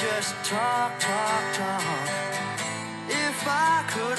just 0.00 0.34
talk, 0.44 0.92
talk, 1.00 1.54
talk. 1.54 2.08
If 3.08 3.42
I 3.48 3.82
could 3.90 4.18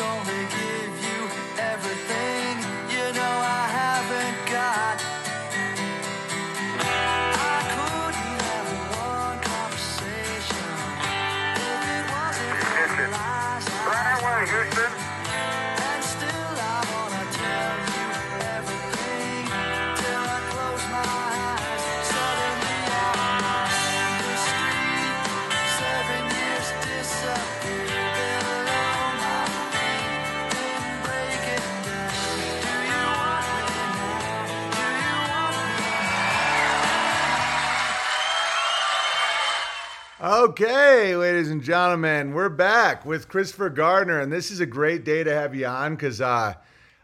Okay, 40.50 41.16
ladies 41.16 41.52
and 41.52 41.62
gentlemen, 41.62 42.34
we're 42.34 42.50
back 42.50 43.06
with 43.06 43.30
Christopher 43.30 43.70
Gardner, 43.70 44.20
and 44.20 44.32
this 44.34 44.50
is 44.50 44.60
a 44.60 44.66
great 44.66 45.06
day 45.06 45.24
to 45.24 45.32
have 45.32 45.54
you 45.54 45.68
on 45.68 45.94
because 45.96 46.22
uh, 46.22 46.56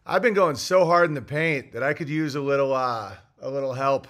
I've 0.03 0.23
been 0.23 0.33
going 0.33 0.55
so 0.55 0.83
hard 0.83 1.09
in 1.09 1.13
the 1.13 1.21
paint 1.21 1.71
that 1.73 1.83
I 1.83 1.93
could 1.93 2.09
use 2.09 2.33
a 2.33 2.41
little 2.41 2.73
uh, 2.73 3.11
a 3.39 3.47
little 3.47 3.73
help. 3.73 4.07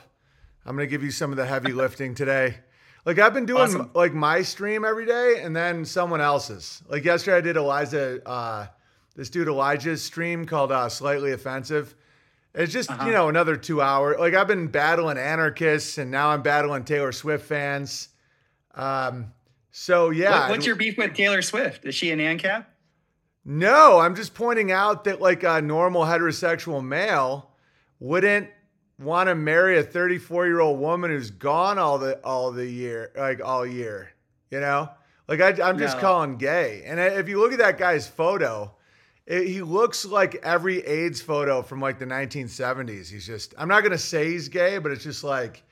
I'm 0.66 0.78
gonna 0.78 0.88
give 0.88 1.04
you 1.04 1.12
some 1.12 1.32
of 1.32 1.38
the 1.38 1.46
heavy 1.46 1.74
lifting 1.74 2.16
today. 2.16 2.56
Like 3.04 3.20
I've 3.20 3.34
been 3.34 3.46
doing 3.46 3.64
Awesome. 3.64 3.92
like 3.94 4.14
my 4.14 4.42
stream 4.42 4.86
every 4.86 5.06
day, 5.06 5.42
and 5.42 5.54
then 5.54 5.84
someone 5.84 6.22
else's. 6.22 6.82
Like 6.88 7.04
yesterday, 7.04 7.36
I 7.36 7.42
did 7.42 7.58
Eliza, 7.58 8.22
uh, 8.26 8.68
this 9.18 9.30
dude 9.30 9.49
Elijah's 9.49 10.02
stream 10.02 10.46
called 10.46 10.72
uh, 10.72 10.88
"Slightly 10.88 11.34
Offensive." 11.34 11.94
It's 12.54 12.72
just 12.72 12.90
Uh-huh. 12.90 13.05
you 13.05 13.12
know 13.12 13.27
another 13.27 13.58
two 13.58 13.82
hour. 13.82 14.18
Like 14.18 14.34
I've 14.34 14.48
been 14.48 14.68
battling 14.68 15.18
anarchists, 15.18 15.98
and 15.98 16.10
now 16.10 16.30
I'm 16.30 16.42
battling 16.42 16.86
Taylor 16.86 17.12
Swift 17.12 17.46
fans. 17.46 18.08
Um, 18.76 19.31
so 19.71 20.09
yeah, 20.09 20.41
What- 20.41 20.49
what's 20.51 20.65
your 20.65 20.76
beef 20.76 20.98
with 20.98 21.13
Taylor 21.13 21.41
Swift? 21.41 21.85
Is 21.85 21.95
she 21.95 22.12
an 22.12 22.20
ANCAP? 22.20 22.65
no, 23.48 23.99
I'm 23.99 24.15
just 24.15 24.34
pointing 24.34 24.71
out 24.71 25.04
that 25.04 25.21
like 25.21 25.43
a 25.43 25.62
normal 25.62 26.04
heterosexual 26.04 26.84
male 26.84 27.51
wouldn't 27.99 28.49
want 28.99 29.27
to 29.29 29.35
marry 29.35 29.77
a 29.77 29.84
34 29.84 30.48
year 30.48 30.59
old 30.59 30.79
woman 30.79 31.12
who's 31.12 31.29
gone 31.31 31.77
all 31.77 31.98
the 31.98 32.18
all 32.23 32.51
the 32.51 32.65
year, 32.65 33.12
like 33.15 33.41
all 33.43 33.65
year. 33.65 34.09
You 34.51 34.59
know, 34.62 34.90
like 35.27 35.41
I, 35.41 35.49
I'm 35.68 35.77
just 35.77 35.98
No. 35.98 36.01
calling 36.01 36.37
gay. 36.37 36.84
And 36.85 36.99
if 36.99 37.27
you 37.29 37.40
look 37.40 37.51
at 37.51 37.59
that 37.59 37.77
guy's 37.77 38.07
photo, 38.07 38.73
it, 39.26 39.48
he 39.48 39.62
looks 39.62 40.05
like 40.05 40.35
every 40.43 40.79
AIDS 40.85 41.21
photo 41.21 41.62
from 41.62 41.79
like 41.81 41.99
the 41.99 42.05
1970s. 42.05 43.09
He's 43.09 43.26
just, 43.27 43.53
I'm 43.57 43.68
not 43.68 43.84
gonna 43.84 43.98
say 43.98 44.29
he's 44.31 44.49
gay, 44.49 44.77
but 44.79 44.91
it's 44.91 45.03
just 45.03 45.23
like. 45.23 45.63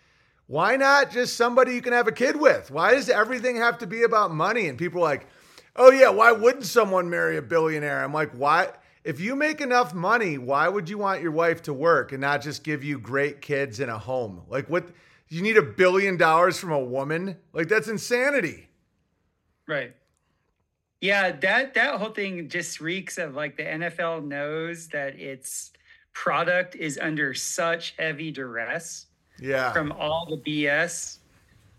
Why 0.48 0.76
not 0.76 1.12
just 1.12 1.38
somebody 1.38 1.74
you 1.74 1.82
can 1.82 1.94
have 1.94 2.08
a 2.08 2.12
kid 2.12 2.36
with? 2.36 2.70
Why 2.70 2.94
does 2.94 3.10
everything 3.10 3.56
have 3.58 3.78
to 3.80 3.88
be 3.88 4.04
about 4.04 4.34
money? 4.34 4.68
And 4.68 4.78
people 4.78 5.00
are 5.00 5.06
like, 5.06 5.28
oh 5.76 5.92
yeah, 5.92 6.10
why 6.10 6.32
wouldn't 6.32 6.66
someone 6.66 7.10
marry 7.10 7.38
a 7.38 7.42
billionaire? 7.42 8.04
I'm 8.04 8.14
like, 8.14 8.32
why? 8.32 8.70
If 9.04 9.20
you 9.20 9.36
make 9.36 9.62
enough 9.62 9.94
money, 9.94 10.38
why 10.38 10.68
would 10.68 10.90
you 10.90 10.98
want 10.98 11.22
your 11.22 11.32
wife 11.32 11.62
to 11.64 11.74
work 11.74 12.12
and 12.12 12.22
not 12.22 12.42
just 12.42 12.64
give 12.64 12.84
you 12.84 13.00
great 13.00 13.42
kids 13.42 13.80
and 13.80 13.92
a 13.92 13.98
home? 13.98 14.44
Like, 14.48 14.70
what? 14.70 14.88
You 15.30 15.42
need 15.42 15.58
a 15.58 15.64
billion 15.64 16.18
dollars 16.18 16.60
from 16.60 16.72
a 16.72 16.80
woman? 16.80 17.38
Like, 17.54 17.68
that's 17.68 17.88
insanity. 17.88 18.70
Right. 19.68 19.96
Yeah, 21.02 21.32
that 21.32 21.74
that 21.74 22.00
whole 22.00 22.12
thing 22.12 22.48
just 22.48 22.80
reeks 22.80 23.18
of 23.18 23.36
like 23.36 23.58
the 23.58 23.64
NFL 23.64 24.26
knows 24.26 24.88
that 24.90 25.20
its 25.20 25.72
product 26.14 26.76
is 26.76 26.98
under 27.02 27.34
such 27.34 27.96
heavy 27.98 28.32
duress 28.32 29.08
Yeah. 29.44 29.74
from 29.74 29.92
all 29.92 30.26
the 30.30 30.38
BS. 30.38 31.18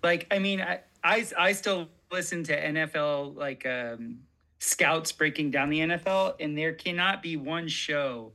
Like, 0.03 0.27
I 0.31 0.39
mean, 0.39 0.61
I 0.61 0.81
I, 1.03 1.27
I 1.37 1.53
still 1.53 1.89
listen 2.11 2.45
to 2.45 2.63
NFL 2.63 3.37
like 3.37 3.67
um, 3.67 4.21
scouts 4.59 5.13
breaking 5.13 5.51
down 5.51 5.69
the 5.69 5.81
NFL, 5.81 6.37
and 6.41 6.57
there 6.57 6.73
cannot 6.73 7.23
be 7.23 7.37
one 7.37 7.69
show 7.69 8.33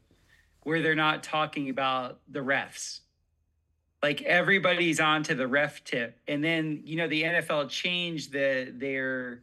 where 0.63 0.81
they're 0.81 0.95
not 0.95 1.23
talking 1.23 1.69
about 1.69 2.19
the 2.27 2.39
refs. 2.39 2.99
Like 4.03 4.21
everybody's 4.21 4.99
on 4.99 5.23
to 5.23 5.35
the 5.35 5.47
ref 5.47 5.83
tip, 5.83 6.19
and 6.27 6.43
then 6.43 6.81
you 6.85 6.95
know 6.95 7.07
the 7.07 7.23
NFL 7.23 7.69
changed 7.69 8.31
the 8.31 8.71
their 8.75 9.41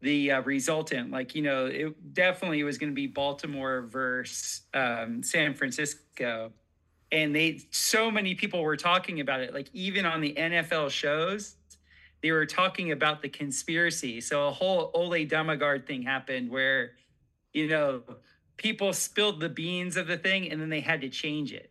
the 0.00 0.32
uh, 0.32 0.42
resultant. 0.42 1.10
Like 1.10 1.34
you 1.34 1.42
know, 1.42 1.66
it 1.66 2.14
definitely 2.14 2.62
was 2.64 2.76
going 2.76 2.90
to 2.90 2.94
be 2.94 3.06
Baltimore 3.06 3.82
versus 3.82 4.62
um, 4.74 5.22
San 5.22 5.54
Francisco 5.54 6.52
and 7.10 7.34
they 7.34 7.60
so 7.70 8.10
many 8.10 8.34
people 8.34 8.62
were 8.62 8.76
talking 8.76 9.20
about 9.20 9.40
it 9.40 9.54
like 9.54 9.68
even 9.72 10.04
on 10.04 10.20
the 10.20 10.34
nfl 10.34 10.90
shows 10.90 11.56
they 12.22 12.32
were 12.32 12.46
talking 12.46 12.92
about 12.92 13.22
the 13.22 13.28
conspiracy 13.28 14.20
so 14.20 14.48
a 14.48 14.50
whole 14.50 14.90
ole 14.94 15.10
demagard 15.26 15.86
thing 15.86 16.02
happened 16.02 16.50
where 16.50 16.92
you 17.52 17.68
know 17.68 18.02
people 18.56 18.92
spilled 18.92 19.40
the 19.40 19.48
beans 19.48 19.96
of 19.96 20.06
the 20.06 20.16
thing 20.16 20.50
and 20.50 20.60
then 20.60 20.68
they 20.68 20.80
had 20.80 21.00
to 21.00 21.08
change 21.08 21.52
it 21.52 21.70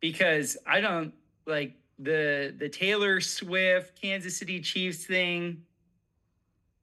because 0.00 0.56
i 0.66 0.80
don't 0.80 1.12
like 1.46 1.74
the 1.98 2.54
the 2.58 2.68
taylor 2.68 3.20
swift 3.20 4.00
kansas 4.00 4.36
city 4.36 4.60
chiefs 4.60 5.04
thing 5.04 5.62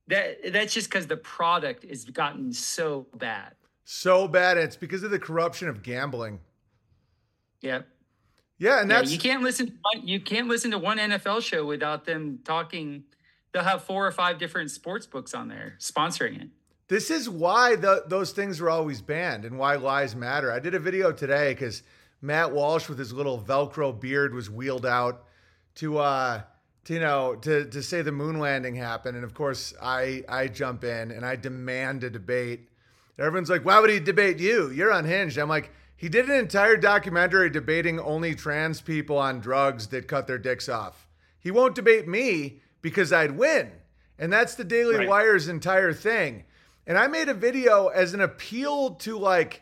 that 0.08 0.52
that's 0.52 0.74
just 0.74 0.90
because 0.90 1.08
the 1.08 1.18
product 1.18 1.84
has 1.84 2.06
gotten 2.06 2.52
so 2.52 3.08
bad 3.18 3.54
So 3.86 4.28
bad. 4.28 4.58
It's 4.58 4.78
because 4.78 5.04
of 5.04 5.12
the 5.12 5.20
corruption 5.20 5.68
of 5.68 5.84
gambling. 5.84 6.40
Yep 7.64 7.88
Yeah. 8.60 8.82
And 8.82 8.90
Yeah, 8.92 8.98
that's, 9.00 9.12
you 9.12 9.18
can't 9.18 9.42
listen. 9.42 9.66
to 9.68 9.74
one- 9.82 10.08
You 10.08 10.20
can't 10.20 10.48
listen 10.48 10.70
to 10.72 10.78
one 10.78 11.00
NFL 11.00 11.42
show 11.42 11.66
without 11.66 12.06
them 12.06 12.40
talking. 12.44 13.06
They'll 13.52 13.64
have 13.64 13.84
four 13.84 14.06
or 14.06 14.12
five 14.12 14.38
different 14.38 14.70
sports 14.72 15.06
books 15.08 15.34
on 15.34 15.48
there 15.48 15.76
sponsoring 15.80 16.42
it. 16.42 16.50
This 16.88 17.10
is 17.10 17.28
why 17.30 17.76
the, 17.76 18.04
those 18.08 18.32
things 18.32 18.60
were 18.62 18.70
always 18.70 19.02
banned 19.02 19.46
and 19.46 19.58
why 19.58 19.76
lies 19.78 20.16
matter. 20.16 20.52
I 20.52 20.60
did 20.60 20.76
a 20.76 20.80
video 20.80 21.12
today 21.12 21.54
because 21.54 21.82
Matt 22.22 22.52
Walsh 22.52 22.88
with 22.90 23.00
his 23.00 23.12
little 23.14 23.40
Velcro 23.42 24.00
beard 24.00 24.34
was 24.36 24.50
wheeled 24.50 24.86
out 24.86 25.24
to, 25.76 25.98
uh, 25.98 26.42
to, 26.86 26.94
you 26.94 27.00
know, 27.00 27.36
to, 27.36 27.66
to 27.66 27.82
say 27.82 28.02
the 28.02 28.12
moon 28.12 28.38
landing 28.40 28.76
happened. 28.76 29.16
And 29.16 29.24
of 29.26 29.34
course, 29.34 29.74
I, 29.82 30.24
I 30.28 30.48
jump 30.48 30.84
in 30.84 31.12
and 31.12 31.26
I 31.26 31.36
demand 31.38 32.04
a 32.04 32.10
debate. 32.10 32.70
Everyone's 33.18 33.50
like, 33.50 33.64
why 33.66 33.80
would 33.80 33.90
he 33.90 34.00
debate 34.00 34.40
you? 34.40 34.70
You're 34.72 34.92
unhinged. 34.92 35.38
I'm 35.38 35.50
like, 35.50 35.72
he 36.04 36.10
did 36.10 36.26
an 36.26 36.38
entire 36.38 36.76
documentary 36.76 37.50
debating 37.50 37.98
only 37.98 38.36
trans 38.36 38.82
people 38.82 39.18
on 39.18 39.40
drugs 39.40 39.88
that 39.88 40.06
cut 40.06 40.28
their 40.28 40.38
dicks 40.38 40.68
off. 40.68 41.08
He 41.40 41.50
won't 41.50 41.76
debate 41.76 42.10
me 42.10 42.60
because 42.82 43.14
I'd 43.14 43.38
win. 43.38 43.72
And 44.20 44.34
that's 44.34 44.56
the 44.56 44.66
Daily 44.66 44.98
Right. 44.98 45.08
Wire's 45.08 45.48
entire 45.48 45.94
thing. 45.94 46.44
And 46.86 46.98
I 46.98 47.08
made 47.08 47.30
a 47.30 47.34
video 47.34 47.88
as 47.88 48.14
an 48.14 48.20
appeal 48.20 48.96
to 48.96 49.18
like 49.18 49.62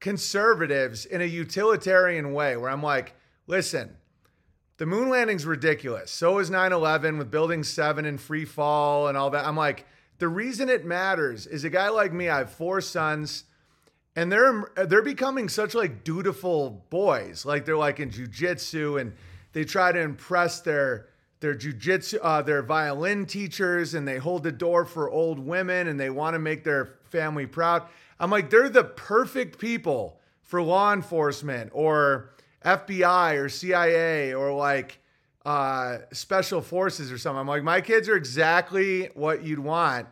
conservatives 0.00 1.04
in 1.04 1.20
a 1.20 1.26
utilitarian 1.26 2.32
way 2.32 2.56
where 2.56 2.70
I'm 2.70 2.82
like, 2.82 3.12
listen, 3.46 3.94
the 4.78 4.86
moon 4.86 5.10
landing's 5.10 5.44
ridiculous. 5.44 6.10
So 6.10 6.38
is 6.38 6.48
9 6.48 6.72
11 6.72 7.18
with 7.18 7.30
Building 7.30 7.62
7 7.62 8.06
and 8.06 8.18
free 8.18 8.46
fall 8.46 9.08
and 9.08 9.18
all 9.18 9.28
that. 9.28 9.44
I'm 9.44 9.54
like, 9.54 9.84
the 10.18 10.28
reason 10.28 10.70
it 10.70 10.86
matters 10.86 11.46
is 11.46 11.64
a 11.64 11.68
guy 11.68 11.90
like 11.90 12.14
me, 12.14 12.30
I 12.30 12.38
have 12.38 12.50
four 12.52 12.80
sons 12.80 13.44
and 14.18 14.32
they're 14.32 14.68
they're 14.86 15.00
becoming 15.00 15.48
such 15.48 15.76
like 15.76 16.02
dutiful 16.02 16.84
boys. 16.90 17.46
Like 17.46 17.64
they're 17.64 17.76
like 17.76 18.00
in 18.00 18.10
jujitsu 18.10 19.00
and 19.00 19.12
they 19.52 19.62
try 19.62 19.92
to 19.92 20.00
impress 20.00 20.60
their 20.60 21.06
their 21.38 21.54
jujitsu 21.54 22.18
uh, 22.20 22.42
their 22.42 22.62
violin 22.62 23.26
teachers 23.26 23.94
and 23.94 24.08
they 24.08 24.18
hold 24.18 24.42
the 24.42 24.50
door 24.50 24.84
for 24.84 25.08
old 25.08 25.38
women 25.38 25.86
and 25.86 26.00
they 26.00 26.10
want 26.10 26.34
to 26.34 26.40
make 26.40 26.64
their 26.64 26.96
family 27.04 27.46
proud. 27.46 27.84
I'm 28.18 28.28
like 28.28 28.50
they're 28.50 28.68
the 28.68 28.82
perfect 28.82 29.60
people 29.60 30.18
for 30.42 30.60
law 30.60 30.92
enforcement 30.92 31.70
or 31.72 32.30
FBI 32.64 33.38
or 33.38 33.48
CIA 33.48 34.34
or 34.34 34.52
like 34.52 34.98
uh, 35.46 35.98
special 36.12 36.60
forces 36.60 37.12
or 37.12 37.18
something. 37.18 37.38
I'm 37.38 37.46
like 37.46 37.62
my 37.62 37.80
kids 37.80 38.08
are 38.08 38.16
exactly 38.16 39.10
what 39.14 39.44
you'd 39.44 39.60
want. 39.60 40.08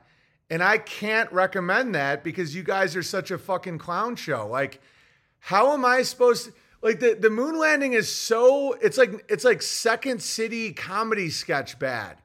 And 0.49 0.63
I 0.63 0.79
can't 0.79 1.31
recommend 1.33 1.95
that 1.95 2.23
because 2.23 2.55
you 2.55 2.63
guys 2.63 2.95
are 2.95 3.03
such 3.03 3.31
a 3.31 3.39
fucking 3.39 3.79
clown 3.79 4.15
show. 4.17 4.47
Like, 4.47 4.81
how 5.39 5.73
am 5.73 5.85
I 5.85 6.03
supposed 6.03 6.47
to 6.47 6.53
like 6.83 7.01
the, 7.01 7.17
the 7.19 7.31
moon 7.31 7.59
landing 7.59 7.95
is 7.95 8.13
so 8.13 8.75
it's 8.75 8.97
like 8.97 9.25
it's 9.29 9.45
like 9.45 9.61
second 9.61 10.23
city 10.23 10.73
comedy 10.73 11.31
sketch 11.31 11.79
bad. 11.79 12.19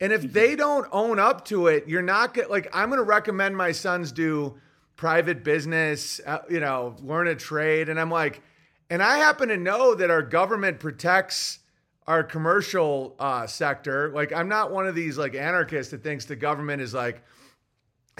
And 0.00 0.12
if 0.12 0.30
they 0.32 0.56
don't 0.56 0.86
own 0.92 1.18
up 1.18 1.46
to 1.46 1.68
it, 1.68 1.88
you're 1.88 2.02
not 2.02 2.34
get 2.34 2.50
like 2.50 2.68
I'm 2.74 2.90
gonna 2.90 3.02
recommend 3.02 3.56
my 3.56 3.72
sons 3.72 4.12
do 4.12 4.58
private 4.96 5.42
business, 5.42 6.20
uh, 6.26 6.40
you 6.50 6.60
know, 6.60 6.96
learn 7.02 7.28
a 7.28 7.34
trade. 7.34 7.88
And 7.88 7.98
I'm 7.98 8.10
like, 8.10 8.42
and 8.90 9.02
I 9.02 9.18
happen 9.18 9.48
to 9.48 9.56
know 9.56 9.94
that 9.94 10.10
our 10.10 10.22
government 10.22 10.80
protects 10.80 11.60
our 12.06 12.22
commercial 12.22 13.14
uh, 13.18 13.46
sector. 13.46 14.10
Like 14.10 14.32
I'm 14.32 14.48
not 14.48 14.70
one 14.70 14.86
of 14.86 14.94
these 14.94 15.16
like 15.16 15.34
anarchists 15.34 15.92
that 15.92 16.02
thinks 16.02 16.26
the 16.26 16.36
government 16.36 16.82
is 16.82 16.92
like 16.92 17.22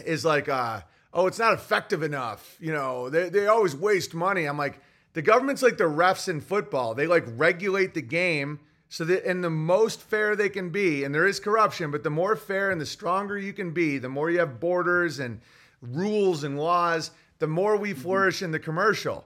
is 0.05 0.25
like 0.25 0.49
uh 0.49 0.81
oh 1.13 1.27
it's 1.27 1.39
not 1.39 1.55
effective 1.55 2.03
enough. 2.03 2.57
You 2.61 2.73
know 2.73 3.11
they 3.11 3.29
they 3.29 3.47
always 3.47 3.75
waste 3.77 4.15
money. 4.15 4.47
I'm 4.47 4.59
like 4.59 4.81
the 5.15 5.23
government's 5.23 5.63
like 5.63 5.77
the 5.77 5.85
refs 5.85 6.29
in 6.29 6.41
football. 6.41 6.95
They 6.95 7.07
like 7.07 7.25
regulate 7.37 7.95
the 7.95 8.03
game 8.03 8.61
so 8.89 9.05
that 9.05 9.29
in 9.29 9.41
the 9.41 9.51
most 9.51 10.03
fair 10.03 10.37
they 10.37 10.49
can 10.49 10.71
be, 10.71 11.03
and 11.03 11.15
there 11.15 11.27
is 11.27 11.41
corruption, 11.41 11.91
but 11.91 12.03
the 12.05 12.11
more 12.11 12.37
fair 12.37 12.71
and 12.71 12.81
the 12.81 12.87
stronger 12.87 13.37
you 13.37 13.53
can 13.53 13.73
be, 13.73 13.99
the 13.99 14.09
more 14.09 14.31
you 14.31 14.39
have 14.39 14.61
borders 14.61 15.19
and 15.19 15.41
rules 15.81 16.45
and 16.45 16.59
laws, 16.59 17.11
the 17.39 17.47
more 17.47 17.77
we 17.77 17.93
flourish 17.93 18.43
in 18.43 18.53
the 18.53 18.59
commercial. 18.59 19.25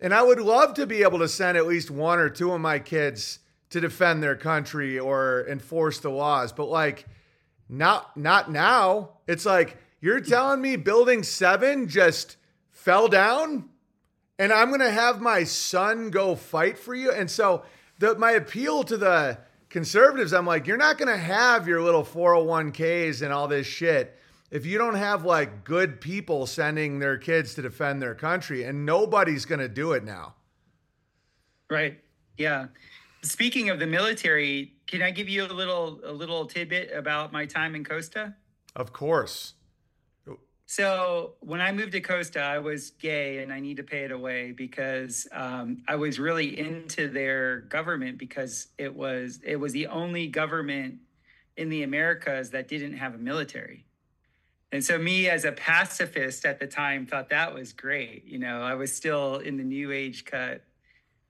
And 0.00 0.14
I 0.14 0.22
would 0.22 0.40
love 0.40 0.74
to 0.74 0.86
be 0.86 1.02
able 1.02 1.18
to 1.18 1.28
send 1.28 1.56
at 1.56 1.66
least 1.66 1.90
one 1.90 2.20
or 2.20 2.28
two 2.28 2.52
of 2.52 2.60
my 2.60 2.78
kids 2.78 3.40
to 3.70 3.80
defend 3.80 4.22
their 4.22 4.36
country 4.36 4.98
or 4.98 5.46
enforce 5.48 5.98
the 5.98 6.10
laws, 6.10 6.52
but 6.52 6.66
like 6.66 7.06
not 7.68 8.16
not 8.16 8.50
now. 8.50 9.10
It's 9.26 9.44
like 9.44 9.76
you're 10.00 10.20
telling 10.20 10.60
me 10.60 10.76
building 10.76 11.22
7 11.22 11.88
just 11.88 12.36
fell 12.70 13.08
down 13.08 13.68
and 14.38 14.52
I'm 14.52 14.68
going 14.68 14.80
to 14.80 14.90
have 14.90 15.20
my 15.20 15.44
son 15.44 16.10
go 16.10 16.36
fight 16.36 16.78
for 16.78 16.94
you. 16.94 17.10
And 17.10 17.30
so 17.30 17.64
the 17.98 18.16
my 18.16 18.32
appeal 18.32 18.84
to 18.84 18.96
the 18.96 19.38
conservatives, 19.68 20.32
I'm 20.32 20.46
like, 20.46 20.66
you're 20.66 20.76
not 20.76 20.96
going 20.98 21.08
to 21.08 21.16
have 21.16 21.66
your 21.66 21.82
little 21.82 22.04
401ks 22.04 23.22
and 23.22 23.32
all 23.32 23.48
this 23.48 23.66
shit 23.66 24.18
if 24.50 24.64
you 24.64 24.78
don't 24.78 24.94
have 24.94 25.24
like 25.24 25.64
good 25.64 26.00
people 26.00 26.46
sending 26.46 26.98
their 26.98 27.18
kids 27.18 27.54
to 27.54 27.62
defend 27.62 28.00
their 28.00 28.14
country, 28.14 28.64
and 28.64 28.86
nobody's 28.86 29.44
going 29.44 29.60
to 29.60 29.68
do 29.68 29.92
it 29.92 30.04
now. 30.04 30.34
Right. 31.70 31.98
Yeah. 32.36 32.66
Speaking 33.22 33.68
of 33.68 33.78
the 33.78 33.86
military, 33.86 34.72
can 34.86 35.02
I 35.02 35.10
give 35.10 35.28
you 35.28 35.44
a 35.44 35.52
little 35.52 36.00
a 36.04 36.12
little 36.12 36.46
tidbit 36.46 36.92
about 36.92 37.32
my 37.32 37.46
time 37.46 37.74
in 37.74 37.84
Costa? 37.84 38.34
Of 38.74 38.92
course. 38.92 39.54
So 40.70 41.32
when 41.40 41.62
I 41.62 41.72
moved 41.72 41.92
to 41.92 42.00
Costa, 42.02 42.40
I 42.40 42.58
was 42.58 42.90
gay, 42.90 43.38
and 43.38 43.50
I 43.50 43.58
need 43.58 43.78
to 43.78 43.82
pay 43.82 44.04
it 44.04 44.12
away 44.12 44.52
because 44.52 45.26
um, 45.32 45.82
I 45.88 45.96
was 45.96 46.18
really 46.18 46.58
into 46.58 47.08
their 47.08 47.60
government 47.60 48.18
because 48.18 48.66
it 48.76 48.94
was 48.94 49.40
it 49.42 49.56
was 49.56 49.72
the 49.72 49.86
only 49.86 50.26
government 50.26 50.96
in 51.56 51.70
the 51.70 51.84
Americas 51.84 52.50
that 52.50 52.68
didn't 52.68 52.98
have 52.98 53.14
a 53.14 53.18
military. 53.18 53.86
And 54.70 54.84
so 54.84 54.98
me 54.98 55.30
as 55.30 55.46
a 55.46 55.52
pacifist 55.52 56.44
at 56.44 56.60
the 56.60 56.66
time 56.66 57.06
thought 57.06 57.30
that 57.30 57.54
was 57.54 57.72
great. 57.72 58.26
You 58.26 58.38
know, 58.38 58.60
I 58.60 58.74
was 58.74 58.94
still 58.94 59.36
in 59.36 59.56
the 59.56 59.64
new 59.64 59.90
age 59.90 60.26
cut. 60.26 60.62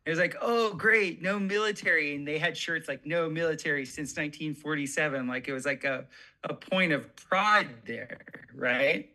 It 0.04 0.10
was 0.10 0.18
like, 0.18 0.34
oh, 0.42 0.74
great, 0.74 1.22
no 1.22 1.38
military. 1.38 2.16
And 2.16 2.26
they 2.26 2.38
had 2.38 2.56
shirts 2.56 2.88
like 2.88 3.06
no 3.06 3.30
military 3.30 3.84
since 3.84 4.16
1947. 4.16 5.28
Like 5.28 5.46
it 5.46 5.52
was 5.52 5.64
like 5.64 5.84
a, 5.84 6.06
a 6.42 6.54
point 6.54 6.90
of 6.90 7.14
pride 7.14 7.68
there, 7.86 8.18
right? 8.52 9.08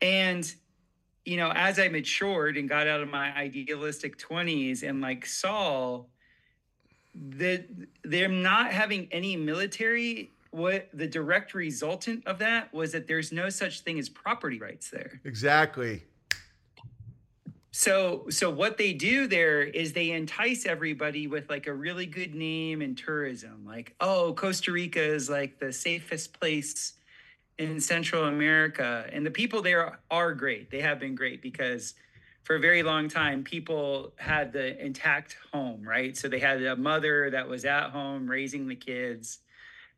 And, 0.00 0.52
you 1.24 1.36
know, 1.36 1.50
as 1.54 1.78
I 1.78 1.88
matured 1.88 2.56
and 2.56 2.68
got 2.68 2.86
out 2.86 3.00
of 3.00 3.08
my 3.08 3.34
idealistic 3.36 4.18
20s 4.18 4.88
and 4.88 5.00
like 5.00 5.26
saw 5.26 6.04
that 7.14 7.66
they're 8.04 8.28
not 8.28 8.72
having 8.72 9.08
any 9.10 9.36
military 9.36 10.30
what 10.50 10.88
the 10.94 11.06
direct 11.06 11.54
resultant 11.54 12.26
of 12.26 12.38
that 12.38 12.72
was 12.72 12.92
that 12.92 13.06
there's 13.06 13.32
no 13.32 13.50
such 13.50 13.80
thing 13.80 13.98
as 13.98 14.08
property 14.08 14.58
rights 14.58 14.90
there. 14.90 15.20
Exactly. 15.24 16.02
So 17.70 18.26
so 18.30 18.50
what 18.50 18.78
they 18.78 18.92
do 18.92 19.26
there 19.26 19.62
is 19.62 19.92
they 19.92 20.10
entice 20.10 20.66
everybody 20.66 21.26
with 21.26 21.48
like 21.50 21.66
a 21.66 21.72
really 21.72 22.06
good 22.06 22.34
name 22.34 22.80
and 22.82 22.96
tourism. 22.96 23.64
Like, 23.66 23.94
oh, 24.00 24.32
Costa 24.34 24.72
Rica 24.72 25.02
is 25.02 25.28
like 25.28 25.58
the 25.58 25.72
safest 25.72 26.38
place 26.38 26.94
in 27.58 27.80
Central 27.80 28.24
America. 28.24 29.06
And 29.12 29.26
the 29.26 29.30
people 29.30 29.62
there 29.62 29.98
are 30.10 30.34
great. 30.34 30.70
They 30.70 30.80
have 30.80 31.00
been 31.00 31.14
great 31.14 31.42
because 31.42 31.94
for 32.44 32.56
a 32.56 32.60
very 32.60 32.82
long 32.82 33.08
time 33.08 33.44
people 33.44 34.14
had 34.16 34.52
the 34.52 34.82
intact 34.82 35.36
home, 35.52 35.82
right? 35.86 36.16
So 36.16 36.28
they 36.28 36.38
had 36.38 36.62
a 36.62 36.76
mother 36.76 37.30
that 37.30 37.48
was 37.48 37.64
at 37.64 37.90
home 37.90 38.28
raising 38.30 38.68
the 38.68 38.76
kids 38.76 39.40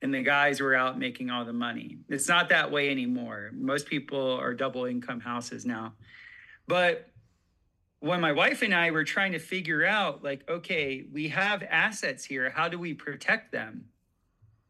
and 0.02 0.14
the 0.14 0.22
guys 0.22 0.60
were 0.60 0.74
out 0.74 0.98
making 0.98 1.30
all 1.30 1.44
the 1.44 1.52
money. 1.52 1.98
It's 2.08 2.28
not 2.28 2.48
that 2.48 2.70
way 2.72 2.90
anymore. 2.90 3.50
Most 3.52 3.86
people 3.86 4.38
are 4.40 4.54
double 4.54 4.86
income 4.86 5.20
houses 5.20 5.66
now. 5.66 5.92
But 6.66 7.10
when 8.00 8.20
my 8.20 8.32
wife 8.32 8.62
and 8.62 8.74
I 8.74 8.90
were 8.92 9.04
trying 9.04 9.32
to 9.32 9.38
figure 9.38 9.84
out, 9.84 10.24
like, 10.24 10.48
okay, 10.48 11.04
we 11.12 11.28
have 11.28 11.62
assets 11.62 12.24
here, 12.24 12.48
how 12.48 12.68
do 12.68 12.78
we 12.78 12.94
protect 12.94 13.52
them? 13.52 13.86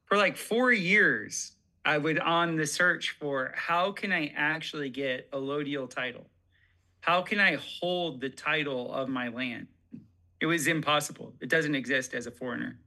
For 0.06 0.16
like 0.16 0.36
four 0.36 0.72
years, 0.72 1.52
I 1.84 1.98
would 1.98 2.18
on 2.18 2.56
the 2.56 2.66
search 2.66 3.10
for 3.10 3.52
how 3.54 3.92
can 3.92 4.12
I 4.12 4.32
actually 4.36 4.90
get 4.90 5.28
a 5.32 5.36
allodial 5.36 5.88
title? 5.88 6.26
How 7.00 7.22
can 7.22 7.40
I 7.40 7.56
hold 7.56 8.20
the 8.20 8.28
title 8.28 8.92
of 8.92 9.08
my 9.08 9.28
land? 9.28 9.66
It 10.40 10.46
was 10.46 10.66
impossible. 10.66 11.34
It 11.40 11.48
doesn't 11.48 11.74
exist 11.74 12.12
as 12.14 12.26
a 12.26 12.30
foreigner. 12.30 12.78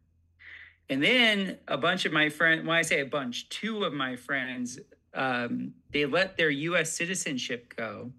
And 0.89 1.01
then 1.01 1.57
a 1.67 1.77
bunch 1.77 2.05
of 2.05 2.11
my 2.11 2.29
friends, 2.29 2.67
when 2.67 2.77
I 2.77 2.81
say 2.81 2.99
a 2.99 3.05
bunch, 3.05 3.49
two 3.49 3.83
of 3.83 3.93
my 3.93 4.15
friends, 4.15 4.79
um, 5.13 5.73
they 5.91 6.05
let 6.05 6.37
their 6.37 6.49
US 6.49 6.91
citizenship 6.91 7.73
go. 7.75 8.11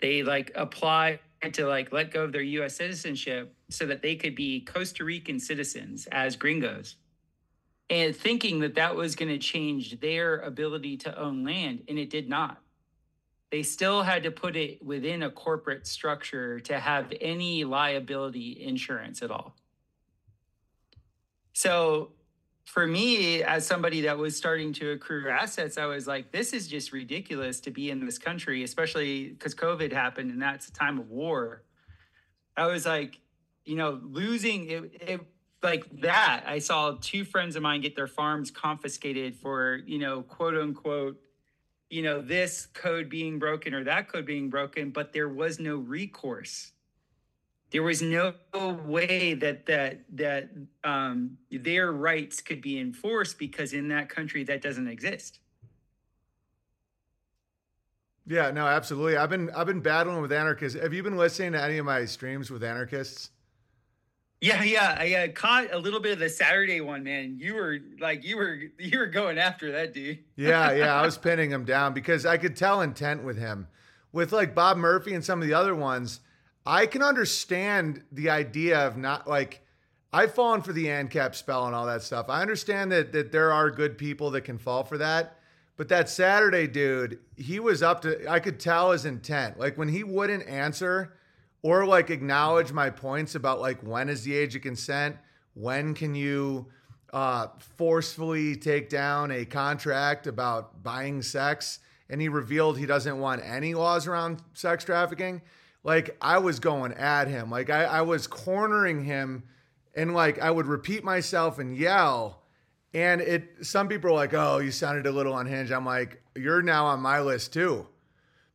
They 0.00 0.22
like 0.22 0.52
apply 0.54 1.20
to 1.52 1.66
like 1.66 1.92
let 1.92 2.12
go 2.12 2.24
of 2.24 2.32
their 2.32 2.42
US 2.42 2.76
citizenship 2.76 3.54
so 3.70 3.86
that 3.86 4.02
they 4.02 4.14
could 4.14 4.34
be 4.34 4.60
Costa 4.60 5.04
Rican 5.04 5.40
citizens 5.40 6.06
as 6.12 6.36
gringos. 6.36 6.96
And 7.92 8.16
thinking 8.16 8.60
that 8.60 8.76
that 8.76 8.96
was 8.96 9.14
going 9.14 9.28
to 9.28 9.36
change 9.36 10.00
their 10.00 10.38
ability 10.38 10.96
to 10.98 11.18
own 11.18 11.44
land. 11.44 11.82
And 11.88 11.98
it 11.98 12.08
did 12.08 12.26
not. 12.26 12.62
They 13.50 13.62
still 13.62 14.02
had 14.02 14.22
to 14.22 14.30
put 14.30 14.56
it 14.56 14.82
within 14.82 15.22
a 15.22 15.30
corporate 15.30 15.86
structure 15.86 16.58
to 16.60 16.80
have 16.80 17.12
any 17.20 17.64
liability 17.64 18.64
insurance 18.64 19.20
at 19.20 19.30
all. 19.30 19.54
So 21.52 22.12
for 22.64 22.86
me, 22.86 23.42
as 23.42 23.66
somebody 23.66 24.00
that 24.00 24.16
was 24.16 24.34
starting 24.38 24.72
to 24.74 24.92
accrue 24.92 25.28
assets, 25.28 25.76
I 25.76 25.84
was 25.84 26.06
like, 26.06 26.32
this 26.32 26.54
is 26.54 26.68
just 26.68 26.92
ridiculous 26.92 27.60
to 27.60 27.70
be 27.70 27.90
in 27.90 28.06
this 28.06 28.16
country, 28.16 28.62
especially 28.62 29.28
because 29.28 29.54
COVID 29.54 29.92
happened 29.92 30.30
and 30.30 30.40
that's 30.40 30.66
a 30.68 30.72
time 30.72 30.98
of 30.98 31.10
war. 31.10 31.62
I 32.56 32.68
was 32.68 32.86
like, 32.86 33.20
you 33.66 33.76
know, 33.76 34.00
losing 34.02 34.70
it, 34.70 35.02
it 35.02 35.20
like 35.62 35.84
that. 36.00 36.44
I 36.46 36.58
saw 36.58 36.96
two 37.00 37.24
friends 37.24 37.56
of 37.56 37.62
mine 37.62 37.80
get 37.80 37.96
their 37.96 38.06
farms 38.06 38.50
confiscated 38.50 39.36
for, 39.36 39.80
you 39.86 39.98
know, 39.98 40.22
quote 40.22 40.56
unquote, 40.56 41.20
you 41.90 42.02
know, 42.02 42.20
this 42.20 42.66
code 42.66 43.08
being 43.08 43.38
broken 43.38 43.74
or 43.74 43.84
that 43.84 44.08
code 44.08 44.26
being 44.26 44.48
broken, 44.50 44.90
but 44.90 45.12
there 45.12 45.28
was 45.28 45.58
no 45.58 45.76
recourse 45.76 46.72
there 47.72 47.82
was 47.82 48.02
no 48.02 48.34
way 48.84 49.34
that 49.34 49.66
that 49.66 50.00
that 50.12 50.50
um, 50.84 51.38
their 51.50 51.90
rights 51.90 52.40
could 52.40 52.60
be 52.60 52.78
enforced 52.78 53.38
because 53.38 53.72
in 53.72 53.88
that 53.88 54.08
country 54.10 54.44
that 54.44 54.60
doesn't 54.60 54.86
exist. 54.86 55.40
Yeah, 58.26 58.50
no, 58.50 58.66
absolutely. 58.66 59.16
I've 59.16 59.30
been 59.30 59.50
I've 59.50 59.66
been 59.66 59.80
battling 59.80 60.20
with 60.20 60.32
anarchists. 60.32 60.78
Have 60.78 60.92
you 60.92 61.02
been 61.02 61.16
listening 61.16 61.52
to 61.52 61.62
any 61.62 61.78
of 61.78 61.86
my 61.86 62.04
streams 62.04 62.50
with 62.50 62.62
anarchists? 62.62 63.30
Yeah, 64.42 64.64
yeah. 64.64 64.96
I 64.98 65.14
uh, 65.14 65.28
caught 65.28 65.72
a 65.72 65.78
little 65.78 66.00
bit 66.00 66.14
of 66.14 66.18
the 66.18 66.28
Saturday 66.28 66.80
one, 66.80 67.04
man. 67.04 67.38
You 67.38 67.54
were 67.54 67.78
like, 68.00 68.24
you 68.24 68.36
were 68.36 68.58
you 68.76 68.98
were 68.98 69.06
going 69.06 69.38
after 69.38 69.70
that 69.72 69.94
dude. 69.94 70.18
yeah, 70.34 70.72
yeah. 70.72 70.94
I 70.96 71.06
was 71.06 71.16
pinning 71.28 71.50
him 71.50 71.64
down 71.64 71.94
because 71.94 72.26
I 72.26 72.38
could 72.38 72.56
tell 72.56 72.80
intent 72.80 73.22
with 73.22 73.38
him. 73.38 73.68
With 74.10 74.32
like 74.32 74.52
Bob 74.54 74.76
Murphy 74.76 75.14
and 75.14 75.24
some 75.24 75.40
of 75.40 75.46
the 75.46 75.54
other 75.54 75.76
ones, 75.76 76.20
I 76.66 76.86
can 76.86 77.02
understand 77.02 78.02
the 78.10 78.30
idea 78.30 78.84
of 78.84 78.96
not 78.96 79.28
like 79.28 79.64
I've 80.12 80.34
fallen 80.34 80.60
for 80.60 80.72
the 80.72 80.86
ANCAP 80.86 81.36
spell 81.36 81.66
and 81.66 81.74
all 81.74 81.86
that 81.86 82.02
stuff. 82.02 82.26
I 82.28 82.42
understand 82.42 82.90
that 82.90 83.12
that 83.12 83.30
there 83.30 83.52
are 83.52 83.70
good 83.70 83.96
people 83.96 84.32
that 84.32 84.40
can 84.40 84.58
fall 84.58 84.82
for 84.82 84.98
that. 84.98 85.38
But 85.76 85.88
that 85.88 86.08
Saturday 86.08 86.66
dude, 86.66 87.20
he 87.36 87.60
was 87.60 87.80
up 87.80 88.02
to 88.02 88.28
I 88.28 88.40
could 88.40 88.58
tell 88.58 88.90
his 88.90 89.04
intent. 89.04 89.60
Like 89.60 89.78
when 89.78 89.88
he 89.88 90.02
wouldn't 90.02 90.48
answer 90.48 91.14
or 91.62 91.86
like 91.86 92.10
acknowledge 92.10 92.72
my 92.72 92.90
points 92.90 93.34
about 93.34 93.60
like 93.60 93.80
when 93.82 94.08
is 94.08 94.24
the 94.24 94.34
age 94.34 94.56
of 94.56 94.62
consent? 94.62 95.16
When 95.54 95.94
can 95.94 96.14
you 96.14 96.66
uh, 97.12 97.48
forcefully 97.76 98.56
take 98.56 98.88
down 98.88 99.30
a 99.30 99.44
contract 99.44 100.26
about 100.26 100.82
buying 100.82 101.22
sex? 101.22 101.80
And 102.08 102.20
he 102.20 102.28
revealed 102.28 102.78
he 102.78 102.86
doesn't 102.86 103.18
want 103.18 103.42
any 103.44 103.74
laws 103.74 104.06
around 104.06 104.42
sex 104.54 104.84
trafficking 104.84 105.40
like 105.84 106.16
I 106.20 106.38
was 106.38 106.60
going 106.60 106.92
at 106.94 107.28
him. 107.28 107.50
Like 107.50 107.70
I, 107.70 107.84
I 107.84 108.00
was 108.02 108.26
cornering 108.26 109.04
him 109.04 109.44
and 109.94 110.14
like 110.14 110.38
I 110.40 110.50
would 110.50 110.66
repeat 110.66 111.04
myself 111.04 111.58
and 111.58 111.76
yell. 111.76 112.42
And 112.94 113.20
it 113.20 113.48
some 113.62 113.88
people 113.88 114.10
are 114.10 114.14
like, 114.14 114.34
oh, 114.34 114.58
you 114.58 114.70
sounded 114.70 115.06
a 115.06 115.10
little 115.10 115.36
unhinged. 115.36 115.72
I'm 115.72 115.86
like, 115.86 116.22
you're 116.36 116.62
now 116.62 116.86
on 116.86 117.00
my 117.00 117.20
list 117.20 117.52
too. 117.52 117.86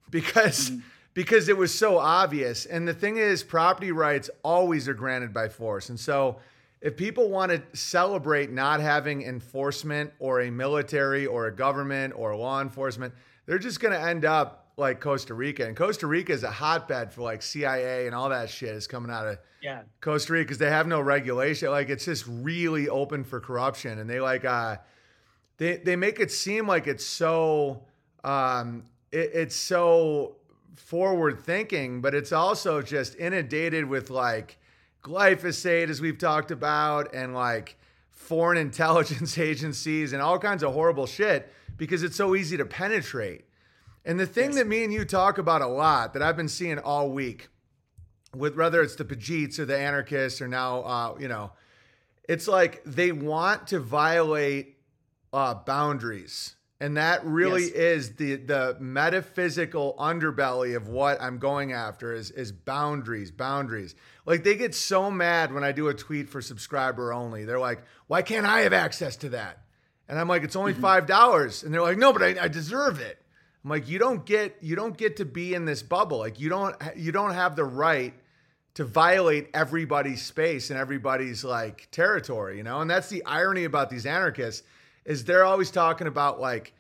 Because 0.09 0.69
mm-hmm. 0.69 0.79
Because 1.17 1.50
it 1.50 1.57
was 1.57 1.74
so 1.74 1.97
obvious. 1.97 2.67
And 2.67 2.88
the 2.88 2.93
thing 2.93 3.17
is, 3.17 3.41
property 3.41 3.91
rights 3.91 4.29
always 4.43 4.88
are 4.88 4.93
granted 4.93 5.33
by 5.33 5.50
force. 5.50 5.89
And 5.89 6.00
so 6.00 6.38
if 6.79 6.95
people 6.95 7.31
want 7.31 7.51
to 7.51 7.63
celebrate 7.75 8.51
not 8.51 8.81
having 8.81 9.24
enforcement 9.24 10.13
or 10.19 10.41
a 10.41 10.51
military 10.51 11.25
or 11.25 11.47
a 11.47 11.51
government 11.51 12.13
or 12.15 12.36
law 12.36 12.62
enforcement, 12.62 13.15
they're 13.47 13.57
just 13.57 13.79
going 13.79 13.95
to 13.95 14.00
end 14.00 14.25
up 14.25 14.67
like 14.77 15.00
Costa 15.00 15.33
Rica. 15.33 15.65
And 15.65 15.75
Costa 15.75 16.05
Rica 16.05 16.33
is 16.33 16.43
a 16.43 16.51
hotbed 16.51 17.12
for 17.12 17.24
like 17.24 17.41
CIA 17.41 18.05
and 18.05 18.13
all 18.13 18.29
that 18.29 18.47
shit 18.47 18.75
is 18.75 18.86
coming 18.86 19.09
out 19.09 19.25
of 19.25 19.39
Yeah. 19.59 19.81
Costa 20.01 20.33
Rica 20.33 20.45
because 20.45 20.59
they 20.59 20.69
have 20.69 20.86
no 20.86 21.01
regulation. 21.01 21.71
Like 21.71 21.89
it's 21.89 22.05
just 22.05 22.25
really 22.27 22.89
open 22.89 23.24
for 23.24 23.39
corruption, 23.39 23.97
and 23.97 24.07
they 24.07 24.19
like 24.19 24.45
uh, 24.45 24.77
they 25.57 25.77
they 25.77 25.95
make 25.95 26.19
it 26.19 26.31
seem 26.31 26.67
like 26.67 26.86
it's 26.86 27.03
so 27.03 27.81
um, 28.24 28.83
it, 29.12 29.31
it's 29.33 29.55
so 29.55 30.37
forward 30.77 31.39
thinking, 31.43 32.01
but 32.01 32.13
it's 32.15 32.31
also 32.31 32.81
just 32.81 33.15
inundated 33.17 33.86
with 33.86 34.10
like 34.10 34.57
glyphosate, 35.03 35.89
as 35.89 36.01
we've 36.01 36.17
talked 36.17 36.51
about, 36.51 37.13
and 37.13 37.34
like 37.34 37.77
foreign 38.12 38.57
intelligence 38.67 39.38
agencies 39.38 40.13
and 40.13 40.22
all 40.22 40.39
kinds 40.39 40.63
of 40.63 40.74
horrible 40.74 41.05
shit 41.07 41.51
because 41.77 42.03
it's 42.03 42.15
so 42.15 42.36
easy 42.36 42.57
to 42.57 42.65
penetrate. 42.65 43.46
And 44.05 44.19
the 44.19 44.25
thing 44.25 44.51
Yes. 44.51 44.55
that 44.55 44.67
me 44.67 44.84
and 44.84 44.93
you 44.93 45.03
talk 45.05 45.38
about 45.38 45.62
a 45.62 45.67
lot 45.67 46.13
that 46.13 46.22
I've 46.22 46.38
been 46.38 46.48
seeing 46.48 46.79
all 46.79 47.10
week 47.12 47.50
with 48.36 48.55
whether 48.55 48.81
it's 48.81 48.96
the 48.96 49.03
Pajeets 49.05 49.60
or 49.60 49.65
the 49.65 49.77
anarchists 49.77 50.41
or 50.41 50.48
now, 50.48 50.81
uh, 50.81 51.15
you 51.19 51.27
know, 51.27 51.51
it's 52.29 52.48
like 52.48 52.84
they 52.86 53.12
want 53.12 53.67
to 53.67 53.79
violate 53.79 54.77
uh, 55.34 55.53
boundaries. 55.55 56.55
And 56.79 56.96
that 56.98 57.25
really 57.25 57.63
Yes. 57.63 57.72
is 57.72 58.15
the 58.17 58.36
the 58.36 58.77
metaphysical 58.79 59.96
underbelly 59.98 60.75
of 60.75 60.88
what 60.88 61.19
I'm 61.19 61.39
going 61.39 61.74
after 61.74 62.13
is 62.13 62.29
is 62.31 62.51
boundaries, 62.51 63.31
boundaries. 63.31 63.96
Like 64.25 64.43
they 64.43 64.55
get 64.55 64.75
so 64.75 65.10
mad 65.10 65.51
when 65.51 65.63
I 65.63 65.72
do 65.72 65.88
a 65.88 65.93
tweet 65.93 66.29
for 66.29 66.39
subscriber 66.41 67.12
only. 67.12 67.46
They're 67.46 67.60
like, 67.60 67.84
"Why 68.05 68.22
can't 68.22 68.46
I 68.46 68.62
have 68.62 68.74
access 68.74 69.15
to 69.17 69.29
that?" 69.29 69.63
And 70.07 70.19
I'm 70.19 70.27
like, 70.27 70.43
"It's 70.43 70.55
only 70.55 70.74
mm-hmm. 70.74 70.81
five 70.81 71.07
dollars." 71.07 71.63
And 71.63 71.74
they're 71.74 71.81
like, 71.81 71.98
"No, 71.98 72.13
but 72.13 72.22
I, 72.22 72.43
I 72.43 72.48
deserve 72.48 73.00
it." 73.00 73.19
I'm 73.63 73.72
like, 73.72 73.89
"You 73.89 73.98
don't 73.98 74.24
get 74.24 74.57
you 74.62 74.75
don't 74.75 74.96
get 74.96 75.17
to 75.17 75.25
be 75.25 75.55
in 75.55 75.65
this 75.65 75.81
bubble. 75.81 76.19
Like 76.19 76.39
you 76.39 76.50
don't 76.50 76.75
you 76.96 77.12
don't 77.12 77.34
have 77.34 77.55
the 77.55 77.65
right 77.65 78.13
to 78.77 78.86
violate 78.86 79.50
everybody's 79.55 80.22
space 80.22 80.69
and 80.69 80.79
everybody's 80.79 81.43
like 81.43 81.88
territory, 81.89 82.57
you 82.57 82.63
know? 82.63 82.79
And 82.79 82.88
that's 82.88 83.10
the 83.10 83.25
irony 83.25 83.63
about 83.63 83.89
these 83.89 84.05
anarchists 84.05 84.62
is 85.07 85.23
they're 85.23 85.45
always 85.45 85.71
talking 85.71 86.05
about 86.05 86.39
like, 86.39 86.73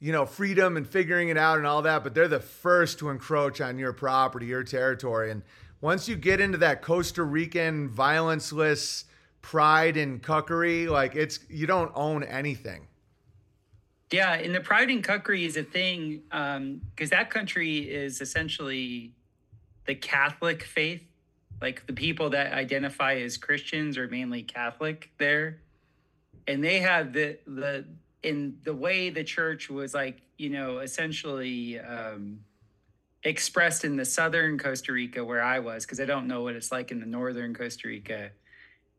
you 0.00 0.10
know, 0.10 0.26
freedom 0.26 0.76
and 0.76 0.88
figuring 0.88 1.28
it 1.28 1.36
out 1.36 1.58
and 1.58 1.66
all 1.66 1.82
that, 1.82 2.02
but 2.02 2.14
they're 2.14 2.26
the 2.26 2.40
first 2.40 2.98
to 2.98 3.10
encroach 3.10 3.60
on 3.60 3.78
your 3.78 3.92
property, 3.92 4.46
your 4.46 4.64
territory. 4.64 5.30
And 5.30 5.42
once 5.80 6.08
you 6.08 6.16
get 6.16 6.40
into 6.40 6.58
that 6.58 6.82
Costa 6.82 7.22
Rican 7.22 7.88
violenceless 7.88 9.04
pride 9.42 9.98
and 9.98 10.22
cuckery, 10.22 10.88
like 10.88 11.14
it's 11.14 11.40
you 11.48 11.66
don't 11.66 11.92
own 11.94 12.24
anything. 12.24 12.88
Yeah, 14.10 14.34
and 14.34 14.54
the 14.54 14.60
pride 14.60 14.90
and 14.90 15.04
cuckery 15.04 15.44
is 15.46 15.56
a 15.56 15.62
thing 15.62 16.22
um, 16.32 16.80
because 16.90 17.10
that 17.10 17.30
country 17.30 17.78
is 17.78 18.20
essentially 18.20 19.12
the 19.86 19.94
Catholic 19.94 20.62
faith. 20.62 21.02
Like 21.60 21.86
the 21.86 21.92
people 21.92 22.30
that 22.30 22.52
identify 22.52 23.16
as 23.16 23.36
Christians 23.36 23.96
are 23.98 24.08
mainly 24.08 24.42
Catholic 24.42 25.10
there, 25.18 25.60
and 26.46 26.62
they 26.62 26.80
have 26.80 27.12
the 27.12 27.38
the 27.46 27.84
in 28.22 28.58
the 28.64 28.74
way 28.74 29.10
the 29.10 29.24
church 29.24 29.68
was 29.70 29.94
like 29.94 30.22
you 30.38 30.50
know 30.50 30.78
essentially 30.78 31.78
um, 31.80 32.40
expressed 33.22 33.84
in 33.84 33.96
the 33.96 34.04
southern 34.04 34.58
Costa 34.58 34.92
Rica 34.92 35.24
where 35.24 35.42
I 35.42 35.58
was 35.58 35.84
because 35.84 36.00
I 36.00 36.04
don't 36.04 36.26
know 36.26 36.42
what 36.42 36.54
it's 36.56 36.70
like 36.72 36.90
in 36.90 37.00
the 37.00 37.06
northern 37.06 37.54
Costa 37.54 37.88
Rica. 37.88 38.30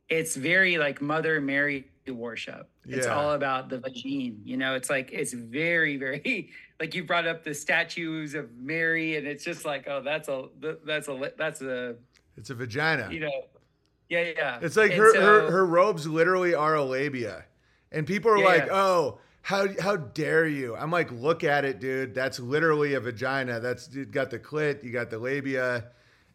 It's 0.09 0.35
very 0.35 0.77
like 0.77 1.01
Mother 1.01 1.41
Mary 1.41 1.87
worship. 2.07 2.69
It's 2.87 3.07
Yeah. 3.07 3.15
all 3.15 3.31
about 3.33 3.69
the 3.69 3.79
vagine. 3.79 4.37
You 4.43 4.57
know, 4.57 4.75
it's 4.75 4.89
like 4.89 5.11
it's 5.11 5.33
very, 5.33 5.97
very 5.97 6.51
like 6.79 6.93
you 6.93 7.03
brought 7.03 7.25
up 7.25 7.43
the 7.43 7.53
statues 7.55 8.35
of 8.35 8.55
Mary, 8.55 9.15
and 9.17 9.25
it's 9.25 9.43
just 9.43 9.65
like, 9.65 9.87
oh, 9.87 10.01
that's 10.03 10.27
a 10.29 10.45
that's 10.85 11.07
a 11.07 11.31
that's 11.37 11.61
a 11.61 11.95
It's 12.37 12.51
a 12.51 12.55
vagina. 12.55 13.09
you 13.11 13.21
know, 13.21 13.31
yeah, 14.09 14.31
yeah. 14.35 14.59
It's 14.61 14.75
like 14.77 14.91
And 14.91 14.99
her, 14.99 15.13
so- 15.13 15.21
her 15.21 15.51
her 15.51 15.65
robes 15.65 16.07
literally 16.07 16.53
are 16.55 16.75
a 16.75 16.83
labia, 16.83 17.45
and 17.91 18.05
people 18.05 18.31
are 18.31 18.37
Yeah, 18.37 18.45
like, 18.45 18.65
yeah. 18.67 18.73
"Oh, 18.75 19.19
how 19.41 19.67
how 19.79 19.95
dare 19.97 20.47
you?" 20.47 20.75
I'm 20.75 20.91
like, 20.91 21.11
"Look 21.11 21.43
at 21.43 21.65
it, 21.65 21.79
dude. 21.79 22.13
That's 22.13 22.39
literally 22.39 22.93
a 22.93 22.99
vagina. 22.99 23.59
That's 23.59 23.89
you 23.93 24.05
got 24.05 24.29
the 24.29 24.39
clit, 24.39 24.83
you 24.83 24.91
got 24.91 25.09
the 25.09 25.17
labia, 25.19 25.85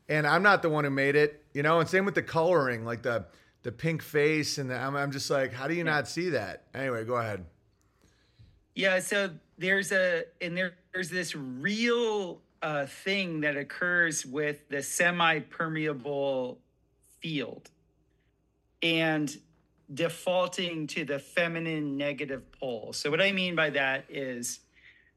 and 0.09 0.27
I'm 0.27 0.43
not 0.43 0.63
the 0.63 0.69
one 0.71 0.85
who 0.85 0.91
made 0.91 1.17
it, 1.17 1.45
you 1.55 1.63
know." 1.63 1.81
And 1.81 1.89
same 1.89 2.05
with 2.05 2.15
the 2.15 2.23
coloring, 2.23 2.85
like 2.85 3.03
the 3.03 3.27
the 3.63 3.73
pink 3.73 4.03
face, 4.03 4.59
and 4.59 4.71
the, 4.71 4.77
I'm 4.77 4.97
I'm 4.97 5.11
just 5.13 5.29
like, 5.31 5.53
"How 5.53 5.69
do 5.69 5.75
you 5.75 5.85
not 5.85 6.09
see 6.09 6.31
that?" 6.31 6.65
Anyway, 6.75 7.05
go 7.05 7.17
ahead. 7.17 7.45
Yeah, 8.75 9.01
so 9.01 9.31
there's 9.59 9.93
a 9.93 10.25
and 10.41 10.57
there, 10.57 10.75
there's 10.95 11.11
this 11.11 11.35
real 11.35 12.41
uh, 12.63 12.87
thing 12.87 13.41
that 13.41 13.57
occurs 13.57 14.25
with 14.25 14.69
the 14.69 14.83
semi-permeable 14.83 16.59
field 17.21 17.71
and 18.83 19.39
defaulting 19.93 20.87
to 20.87 21.05
the 21.05 21.19
feminine 21.19 21.97
negative 21.97 22.51
pole. 22.53 22.93
So 22.93 23.11
what 23.11 23.21
I 23.21 23.33
mean 23.33 23.55
by 23.57 23.71
that 23.71 24.05
is 24.09 24.61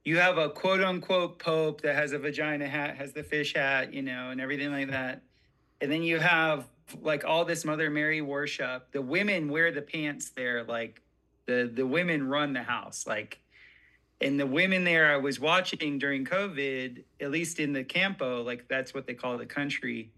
you 0.04 0.18
have 0.18 0.38
a 0.38 0.50
quote 0.50 0.84
unquote 0.84 1.40
pope 1.40 1.82
that 1.82 1.96
has 1.96 2.12
a 2.12 2.20
vagina 2.20 2.68
hat, 2.68 2.98
has 2.98 3.14
the 3.14 3.24
fish 3.24 3.54
hat, 3.56 3.94
you 3.94 4.02
know, 4.02 4.32
and 4.32 4.42
everything 4.42 4.72
like 4.72 4.90
that. 4.90 5.22
And 5.80 5.92
then 5.92 6.04
you 6.04 6.20
have 6.20 6.68
like 7.02 7.24
all 7.24 7.46
this 7.46 7.64
Mother 7.66 7.90
Mary 7.90 8.22
worship. 8.22 8.92
The 8.92 9.02
women 9.02 9.50
wear 9.50 9.72
the 9.72 9.82
pants 9.82 10.30
there, 10.30 10.64
like 10.64 11.02
the 11.46 11.72
the 11.74 11.86
women 11.86 12.28
run 12.28 12.54
the 12.54 12.64
house. 12.64 13.06
Like 13.08 13.40
and 14.20 14.40
the 14.40 14.46
women 14.46 14.84
there 14.84 15.12
I 15.12 15.18
was 15.18 15.40
watching 15.40 16.00
during 16.00 16.26
COVID, 16.26 17.04
at 17.22 17.32
least 17.32 17.60
in 17.60 17.74
the 17.74 17.84
campo, 17.84 18.42
like 18.42 18.68
that's 18.68 18.94
what 18.94 19.08
they 19.08 19.14
call 19.14 19.38
the 19.38 19.46
country. 19.46 20.12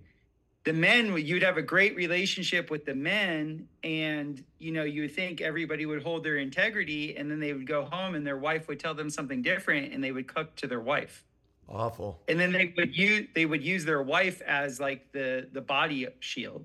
The 0.66 0.74
men, 0.74 1.16
you'd 1.16 1.44
have 1.44 1.58
a 1.58 1.62
great 1.62 1.96
relationship 1.96 2.72
with 2.72 2.86
the 2.86 2.96
men, 2.96 3.68
and 3.84 4.44
you 4.60 4.72
know, 4.72 4.84
you 4.84 5.04
would 5.04 5.16
think 5.16 5.40
everybody 5.40 5.86
would 5.86 6.02
hold 6.02 6.24
their 6.24 6.38
integrity, 6.38 7.16
and 7.16 7.30
then 7.30 7.40
they 7.40 7.54
would 7.54 7.68
go 7.68 7.86
home 7.86 8.16
and 8.16 8.26
their 8.26 8.38
wife 8.38 8.68
would 8.68 8.80
tell 8.80 8.96
them 8.96 9.10
something 9.10 9.42
different, 9.44 9.94
and 9.94 10.04
they 10.04 10.12
would 10.12 10.28
cook 10.28 10.56
to 10.58 10.68
their 10.68 10.82
wife. 10.82 11.24
Awful. 11.68 12.22
and 12.28 12.40
then 12.40 12.52
they 12.52 12.74
would 12.78 12.96
use 12.96 13.28
they 13.34 13.46
would 13.48 13.64
use 13.64 13.86
their 13.86 14.04
wife 14.04 14.42
as 14.44 14.80
like 14.80 15.12
the 15.12 15.48
the 15.52 15.62
body 15.62 16.08
shield. 16.20 16.64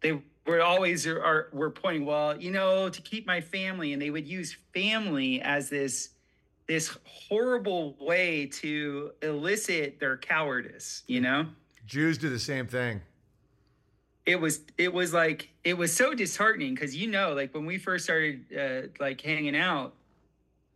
They 0.00 0.22
were 0.46 0.62
always 0.62 1.06
are, 1.06 1.22
are 1.22 1.48
were 1.52 1.70
pointing 1.70 2.06
well 2.06 2.40
you 2.40 2.50
know 2.50 2.88
to 2.88 3.02
keep 3.02 3.26
my 3.26 3.40
family 3.40 3.92
and 3.92 4.00
they 4.00 4.10
would 4.10 4.26
use 4.26 4.56
family 4.72 5.40
as 5.42 5.68
this 5.68 6.10
this 6.66 6.96
horrible 7.04 7.96
way 8.00 8.46
to 8.46 9.12
elicit 9.22 10.00
their 10.00 10.16
cowardice 10.16 11.02
you 11.06 11.20
know 11.20 11.46
Jews 11.86 12.18
do 12.18 12.28
the 12.30 12.38
same 12.38 12.66
thing. 12.66 13.02
it 14.26 14.40
was 14.40 14.60
it 14.78 14.92
was 14.92 15.12
like 15.12 15.50
it 15.64 15.76
was 15.76 15.94
so 15.94 16.14
disheartening 16.14 16.74
because 16.74 16.96
you 16.96 17.10
know 17.10 17.34
like 17.34 17.52
when 17.54 17.66
we 17.66 17.76
first 17.78 18.04
started 18.04 18.44
uh, 18.58 18.88
like 18.98 19.20
hanging 19.20 19.56
out 19.56 19.92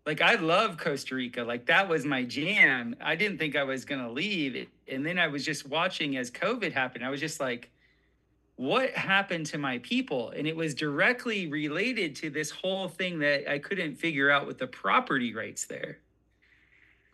like 0.07 0.21
i 0.21 0.35
love 0.37 0.77
costa 0.79 1.15
rica. 1.15 1.43
Like 1.45 1.67
that 1.67 1.89
was 1.89 2.05
my 2.05 2.25
jam. 2.25 2.95
I 3.01 3.15
didn't 3.17 3.39
think 3.39 3.57
i 3.57 3.65
was 3.65 3.85
gonna 3.85 4.11
leave 4.11 4.55
it. 4.57 4.69
And 4.87 5.05
then 5.05 5.19
i 5.19 5.29
was 5.29 5.45
just 5.45 5.67
watching 5.67 6.17
as 6.17 6.31
covid 6.31 6.73
happened. 6.73 7.05
I 7.05 7.11
was 7.11 7.21
just 7.21 7.41
like 7.41 7.71
what 8.57 8.91
happened 8.91 9.47
to 9.47 9.59
my 9.59 9.79
people? 9.79 10.31
And 10.31 10.47
it 10.47 10.57
was 10.57 10.75
directly 10.75 11.47
related 11.47 12.17
to 12.17 12.29
this 12.31 12.51
whole 12.51 12.89
thing 12.89 13.19
that 13.21 13.51
i 13.51 13.59
couldn't 13.59 13.97
figure 13.97 14.31
out 14.31 14.47
with 14.47 14.59
the 14.59 14.67
property 14.67 15.35
rights 15.35 15.65
there 15.67 15.99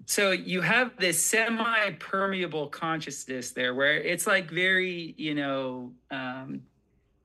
so 0.06 0.32
you 0.32 0.61
have 0.61 0.96
this 0.99 1.23
semi-permeable 1.23 2.68
consciousness 2.68 3.52
there 3.52 3.75
where 3.75 3.94
it's 3.94 4.26
like 4.26 4.50
very 4.50 5.14
you 5.16 5.34
know 5.34 5.92
um 6.11 6.61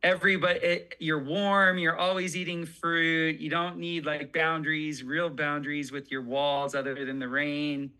everybody 0.01 0.59
it, 0.59 0.95
you're 0.99 1.23
warm 1.23 1.77
you're 1.77 1.97
always 1.97 2.35
eating 2.37 2.65
fruit 2.65 3.39
you 3.39 3.49
don't 3.49 3.77
need 3.77 4.05
like 4.05 4.31
boundaries 4.31 5.03
real 5.03 5.29
boundaries 5.29 5.91
with 5.91 6.09
your 6.09 6.21
walls 6.21 6.75
other 6.75 7.05
than 7.05 7.19
the 7.19 7.27
rain. 7.27 7.91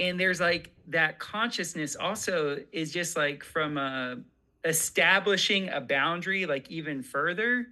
And 0.00 0.18
there's 0.18 0.40
like 0.40 0.70
that 0.88 1.18
consciousness 1.18 1.96
also 1.96 2.58
is 2.72 2.92
just 2.92 3.16
like 3.16 3.44
from 3.44 3.78
uh 3.78 4.16
establishing 4.64 5.68
a 5.70 5.80
boundary 5.80 6.46
like 6.46 6.70
even 6.70 7.02
further 7.02 7.66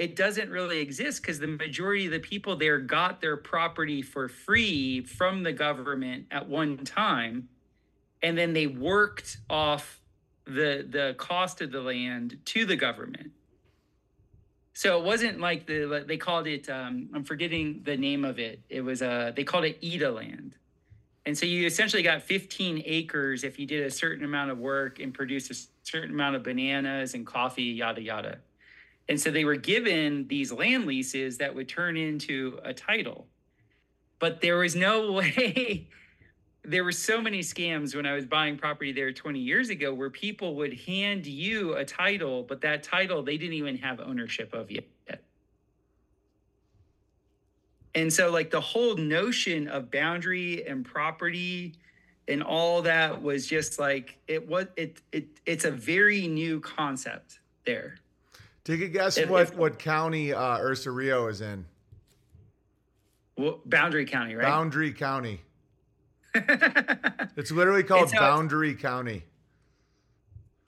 it 0.00 0.16
doesn't 0.16 0.48
really 0.48 0.78
exist 0.78 1.20
because 1.20 1.38
the 1.38 1.46
majority 1.46 2.06
of 2.06 2.12
the 2.12 2.20
people 2.20 2.56
there 2.56 2.78
got 2.78 3.20
their 3.20 3.36
property 3.36 4.00
for 4.00 4.30
free 4.30 5.02
from 5.02 5.42
the 5.42 5.52
government 5.52 6.24
at 6.30 6.48
one 6.48 6.78
time 6.78 7.50
and 8.22 8.36
then 8.36 8.54
they 8.54 8.66
worked 8.66 9.36
off 9.50 10.00
the 10.46 10.86
the 10.88 11.14
cost 11.18 11.60
of 11.60 11.70
the 11.70 11.82
land 11.82 12.38
to 12.46 12.64
the 12.64 12.76
government. 12.76 13.30
So 14.72 14.98
it 14.98 15.04
wasn't 15.04 15.38
like 15.38 15.66
the 15.66 16.02
they 16.08 16.16
called 16.16 16.46
it 16.46 16.70
um, 16.70 17.10
i'm 17.14 17.22
forgetting 17.22 17.82
the 17.84 17.98
name 17.98 18.24
of 18.24 18.38
it. 18.38 18.60
It 18.70 18.80
was 18.80 19.02
uh 19.02 19.32
they 19.36 19.44
called 19.44 19.66
it 19.66 19.78
IDA 19.84 20.10
land. 20.10 20.54
And 21.26 21.36
so 21.36 21.44
you 21.44 21.66
essentially 21.66 22.02
got 22.02 22.22
15 22.22 22.84
acres 22.86 23.44
if 23.44 23.58
you 23.58 23.66
did 23.66 23.84
a 23.84 23.90
certain 23.90 24.24
amount 24.24 24.50
of 24.50 24.56
work 24.56 24.98
and 24.98 25.12
produced 25.12 25.50
a 25.50 25.56
certain 25.82 26.12
amount 26.12 26.36
of 26.36 26.42
bananas 26.42 27.12
and 27.12 27.26
coffee, 27.26 27.64
yada, 27.64 28.00
yada. 28.00 28.38
And 29.10 29.20
so 29.20 29.32
they 29.32 29.44
were 29.44 29.56
given 29.56 30.28
these 30.28 30.52
land 30.52 30.86
leases 30.86 31.38
that 31.38 31.52
would 31.52 31.68
turn 31.68 31.96
into 31.96 32.60
a 32.62 32.72
title. 32.72 33.26
But 34.20 34.40
there 34.40 34.58
was 34.58 34.76
no 34.76 35.10
way, 35.14 35.88
there 36.62 36.84
were 36.84 36.92
so 36.92 37.20
many 37.20 37.40
scams 37.40 37.96
when 37.96 38.06
I 38.06 38.12
was 38.12 38.24
buying 38.24 38.56
property 38.56 38.92
there 38.92 39.12
20 39.12 39.40
years 39.40 39.68
ago 39.68 39.92
where 39.92 40.10
people 40.10 40.54
would 40.54 40.74
hand 40.86 41.26
you 41.26 41.74
a 41.74 41.84
title, 41.84 42.44
but 42.44 42.60
that 42.60 42.84
title 42.84 43.24
they 43.24 43.36
didn't 43.36 43.54
even 43.54 43.76
have 43.78 43.98
ownership 43.98 44.54
of 44.54 44.70
yet. 44.70 44.84
And 47.96 48.12
so, 48.12 48.30
like, 48.30 48.52
the 48.52 48.60
whole 48.60 48.94
notion 48.94 49.66
of 49.66 49.90
boundary 49.90 50.64
and 50.64 50.84
property 50.84 51.74
and 52.28 52.44
all 52.44 52.82
that 52.82 53.20
was 53.20 53.48
just 53.48 53.80
like 53.80 54.18
it 54.28 54.46
was 54.48 54.66
it 54.76 55.02
it 55.10 55.26
it's 55.44 55.64
a 55.64 55.72
very 55.72 56.28
new 56.28 56.60
concept 56.60 57.40
there. 57.66 57.98
Take 58.64 58.80
a 58.82 58.88
guess 58.88 59.16
If- 59.16 59.28
what 59.28 59.42
if- 59.42 59.54
what 59.54 59.78
county 59.78 60.32
uh, 60.32 60.58
Ursa 60.58 60.90
Rio 60.90 61.26
is 61.28 61.40
in. 61.40 61.64
Well, 63.36 63.60
boundary 63.64 64.04
county, 64.04 64.34
right? 64.34 64.44
Boundary 64.46 64.92
County. 64.92 65.40
It's 67.36 67.50
literally 67.50 67.82
called 67.84 68.04
It's 68.04 68.12
Boundary 68.12 68.74
County. 68.74 69.24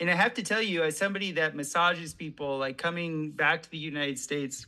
and 0.01 0.11
I 0.11 0.15
have 0.15 0.33
to 0.35 0.43
tell 0.43 0.63
you, 0.63 0.83
as 0.83 0.97
somebody 0.97 1.33
that 1.33 1.55
massages 1.55 2.15
people, 2.15 2.57
like 2.59 2.79
coming 2.79 3.31
back 3.33 3.63
to 3.63 3.71
the 3.71 3.77
United 3.79 4.19
States 4.19 4.67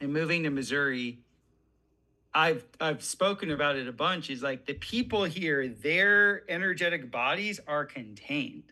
and 0.00 0.12
moving 0.12 0.42
to 0.42 0.50
Missouri, 0.50 1.20
I've 2.34 2.64
I've 2.80 3.02
spoken 3.02 3.50
about 3.50 3.76
it 3.76 3.88
a 3.88 3.92
bunch. 3.92 4.28
Is 4.28 4.42
like 4.42 4.66
the 4.66 4.74
people 4.74 5.24
here, 5.24 5.68
their 5.68 6.42
energetic 6.50 7.10
bodies 7.10 7.60
are 7.66 7.86
contained. 7.86 8.64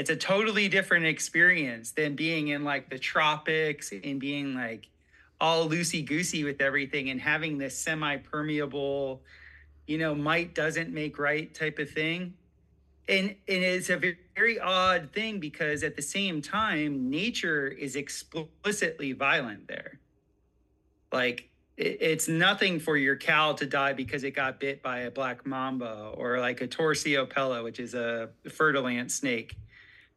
It's 0.00 0.08
a 0.08 0.16
totally 0.16 0.66
different 0.66 1.04
experience 1.04 1.90
than 1.90 2.16
being 2.16 2.48
in 2.48 2.64
like 2.64 2.88
the 2.88 2.98
tropics 2.98 3.92
and 3.92 4.18
being 4.18 4.54
like 4.54 4.88
all 5.38 5.68
loosey 5.68 6.02
goosey 6.02 6.42
with 6.42 6.62
everything 6.62 7.10
and 7.10 7.20
having 7.20 7.58
this 7.58 7.76
semi 7.76 8.16
permeable, 8.16 9.20
you 9.86 9.98
know, 9.98 10.14
might 10.14 10.54
doesn't 10.54 10.90
make 10.90 11.18
right 11.18 11.52
type 11.54 11.78
of 11.78 11.90
thing. 11.90 12.32
And 13.10 13.36
and 13.46 13.62
it's 13.62 13.90
a 13.90 13.98
ve- 13.98 14.16
very 14.34 14.58
odd 14.58 15.10
thing 15.12 15.38
because 15.38 15.82
at 15.82 15.96
the 15.96 16.02
same 16.02 16.40
time 16.40 17.10
nature 17.10 17.68
is 17.68 17.94
explicitly 17.94 19.12
violent 19.12 19.68
there. 19.68 20.00
Like 21.12 21.50
it's 21.76 22.26
nothing 22.26 22.80
for 22.80 22.96
your 22.96 23.18
cow 23.18 23.52
to 23.52 23.66
die 23.66 23.92
because 23.92 24.24
it 24.24 24.30
got 24.30 24.60
bit 24.60 24.82
by 24.82 25.00
a 25.00 25.10
black 25.10 25.44
mamba 25.44 26.12
or 26.14 26.40
like 26.40 26.62
a 26.62 26.68
terciopelo 26.68 27.62
which 27.62 27.78
is 27.78 27.94
a 27.94 28.30
fer-de-lance 28.50 29.14
snake 29.14 29.56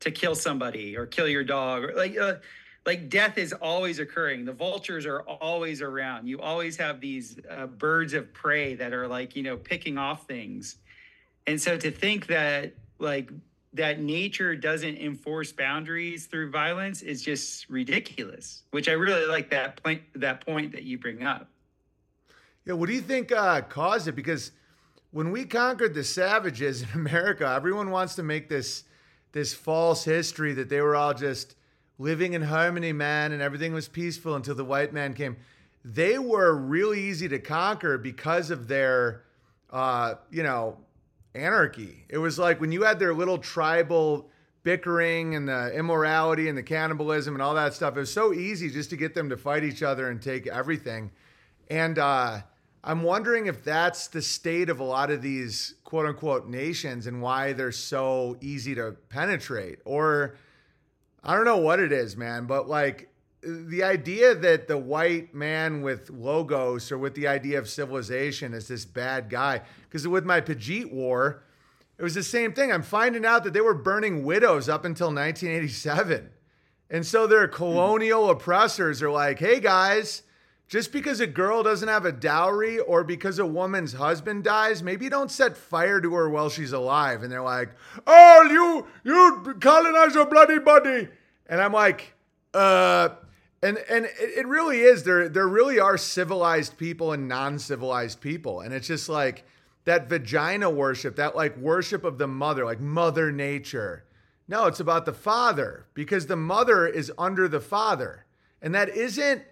to 0.03 0.11
kill 0.11 0.35
somebody 0.35 0.95
or 0.95 1.05
kill 1.05 1.27
your 1.27 1.43
dog 1.43 1.83
or 1.83 1.93
like 1.95 2.17
uh, 2.17 2.35
like 2.85 3.09
death 3.09 3.37
is 3.37 3.53
always 3.53 3.99
occurring. 3.99 4.43
The 4.43 4.53
vultures 4.53 5.05
are 5.05 5.21
always 5.21 5.81
around. 5.81 6.27
You 6.27 6.41
always 6.41 6.75
have 6.77 6.99
these 6.99 7.39
uh, 7.49 7.67
birds 7.67 8.13
of 8.13 8.33
prey 8.33 8.75
that 8.75 8.93
are 8.93 9.07
like 9.07 9.35
you 9.35 9.43
know 9.43 9.57
picking 9.57 9.97
off 9.97 10.27
things. 10.27 10.77
And 11.47 11.59
so 11.59 11.77
to 11.77 11.91
think 11.91 12.27
that 12.27 12.73
like 12.99 13.31
that 13.73 13.99
nature 13.99 14.55
doesn't 14.55 14.97
enforce 14.97 15.51
boundaries 15.51 16.27
through 16.27 16.51
violence 16.51 17.01
is 17.01 17.23
just 17.23 17.67
ridiculous 17.71 18.61
which 18.69 18.87
i 18.87 18.91
really 18.91 19.25
like 19.25 19.49
that 19.49 19.81
point 19.81 19.99
that 20.13 20.45
point 20.45 20.71
that 20.71 20.83
you 20.83 20.97
bring 20.97 21.23
up. 21.23 21.47
Yeah, 22.65 22.73
what 22.73 22.87
do 22.87 22.93
you 22.93 23.01
think 23.01 23.31
uh, 23.31 23.61
caused 23.61 24.07
it? 24.07 24.15
Because 24.15 24.51
when 25.11 25.31
we 25.31 25.43
conquered 25.45 25.93
the 25.93 26.03
savages 26.03 26.81
in 26.81 26.89
America, 26.93 27.47
everyone 27.47 27.91
wants 27.91 28.15
to 28.15 28.23
make 28.23 28.49
this 28.49 28.83
this 29.33 29.53
false 29.53 30.05
history 30.05 30.53
that 30.53 30.69
they 30.69 30.81
were 30.81 30.95
all 30.95 31.13
just 31.13 31.55
living 31.99 32.33
in 32.33 32.43
harmony, 32.43 32.93
man, 32.93 33.31
and 33.31 33.41
everything 33.41 33.73
was 33.73 33.87
peaceful 33.87 34.35
until 34.35 34.55
the 34.55 34.65
white 34.65 34.93
man 34.93 35.13
came. 35.13 35.35
They 35.83 36.17
were 36.17 36.55
really 36.55 37.01
easy 37.01 37.27
to 37.27 37.39
conquer 37.39 37.97
because 37.97 38.49
of 38.49 38.67
their, 38.67 39.23
uh, 39.69 40.15
you 40.31 40.43
know, 40.43 40.77
anarchy. 41.35 42.05
It 42.09 42.19
was 42.19 42.39
like 42.39 42.61
when 42.61 42.71
you 42.71 42.83
had 42.83 42.99
their 42.99 43.13
little 43.13 43.37
tribal 43.37 44.29
bickering 44.63 45.35
and 45.35 45.47
the 45.47 45.73
immorality 45.75 46.47
and 46.47 46.57
the 46.57 46.63
cannibalism 46.63 47.35
and 47.35 47.41
all 47.41 47.53
that 47.55 47.73
stuff. 47.73 47.97
It 47.97 47.99
was 47.99 48.13
so 48.13 48.33
easy 48.33 48.69
just 48.69 48.89
to 48.91 48.95
get 48.95 49.13
them 49.13 49.29
to 49.29 49.37
fight 49.37 49.63
each 49.63 49.83
other 49.83 50.09
and 50.09 50.21
take 50.21 50.47
everything. 50.47 51.11
And 51.69 51.99
uh, 51.99 52.41
I'm 52.83 53.03
wondering 53.03 53.45
if 53.45 53.63
that's 53.63 54.07
the 54.07 54.21
state 54.21 54.69
of 54.69 54.79
a 54.79 54.83
lot 54.83 55.09
of 55.09 55.21
these 55.21 55.75
quote 55.85 56.05
unquote 56.05 56.47
nations 56.47 57.07
and 57.07 57.21
why 57.21 57.53
they're 57.53 57.71
so 57.71 58.37
easy 58.41 58.75
to 58.75 58.97
penetrate. 59.09 59.79
Or 59.85 60.35
I 61.23 61.35
don't 61.35 61.45
know 61.45 61.57
what 61.57 61.79
it 61.79 61.93
is, 61.93 62.17
man, 62.17 62.45
but 62.45 62.67
like 62.67 63.09
the 63.41 63.83
idea 63.83 64.35
that 64.35 64.67
the 64.67 64.77
white 64.77 65.33
man 65.33 65.81
with 65.81 66.09
logos 66.09 66.91
or 66.91 66.97
with 66.97 67.15
the 67.15 67.27
idea 67.27 67.57
of 67.57 67.69
civilization 67.69 68.53
is 68.53 68.67
this 68.67 68.83
bad 68.83 69.29
guy. 69.29 69.61
Because 69.83 70.05
with 70.07 70.25
my 70.25 70.41
Pajit 70.41 70.91
War, 70.91 71.43
it 71.97 72.03
was 72.03 72.15
the 72.15 72.23
same 72.23 72.53
thing. 72.53 72.71
I'm 72.71 72.83
finding 72.83 73.25
out 73.25 73.45
that 73.45 73.53
they 73.53 73.61
were 73.61 73.73
burning 73.73 74.25
widows 74.25 74.67
up 74.67 74.83
until 74.83 75.07
1987. 75.07 76.31
And 76.89 77.05
so 77.05 77.27
their 77.27 77.47
hmm. 77.47 77.53
colonial 77.53 78.29
oppressors 78.29 79.01
are 79.01 79.11
like, 79.11 79.39
hey 79.39 79.61
guys, 79.61 80.22
just 80.67 80.91
because 80.91 81.19
a 81.19 81.27
girl 81.27 81.63
doesn't 81.63 81.87
have 81.87 82.05
a 82.05 82.11
dowry 82.11 82.79
or 82.79 83.03
because 83.03 83.37
a 83.39 83.45
woman's 83.45 83.93
husband 83.93 84.43
dies, 84.43 84.81
maybe 84.81 85.09
don't 85.09 85.29
set 85.29 85.55
fire 85.55 86.01
to 86.01 86.13
her 86.15 86.29
while 86.29 86.49
she's 86.49 86.71
alive. 86.71 87.21
And 87.21 87.31
they're 87.31 87.41
like, 87.41 87.69
oh, 88.07 88.47
you, 88.49 88.87
you 89.03 89.55
colonize 89.59 90.15
your 90.15 90.25
bloody 90.25 90.59
body. 90.59 91.09
And 91.47 91.61
I'm 91.61 91.73
like, 91.73 92.15
uh, 92.53 93.09
and 93.61 93.77
and 93.89 94.05
it, 94.05 94.37
it 94.37 94.47
really 94.47 94.81
is. 94.81 95.03
There 95.03 95.29
there 95.29 95.47
really 95.47 95.79
are 95.79 95.97
civilized 95.97 96.77
people 96.77 97.13
and 97.13 97.27
non-civilized 97.27 98.19
people. 98.19 98.61
And 98.61 98.73
it's 98.73 98.87
just 98.87 99.09
like 99.09 99.45
that 99.85 100.09
vagina 100.09 100.69
worship, 100.69 101.15
that 101.15 101.35
like 101.35 101.57
worship 101.57 102.03
of 102.03 102.17
the 102.17 102.27
mother, 102.27 102.65
like 102.65 102.79
mother 102.79 103.31
nature. 103.31 104.05
No, 104.47 104.65
it's 104.65 104.79
about 104.79 105.05
the 105.05 105.13
father 105.13 105.87
because 105.93 106.27
the 106.27 106.35
mother 106.35 106.85
is 106.85 107.11
under 107.17 107.47
the 107.47 107.61
father. 107.61 108.25
And 108.61 108.75
that 108.75 108.89
isn't 108.89 109.43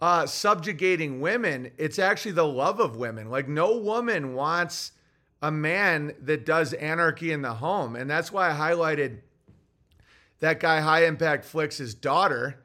uh, 0.00 0.26
subjugating 0.26 1.20
women, 1.20 1.72
it's 1.76 1.98
actually 1.98 2.32
the 2.32 2.46
love 2.46 2.80
of 2.80 2.96
women. 2.96 3.30
Like, 3.30 3.48
no 3.48 3.76
woman 3.76 4.34
wants 4.34 4.92
a 5.42 5.50
man 5.50 6.14
that 6.20 6.44
does 6.46 6.72
anarchy 6.74 7.32
in 7.32 7.42
the 7.42 7.54
home. 7.54 7.96
And 7.96 8.08
that's 8.08 8.32
why 8.32 8.50
I 8.50 8.54
highlighted 8.72 9.18
that 10.40 10.60
guy, 10.60 10.80
High 10.80 11.04
Impact 11.04 11.44
Flicks' 11.44 11.78
his 11.78 11.94
daughter, 11.94 12.64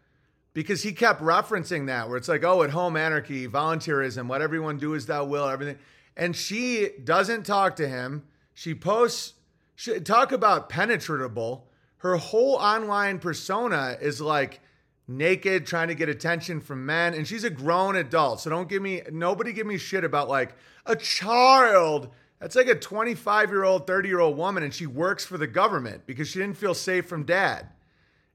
because 0.54 0.84
he 0.84 0.92
kept 0.92 1.22
referencing 1.22 1.88
that, 1.88 2.08
where 2.08 2.18
it's 2.18 2.28
like, 2.28 2.44
oh, 2.44 2.62
at 2.62 2.70
home 2.70 2.96
anarchy, 2.96 3.48
volunteerism, 3.48 4.30
let 4.30 4.42
everyone 4.42 4.78
do 4.78 4.94
as 4.94 5.08
thou 5.08 5.26
will, 5.26 5.48
everything. 5.48 5.80
And 6.16 6.36
she 6.36 6.90
doesn't 7.04 7.44
talk 7.44 7.76
to 7.78 7.88
him. 7.88 8.24
She 8.54 8.76
posts, 8.76 9.34
she, 9.76 10.00
talk 10.00 10.32
about 10.32 10.70
penetrable. 10.70 11.68
Her 11.98 12.18
whole 12.18 12.56
online 12.56 13.18
persona 13.18 13.98
is 14.00 14.22
like, 14.22 14.60
naked, 15.08 15.66
trying 15.66 15.90
to 15.90 15.96
get 15.96 16.10
attention 16.10 16.62
from 16.62 16.86
men. 16.86 17.14
And 17.14 17.28
she's 17.28 17.44
a 17.44 17.50
grown 17.50 17.96
adult. 17.96 18.42
So 18.42 18.50
don't 18.50 18.70
give 18.70 18.82
me, 18.82 19.02
nobody 19.12 19.54
give 19.54 19.68
me 19.68 19.78
shit 19.78 20.04
about 20.04 20.30
like 20.30 20.56
a 20.86 20.96
child. 20.96 22.10
That's 22.40 22.56
like 22.56 22.68
a 22.68 22.76
25 22.76 23.50
year 23.50 23.64
old, 23.64 23.88
30 23.88 24.10
year 24.10 24.20
old 24.20 24.38
woman. 24.38 24.64
And 24.64 24.74
she 24.74 24.86
works 24.86 25.26
for 25.26 25.38
the 25.38 25.48
government 25.48 26.06
because 26.06 26.28
she 26.28 26.40
didn't 26.40 26.58
feel 26.58 26.74
safe 26.74 27.06
from 27.06 27.26
dad. 27.26 27.70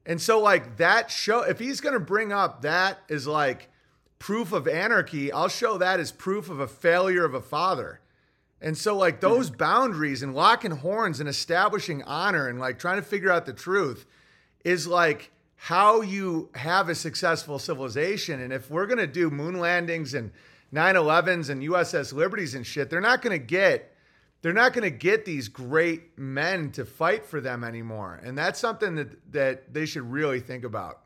And 0.05 0.21
so, 0.21 0.39
like, 0.39 0.77
that 0.77 1.11
show, 1.11 1.41
if 1.41 1.59
he's 1.59 1.81
going 1.81 1.93
to 1.93 1.99
bring 1.99 2.31
up 2.31 2.63
that 2.63 2.99
is 3.09 3.27
like 3.27 3.69
proof 4.17 4.51
of 4.51 4.67
anarchy, 4.67 5.31
I'll 5.31 5.49
show 5.49 5.77
that 5.77 5.99
as 5.99 6.11
proof 6.11 6.49
of 6.49 6.59
a 6.59 6.67
failure 6.67 7.25
of 7.25 7.33
a 7.33 7.41
father. 7.41 7.99
And 8.61 8.77
so, 8.77 8.95
like, 8.97 9.15
hmm. 9.15 9.21
those 9.27 9.49
boundaries 9.49 10.23
and 10.23 10.33
locking 10.33 10.71
horns 10.71 11.19
and 11.19 11.29
establishing 11.29 12.01
honor 12.03 12.47
and 12.47 12.59
like 12.59 12.79
trying 12.79 12.97
to 12.97 13.03
figure 13.03 13.31
out 13.31 13.45
the 13.45 13.53
truth 13.53 14.05
is 14.63 14.87
like, 14.87 15.31
how 15.61 15.99
you 15.99 16.49
have 16.55 16.87
a 16.87 16.95
successful 16.95 17.59
civilization. 17.59 18.39
And 18.39 18.53
if 18.53 18.71
we're 18.71 18.85
going 18.85 18.99
to 18.99 19.07
do 19.07 19.29
moon 19.29 19.59
landings 19.59 20.13
and 20.13 20.31
9/11s 20.73 21.49
and 21.49 21.61
USS 21.61 22.13
Liberties 22.13 22.55
and 22.55 22.65
shit, 22.65 22.89
they're 22.89 23.01
not 23.01 23.21
going 23.21 23.37
to 23.37 23.45
get 23.45 23.93
they're 24.41 24.53
not 24.53 24.71
going 24.71 24.89
to 24.89 24.97
get 24.97 25.25
these 25.25 25.49
great 25.49 26.17
men 26.17 26.71
to 26.71 26.85
fight 26.85 27.25
for 27.25 27.41
them 27.41 27.65
anymore. 27.65 28.21
And 28.23 28.37
that's 28.37 28.57
something 28.57 28.95
that 28.95 29.33
that 29.33 29.73
they 29.73 29.85
should 29.85 30.09
really 30.09 30.39
think 30.39 30.63
about. 30.63 31.01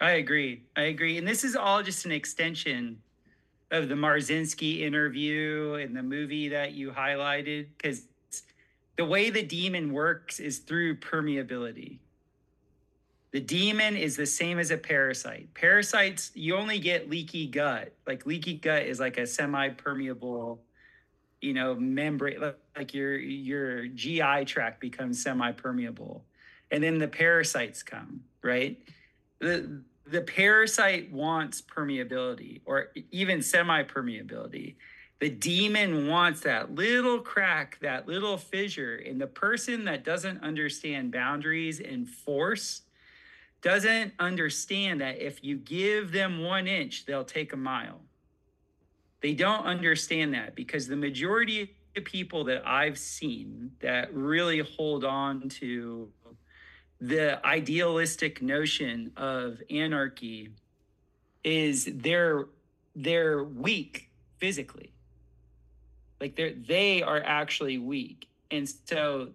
I 0.00 0.12
agree. 0.12 0.62
I 0.76 0.82
agree. 0.82 1.18
And 1.18 1.26
this 1.26 1.42
is 1.42 1.56
all 1.56 1.82
just 1.82 2.04
an 2.04 2.12
extension 2.12 3.02
of 3.72 3.88
the 3.88 3.96
Marzinski 3.96 4.82
interview 4.82 5.74
and 5.74 5.96
the 5.96 6.02
movie 6.04 6.50
that 6.50 6.72
you 6.72 6.92
highlighted 6.92 7.66
because 7.76 8.02
the 8.96 9.04
way 9.04 9.30
the 9.30 9.42
demon 9.42 9.92
works 9.92 10.38
is 10.38 10.58
through 10.58 10.98
permeability. 10.98 11.98
The 13.34 13.40
demon 13.40 13.96
is 13.96 14.16
the 14.16 14.26
same 14.26 14.60
as 14.60 14.70
a 14.70 14.78
parasite. 14.78 15.52
Parasites, 15.54 16.30
you 16.34 16.54
only 16.54 16.78
get 16.78 17.10
leaky 17.10 17.48
gut. 17.48 17.92
Like 18.06 18.26
leaky 18.26 18.54
gut 18.54 18.84
is 18.84 19.00
like 19.00 19.18
a 19.18 19.26
semi 19.26 19.70
permeable, 19.70 20.62
you 21.40 21.52
know, 21.52 21.74
membrane, 21.74 22.38
like 22.76 22.94
your 22.94 23.16
your 23.18 23.88
GI 23.88 24.44
tract 24.44 24.80
becomes 24.80 25.20
semi-permeable, 25.20 26.24
and 26.70 26.80
then 26.80 27.00
the 27.00 27.08
parasites 27.08 27.82
come, 27.82 28.20
right? 28.40 28.80
The 29.40 29.82
the 30.06 30.20
parasite 30.20 31.10
wants 31.10 31.60
permeability 31.60 32.60
or 32.64 32.90
even 33.10 33.42
semi-permeability. 33.42 34.76
The 35.18 35.30
demon 35.30 36.06
wants 36.06 36.42
that 36.42 36.72
little 36.76 37.18
crack, 37.18 37.78
that 37.82 38.06
little 38.06 38.38
fissure, 38.38 39.02
and 39.04 39.20
the 39.20 39.26
person 39.26 39.86
that 39.86 40.04
doesn't 40.04 40.40
understand 40.44 41.10
boundaries 41.10 41.80
and 41.80 42.08
force 42.08 42.83
doesn't 43.64 44.12
understand 44.18 45.00
that 45.00 45.18
if 45.18 45.42
you 45.42 45.56
give 45.56 46.12
them 46.12 46.44
one 46.44 46.66
inch, 46.66 47.06
they'll 47.06 47.24
take 47.24 47.54
a 47.54 47.56
mile. 47.56 47.98
They 49.22 49.32
don't 49.32 49.64
understand 49.64 50.34
that 50.34 50.54
because 50.54 50.86
the 50.86 50.96
majority 50.96 51.74
of 51.96 52.04
people 52.04 52.44
that 52.44 52.68
I've 52.68 52.98
seen 52.98 53.70
that 53.80 54.12
really 54.14 54.58
hold 54.58 55.02
on 55.02 55.48
to 55.48 56.10
the 57.00 57.44
idealistic 57.46 58.42
notion 58.42 59.10
of 59.16 59.62
anarchy 59.70 60.50
is 61.42 61.88
they're 61.90 62.46
they're 62.94 63.44
weak 63.44 64.10
physically 64.38 64.92
like 66.20 66.36
they're 66.36 66.54
they 66.66 67.02
are 67.02 67.22
actually 67.24 67.78
weak 67.78 68.28
and 68.50 68.68
so 68.86 69.28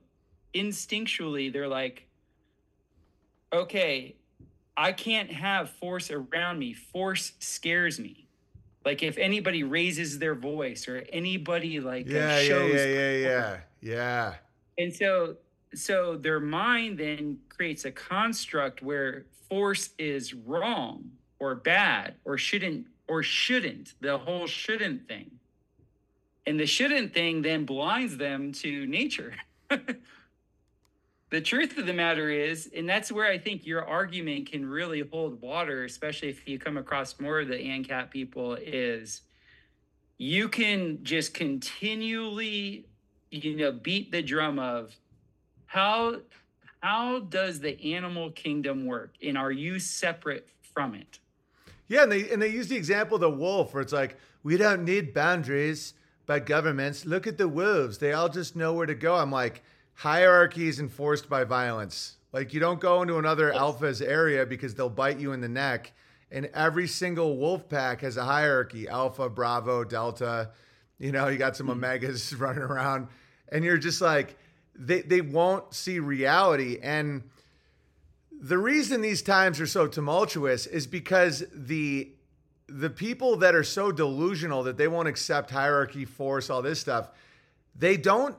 instinctually 0.56 1.52
they're 1.52 1.68
like 1.68 2.08
okay 3.52 4.16
i 4.80 4.94
can't 4.94 5.30
have 5.30 5.70
force 5.70 6.10
around 6.10 6.58
me. 6.58 6.74
Force 6.74 7.34
scares 7.40 8.00
me. 8.00 8.28
Like 8.86 9.04
if 9.04 9.18
anybody 9.18 9.64
raises 9.64 10.18
their 10.18 10.36
voice 10.36 10.88
or 10.88 11.04
anybody 11.12 11.82
like 11.82 12.08
uh, 12.08 12.14
Yeah, 12.14 12.40
yeah, 12.40 12.48
shows 12.48 12.74
yeah, 12.74 12.86
yeah, 12.86 13.12
yeah, 13.18 13.58
yeah. 13.82 14.34
and 14.78 14.96
so 14.96 15.36
so 15.76 16.16
their 16.16 16.40
mind 16.40 16.98
then 16.98 17.40
creates 17.50 17.84
a 17.84 17.92
construct 17.92 18.82
where 18.82 19.26
force 19.50 19.90
is 20.00 20.34
wrong 20.34 21.12
or 21.40 21.56
bad 21.56 22.16
or 22.24 22.38
shouldn't 22.38 22.88
or 23.10 23.22
shouldn't 23.22 23.96
the 24.00 24.18
whole 24.18 24.48
shouldn't 24.48 25.08
thing. 25.08 25.30
And 26.48 26.58
the 26.58 26.66
shouldn't 26.66 27.14
thing 27.14 27.42
then 27.42 27.66
blinds 27.66 28.16
them 28.16 28.54
to 28.54 28.88
nature 28.88 29.34
the 31.30 31.42
truth 31.42 31.78
of 31.78 31.86
the 31.86 31.94
matter 31.94 32.30
is 32.30 32.70
and 32.76 32.88
that's 32.88 33.12
where 33.12 33.28
i 33.28 33.38
think 33.38 33.66
your 33.66 33.86
argument 33.86 34.52
can 34.52 34.66
really 34.66 35.02
hold 35.12 35.42
water 35.42 35.84
especially 35.84 36.30
if 36.30 36.48
you 36.48 36.60
come 36.60 36.78
across 36.78 37.20
more 37.20 37.40
of 37.42 37.48
the 37.48 37.56
ancap 37.56 38.12
people 38.12 38.56
is 38.56 39.22
you 40.18 40.50
can 40.50 41.04
just 41.04 41.34
continually 41.34 42.86
you 43.32 43.56
know 43.56 43.72
beat 43.72 44.12
the 44.12 44.22
drum 44.22 44.60
of 44.60 44.96
how 45.66 46.16
how 46.82 47.20
does 47.20 47.60
the 47.60 47.94
animal 47.94 48.32
kingdom 48.32 48.86
work 48.86 49.14
and 49.24 49.38
are 49.38 49.52
you 49.52 49.80
separate 49.80 50.48
from 50.74 50.96
it 50.96 51.20
Yeah, 51.88 52.04
and 52.04 52.12
they 52.12 52.30
and 52.32 52.42
they 52.42 52.50
use 52.50 52.68
the 52.68 52.76
example 52.78 53.16
of 53.16 53.22
the 53.22 53.30
wolf, 53.30 53.74
where 53.74 53.82
it's 53.82 53.94
like 53.94 54.18
we 54.44 54.58
don't 54.58 54.86
need 54.86 55.14
boundaries 55.14 55.94
by 56.26 56.40
governments. 56.40 57.06
Look 57.06 57.28
at 57.28 57.38
the 57.38 57.48
wolves; 57.48 57.98
they 57.98 58.14
all 58.14 58.30
just 58.30 58.56
know 58.56 58.74
where 58.74 58.86
to 58.86 58.96
go. 58.96 59.16
I'm 59.16 59.32
like, 59.32 59.62
hierarchy 60.00 60.70
is 60.70 60.80
enforced 60.80 61.30
by 61.30 61.44
violence. 61.44 62.16
Like 62.32 62.54
you 62.54 62.60
don't 62.60 62.80
go 62.80 63.02
into 63.02 63.18
another 63.18 63.52
alpha's 63.52 64.02
area 64.02 64.46
because 64.46 64.74
they'll 64.74 64.90
bite 64.90 65.20
you 65.20 65.34
in 65.34 65.42
the 65.42 65.50
neck. 65.50 65.92
And 66.32 66.46
every 66.54 66.88
single 66.88 67.38
wolf 67.38 67.68
pack 67.68 68.02
has 68.02 68.16
a 68.16 68.24
hierarchy: 68.24 68.88
alpha, 68.88 69.30
bravo, 69.30 69.84
delta. 69.84 70.52
You 71.00 71.12
know, 71.12 71.28
you 71.28 71.38
got 71.38 71.58
some 71.58 71.68
hmm. 71.68 71.84
omegas 71.84 72.40
running 72.40 72.62
around, 72.62 73.08
and 73.52 73.66
you're 73.66 73.78
just 73.78 74.00
like, 74.00 74.38
they 74.80 75.02
they 75.02 75.22
won't 75.22 75.74
see 75.74 76.00
reality 76.00 76.80
and 76.82 77.24
the 78.42 78.58
reason 78.58 79.02
these 79.02 79.22
times 79.22 79.60
are 79.60 79.68
so 79.68 79.86
tumultuous 79.86 80.66
is 80.66 80.88
because 80.88 81.44
the 81.54 82.10
the 82.68 82.90
people 82.90 83.36
that 83.36 83.54
are 83.54 83.64
so 83.64 83.92
delusional 83.92 84.64
that 84.64 84.78
they 84.78 84.88
won't 84.88 85.10
accept 85.10 85.52
hierarchy 85.52 86.06
force 86.06 86.50
all 86.50 86.62
this 86.62 86.80
stuff 86.80 87.10
they 87.76 87.98
don't 87.98 88.36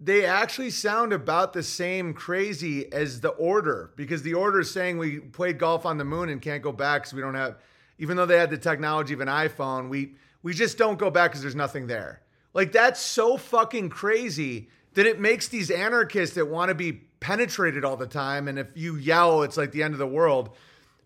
they 0.00 0.24
actually 0.24 0.70
sound 0.70 1.12
about 1.12 1.52
the 1.52 1.62
same 1.62 2.14
crazy 2.14 2.90
as 2.90 3.20
the 3.20 3.28
order 3.28 3.92
because 3.96 4.22
the 4.22 4.32
order 4.32 4.60
is 4.60 4.70
saying 4.70 4.96
we 4.96 5.20
played 5.20 5.58
golf 5.58 5.84
on 5.84 5.98
the 5.98 6.04
moon 6.04 6.30
and 6.30 6.40
can't 6.40 6.62
go 6.62 6.72
back 6.72 7.02
because 7.02 7.12
we 7.12 7.20
don't 7.20 7.34
have 7.34 7.58
even 7.98 8.16
though 8.16 8.24
they 8.24 8.38
had 8.38 8.48
the 8.48 8.58
technology 8.58 9.12
of 9.12 9.20
an 9.20 9.28
iphone 9.28 9.90
we 9.90 10.14
we 10.42 10.54
just 10.54 10.78
don't 10.78 10.98
go 10.98 11.10
back 11.10 11.30
because 11.30 11.42
there's 11.42 11.54
nothing 11.54 11.86
there. 11.86 12.22
Like 12.54 12.72
that's 12.72 12.98
so 12.98 13.36
fucking 13.36 13.90
crazy 13.90 14.70
that 14.94 15.04
it 15.04 15.20
makes 15.20 15.48
these 15.48 15.70
anarchists 15.70 16.34
that 16.34 16.48
want 16.48 16.70
to 16.70 16.74
be 16.74 16.92
penetrated 16.92 17.84
all 17.84 17.98
the 17.98 18.06
time 18.06 18.48
and 18.48 18.58
if 18.58 18.68
you 18.74 18.96
yell 18.96 19.42
it's 19.42 19.58
like 19.58 19.72
the 19.72 19.82
end 19.82 19.92
of 19.92 19.98
the 19.98 20.06
world. 20.06 20.56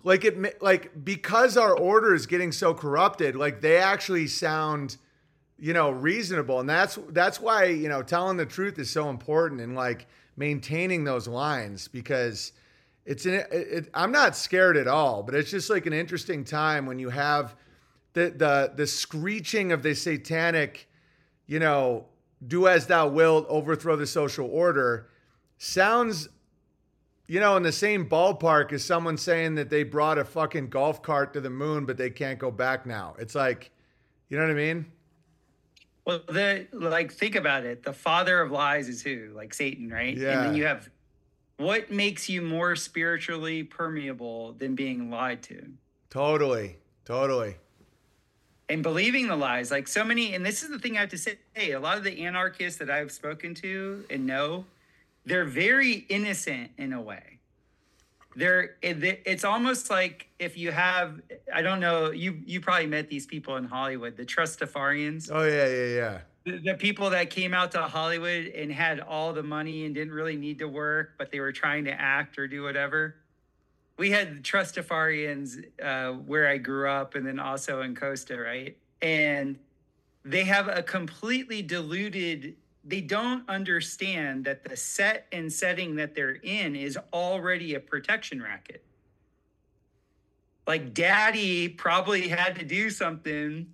Like 0.04 0.24
it 0.24 0.62
like 0.62 1.04
because 1.04 1.56
our 1.56 1.76
order 1.76 2.14
is 2.14 2.26
getting 2.26 2.52
so 2.52 2.74
corrupted 2.74 3.34
like 3.34 3.60
they 3.60 3.78
actually 3.78 4.28
sound 4.28 4.98
you 5.64 5.72
know 5.72 5.88
reasonable. 5.88 6.60
And 6.60 6.68
that's 6.68 6.98
that's 7.08 7.40
why 7.40 7.64
you 7.64 7.88
know 7.88 8.02
telling 8.02 8.36
the 8.36 8.44
truth 8.44 8.78
is 8.78 8.90
so 8.90 9.08
important 9.08 9.62
and 9.62 9.74
like 9.74 10.06
maintaining 10.36 11.04
those 11.04 11.26
lines 11.26 11.88
because 11.88 12.52
it's 13.06 13.24
an 13.24 13.34
it, 13.34 13.48
it, 13.50 13.90
i'm 13.94 14.10
not 14.10 14.36
scared 14.36 14.76
at 14.76 14.88
all 14.88 15.22
but 15.22 15.34
it's 15.34 15.50
just 15.50 15.70
like 15.70 15.86
an 15.86 15.92
interesting 15.92 16.44
time 16.44 16.86
when 16.86 16.98
you 16.98 17.08
have 17.08 17.54
the 18.14 18.30
the 18.30 18.72
the 18.74 18.86
screeching 18.86 19.72
of 19.72 19.82
the 19.82 19.94
satanic 19.94 20.88
you 21.46 21.58
know 21.58 22.04
do 22.46 22.66
as 22.66 22.86
thou 22.86 23.06
wilt 23.06 23.46
overthrow 23.48 23.94
the 23.94 24.06
social 24.06 24.48
order 24.48 25.08
sounds 25.58 26.28
you 27.28 27.38
know 27.38 27.56
in 27.56 27.62
the 27.62 27.72
same 27.72 28.08
ballpark 28.08 28.72
as 28.72 28.84
someone 28.84 29.16
saying 29.16 29.54
that 29.54 29.70
they 29.70 29.82
brought 29.82 30.18
a 30.18 30.24
fucking 30.24 30.68
golf 30.68 31.00
cart 31.00 31.32
to 31.32 31.40
the 31.40 31.50
moon 31.50 31.86
but 31.86 31.96
they 31.96 32.10
can't 32.10 32.38
go 32.38 32.50
back 32.50 32.84
now. 32.84 33.14
It's 33.18 33.34
like 33.34 33.70
you 34.28 34.36
know 34.36 34.44
what 34.44 34.50
i 34.50 34.54
mean 34.54 34.86
well 36.04 36.20
the 36.26 36.66
like 36.72 37.12
think 37.12 37.34
about 37.34 37.64
it. 37.64 37.82
The 37.82 37.92
father 37.92 38.40
of 38.40 38.50
lies 38.50 38.88
is 38.88 39.02
who? 39.02 39.30
Like 39.34 39.54
satan 39.54 39.90
right? 39.90 40.16
Yeah. 40.16 40.30
and 40.30 40.46
then 40.46 40.54
you 40.54 40.66
have 40.66 40.88
what 41.56 41.90
makes 41.90 42.28
you 42.28 42.42
more 42.42 42.74
spiritually 42.76 43.62
permeable 43.62 44.52
than 44.54 44.74
being 44.74 45.10
lied 45.10 45.42
to? 45.44 45.64
Totally. 46.10 46.76
Totally. 47.04 47.56
And 48.68 48.82
believing 48.82 49.28
the 49.28 49.36
lies. 49.36 49.70
Like 49.70 49.86
so 49.86 50.04
many 50.04 50.34
and 50.34 50.44
this 50.44 50.62
is 50.62 50.70
the 50.70 50.78
thing 50.78 50.96
i 50.96 51.00
have 51.00 51.10
to 51.10 51.18
say 51.18 51.38
hey, 51.54 51.72
a 51.72 51.80
lot 51.80 51.98
of 51.98 52.04
the 52.04 52.24
anarchists 52.24 52.78
that 52.78 52.90
i've 52.90 53.12
spoken 53.12 53.54
to 53.54 54.04
and 54.10 54.26
know 54.26 54.64
they're 55.26 55.44
very 55.44 56.04
innocent 56.08 56.70
in 56.76 56.92
a 56.92 57.00
way 57.00 57.33
they're 58.36 58.76
it- 58.82 59.22
it's 59.24 59.44
almost 59.44 59.90
like 59.90 60.28
if 60.38 60.56
you 60.56 60.70
have 60.72 61.20
i 61.52 61.62
don't 61.62 61.80
know 61.80 62.10
you 62.10 62.40
you 62.44 62.60
probably 62.60 62.86
met 62.86 63.08
these 63.08 63.26
people 63.26 63.56
in 63.56 63.64
hollywood 63.64 64.16
the 64.16 64.24
trustafarians 64.24 65.30
oh 65.32 65.44
yeah 65.44 65.66
yeah 65.66 65.94
yeah 65.94 66.18
the, 66.44 66.72
the 66.72 66.74
people 66.74 67.10
that 67.10 67.30
came 67.30 67.54
out 67.54 67.72
to 67.72 67.80
hollywood 67.82 68.46
and 68.46 68.72
had 68.72 69.00
all 69.00 69.32
the 69.32 69.42
money 69.42 69.84
and 69.86 69.94
didn't 69.94 70.12
really 70.12 70.36
need 70.36 70.58
to 70.58 70.68
work 70.68 71.12
but 71.18 71.30
they 71.30 71.40
were 71.40 71.52
trying 71.52 71.84
to 71.84 71.92
act 71.92 72.38
or 72.38 72.46
do 72.46 72.62
whatever 72.62 73.16
we 73.96 74.10
had 74.10 74.42
trustafarians 74.42 75.64
uh, 75.80 76.14
where 76.14 76.48
I 76.48 76.58
grew 76.58 76.88
up, 76.88 77.14
and 77.14 77.24
then 77.24 77.38
also 77.38 77.82
in 77.82 77.94
Costa, 77.94 78.36
right? 78.36 78.76
And 79.02 79.56
they 80.24 80.42
have 80.44 80.66
a 80.68 80.82
completely 80.82 81.62
diluted. 81.62 82.56
They 82.84 83.00
don't 83.00 83.48
understand 83.48 84.44
that 84.44 84.64
the 84.64 84.76
set 84.76 85.26
and 85.32 85.52
setting 85.52 85.96
that 85.96 86.14
they're 86.14 86.38
in 86.42 86.76
is 86.76 86.98
already 87.12 87.74
a 87.74 87.80
protection 87.80 88.42
racket. 88.42 88.84
Like 90.66 90.94
daddy 90.94 91.68
probably 91.68 92.28
had 92.28 92.56
to 92.56 92.64
do 92.64 92.90
something 92.90 93.66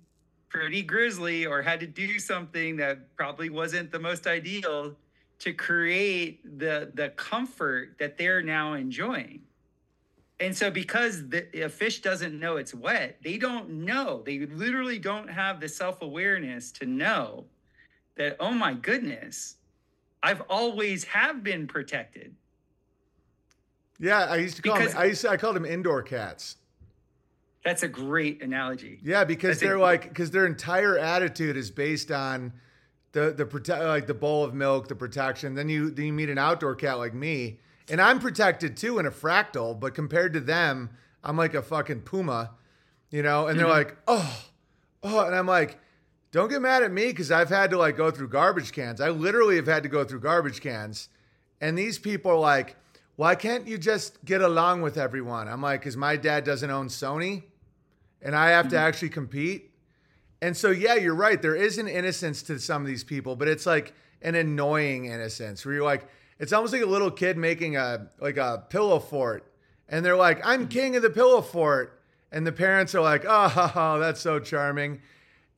pretty 0.49 0.81
grisly 0.81 1.45
or 1.45 1.61
had 1.61 1.79
to 1.79 1.87
do 1.87 2.19
something 2.19 2.75
that 2.77 3.15
probably 3.15 3.49
wasn't 3.49 3.91
the 3.91 3.99
most 3.99 4.27
ideal 4.27 4.95
to 5.39 5.53
create 5.53 6.59
the 6.59 6.91
the 6.93 7.09
comfort 7.09 7.95
that 7.99 8.17
they're 8.17 8.43
now 8.43 8.73
enjoying. 8.73 9.41
And 10.39 10.57
so, 10.57 10.71
because 10.71 11.29
the, 11.29 11.63
a 11.63 11.69
fish 11.69 12.01
doesn't 12.01 12.37
know 12.39 12.57
it's 12.57 12.73
wet, 12.73 13.17
they 13.23 13.37
don't 13.37 13.69
know. 13.69 14.23
They 14.25 14.39
literally 14.39 14.97
don't 14.99 15.29
have 15.29 15.59
the 15.59 15.69
self 15.69 16.01
awareness 16.01 16.71
to 16.73 16.85
know 16.85 17.45
that, 18.21 18.37
oh 18.39 18.51
my 18.51 18.73
goodness, 18.73 19.55
I've 20.23 20.41
always 20.49 21.03
have 21.05 21.43
been 21.43 21.67
protected. 21.67 22.35
yeah 23.99 24.25
i 24.25 24.35
used 24.37 24.55
to 24.55 24.61
call 24.61 24.75
Because- 24.75 24.93
them 24.93 25.01
i 25.01 25.05
used 25.05 25.21
to, 25.21 25.29
i 25.29 25.37
called 25.37 25.55
them 25.55 25.65
indoor 25.65 26.01
cats 26.03 26.57
That's 27.63 27.83
a 27.83 27.87
great 27.87 28.41
analogy. 28.41 28.99
Yeah, 29.03 29.23
because 29.23 29.59
think- 29.59 29.69
they're 29.69 29.77
like 29.77 30.09
because 30.09 30.31
their 30.31 30.47
entire 30.47 30.97
attitude 30.97 31.55
is 31.57 31.69
based 31.69 32.11
on 32.11 32.53
the 33.11 33.31
the 33.31 33.45
protect 33.45 33.83
like 33.83 34.07
the 34.07 34.15
bowl 34.15 34.43
of 34.43 34.53
milk, 34.55 34.87
the 34.87 34.95
protection. 34.95 35.53
Then 35.53 35.69
you 35.69 35.91
then 35.91 36.05
you 36.07 36.13
meet 36.13 36.29
an 36.31 36.39
outdoor 36.39 36.73
cat 36.75 36.97
like 36.97 37.13
me, 37.13 37.59
and 37.87 38.01
I'm 38.01 38.17
protected 38.19 38.75
too 38.77 38.97
in 38.97 39.05
a 39.05 39.11
fractal, 39.11 39.79
but 39.79 39.93
compared 39.93 40.33
to 40.33 40.39
them, 40.39 40.89
I'm 41.23 41.37
like 41.37 41.53
a 41.53 41.61
fucking 41.61 42.01
puma, 42.01 42.51
you 43.11 43.21
know. 43.21 43.45
And 43.47 43.59
they're 43.59 43.67
Mhm. 43.67 43.77
like, 43.83 43.95
oh, 44.07 44.45
oh, 45.03 45.25
and 45.27 45.35
I'm 45.35 45.45
like, 45.45 45.77
Don't 46.31 46.49
get 46.49 46.61
mad 46.61 46.83
at 46.83 46.91
me 46.91 47.07
because 47.07 47.31
I've 47.31 47.49
had 47.49 47.71
to 47.71 47.77
like 47.77 47.97
go 47.97 48.09
through 48.09 48.29
garbage 48.29 48.71
cans. 48.71 49.01
I 49.01 49.09
literally 49.09 49.57
have 49.57 49.67
had 49.67 49.83
to 49.83 49.89
go 49.89 50.03
through 50.03 50.21
garbage 50.21 50.61
cans. 50.61 51.09
And 51.59 51.77
these 51.77 51.99
people 51.99 52.31
are 52.31 52.39
like, 52.39 52.75
why 53.17 53.35
can't 53.35 53.67
you 53.67 53.77
just 53.77 54.23
get 54.23 54.41
along 54.41 54.81
with 54.81 54.97
everyone? 54.97 55.47
I'm 55.47 55.61
like, 55.61 55.81
because 55.81 55.97
my 55.97 56.15
dad 56.15 56.43
doesn't 56.43 56.71
own 56.71 56.87
Sony 56.87 57.43
and 58.21 58.35
I 58.35 58.51
have 58.51 58.69
to 58.69 58.75
mm-hmm. 58.75 58.85
actually 58.85 59.09
compete. 59.09 59.71
And 60.41 60.55
so, 60.55 60.71
yeah, 60.71 60.95
you're 60.95 61.15
right. 61.15 61.39
There 61.41 61.55
is 61.55 61.77
an 61.77 61.87
innocence 61.87 62.41
to 62.43 62.59
some 62.59 62.81
of 62.81 62.87
these 62.87 63.03
people, 63.03 63.35
but 63.35 63.47
it's 63.47 63.65
like 63.65 63.93
an 64.21 64.35
annoying 64.35 65.05
innocence 65.05 65.65
where 65.65 65.75
you're 65.75 65.83
like, 65.83 66.07
it's 66.41 66.53
almost 66.53 66.73
like 66.73 66.81
a 66.81 66.87
little 66.87 67.11
kid 67.11 67.37
making 67.37 67.77
a 67.77 68.07
like 68.19 68.37
a 68.37 68.65
pillow 68.67 68.99
fort, 68.99 69.45
and 69.87 70.03
they're 70.03 70.17
like, 70.17 70.43
"I'm 70.43 70.61
mm-hmm. 70.61 70.69
king 70.69 70.95
of 70.95 71.03
the 71.03 71.11
pillow 71.11 71.41
fort," 71.41 72.01
and 72.31 72.45
the 72.47 72.51
parents 72.51 72.95
are 72.95 73.01
like, 73.01 73.23
"Oh, 73.27 73.99
that's 73.99 74.19
so 74.19 74.39
charming," 74.39 75.01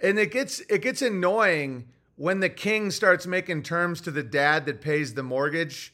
and 0.03 0.19
it 0.19 0.31
gets 0.31 0.59
it 0.69 0.81
gets 0.81 1.01
annoying 1.01 1.87
when 2.15 2.41
the 2.41 2.49
king 2.49 2.91
starts 2.91 3.25
making 3.25 3.63
terms 3.63 4.01
to 4.01 4.11
the 4.11 4.21
dad 4.21 4.65
that 4.67 4.81
pays 4.81 5.15
the 5.15 5.23
mortgage, 5.23 5.93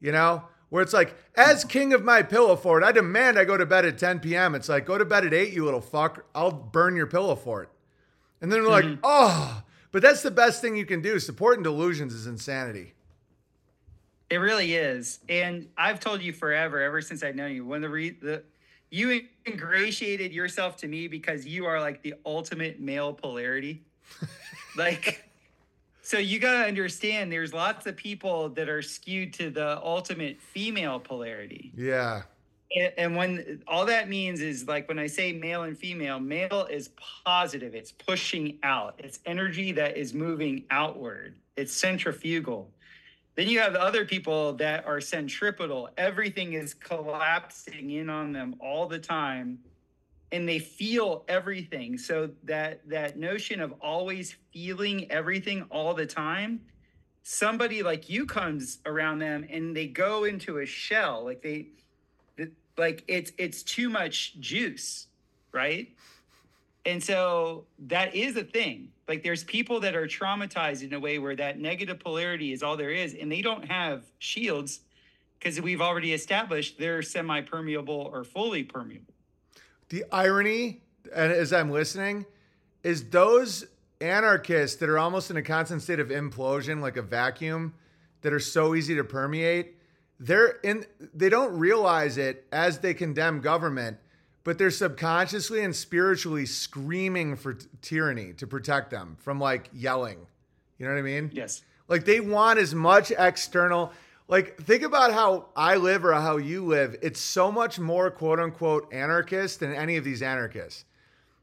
you 0.00 0.10
know, 0.10 0.44
where 0.70 0.82
it's 0.82 0.92
like, 0.92 1.14
as 1.36 1.64
mm. 1.64 1.68
king 1.68 1.92
of 1.92 2.02
my 2.02 2.22
pillow 2.22 2.56
fort, 2.56 2.82
I 2.82 2.92
demand 2.92 3.38
I 3.38 3.44
go 3.44 3.56
to 3.56 3.66
bed 3.66 3.84
at 3.84 3.98
10 3.98 4.20
p.m. 4.20 4.54
It's 4.54 4.68
like, 4.68 4.86
go 4.86 4.96
to 4.96 5.04
bed 5.04 5.26
at 5.26 5.34
8, 5.34 5.52
you 5.52 5.64
little 5.64 5.82
fuck. 5.82 6.24
I'll 6.34 6.50
burn 6.50 6.96
your 6.96 7.06
pillow 7.06 7.36
fort. 7.36 7.70
And 8.40 8.50
then 8.50 8.62
they're 8.62 8.70
like, 8.70 8.84
mm-hmm. 8.84 9.00
oh, 9.02 9.62
but 9.92 10.00
that's 10.00 10.22
the 10.22 10.30
best 10.30 10.62
thing 10.62 10.76
you 10.76 10.86
can 10.86 11.02
do. 11.02 11.18
Supporting 11.18 11.62
delusions 11.62 12.14
is 12.14 12.26
insanity. 12.26 12.94
It 14.30 14.36
really 14.36 14.74
is, 14.76 15.18
and 15.28 15.68
I've 15.76 15.98
told 15.98 16.22
you 16.22 16.32
forever, 16.32 16.80
ever 16.80 17.02
since 17.02 17.24
I've 17.24 17.34
known 17.34 17.52
you, 17.52 17.66
when 17.66 17.80
the 17.80 17.88
re- 17.88 18.10
the 18.10 18.44
you 18.90 19.22
ingratiated 19.46 20.32
yourself 20.32 20.76
to 20.78 20.88
me 20.88 21.08
because 21.08 21.46
you 21.46 21.66
are 21.66 21.80
like 21.80 22.02
the 22.02 22.14
ultimate 22.26 22.80
male 22.80 23.12
polarity. 23.12 23.82
like, 24.76 25.24
so 26.02 26.18
you 26.18 26.38
gotta 26.40 26.66
understand, 26.66 27.30
there's 27.30 27.54
lots 27.54 27.86
of 27.86 27.96
people 27.96 28.48
that 28.50 28.68
are 28.68 28.82
skewed 28.82 29.32
to 29.34 29.50
the 29.50 29.80
ultimate 29.82 30.40
female 30.40 30.98
polarity. 30.98 31.72
Yeah. 31.76 32.22
And, 32.74 32.92
and 32.96 33.16
when 33.16 33.62
all 33.66 33.86
that 33.86 34.08
means 34.08 34.40
is 34.40 34.66
like 34.66 34.88
when 34.88 34.98
I 34.98 35.06
say 35.06 35.32
male 35.32 35.62
and 35.64 35.78
female, 35.78 36.18
male 36.18 36.66
is 36.70 36.90
positive, 37.24 37.74
it's 37.74 37.92
pushing 37.92 38.58
out, 38.62 38.94
it's 38.98 39.20
energy 39.26 39.72
that 39.72 39.96
is 39.96 40.14
moving 40.14 40.64
outward, 40.70 41.34
it's 41.56 41.72
centrifugal. 41.72 42.70
Then 43.40 43.48
you 43.48 43.60
have 43.60 43.74
other 43.74 44.04
people 44.04 44.52
that 44.56 44.84
are 44.84 45.00
centripetal. 45.00 45.88
Everything 45.96 46.52
is 46.52 46.74
collapsing 46.74 47.90
in 47.92 48.10
on 48.10 48.32
them 48.32 48.54
all 48.60 48.86
the 48.86 48.98
time 48.98 49.60
and 50.30 50.46
they 50.46 50.58
feel 50.58 51.24
everything. 51.26 51.96
So 51.96 52.32
that 52.44 52.86
that 52.90 53.18
notion 53.18 53.62
of 53.62 53.72
always 53.80 54.36
feeling 54.52 55.10
everything 55.10 55.62
all 55.70 55.94
the 55.94 56.04
time, 56.04 56.60
somebody 57.22 57.82
like 57.82 58.10
you 58.10 58.26
comes 58.26 58.80
around 58.84 59.20
them 59.20 59.46
and 59.48 59.74
they 59.74 59.86
go 59.86 60.24
into 60.24 60.58
a 60.58 60.66
shell 60.66 61.24
like 61.24 61.40
they 61.40 61.68
like 62.76 63.04
it's 63.08 63.32
it's 63.38 63.62
too 63.62 63.88
much 63.88 64.38
juice, 64.38 65.06
right? 65.50 65.88
And 66.86 67.02
so 67.02 67.66
that 67.86 68.14
is 68.14 68.36
a 68.36 68.44
thing. 68.44 68.88
Like 69.06 69.22
there's 69.22 69.44
people 69.44 69.80
that 69.80 69.94
are 69.94 70.06
traumatized 70.06 70.82
in 70.82 70.94
a 70.94 71.00
way 71.00 71.18
where 71.18 71.36
that 71.36 71.58
negative 71.58 71.98
polarity 71.98 72.52
is 72.52 72.62
all 72.62 72.76
there 72.76 72.90
is, 72.90 73.14
and 73.14 73.30
they 73.30 73.42
don't 73.42 73.64
have 73.64 74.04
shields 74.18 74.80
because 75.38 75.60
we've 75.60 75.80
already 75.80 76.12
established 76.12 76.78
they're 76.78 77.02
semi-permeable 77.02 78.10
or 78.12 78.24
fully 78.24 78.62
permeable. 78.62 79.14
The 79.88 80.04
irony, 80.12 80.82
and 81.14 81.32
as 81.32 81.52
I'm 81.52 81.70
listening, 81.70 82.26
is 82.82 83.10
those 83.10 83.66
anarchists 84.00 84.76
that 84.76 84.88
are 84.88 84.98
almost 84.98 85.30
in 85.30 85.36
a 85.36 85.42
constant 85.42 85.82
state 85.82 86.00
of 86.00 86.08
implosion, 86.08 86.80
like 86.80 86.96
a 86.96 87.02
vacuum, 87.02 87.74
that 88.22 88.32
are 88.32 88.40
so 88.40 88.74
easy 88.74 88.94
to 88.94 89.04
permeate. 89.04 89.76
They're 90.18 90.58
in. 90.62 90.84
They 91.14 91.30
don't 91.30 91.58
realize 91.58 92.18
it 92.18 92.46
as 92.52 92.78
they 92.78 92.94
condemn 92.94 93.40
government, 93.40 93.96
but 94.44 94.58
they're 94.58 94.70
subconsciously 94.70 95.62
and 95.62 95.74
spiritually 95.74 96.46
screaming 96.46 97.36
for 97.36 97.54
t- 97.54 97.66
tyranny 97.82 98.32
to 98.34 98.46
protect 98.46 98.90
them 98.90 99.16
from 99.20 99.38
like 99.38 99.68
yelling. 99.72 100.18
You 100.78 100.86
know 100.86 100.92
what 100.92 100.98
I 100.98 101.02
mean? 101.02 101.30
Yes. 101.32 101.62
Like 101.88 102.04
they 102.04 102.20
want 102.20 102.58
as 102.58 102.74
much 102.74 103.10
external. 103.16 103.92
Like 104.28 104.56
think 104.62 104.82
about 104.82 105.12
how 105.12 105.46
I 105.56 105.76
live 105.76 106.04
or 106.04 106.12
how 106.14 106.36
you 106.38 106.64
live. 106.64 106.96
It's 107.02 107.20
so 107.20 107.50
much 107.52 107.78
more 107.78 108.10
quote 108.10 108.38
unquote 108.40 108.92
anarchist 108.92 109.60
than 109.60 109.74
any 109.74 109.96
of 109.96 110.04
these 110.04 110.22
anarchists. 110.22 110.84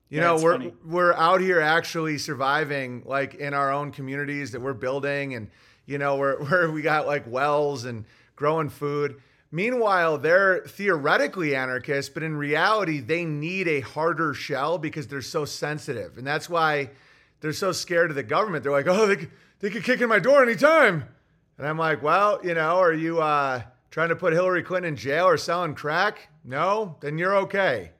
You 0.10 0.19
Yeah, 0.19 0.27
know, 0.27 0.41
we're 0.41 0.51
funny. 0.53 0.73
we're 0.86 1.13
out 1.13 1.41
here 1.41 1.60
actually 1.60 2.17
surviving 2.17 3.03
like 3.05 3.36
in 3.36 3.53
our 3.53 3.71
own 3.73 3.91
communities 3.91 4.51
that 4.51 4.62
we're 4.62 4.73
building 4.73 5.36
and 5.36 5.49
you 5.86 5.97
know, 5.97 6.15
where 6.15 6.38
where 6.43 6.71
we 6.71 6.81
got 6.81 7.05
like 7.07 7.29
wells 7.29 7.86
and 7.86 8.05
growing 8.36 8.69
food. 8.69 9.21
Meanwhile, 9.51 10.17
they're 10.17 10.60
theoretically 10.67 11.55
anarchists, 11.55 12.12
but 12.13 12.21
in 12.23 12.36
reality, 12.36 12.99
they 12.99 13.23
need 13.23 13.67
a 13.67 13.79
harder 13.79 14.33
shell 14.33 14.77
because 14.77 15.07
they're 15.07 15.21
so 15.21 15.45
sensitive. 15.45 16.17
And 16.17 16.27
that's 16.27 16.49
why 16.49 16.89
they're 17.39 17.53
so 17.53 17.71
scared 17.71 18.10
of 18.10 18.15
the 18.15 18.23
government. 18.23 18.63
They're 18.63 18.71
like, 18.73 18.88
oh, 18.88 19.05
they, 19.07 19.21
c- 19.21 19.27
they 19.60 19.69
could 19.69 19.83
kick 19.83 20.01
in 20.01 20.10
my 20.10 20.19
door 20.19 20.43
anytime. 20.43 21.05
And 21.57 21.65
I'm 21.67 21.77
like, 21.77 22.03
well, 22.03 22.39
you 22.43 22.53
know, 22.55 22.77
are 22.77 22.93
you 22.93 23.21
uh, 23.21 23.62
trying 23.89 24.10
to 24.10 24.15
put 24.15 24.33
Hillary 24.33 24.63
Clinton 24.63 24.89
in 24.89 24.95
jail 24.97 25.25
or 25.25 25.38
selling 25.38 25.75
crack? 25.75 26.27
No, 26.43 26.97
then 26.99 27.17
you're 27.17 27.36
okay. 27.38 27.91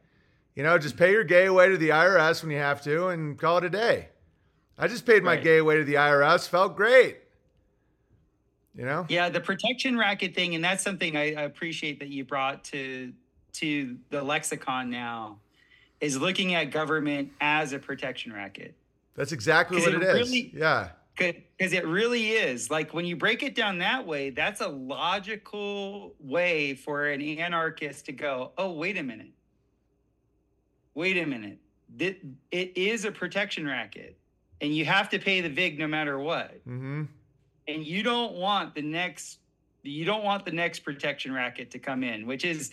You 0.53 0.63
know, 0.63 0.77
just 0.77 0.97
pay 0.97 1.12
your 1.12 1.23
gay 1.23 1.45
away 1.45 1.69
to 1.69 1.77
the 1.77 1.89
IRS 1.89 2.41
when 2.41 2.51
you 2.51 2.57
have 2.57 2.81
to 2.83 3.07
and 3.07 3.38
call 3.38 3.60
it 3.60 3.63
a 3.63 3.69
day. 3.69 4.10
I 4.77 4.88
just 4.88 5.05
paid 5.05 5.23
my 5.23 5.36
Right. 5.36 5.43
gay 5.43 5.57
away 5.60 5.77
to 5.77 5.83
the 5.86 5.95
IRS, 5.95 6.47
felt 6.47 6.75
great. 6.75 7.17
You 8.77 8.85
know? 8.85 9.05
Yeah, 9.09 9.29
the 9.29 9.41
protection 9.41 9.97
racket 9.97 10.35
thing, 10.35 10.53
and 10.55 10.63
that's 10.63 10.83
something 10.83 11.17
I, 11.17 11.33
I 11.33 11.41
appreciate 11.43 11.99
that 11.99 12.09
you 12.09 12.23
brought 12.23 12.63
to 12.65 13.11
to 13.53 13.97
the 14.11 14.21
lexicon 14.21 14.89
now, 14.91 15.39
is 15.99 16.15
looking 16.17 16.53
at 16.53 16.65
government 16.65 17.31
as 17.41 17.73
a 17.73 17.79
protection 17.79 18.31
racket. 18.31 18.75
That's 19.15 19.31
exactly 19.31 19.79
what 19.81 19.93
it 19.95 20.03
it 20.03 20.03
is. 20.03 20.13
really- 20.13 20.51
yeah. 20.55 20.89
because 21.15 21.73
it 21.73 21.87
really 21.87 22.29
is 22.33 22.69
like 22.69 22.93
when 22.93 23.03
you 23.05 23.15
break 23.15 23.41
it 23.41 23.55
down 23.55 23.79
that 23.79 24.05
way 24.05 24.29
that's 24.29 24.61
a 24.61 24.67
logical 24.67 26.13
way 26.19 26.75
for 26.75 27.07
an 27.07 27.19
anarchist 27.23 28.05
to 28.05 28.11
go 28.11 28.51
oh 28.59 28.71
wait 28.73 28.95
a 28.97 29.01
minute 29.01 29.31
wait 30.93 31.17
a 31.17 31.25
minute 31.25 31.57
it 31.99 32.21
is 32.51 33.03
a 33.05 33.11
protection 33.11 33.65
racket 33.65 34.15
and 34.61 34.75
you 34.75 34.85
have 34.85 35.09
to 35.09 35.17
pay 35.17 35.41
the 35.41 35.49
vig 35.49 35.79
no 35.79 35.87
matter 35.87 36.19
what 36.19 36.51
Mm-hmm. 36.67 37.05
And 37.67 37.86
you 37.86 38.03
don't 38.03 38.34
want 38.34 38.73
the 38.75 38.82
next 38.82 39.39
you 39.84 40.03
don't 40.06 40.23
want 40.23 40.43
the 40.43 40.51
next 40.51 40.80
protection 40.80 41.32
racket 41.34 41.71
to 41.71 41.80
come 41.80 42.03
in 42.03 42.25
which 42.25 42.43
is 42.45 42.71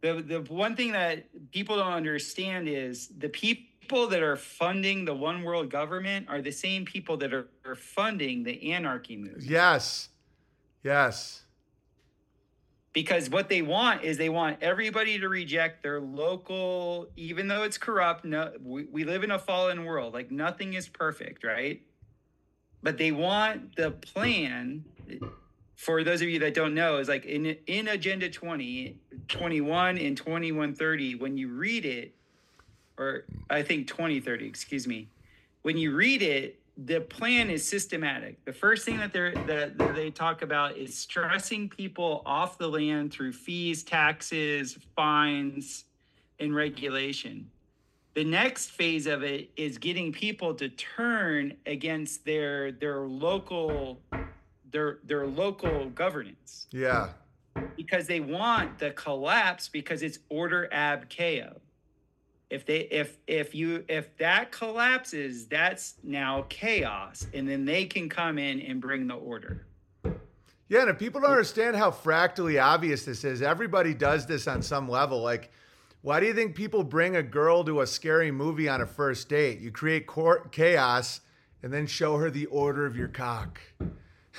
the 0.00 0.22
the 0.22 0.40
one 0.52 0.76
thing 0.76 0.92
that 0.92 1.24
people 1.52 1.76
don't 1.76 1.92
understand 1.92 2.68
is 2.68 3.08
the 3.18 3.28
people 3.28 4.06
that 4.08 4.22
are 4.22 4.36
funding 4.36 5.04
the 5.04 5.14
one 5.14 5.42
world 5.42 5.70
government 5.70 6.26
are 6.28 6.40
the 6.40 6.50
same 6.52 6.84
people 6.84 7.16
that 7.18 7.34
are, 7.34 7.48
are 7.66 7.74
funding 7.74 8.42
the 8.44 8.72
anarchy 8.72 9.16
movement 9.16 9.42
Yes. 9.44 10.08
Yes. 10.82 11.42
because 12.92 13.28
what 13.30 13.48
they 13.48 13.62
want 13.62 14.04
is 14.04 14.16
they 14.18 14.28
want 14.28 14.58
everybody 14.62 15.18
to 15.18 15.28
reject 15.28 15.82
their 15.82 16.00
local 16.00 17.08
even 17.16 17.48
though 17.48 17.62
it's 17.62 17.78
corrupt 17.78 18.24
no 18.24 18.52
we, 18.62 18.84
we 18.84 19.04
live 19.04 19.24
in 19.24 19.30
a 19.30 19.38
fallen 19.38 19.84
world 19.84 20.12
like 20.14 20.30
nothing 20.30 20.74
is 20.74 20.88
perfect 20.88 21.44
right 21.44 21.82
but 22.84 22.98
they 22.98 23.10
want 23.10 23.74
the 23.74 23.90
plan 23.90 24.84
for 25.74 26.04
those 26.04 26.22
of 26.22 26.28
you 26.28 26.38
that 26.38 26.54
don't 26.54 26.74
know 26.74 26.98
is 26.98 27.08
like 27.08 27.24
in 27.24 27.56
in 27.66 27.88
agenda 27.88 28.30
20 28.30 28.96
21 29.26 29.98
and 29.98 30.16
2130 30.16 31.16
when 31.16 31.36
you 31.36 31.48
read 31.48 31.84
it 31.84 32.14
or 32.96 33.24
i 33.50 33.60
think 33.60 33.88
2030 33.88 34.46
excuse 34.46 34.86
me 34.86 35.08
when 35.62 35.76
you 35.76 35.92
read 35.96 36.22
it 36.22 36.60
the 36.76 37.00
plan 37.00 37.50
is 37.50 37.66
systematic. 37.66 38.44
The 38.44 38.52
first 38.52 38.84
thing 38.84 38.98
that 38.98 39.12
they're 39.12 39.32
that, 39.46 39.78
that 39.78 39.94
they 39.94 40.10
talk 40.10 40.42
about 40.42 40.76
is 40.76 40.96
stressing 40.96 41.68
people 41.68 42.22
off 42.26 42.58
the 42.58 42.66
land 42.68 43.12
through 43.12 43.32
fees 43.32 43.84
taxes 43.84 44.76
fines 44.96 45.84
and 46.40 46.54
regulation 46.54 47.48
the 48.14 48.24
next 48.24 48.70
phase 48.70 49.06
of 49.06 49.22
it 49.22 49.50
is 49.56 49.78
getting 49.78 50.12
people 50.12 50.54
to 50.54 50.68
turn 50.68 51.56
against 51.66 52.24
their 52.24 52.72
their 52.72 53.00
local 53.00 54.00
their 54.70 54.98
their 55.04 55.26
local 55.26 55.90
governance 55.90 56.66
Yeah. 56.70 57.10
because 57.76 58.06
they 58.06 58.20
want 58.20 58.78
the 58.78 58.90
collapse 58.92 59.68
because 59.68 60.02
it's 60.02 60.18
order 60.28 60.68
ab 60.72 61.08
chaos. 61.08 61.58
If 62.50 62.66
they 62.66 62.80
if 62.82 63.16
if 63.26 63.54
you 63.54 63.84
if 63.88 64.16
that 64.18 64.52
collapses, 64.52 65.46
that's 65.46 65.94
now 66.04 66.44
chaos, 66.48 67.26
and 67.34 67.48
then 67.48 67.64
they 67.64 67.84
can 67.86 68.08
come 68.08 68.38
in 68.38 68.60
and 68.60 68.80
bring 68.80 69.06
the 69.08 69.14
order. 69.14 69.66
Yeah, 70.68 70.82
and 70.82 70.90
if 70.90 70.98
people 70.98 71.20
don't 71.20 71.30
understand 71.30 71.74
how 71.76 71.90
fractally 71.90 72.58
obvious 72.58 73.04
this 73.04 73.24
is, 73.24 73.42
everybody 73.42 73.92
does 73.92 74.26
this 74.26 74.46
on 74.46 74.62
some 74.62 74.88
level. 74.88 75.20
Like, 75.22 75.50
why 76.04 76.20
do 76.20 76.26
you 76.26 76.34
think 76.34 76.54
people 76.54 76.84
bring 76.84 77.16
a 77.16 77.22
girl 77.22 77.64
to 77.64 77.80
a 77.80 77.86
scary 77.86 78.30
movie 78.30 78.68
on 78.68 78.82
a 78.82 78.86
first 78.86 79.30
date? 79.30 79.60
You 79.60 79.70
create 79.70 80.06
cor- 80.06 80.46
chaos, 80.52 81.22
and 81.62 81.72
then 81.72 81.86
show 81.86 82.18
her 82.18 82.30
the 82.30 82.44
order 82.46 82.84
of 82.84 82.94
your 82.94 83.08
cock. 83.08 83.58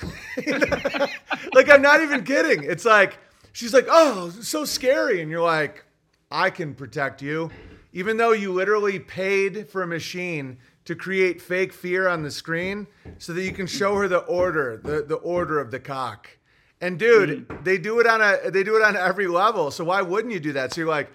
like 1.52 1.68
I'm 1.68 1.82
not 1.82 2.02
even 2.02 2.22
kidding. 2.22 2.62
It's 2.62 2.84
like 2.84 3.18
she's 3.50 3.74
like, 3.74 3.88
"Oh, 3.90 4.30
so 4.30 4.64
scary." 4.64 5.20
And 5.20 5.28
you're 5.28 5.42
like, 5.42 5.84
"I 6.30 6.50
can 6.50 6.72
protect 6.72 7.20
you." 7.20 7.50
Even 7.92 8.16
though 8.16 8.30
you 8.30 8.52
literally 8.52 9.00
paid 9.00 9.68
for 9.68 9.82
a 9.82 9.88
machine 9.88 10.58
to 10.84 10.94
create 10.94 11.42
fake 11.42 11.72
fear 11.72 12.06
on 12.06 12.22
the 12.22 12.30
screen 12.30 12.86
so 13.18 13.32
that 13.32 13.42
you 13.42 13.50
can 13.50 13.66
show 13.66 13.96
her 13.96 14.06
the 14.06 14.18
order, 14.18 14.80
the, 14.84 15.02
the 15.02 15.16
order 15.16 15.58
of 15.58 15.72
the 15.72 15.80
cock. 15.80 16.28
And 16.80 16.96
dude, 16.96 17.48
mm. 17.48 17.64
they 17.64 17.76
do 17.76 17.98
it 17.98 18.06
on 18.06 18.20
a 18.20 18.52
they 18.52 18.62
do 18.62 18.76
it 18.76 18.82
on 18.82 18.96
every 18.96 19.26
level. 19.26 19.72
So 19.72 19.82
why 19.82 20.02
wouldn't 20.02 20.32
you 20.32 20.38
do 20.38 20.52
that? 20.52 20.72
So 20.72 20.82
you're 20.82 20.90
like, 20.90 21.10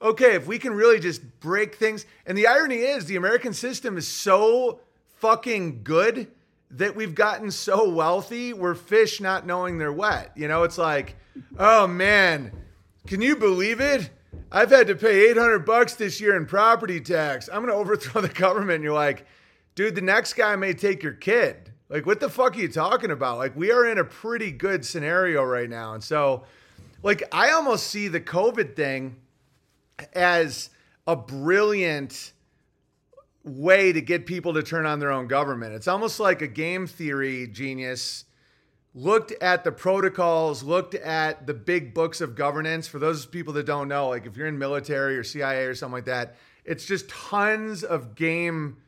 okay, 0.00 0.34
if 0.34 0.46
we 0.46 0.58
can 0.58 0.74
really 0.74 1.00
just 1.00 1.22
break 1.40 1.76
things. 1.76 2.06
And 2.26 2.36
the 2.36 2.46
irony 2.46 2.76
is 2.76 3.06
the 3.06 3.16
American 3.16 3.52
system 3.52 3.96
is 3.96 4.06
so 4.06 4.80
fucking 5.18 5.82
good 5.82 6.28
that 6.70 6.96
we've 6.96 7.14
gotten 7.14 7.50
so 7.50 7.88
wealthy, 7.88 8.52
we're 8.52 8.74
fish 8.74 9.20
not 9.20 9.46
knowing 9.46 9.78
they're 9.78 9.92
wet. 9.92 10.32
You 10.34 10.48
know, 10.48 10.64
it's 10.64 10.78
like, 10.78 11.16
oh 11.58 11.86
man, 11.86 12.52
can 13.06 13.20
you 13.20 13.36
believe 13.36 13.80
it? 13.80 14.10
I've 14.50 14.70
had 14.70 14.86
to 14.88 14.94
pay 14.94 15.30
800 15.30 15.60
bucks 15.60 15.94
this 15.94 16.20
year 16.20 16.36
in 16.36 16.46
property 16.46 17.00
tax. 17.00 17.48
I'm 17.48 17.62
going 17.62 17.68
to 17.68 17.74
overthrow 17.74 18.20
the 18.22 18.28
government. 18.28 18.76
And 18.76 18.84
you're 18.84 18.94
like, 18.94 19.26
dude, 19.74 19.94
the 19.94 20.00
next 20.00 20.34
guy 20.34 20.56
may 20.56 20.72
take 20.72 21.02
your 21.02 21.12
kid. 21.12 21.72
Like, 21.88 22.04
what 22.04 22.20
the 22.20 22.28
fuck 22.28 22.56
are 22.56 22.60
you 22.60 22.68
talking 22.68 23.10
about? 23.10 23.38
Like, 23.38 23.54
we 23.54 23.70
are 23.70 23.86
in 23.86 23.98
a 23.98 24.04
pretty 24.04 24.50
good 24.50 24.84
scenario 24.84 25.44
right 25.44 25.70
now. 25.70 25.94
And 25.94 26.02
so, 26.02 26.44
like, 27.02 27.22
I 27.32 27.52
almost 27.52 27.86
see 27.86 28.08
the 28.08 28.20
COVID 28.20 28.74
thing 28.74 29.16
as 30.14 30.70
a 31.06 31.16
brilliant 31.16 32.32
way 33.44 33.92
to 33.92 34.00
get 34.00 34.26
people 34.26 34.54
to 34.54 34.62
turn 34.62 34.86
on 34.86 34.98
their 34.98 35.12
own 35.12 35.28
government. 35.28 35.72
It's 35.74 35.88
almost 35.88 36.18
like 36.18 36.42
a 36.42 36.48
game 36.48 36.86
theory 36.86 37.46
genius 37.46 38.24
looked 38.94 39.30
at 39.42 39.62
the 39.62 39.70
protocols, 39.70 40.62
looked 40.62 40.94
at 40.94 41.46
the 41.46 41.54
big 41.54 41.94
books 41.94 42.20
of 42.20 42.34
governance. 42.34 42.88
For 42.88 42.98
those 42.98 43.26
people 43.26 43.52
that 43.54 43.66
don't 43.66 43.88
know, 43.88 44.08
like 44.08 44.26
if 44.26 44.36
you're 44.36 44.46
in 44.46 44.58
military 44.58 45.16
or 45.16 45.22
CIA 45.22 45.64
or 45.64 45.74
something 45.74 45.92
like 45.92 46.06
that, 46.06 46.36
it's 46.64 46.86
just 46.86 47.08
tons 47.08 47.84
of 47.84 48.14
game 48.14 48.78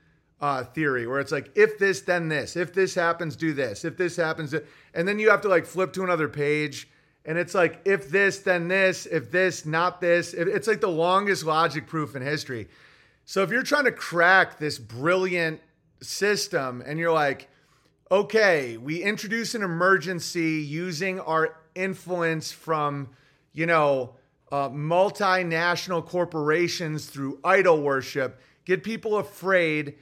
uh, 0.40 0.64
theory 0.64 1.06
where 1.06 1.20
it's 1.20 1.32
like 1.32 1.50
if 1.56 1.78
this 1.78 2.00
then 2.00 2.28
this, 2.28 2.56
if 2.56 2.72
this 2.72 2.94
happens 2.94 3.36
do 3.36 3.52
this, 3.52 3.84
if 3.84 3.96
this 3.96 4.16
happens, 4.16 4.54
and 4.94 5.06
then 5.06 5.18
you 5.18 5.30
have 5.30 5.42
to 5.42 5.48
like 5.48 5.66
flip 5.66 5.92
to 5.92 6.02
another 6.02 6.28
page. 6.28 6.88
And 7.28 7.36
it's 7.36 7.54
like, 7.54 7.82
if 7.84 8.08
this, 8.08 8.38
then 8.38 8.68
this, 8.68 9.04
if 9.04 9.30
this, 9.30 9.66
not 9.66 10.00
this. 10.00 10.32
It's 10.32 10.66
like 10.66 10.80
the 10.80 10.88
longest 10.88 11.44
logic 11.44 11.86
proof 11.86 12.16
in 12.16 12.22
history. 12.22 12.68
So 13.26 13.42
if 13.42 13.50
you're 13.50 13.62
trying 13.62 13.84
to 13.84 13.92
crack 13.92 14.58
this 14.58 14.78
brilliant 14.78 15.60
system 16.00 16.82
and 16.86 16.98
you're 16.98 17.12
like, 17.12 17.50
okay, 18.10 18.78
we 18.78 19.02
introduce 19.02 19.54
an 19.54 19.62
emergency 19.62 20.62
using 20.62 21.20
our 21.20 21.54
influence 21.74 22.50
from, 22.50 23.10
you 23.52 23.66
know, 23.66 24.14
uh, 24.50 24.70
multinational 24.70 26.02
corporations 26.02 27.04
through 27.04 27.40
idol 27.44 27.82
worship, 27.82 28.40
get 28.64 28.82
people 28.82 29.18
afraid, 29.18 29.96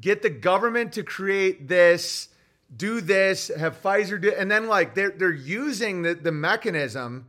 get 0.00 0.22
the 0.22 0.30
government 0.30 0.94
to 0.94 1.04
create 1.04 1.68
this, 1.68 2.30
do 2.76 3.00
this, 3.00 3.50
have 3.56 3.82
Pfizer 3.82 4.20
do, 4.20 4.32
and 4.32 4.50
then 4.50 4.66
like 4.66 4.94
they're 4.94 5.10
they're 5.10 5.30
using 5.30 6.02
the 6.02 6.14
the 6.14 6.32
mechanism, 6.32 7.26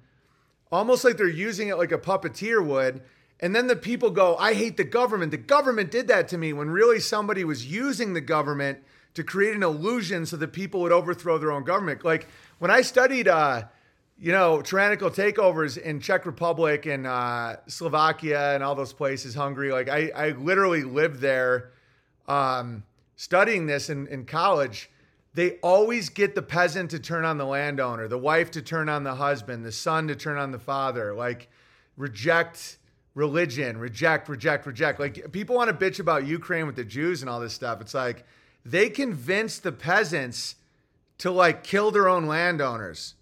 almost 0.72 1.04
like 1.04 1.18
they're 1.18 1.28
using 1.28 1.68
it 1.68 1.78
like 1.78 1.92
a 1.92 1.98
puppeteer 1.98 2.66
would. 2.66 3.02
And 3.40 3.54
then 3.54 3.68
the 3.68 3.76
people 3.76 4.10
go, 4.10 4.38
I 4.38 4.54
hate 4.54 4.78
the 4.78 4.86
government. 4.86 5.32
The 5.32 5.38
government 5.38 5.92
did 5.92 6.08
that 6.08 6.30
to 6.30 6.38
me 6.38 6.54
when 6.54 6.70
really 6.70 7.02
somebody 7.02 7.44
was 7.44 7.66
using 7.66 8.14
the 8.14 8.22
government 8.22 8.80
to 9.16 9.24
create 9.24 9.54
an 9.54 9.64
illusion 9.64 10.26
so 10.26 10.38
that 10.38 10.54
people 10.54 10.80
would 10.82 10.94
overthrow 10.94 11.38
their 11.38 11.52
own 11.52 11.64
government. 11.64 12.06
Like 12.06 12.28
when 12.60 12.72
I 12.72 12.82
studied, 12.82 13.28
uh, 13.28 13.64
you 14.18 14.32
know, 14.32 14.62
tyrannical 14.62 15.10
takeovers 15.10 15.78
in 15.78 16.00
Czech 16.00 16.26
Republic 16.26 16.86
and 16.86 17.06
uh, 17.06 17.58
Slovakia 17.68 18.56
and 18.56 18.64
all 18.64 18.76
those 18.76 18.94
places, 18.94 19.36
Hungary, 19.36 19.72
like 19.72 19.90
I, 19.90 20.12
I 20.16 20.30
literally 20.30 20.84
lived 20.84 21.20
there 21.20 21.72
um, 22.28 22.84
studying 23.18 23.66
this 23.66 23.90
in, 23.90 24.08
in 24.08 24.26
college. 24.26 24.90
They 25.34 25.58
always 25.64 26.10
get 26.10 26.36
the 26.36 26.42
peasant 26.42 26.92
to 26.92 27.00
turn 27.00 27.26
on 27.26 27.38
the 27.38 27.46
landowner, 27.46 28.08
the 28.08 28.20
wife 28.20 28.52
to 28.52 28.62
turn 28.62 28.88
on 28.88 29.04
the 29.04 29.16
husband, 29.16 29.66
the 29.66 29.72
son 29.72 30.08
to 30.10 30.16
turn 30.16 30.38
on 30.38 30.52
the 30.52 30.60
father, 30.60 31.14
like 31.14 31.50
reject 31.98 32.78
religion, 33.16 33.78
reject, 33.78 34.30
reject, 34.30 34.66
reject. 34.66 35.00
Like 35.00 35.32
people 35.32 35.56
want 35.56 35.70
to 35.70 35.86
bitch 35.86 36.00
about 36.00 36.26
Ukraine 36.26 36.68
with 36.68 36.76
the 36.76 36.86
Jews 36.86 37.22
and 37.22 37.30
all 37.30 37.40
this 37.40 37.54
stuff. 37.54 37.82
It's 37.82 37.94
like 37.94 38.26
they 38.66 38.90
convinced 38.90 39.64
the 39.64 39.72
peasants 39.72 40.56
to 41.20 41.32
like 41.32 41.64
kill 41.64 41.92
their 41.92 42.08
own 42.08 42.26
landowners. 42.26 43.16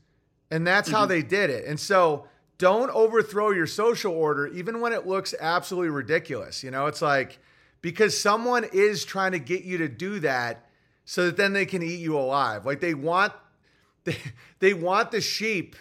And 0.49 0.67
that's 0.67 0.89
mm-hmm. 0.89 0.97
how 0.97 1.05
they 1.05 1.21
did 1.21 1.49
it. 1.49 1.65
And 1.65 1.79
so 1.79 2.25
don't 2.57 2.89
overthrow 2.91 3.51
your 3.51 3.67
social 3.67 4.13
order, 4.13 4.47
even 4.47 4.81
when 4.81 4.93
it 4.93 5.07
looks 5.07 5.33
absolutely 5.39 5.89
ridiculous. 5.89 6.63
You 6.63 6.71
know, 6.71 6.87
it's 6.87 7.01
like 7.01 7.39
because 7.81 8.17
someone 8.17 8.65
is 8.71 9.05
trying 9.05 9.31
to 9.31 9.39
get 9.39 9.63
you 9.63 9.77
to 9.79 9.87
do 9.87 10.19
that 10.19 10.67
so 11.05 11.25
that 11.27 11.37
then 11.37 11.53
they 11.53 11.65
can 11.65 11.81
eat 11.81 11.99
you 11.99 12.17
alive. 12.17 12.65
Like 12.65 12.79
they 12.79 12.93
want 12.93 13.33
they, 14.03 14.17
they 14.59 14.73
want 14.73 15.11
the 15.11 15.21
sheep 15.21 15.75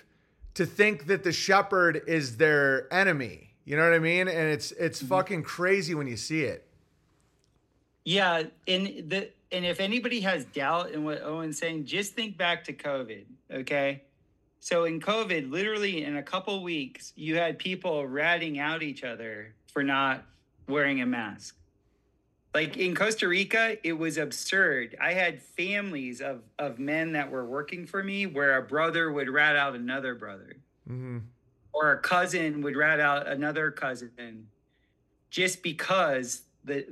to 0.54 0.66
think 0.66 1.06
that 1.06 1.24
the 1.24 1.32
shepherd 1.32 2.02
is 2.06 2.36
their 2.36 2.92
enemy 2.92 3.50
you 3.70 3.76
know 3.76 3.84
what 3.84 3.94
I 3.94 4.00
mean? 4.00 4.26
And 4.26 4.48
it's 4.48 4.72
it's 4.72 4.98
mm-hmm. 4.98 5.08
fucking 5.08 5.42
crazy 5.44 5.94
when 5.94 6.08
you 6.08 6.16
see 6.16 6.42
it. 6.42 6.66
Yeah, 8.04 8.42
and 8.66 8.86
the 9.08 9.30
and 9.52 9.64
if 9.64 9.78
anybody 9.78 10.20
has 10.22 10.44
doubt 10.46 10.90
in 10.90 11.04
what 11.04 11.22
Owen's 11.22 11.58
saying, 11.58 11.84
just 11.84 12.14
think 12.14 12.36
back 12.36 12.64
to 12.64 12.72
COVID. 12.72 13.26
Okay. 13.52 14.02
So 14.58 14.86
in 14.86 15.00
COVID, 15.00 15.52
literally 15.52 16.02
in 16.02 16.16
a 16.16 16.22
couple 16.22 16.64
weeks, 16.64 17.12
you 17.14 17.36
had 17.36 17.60
people 17.60 18.08
ratting 18.08 18.58
out 18.58 18.82
each 18.82 19.04
other 19.04 19.54
for 19.72 19.84
not 19.84 20.24
wearing 20.68 21.00
a 21.00 21.06
mask. 21.06 21.56
Like 22.52 22.76
in 22.76 22.94
Costa 22.96 23.28
Rica, 23.28 23.76
it 23.86 23.92
was 23.92 24.18
absurd. 24.18 24.96
I 25.00 25.12
had 25.12 25.40
families 25.40 26.20
of 26.20 26.42
of 26.58 26.78
men 26.78 27.12
that 27.12 27.30
were 27.30 27.44
working 27.44 27.86
for 27.86 28.02
me 28.02 28.26
where 28.26 28.56
a 28.56 28.62
brother 28.62 29.12
would 29.12 29.28
rat 29.28 29.56
out 29.56 29.74
another 29.74 30.14
brother. 30.14 30.56
Mm-hmm 30.88 31.18
or 31.72 31.92
a 31.92 31.98
cousin 31.98 32.62
would 32.62 32.76
rat 32.76 33.00
out 33.00 33.26
another 33.26 33.70
cousin 33.70 34.46
just 35.30 35.62
because 35.62 36.42
the 36.64 36.86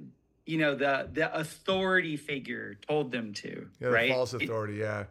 you 0.46 0.58
know 0.58 0.74
the 0.74 1.08
the 1.12 1.34
authority 1.36 2.16
figure 2.16 2.78
told 2.86 3.10
them 3.12 3.32
to 3.32 3.68
yeah, 3.80 3.88
right 3.88 4.10
false 4.10 4.34
authority 4.34 4.74
it, 4.74 4.84
yeah 4.84 5.04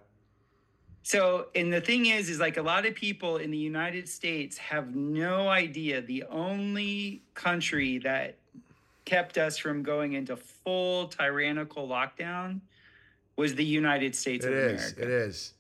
so 1.03 1.47
and 1.55 1.71
the 1.71 1.81
thing 1.81 2.07
is 2.07 2.29
is 2.29 2.39
like 2.39 2.57
a 2.57 2.61
lot 2.61 2.85
of 2.85 2.95
people 2.95 3.37
in 3.37 3.51
the 3.51 3.57
united 3.57 4.07
states 4.07 4.57
have 4.57 4.95
no 4.95 5.49
idea 5.49 6.01
the 6.01 6.23
only 6.23 7.23
country 7.33 7.99
that 7.99 8.37
kept 9.07 9.37
us 9.37 9.57
from 9.57 9.83
going 9.83 10.13
into 10.13 10.35
full 10.35 11.07
tyrannical 11.07 11.87
lockdown 11.87 12.59
was 13.37 13.55
the 13.55 13.63
united 13.63 14.13
states 14.13 14.45
it 14.45 14.51
of 14.51 14.59
is, 14.59 14.91
america. 14.91 15.01
it 15.01 15.09
is. 15.09 15.53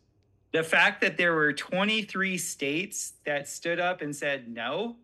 The 0.53 0.63
fact 0.63 1.01
that 1.01 1.17
there 1.17 1.33
were 1.33 1.53
23 1.53 2.37
states 2.37 3.13
that 3.25 3.47
stood 3.47 3.79
up 3.79 4.01
and 4.01 4.13
said 4.13 4.49
no 4.49 4.97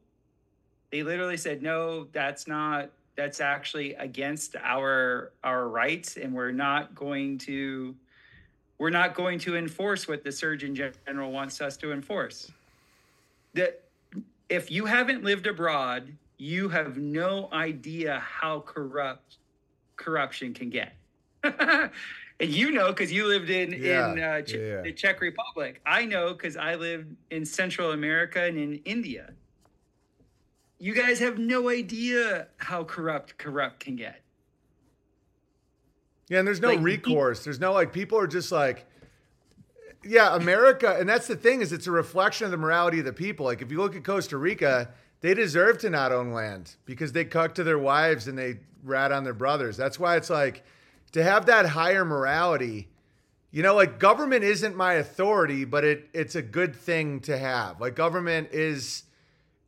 they 0.92 1.04
literally 1.04 1.38
said 1.38 1.62
no 1.62 2.06
that's 2.12 2.46
not 2.46 2.90
that's 3.16 3.40
actually 3.40 3.94
against 3.94 4.58
our 4.58 5.32
our 5.44 5.70
rights 5.70 6.18
and 6.18 6.34
we're 6.34 6.52
not 6.52 6.96
going 6.96 7.38
to 7.40 7.96
we're 8.78 8.90
not 8.90 9.16
going 9.16 9.40
to 9.40 9.56
enforce 9.56 10.10
what 10.10 10.26
the 10.26 10.32
surgeon 10.32 10.76
general 10.76 11.32
wants 11.32 11.62
us 11.62 11.78
to 11.78 11.94
enforce. 11.94 12.52
That 13.54 13.84
if 14.50 14.70
you 14.70 14.86
haven't 14.86 15.24
lived 15.24 15.48
abroad 15.48 16.12
you 16.44 16.68
have 16.70 16.98
no 16.98 17.48
idea 17.54 18.20
how 18.20 18.60
corrupt 18.60 19.38
corruption 19.96 20.54
can 20.54 20.70
get 20.70 20.94
and 22.40 22.52
you 22.52 22.72
know 22.72 22.88
because 22.88 23.12
you 23.12 23.28
lived 23.28 23.50
in 23.50 23.72
yeah, 23.72 24.12
in 24.12 24.20
uh, 24.20 24.42
Ch- 24.42 24.54
yeah. 24.54 24.82
the 24.82 24.92
Czech 24.92 25.22
Republic. 25.22 25.82
I 25.86 26.06
know 26.06 26.34
because 26.34 26.58
I 26.58 26.76
lived 26.76 27.16
in 27.32 27.46
Central 27.46 27.92
America 27.92 28.44
and 28.44 28.58
in 28.58 28.82
India. 28.86 29.34
You 30.80 30.94
guys 30.94 31.20
have 31.20 31.38
no 31.38 31.70
idea 31.70 32.48
how 32.58 32.84
corrupt 32.84 33.38
corrupt 33.38 33.80
can 33.82 33.96
get. 33.96 34.22
Yeah, 36.30 36.39
and 36.39 36.48
there's 36.48 36.62
no 36.62 36.70
like, 36.70 36.82
recourse. 36.82 37.44
There's 37.44 37.60
no 37.60 37.74
like 37.74 37.94
people 37.94 38.18
are 38.18 38.28
just 38.28 38.52
like, 38.52 38.86
yeah, 40.04 40.36
America, 40.36 40.98
and 41.00 41.08
that's 41.08 41.28
the 41.28 41.36
thing 41.36 41.62
is 41.62 41.72
it's 41.72 41.88
a 41.88 41.91
reflection 41.91 42.46
of 42.46 42.52
the 42.52 42.58
morality 42.58 43.00
of 43.00 43.06
the 43.06 43.14
people. 43.14 43.46
Like 43.46 43.62
if 43.62 43.72
you 43.72 43.78
look 43.78 43.96
at 43.96 44.04
Costa 44.04 44.38
Rica, 44.38 44.89
they 45.24 45.34
deserve 45.34 45.78
to 45.80 45.89
not 45.89 46.11
own 46.11 46.34
land 46.34 46.76
because 46.84 47.13
they 47.13 47.24
cuck 47.24 47.55
to 47.55 47.63
their 47.63 47.80
wives 47.80 48.28
and 48.28 48.38
they 48.38 48.59
rat 48.84 49.13
on 49.13 49.24
their 49.24 49.34
brothers. 49.34 49.78
That's 49.78 49.97
why 49.97 50.17
it's 50.17 50.30
like 50.30 50.65
to 51.13 51.24
have 51.24 51.45
that 51.45 51.65
higher 51.65 52.03
morality, 52.03 52.89
you 53.49 53.63
know, 53.63 53.74
like 53.74 53.99
government 53.99 54.43
isn't 54.43 54.76
my 54.76 54.95
authority, 54.95 55.63
but 55.63 55.86
it 55.86 56.09
it's 56.13 56.36
a 56.36 56.41
good 56.41 56.76
thing 56.76 57.21
to 57.21 57.38
have. 57.38 57.80
Like 57.80 57.95
government 57.95 58.49
is, 58.51 59.03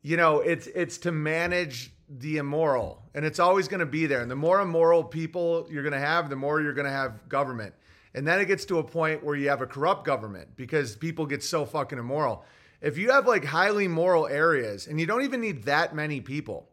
you 0.02 0.18
know, 0.18 0.40
it's 0.40 0.66
it's 0.66 0.98
to 0.98 1.10
manage 1.10 1.90
the 2.06 2.36
immoral, 2.36 3.02
and 3.14 3.24
it's 3.24 3.40
always 3.40 3.66
going 3.66 3.80
to 3.80 3.86
be 3.86 4.04
there. 4.04 4.20
And 4.20 4.30
the 4.30 4.36
more 4.36 4.60
immoral 4.60 5.02
people 5.02 5.66
you're 5.70 5.82
going 5.82 5.94
to 5.94 5.98
have, 5.98 6.28
the 6.28 6.36
more 6.36 6.60
you're 6.60 6.74
going 6.74 6.84
to 6.84 6.90
have 6.90 7.30
government. 7.30 7.74
And 8.14 8.28
then 8.28 8.40
it 8.40 8.44
gets 8.44 8.66
to 8.66 8.78
a 8.78 8.84
point 8.84 9.24
where 9.24 9.36
you 9.36 9.48
have 9.48 9.62
a 9.62 9.66
corrupt 9.66 10.04
government 10.04 10.48
because 10.54 10.96
people 10.96 11.24
get 11.24 11.42
so 11.42 11.64
fucking 11.64 11.98
immoral. 11.98 12.44
If 12.80 12.98
you 12.98 13.10
have 13.10 13.26
like 13.26 13.44
highly 13.44 13.88
moral 13.88 14.26
areas 14.26 14.86
and 14.86 15.00
you 15.00 15.06
don't 15.06 15.22
even 15.22 15.40
need 15.40 15.64
that 15.64 15.94
many 15.94 16.20
people, 16.20 16.68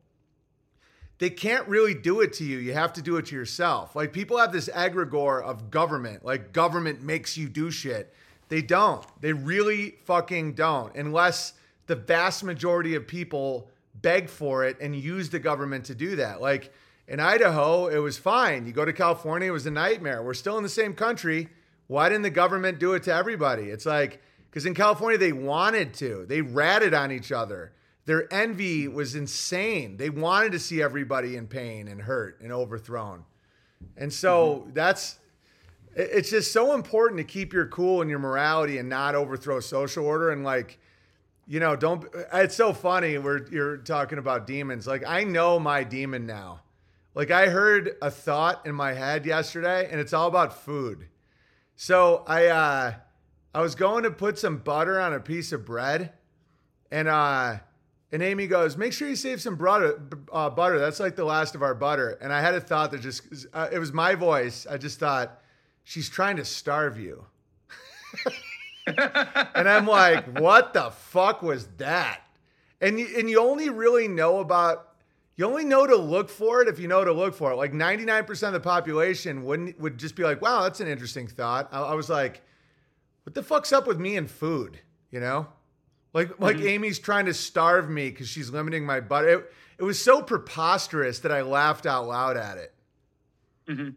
they 1.20 1.30
can't 1.30 1.68
really 1.68 1.94
do 1.94 2.22
it 2.22 2.34
to 2.34 2.44
you. 2.44 2.58
You 2.58 2.74
have 2.74 2.94
to 2.94 3.02
do 3.02 3.18
it 3.18 3.28
to 3.28 3.36
yourself. 3.36 3.96
Like 3.96 4.12
people 4.12 4.38
have 4.38 4.52
this 4.52 4.70
egregore 4.70 5.42
of 5.42 5.72
government, 5.72 6.26
like 6.26 6.52
government 6.52 7.02
makes 7.02 7.38
you 7.38 7.48
do 7.48 7.72
shit. 7.72 8.14
They 8.50 8.62
don't. 8.62 9.06
They 9.22 9.34
really 9.34 9.96
fucking 10.04 10.54
don't, 10.54 10.94
unless 10.96 11.54
the 11.88 11.96
vast 11.96 12.44
majority 12.44 12.96
of 12.96 13.08
people 13.08 13.70
beg 13.96 14.30
for 14.30 14.66
it 14.66 14.78
and 14.82 14.96
use 14.96 15.30
the 15.30 15.40
government 15.40 15.86
to 15.86 15.96
do 15.96 16.18
that. 16.18 16.42
Like 16.42 16.74
in 17.08 17.20
Idaho, 17.20 17.88
it 17.88 18.00
was 18.00 18.18
fine. 18.18 18.66
You 18.66 18.74
go 18.74 18.86
to 18.86 18.94
California, 18.94 19.48
it 19.48 19.52
was 19.52 19.66
a 19.66 19.72
nightmare. 19.72 20.24
We're 20.24 20.34
still 20.34 20.58
in 20.58 20.64
the 20.64 20.70
same 20.70 20.94
country. 20.94 21.50
Why 21.88 22.10
didn't 22.10 22.24
the 22.24 22.30
government 22.30 22.80
do 22.80 22.94
it 22.94 23.04
to 23.04 23.14
everybody? 23.14 23.64
It's 23.64 23.86
like, 23.86 24.22
because 24.54 24.68
in 24.68 24.76
California, 24.76 25.18
they 25.18 25.34
wanted 25.34 25.96
to. 25.96 26.28
They 26.28 26.42
ratted 26.42 26.94
on 26.94 27.12
each 27.12 27.32
other. 27.32 27.72
Their 28.06 28.32
envy 28.32 28.88
was 28.88 29.16
insane. 29.16 29.98
They 29.98 30.12
wanted 30.12 30.52
to 30.52 30.60
see 30.60 30.80
everybody 30.80 31.38
in 31.38 31.48
pain 31.48 31.88
and 31.88 32.00
hurt 32.00 32.40
and 32.40 32.52
overthrown. 32.52 33.24
And 33.98 34.14
so 34.14 34.68
that's 34.72 35.18
it's 35.96 36.30
just 36.30 36.54
so 36.54 36.76
important 36.76 37.18
to 37.18 37.24
keep 37.24 37.52
your 37.52 37.66
cool 37.66 38.02
and 38.02 38.12
your 38.12 38.20
morality 38.20 38.78
and 38.78 38.88
not 38.88 39.16
overthrow 39.16 39.60
social 39.60 40.06
order. 40.06 40.30
And 40.30 40.44
like, 40.44 40.78
you 41.48 41.60
know, 41.60 41.76
don't. 41.76 42.06
It's 42.32 42.56
so 42.56 42.74
funny. 42.74 43.18
We're 43.18 43.48
you're 43.48 43.78
talking 43.78 44.20
about 44.20 44.46
demons. 44.46 44.86
Like 44.86 45.04
I 45.04 45.24
know 45.24 45.58
my 45.58 45.84
demon 45.84 46.28
now. 46.28 46.62
Like 47.16 47.32
I 47.32 47.48
heard 47.48 47.96
a 48.04 48.12
thought 48.12 48.68
in 48.68 48.76
my 48.76 48.94
head 48.94 49.26
yesterday, 49.26 49.90
and 49.90 50.00
it's 50.00 50.14
all 50.14 50.28
about 50.28 50.64
food. 50.64 51.08
So 51.76 52.24
I 52.28 52.48
uh, 52.48 52.94
I 53.54 53.62
was 53.62 53.76
going 53.76 54.04
to 54.04 54.12
put 54.12 54.40
some 54.40 54.58
butter 54.58 55.00
on 55.00 55.14
a 55.14 55.20
piece 55.20 55.52
of 55.52 55.66
bread, 55.66 56.14
and 56.92 57.08
uh, 57.08 57.58
and 58.12 58.24
Amy 58.24 58.48
goes, 58.48 58.78
"Make 58.78 58.94
sure 58.94 59.08
you 59.08 59.16
save 59.16 59.42
some 59.42 59.56
butter. 59.56 60.02
Uh, 60.32 60.50
butter. 60.50 60.80
That's 60.80 61.00
like 61.00 61.16
the 61.16 61.26
last 61.26 61.56
of 61.56 61.62
our 61.62 61.76
butter." 61.76 62.18
And 62.22 62.34
I 62.34 62.42
had 62.42 62.56
a 62.56 62.62
thought 62.62 62.92
that 62.92 63.02
just 63.02 63.48
uh, 63.54 63.70
it 63.72 63.80
was 63.80 63.94
my 63.94 64.16
voice. 64.16 64.66
I 64.70 64.78
just 64.78 65.00
thought 65.00 65.40
she's 65.84 66.10
trying 66.10 66.38
to 66.38 66.46
starve 66.46 67.00
you. 67.00 67.26
and 68.88 69.68
I'm 69.68 69.88
like, 69.88 70.40
what 70.40 70.74
the 70.74 70.92
fuck 70.92 71.42
was 71.42 71.68
that? 71.78 72.22
And 72.82 73.00
you, 73.00 73.08
and 73.18 73.30
you 73.30 73.40
only 73.40 73.70
really 73.70 74.08
know 74.08 74.40
about 74.40 74.90
you 75.36 75.46
only 75.46 75.66
know 75.66 75.88
to 75.88 75.96
look 75.96 76.30
for 76.30 76.62
it 76.62 76.68
if 76.68 76.80
you 76.80 76.88
know 76.88 77.04
to 77.04 77.14
look 77.14 77.34
for 77.34 77.52
it. 77.52 77.56
Like 77.56 77.74
99% 77.74 78.48
of 78.48 78.54
the 78.54 78.60
population 78.60 79.44
wouldn't 79.44 79.80
would 79.80 79.98
just 79.98 80.16
be 80.16 80.24
like, 80.24 80.42
wow, 80.42 80.64
that's 80.64 80.80
an 80.80 80.88
interesting 80.88 81.28
thought. 81.28 81.70
I, 81.72 81.82
I 81.82 81.94
was 81.94 82.10
like, 82.10 82.42
what 83.24 83.34
the 83.34 83.44
fuck's 83.44 83.74
up 83.74 83.88
with 83.88 84.00
me 84.00 84.18
and 84.18 84.30
food? 84.30 84.80
You 85.12 85.20
know, 85.20 85.48
like 86.14 86.40
like 86.40 86.58
mm-hmm. 86.58 86.68
Amy's 86.68 87.00
trying 87.00 87.26
to 87.26 87.34
starve 87.34 87.90
me 87.90 88.10
because 88.10 88.28
she's 88.28 88.50
limiting 88.50 88.86
my 88.86 89.00
butter. 89.00 89.30
It, 89.30 89.54
it 89.80 89.84
was 89.84 90.02
so 90.02 90.22
preposterous 90.22 91.20
that 91.20 91.32
I 91.32 91.42
laughed 91.42 91.86
out 91.86 92.08
loud 92.08 92.38
at 92.38 92.58
it. 92.58 92.74
Mm-hmm. 93.68 93.90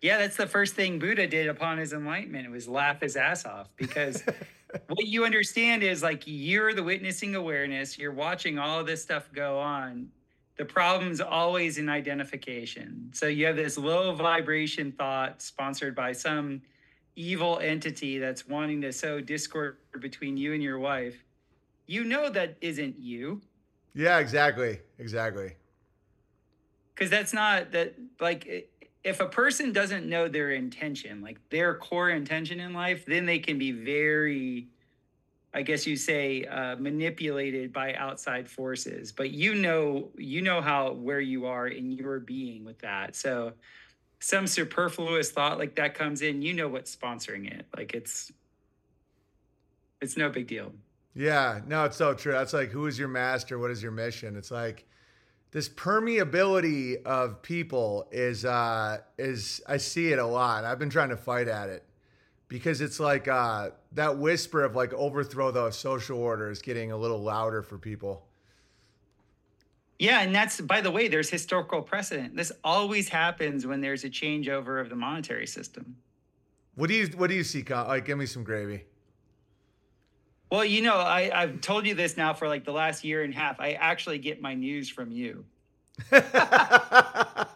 Yeah, 0.00 0.18
that's 0.18 0.36
the 0.36 0.46
first 0.46 0.74
thing 0.74 0.98
Buddha 0.98 1.26
did 1.26 1.48
upon 1.48 1.78
his 1.78 1.92
enlightenment. 1.92 2.50
Was 2.50 2.68
laugh 2.68 3.00
his 3.00 3.16
ass 3.16 3.44
off 3.44 3.68
because 3.76 4.22
what 4.86 5.06
you 5.06 5.24
understand 5.24 5.82
is 5.82 6.02
like 6.02 6.22
you're 6.26 6.72
the 6.74 6.82
witnessing 6.82 7.34
awareness, 7.34 7.98
you're 7.98 8.12
watching 8.12 8.58
all 8.58 8.80
of 8.80 8.86
this 8.86 9.02
stuff 9.02 9.30
go 9.32 9.58
on. 9.58 10.08
The 10.56 10.64
problem's 10.64 11.20
always 11.20 11.78
in 11.78 11.88
identification. 11.88 13.10
So 13.12 13.26
you 13.26 13.46
have 13.46 13.56
this 13.56 13.78
low 13.78 14.12
vibration 14.14 14.92
thought 14.92 15.40
sponsored 15.40 15.94
by 15.94 16.12
some 16.12 16.62
evil 17.18 17.58
entity 17.60 18.18
that's 18.18 18.46
wanting 18.48 18.80
to 18.82 18.92
sow 18.92 19.20
discord 19.20 19.78
between 20.00 20.36
you 20.36 20.52
and 20.54 20.62
your 20.62 20.78
wife. 20.78 21.24
You 21.86 22.04
know 22.04 22.30
that 22.30 22.56
isn't 22.60 22.98
you. 22.98 23.40
Yeah, 23.94 24.18
exactly, 24.18 24.80
exactly. 24.98 25.52
because 26.94 27.10
that's 27.10 27.32
not 27.32 27.72
that 27.72 27.94
like 28.20 28.70
if 29.04 29.20
a 29.20 29.26
person 29.26 29.72
doesn't 29.72 30.06
know 30.08 30.28
their 30.28 30.50
intention 30.52 31.22
like 31.22 31.38
their 31.50 31.74
core 31.76 32.10
intention 32.10 32.60
in 32.60 32.72
life 32.72 33.04
then 33.06 33.26
they 33.26 33.38
can 33.38 33.58
be 33.58 33.70
very 33.72 34.68
i 35.54 35.62
guess 35.62 35.86
you 35.86 35.96
say 35.96 36.44
uh, 36.44 36.76
manipulated 36.76 37.72
by 37.72 37.94
outside 37.94 38.48
forces 38.48 39.12
but 39.12 39.30
you 39.30 39.54
know 39.54 40.08
you 40.16 40.42
know 40.42 40.60
how 40.60 40.92
where 40.92 41.20
you 41.20 41.46
are 41.46 41.68
in 41.68 41.92
your 41.92 42.20
being 42.20 42.64
with 42.64 42.78
that 42.80 43.14
so 43.14 43.52
some 44.20 44.46
superfluous 44.46 45.30
thought 45.30 45.58
like 45.58 45.76
that 45.76 45.94
comes 45.94 46.22
in 46.22 46.42
you 46.42 46.52
know 46.52 46.68
what's 46.68 46.94
sponsoring 46.94 47.46
it 47.50 47.66
like 47.76 47.94
it's 47.94 48.32
it's 50.00 50.16
no 50.16 50.28
big 50.28 50.46
deal 50.46 50.72
Yeah, 51.14 51.60
no, 51.66 51.84
it's 51.84 51.96
so 51.96 52.14
true. 52.14 52.30
That's 52.30 52.52
like, 52.52 52.70
who 52.70 52.86
is 52.86 52.96
your 52.96 53.08
master? 53.08 53.58
What 53.58 53.72
is 53.72 53.82
your 53.82 53.90
mission? 53.90 54.36
It's 54.36 54.52
like 54.52 54.86
this 55.50 55.68
permeability 55.68 57.02
of 57.04 57.42
people 57.42 58.06
is 58.12 58.44
uh 58.44 58.98
is 59.18 59.60
I 59.66 59.78
see 59.78 60.12
it 60.12 60.20
a 60.20 60.26
lot. 60.26 60.64
I've 60.64 60.78
been 60.78 60.90
trying 60.90 61.08
to 61.08 61.16
fight 61.16 61.48
at 61.48 61.70
it 61.70 61.82
because 62.46 62.80
it's 62.80 63.00
like 63.00 63.26
uh 63.26 63.70
that 63.92 64.18
whisper 64.18 64.62
of 64.62 64.76
like 64.76 64.92
overthrow 64.92 65.50
the 65.50 65.72
social 65.72 66.18
order 66.20 66.52
is 66.52 66.62
getting 66.62 66.92
a 66.92 66.96
little 66.96 67.20
louder 67.20 67.62
for 67.62 67.78
people. 67.78 68.27
Yeah, 69.98 70.20
and 70.20 70.34
that's 70.34 70.60
by 70.60 70.80
the 70.80 70.90
way, 70.90 71.08
there's 71.08 71.28
historical 71.28 71.82
precedent. 71.82 72.36
This 72.36 72.52
always 72.62 73.08
happens 73.08 73.66
when 73.66 73.80
there's 73.80 74.04
a 74.04 74.10
changeover 74.10 74.80
of 74.80 74.90
the 74.90 74.96
monetary 74.96 75.46
system. 75.46 75.96
What 76.76 76.88
do 76.88 76.94
you 76.94 77.08
what 77.16 77.28
do 77.28 77.34
you 77.34 77.42
see? 77.42 77.62
Con- 77.62 77.88
Like, 77.88 78.04
give 78.04 78.16
me 78.16 78.26
some 78.26 78.44
gravy. 78.44 78.84
Well, 80.50 80.64
you 80.64 80.80
know, 80.80 80.96
I, 80.96 81.30
I've 81.34 81.60
told 81.60 81.84
you 81.86 81.94
this 81.94 82.16
now 82.16 82.32
for 82.32 82.48
like 82.48 82.64
the 82.64 82.72
last 82.72 83.04
year 83.04 83.22
and 83.22 83.34
a 83.34 83.36
half. 83.36 83.60
I 83.60 83.72
actually 83.72 84.18
get 84.18 84.40
my 84.40 84.54
news 84.54 84.88
from 84.88 85.10
you. 85.10 85.44
I, 86.12 87.46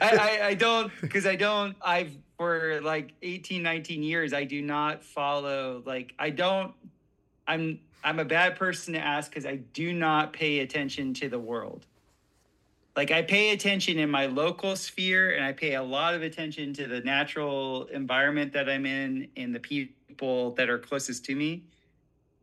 I, 0.00 0.40
I 0.44 0.54
don't 0.54 0.92
because 1.00 1.26
I 1.26 1.36
don't 1.36 1.74
I've 1.82 2.12
for 2.36 2.80
like 2.82 3.14
18, 3.22 3.62
19 3.62 4.02
years, 4.02 4.34
I 4.34 4.44
do 4.44 4.60
not 4.60 5.02
follow 5.02 5.82
like 5.86 6.12
I 6.18 6.28
don't 6.30 6.74
I'm 7.48 7.80
I'm 8.06 8.20
a 8.20 8.24
bad 8.24 8.54
person 8.54 8.94
to 8.94 9.00
ask 9.00 9.28
because 9.28 9.44
I 9.44 9.56
do 9.56 9.92
not 9.92 10.32
pay 10.32 10.60
attention 10.60 11.12
to 11.14 11.28
the 11.28 11.40
world. 11.40 11.86
Like 12.94 13.10
I 13.10 13.22
pay 13.22 13.50
attention 13.50 13.98
in 13.98 14.08
my 14.08 14.26
local 14.26 14.76
sphere 14.76 15.34
and 15.34 15.44
I 15.44 15.52
pay 15.52 15.74
a 15.74 15.82
lot 15.82 16.14
of 16.14 16.22
attention 16.22 16.72
to 16.74 16.86
the 16.86 17.00
natural 17.00 17.86
environment 17.86 18.52
that 18.52 18.70
I'm 18.70 18.86
in 18.86 19.26
and 19.36 19.52
the 19.52 19.58
people 19.58 20.52
that 20.52 20.70
are 20.70 20.78
closest 20.78 21.24
to 21.24 21.34
me. 21.34 21.64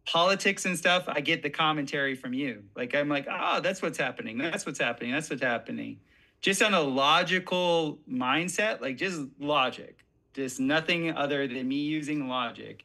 Politics 0.05 0.66
and 0.66 0.78
stuff, 0.78 1.05
I 1.07 1.22
get 1.22 1.41
the 1.41 1.49
commentary 1.49 2.14
from 2.14 2.34
you. 2.34 2.66
Like 2.76 2.93
I'm 2.93 3.07
like, 3.07 3.26
oh, 3.32 3.61
that's 3.61 3.82
what's 3.82 3.97
happening. 3.97 4.38
That's 4.38 4.66
what's 4.66 4.80
happening. 4.80 5.14
That's 5.14 5.30
what's 5.30 5.41
happening. 5.41 5.97
Just 6.41 6.61
on 6.61 6.74
a 6.74 6.82
logical 6.82 7.99
mindset, 8.11 8.82
like 8.82 8.97
just 8.97 9.22
logic, 9.39 9.99
just 10.34 10.59
nothing 10.59 11.14
other 11.14 11.47
than 11.47 11.70
me 11.70 11.78
using 11.78 12.28
logic 12.28 12.84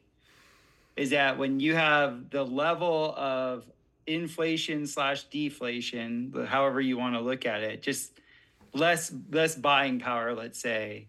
is 0.99 1.11
that 1.11 1.37
when 1.37 1.61
you 1.61 1.75
have 1.75 2.29
the 2.29 2.43
level 2.43 3.15
of 3.15 3.63
inflation 4.05 4.85
slash 4.85 5.23
deflation, 5.29 6.45
however 6.45 6.81
you 6.81 6.97
want 6.97 7.15
to 7.15 7.21
look 7.21 7.45
at 7.45 7.63
it, 7.63 7.81
just 7.81 8.19
less 8.73 9.13
less 9.31 9.55
buying 9.55 10.01
power, 10.01 10.35
let's 10.35 10.59
say, 10.59 11.07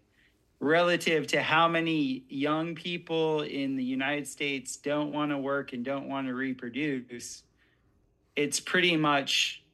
relative 0.60 1.26
to 1.26 1.42
how 1.42 1.66
many 1.66 2.22
young 2.28 2.76
people 2.76 3.42
in 3.42 3.74
the 3.74 3.82
United 3.82 4.28
States 4.28 4.76
don't 4.76 5.10
want 5.12 5.32
to 5.32 5.38
work 5.38 5.72
and 5.72 5.84
don't 5.84 6.08
want 6.08 6.28
to 6.28 6.34
reproduce, 6.34 7.42
it's 8.36 8.60
pretty 8.60 8.96
much, 8.96 9.64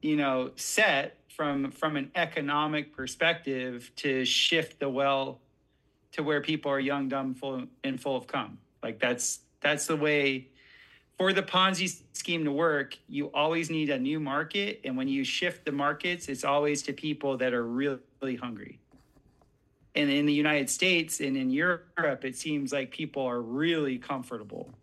you 0.00 0.16
know, 0.16 0.52
set 0.56 1.18
from 1.28 1.70
from 1.70 1.98
an 1.98 2.10
economic 2.14 2.96
perspective 2.96 3.92
to 3.96 4.24
shift 4.24 4.80
the 4.80 4.88
well 4.88 5.42
to 6.12 6.22
where 6.22 6.40
people 6.40 6.70
are 6.70 6.80
young, 6.80 7.10
dumb, 7.10 7.34
full 7.34 7.66
and 7.82 8.00
full 8.00 8.16
of 8.16 8.26
cum. 8.26 8.56
Like 8.84 9.00
that's 9.00 9.40
that's 9.60 9.86
the 9.86 9.96
way 9.96 10.50
for 11.16 11.32
the 11.32 11.42
Ponzi 11.42 12.02
scheme 12.12 12.44
to 12.44 12.52
work, 12.52 12.98
you 13.08 13.30
always 13.32 13.70
need 13.70 13.88
a 13.90 13.98
new 13.98 14.20
market. 14.20 14.80
And 14.84 14.96
when 14.96 15.08
you 15.08 15.24
shift 15.24 15.64
the 15.64 15.72
markets, 15.72 16.28
it's 16.28 16.44
always 16.44 16.82
to 16.82 16.92
people 16.92 17.36
that 17.38 17.54
are 17.54 17.64
really, 17.64 17.98
really 18.20 18.36
hungry. 18.36 18.80
And 19.94 20.10
in 20.10 20.26
the 20.26 20.32
United 20.32 20.68
States 20.68 21.20
and 21.20 21.36
in 21.36 21.50
Europe, 21.50 22.24
it 22.24 22.36
seems 22.36 22.72
like 22.72 22.90
people 22.90 23.24
are 23.24 23.40
really 23.40 23.96
comfortable. 23.96 24.74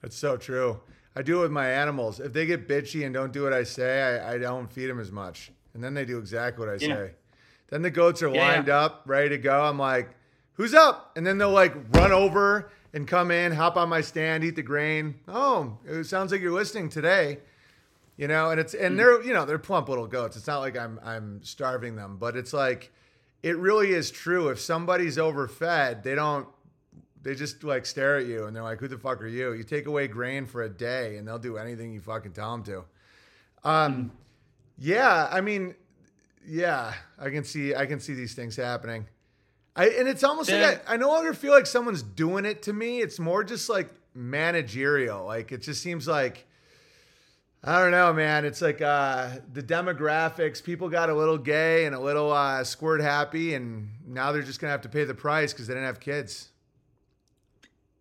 That's 0.00 0.16
so 0.16 0.38
true. 0.38 0.80
I 1.14 1.22
do 1.22 1.40
it 1.40 1.42
with 1.42 1.50
my 1.52 1.70
animals. 1.70 2.18
If 2.18 2.32
they 2.32 2.46
get 2.46 2.66
bitchy 2.66 3.04
and 3.04 3.12
don't 3.12 3.32
do 3.32 3.42
what 3.42 3.52
I 3.52 3.64
say, 3.64 4.02
I, 4.02 4.34
I 4.34 4.38
don't 4.38 4.72
feed 4.72 4.86
them 4.86 4.98
as 4.98 5.12
much. 5.12 5.52
And 5.74 5.84
then 5.84 5.92
they 5.92 6.06
do 6.06 6.18
exactly 6.18 6.66
what 6.66 6.74
I 6.74 6.84
Yeah. 6.84 6.96
say. 6.96 7.10
Then 7.68 7.82
the 7.82 7.90
goats 7.90 8.22
are 8.22 8.30
Yeah, 8.34 8.40
lined 8.40 8.68
yeah. 8.68 8.80
up, 8.80 9.02
ready 9.06 9.28
to 9.28 9.38
go. 9.38 9.62
I'm 9.62 9.78
like, 9.78 10.16
who's 10.54 10.74
up? 10.74 11.12
And 11.16 11.26
then 11.26 11.38
they'll 11.38 11.50
like 11.50 11.74
run 11.94 12.12
over 12.12 12.70
and 12.92 13.06
come 13.06 13.30
in, 13.30 13.52
hop 13.52 13.76
on 13.76 13.88
my 13.88 14.00
stand, 14.00 14.44
eat 14.44 14.56
the 14.56 14.62
grain. 14.62 15.14
Oh, 15.28 15.78
it 15.86 16.04
sounds 16.04 16.32
like 16.32 16.40
you're 16.40 16.52
listening 16.52 16.88
today. 16.88 17.38
You 18.16 18.28
know, 18.28 18.50
and 18.50 18.60
it's 18.60 18.74
and 18.74 18.98
they're 18.98 19.22
you 19.22 19.32
know 19.32 19.46
they're 19.46 19.58
plump 19.58 19.88
little 19.88 20.06
goats. 20.06 20.36
It's 20.36 20.46
not 20.46 20.58
like 20.58 20.76
I'm 20.76 21.00
I'm 21.02 21.42
starving 21.42 21.96
them, 21.96 22.18
but 22.18 22.36
it's 22.36 22.52
like 22.52 22.92
it 23.42 23.56
really 23.56 23.92
is 23.92 24.10
true. 24.10 24.48
If 24.48 24.60
somebody's 24.60 25.16
overfed, 25.16 26.02
they 26.02 26.14
don't 26.14 26.46
they 27.22 27.34
just 27.34 27.64
like 27.64 27.86
stare 27.86 28.18
at 28.18 28.26
you 28.26 28.44
and 28.44 28.54
they're 28.54 28.62
like, 28.62 28.78
"Who 28.78 28.88
the 28.88 28.98
fuck 28.98 29.22
are 29.22 29.26
you?" 29.26 29.52
You 29.52 29.64
take 29.64 29.86
away 29.86 30.08
grain 30.08 30.46
for 30.46 30.62
a 30.62 30.68
day, 30.68 31.16
and 31.16 31.26
they'll 31.26 31.38
do 31.38 31.56
anything 31.56 31.92
you 31.92 32.00
fucking 32.00 32.32
tell 32.32 32.52
them 32.52 32.62
to. 32.64 32.84
Um, 33.64 34.12
yeah, 34.78 35.28
I 35.30 35.40
mean, 35.40 35.74
yeah, 36.46 36.94
I 37.18 37.30
can 37.30 37.44
see 37.44 37.74
I 37.74 37.86
can 37.86 38.00
see 38.00 38.14
these 38.14 38.34
things 38.34 38.56
happening. 38.56 39.06
I 39.80 39.86
and 39.98 40.06
it's 40.06 40.22
almost 40.22 40.50
like 40.50 40.86
I, 40.86 40.94
I 40.94 40.96
no 40.98 41.08
longer 41.08 41.32
feel 41.32 41.52
like 41.52 41.64
someone's 41.64 42.02
doing 42.02 42.44
it 42.44 42.60
to 42.64 42.72
me. 42.74 43.00
It's 43.00 43.18
more 43.18 43.42
just 43.42 43.70
like 43.70 43.88
managerial. 44.14 45.24
Like 45.24 45.52
it 45.52 45.62
just 45.62 45.82
seems 45.82 46.06
like 46.06 46.46
I 47.64 47.80
don't 47.80 47.90
know, 47.90 48.12
man. 48.12 48.44
It's 48.44 48.60
like 48.60 48.82
uh, 48.82 49.30
the 49.50 49.62
demographics. 49.62 50.62
People 50.62 50.90
got 50.90 51.08
a 51.08 51.14
little 51.14 51.38
gay 51.38 51.86
and 51.86 51.94
a 51.94 51.98
little 51.98 52.30
uh, 52.30 52.62
squirt 52.62 53.00
happy, 53.00 53.54
and 53.54 53.88
now 54.06 54.32
they're 54.32 54.42
just 54.42 54.60
gonna 54.60 54.70
have 54.70 54.82
to 54.82 54.90
pay 54.90 55.04
the 55.04 55.14
price 55.14 55.54
because 55.54 55.66
they 55.66 55.72
didn't 55.72 55.86
have 55.86 56.00
kids. 56.00 56.50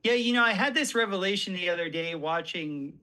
Yeah, 0.03 0.13
you 0.13 0.34
know, 0.34 0.43
I 0.43 0.51
had 0.51 0.73
this 0.73 0.93
revelation 0.93 1.53
the 1.53 1.69
other 1.69 1.88
day 1.88 2.13
watching 2.13 2.99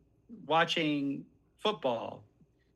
watching 0.46 1.24
football 1.60 2.22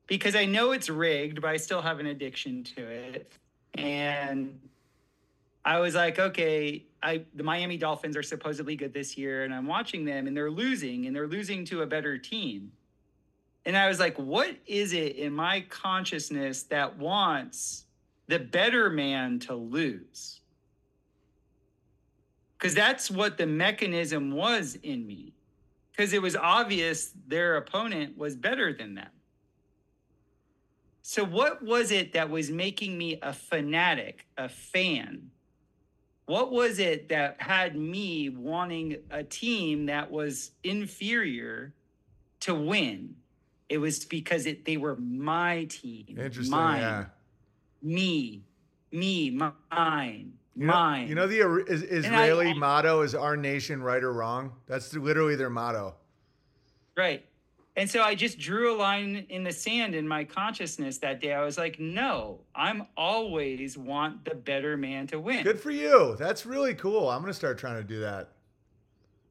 because 0.07 0.35
I 0.35 0.47
know 0.47 0.73
it's 0.73 0.89
rigged, 0.89 1.43
but 1.43 1.49
I 1.49 1.59
still 1.59 1.83
have 1.83 2.01
an 2.01 2.07
addiction 2.07 2.65
to 2.77 2.87
it. 2.87 3.31
And 3.75 4.59
I 5.65 5.79
was 5.79 5.95
like, 5.95 6.19
okay, 6.19 6.87
I 7.03 7.25
the 7.35 7.43
Miami 7.43 7.77
Dolphins 7.77 8.17
are 8.17 8.23
supposedly 8.23 8.77
good 8.77 8.93
this 8.93 9.17
year, 9.17 9.45
and 9.45 9.55
I'm 9.55 9.67
watching 9.67 10.05
them 10.05 10.27
and 10.27 10.37
they're 10.37 10.51
losing 10.51 11.07
and 11.07 11.15
they're 11.15 11.29
losing 11.29 11.65
to 11.67 11.83
a 11.83 11.87
better 11.87 12.19
team. 12.19 12.73
And 13.67 13.77
I 13.77 13.89
was 13.89 14.01
like, 14.01 14.17
what 14.19 14.57
is 14.67 14.95
it 14.95 15.17
in 15.17 15.35
my 15.35 15.61
consciousness 15.69 16.63
that 16.65 16.99
wants 16.99 17.85
the 18.27 18.39
better 18.39 18.89
man 18.89 19.39
to 19.41 19.55
lose? 19.55 20.41
because 22.61 22.75
that's 22.75 23.11
what 23.11 23.39
the 23.39 23.47
mechanism 23.47 24.33
was 24.33 24.77
in 24.83 25.07
me 25.07 25.33
because 25.91 26.13
it 26.13 26.21
was 26.21 26.37
obvious 26.37 27.13
their 27.27 27.57
opponent 27.57 28.17
was 28.19 28.37
better 28.37 28.73
than 28.73 28.95
them 28.95 29.09
so 31.03 31.25
what 31.25 31.63
was 31.65 31.91
it 31.91 32.13
that 32.13 32.29
was 32.29 32.51
making 32.51 32.97
me 32.97 33.19
a 33.23 33.33
fanatic 33.33 34.27
a 34.37 34.49
fan 34.49 35.30
what 36.31 36.53
was 36.53 36.79
it 36.79 37.09
that 37.09 37.37
had 37.43 37.75
me 37.77 38.29
wanting 38.29 38.97
a 39.11 39.23
team 39.25 39.87
that 39.87 40.11
was 40.11 40.53
inferior 40.63 41.75
to 42.41 42.55
win 42.55 43.17
it 43.69 43.79
was 43.79 44.05
because 44.05 44.47
it 44.47 44.65
they 44.65 44.77
were 44.77 44.97
my 44.97 45.65
team 45.65 46.17
Interesting. 46.19 46.51
mine 46.51 46.81
Yeah. 46.81 47.05
me 47.83 48.43
me 48.93 49.31
mine 49.31 50.33
You 50.57 50.67
know, 50.67 50.73
mine 50.73 51.09
you 51.09 51.15
know 51.17 51.27
the 51.27 51.41
is, 51.69 51.83
I- 51.83 51.87
Israeli 51.87 52.49
I- 52.51 52.55
motto 52.55 53.03
is 53.03 53.15
"Our 53.15 53.37
nation, 53.37 53.83
right 53.83 54.03
or 54.03 54.13
wrong." 54.13 54.53
That's 54.67 54.95
literally 54.95 55.37
their 55.37 55.51
motto. 55.51 55.95
Right. 56.97 57.25
And 57.81 57.89
so 57.91 58.03
I 58.03 58.15
just 58.15 58.39
drew 58.39 58.75
a 58.75 58.77
line 58.77 59.25
in 59.31 59.43
the 59.43 59.53
sand 59.53 59.95
in 59.95 60.07
my 60.07 60.23
consciousness 60.23 60.99
that 60.99 61.19
day. 61.19 61.33
I 61.33 61.43
was 61.43 61.57
like, 61.57 61.81
no, 61.81 62.41
I'm 62.55 62.87
always 62.95 63.79
want 63.79 64.23
the 64.27 64.35
better 64.35 64.77
man 64.77 65.07
to 65.07 65.19
win. 65.19 65.43
Good 65.45 65.59
for 65.59 65.71
you. 65.71 66.15
That's 66.19 66.45
really 66.45 66.75
cool. 66.75 67.09
I'm 67.09 67.23
gonna 67.23 67.33
start 67.33 67.57
trying 67.57 67.77
to 67.77 67.83
do 67.83 68.01
that. 68.01 68.33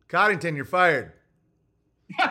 Coddington, 0.08 0.56
you're 0.56 0.66
fired. 0.66 1.12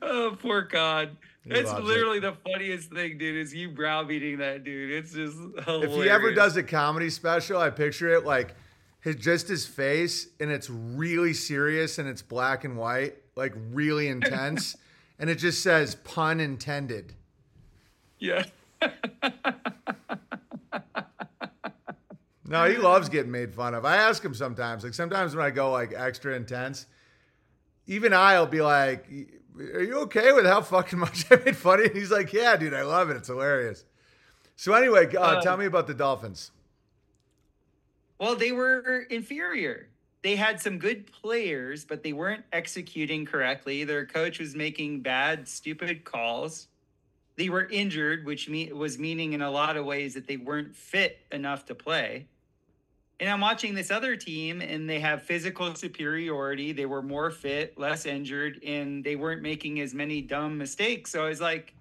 oh, 0.00 0.36
poor 0.40 0.62
God. 0.62 1.14
He 1.44 1.50
It's 1.50 1.70
loves 1.70 1.84
it. 1.84 1.86
literally 1.86 2.20
the 2.20 2.32
funniest 2.32 2.90
thing, 2.90 3.18
dude, 3.18 3.36
is 3.36 3.52
you 3.52 3.68
browbeating 3.68 4.38
that 4.38 4.64
dude. 4.64 4.92
It's 4.92 5.12
just 5.12 5.36
hilarious. 5.66 5.94
if 5.94 6.02
he 6.02 6.08
ever 6.08 6.32
does 6.32 6.56
a 6.56 6.62
comedy 6.62 7.10
special, 7.10 7.60
I 7.60 7.68
picture 7.68 8.14
it 8.14 8.24
like 8.24 8.54
his 9.02 9.16
just 9.16 9.48
his 9.48 9.66
face, 9.66 10.28
and 10.40 10.50
it's 10.50 10.70
really 10.70 11.34
serious, 11.34 11.98
and 11.98 12.08
it's 12.08 12.22
black 12.22 12.64
and 12.64 12.76
white, 12.78 13.16
like 13.36 13.52
really 13.72 14.08
intense, 14.08 14.76
and 15.18 15.28
it 15.28 15.34
just 15.36 15.62
says 15.62 15.94
"pun 15.96 16.40
intended." 16.40 17.12
Yeah. 18.18 18.44
No, 22.44 22.68
he 22.68 22.76
loves 22.76 23.08
getting 23.08 23.30
made 23.32 23.54
fun 23.54 23.74
of. 23.74 23.84
I 23.86 23.96
ask 23.96 24.22
him 24.22 24.34
sometimes. 24.34 24.84
Like 24.84 24.92
sometimes 24.94 25.34
when 25.34 25.44
I 25.44 25.50
go 25.50 25.70
like 25.70 25.94
extra 25.96 26.34
intense, 26.34 26.86
even 27.86 28.12
I'll 28.12 28.46
be 28.46 28.60
like, 28.60 29.08
"Are 29.58 29.82
you 29.82 30.00
okay 30.00 30.32
with 30.32 30.44
how 30.44 30.60
fucking 30.60 30.98
much 31.06 31.24
I 31.30 31.36
made 31.36 31.56
fun 31.56 31.78
of 31.78 31.86
you?" 31.86 31.90
And 31.90 31.98
he's 31.98 32.10
like, 32.10 32.32
"Yeah, 32.32 32.56
dude, 32.56 32.74
I 32.74 32.82
love 32.82 33.08
it. 33.10 33.16
It's 33.16 33.28
hilarious." 33.28 33.84
So 34.56 34.74
anyway, 34.74 35.06
uh, 35.16 35.20
Uh, 35.20 35.40
tell 35.40 35.56
me 35.56 35.64
about 35.64 35.86
the 35.86 35.94
Dolphins. 35.94 36.50
Well, 38.22 38.36
they 38.36 38.52
were 38.52 39.04
inferior. 39.10 39.88
They 40.22 40.36
had 40.36 40.60
some 40.60 40.78
good 40.78 41.10
players, 41.10 41.84
but 41.84 42.04
they 42.04 42.12
weren't 42.12 42.44
executing 42.52 43.26
correctly. 43.26 43.82
Their 43.82 44.06
coach 44.06 44.38
was 44.38 44.54
making 44.54 45.00
bad, 45.00 45.48
stupid 45.48 46.04
calls. 46.04 46.68
They 47.34 47.48
were 47.48 47.66
injured, 47.68 48.24
which 48.24 48.48
was 48.72 48.96
meaning 48.96 49.32
in 49.32 49.42
a 49.42 49.50
lot 49.50 49.76
of 49.76 49.86
ways 49.86 50.14
that 50.14 50.28
they 50.28 50.36
weren't 50.36 50.76
fit 50.76 51.18
enough 51.32 51.66
to 51.66 51.74
play. 51.74 52.28
And 53.18 53.28
I'm 53.28 53.40
watching 53.40 53.74
this 53.74 53.90
other 53.90 54.14
team, 54.14 54.60
and 54.60 54.88
they 54.88 55.00
have 55.00 55.24
physical 55.24 55.74
superiority. 55.74 56.70
They 56.70 56.86
were 56.86 57.02
more 57.02 57.32
fit, 57.32 57.76
less 57.76 58.06
injured, 58.06 58.62
and 58.64 59.02
they 59.02 59.16
weren't 59.16 59.42
making 59.42 59.80
as 59.80 59.94
many 59.94 60.22
dumb 60.22 60.56
mistakes. 60.56 61.10
So 61.10 61.24
I 61.24 61.28
was 61.28 61.40
like, 61.40 61.74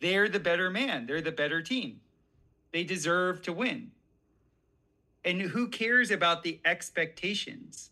they're 0.00 0.30
the 0.30 0.40
better 0.40 0.70
man. 0.70 1.04
They're 1.04 1.20
the 1.20 1.32
better 1.32 1.60
team. 1.60 2.00
They 2.72 2.82
deserve 2.82 3.42
to 3.42 3.52
win. 3.52 3.90
And 5.26 5.42
who 5.42 5.68
cares 5.68 6.12
about 6.12 6.44
the 6.44 6.60
expectations? 6.64 7.90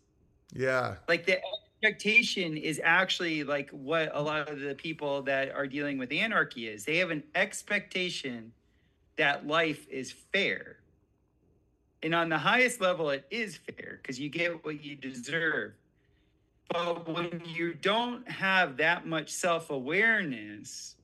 Yeah, 0.53 0.95
Like 1.09 1.25
the 1.25 1.41
expectation 1.83 2.55
is 2.55 2.79
actually 2.81 3.43
like 3.43 3.69
what 3.71 4.09
a 4.13 4.21
lot 4.21 4.49
of 4.49 4.61
the 4.61 4.73
people 4.73 5.21
that 5.23 5.51
are 5.51 5.67
dealing 5.67 5.97
with 5.97 6.13
anarchy 6.13 6.69
is. 6.69 6.85
They 6.85 6.97
have 6.97 7.11
an 7.11 7.23
expectation 7.35 8.53
that 9.17 9.45
life 9.45 9.85
is 9.89 10.13
fair. 10.31 10.77
And 12.01 12.15
on 12.15 12.29
the 12.29 12.37
highest 12.37 12.79
level, 12.79 13.09
it 13.09 13.25
is 13.29 13.57
fair 13.57 13.99
because 14.01 14.17
you 14.17 14.29
get 14.29 14.63
what 14.63 14.81
you 14.81 14.95
deserve. 14.95 15.73
But 16.69 17.07
when 17.07 17.43
you 17.45 17.73
don't 17.73 18.29
have 18.29 18.77
that 18.77 19.05
much 19.05 19.29
self 19.29 19.69
awareness, 19.69 20.95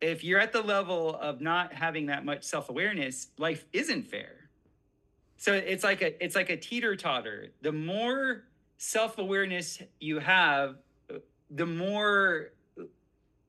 if 0.00 0.24
you're 0.24 0.40
at 0.40 0.52
the 0.52 0.62
level 0.62 1.14
of 1.14 1.40
not 1.40 1.72
having 1.72 2.06
that 2.06 2.24
much 2.24 2.42
self 2.42 2.68
awareness, 2.68 3.28
life 3.38 3.64
isn't 3.72 4.08
fair. 4.08 4.41
So 5.42 5.54
it's 5.54 5.82
like 5.82 6.02
a 6.02 6.24
it's 6.24 6.36
like 6.36 6.50
a 6.50 6.56
teeter 6.56 6.94
totter. 6.94 7.48
The 7.62 7.72
more 7.72 8.44
self 8.76 9.18
awareness 9.18 9.82
you 9.98 10.20
have, 10.20 10.76
the 11.50 11.66
more 11.66 12.52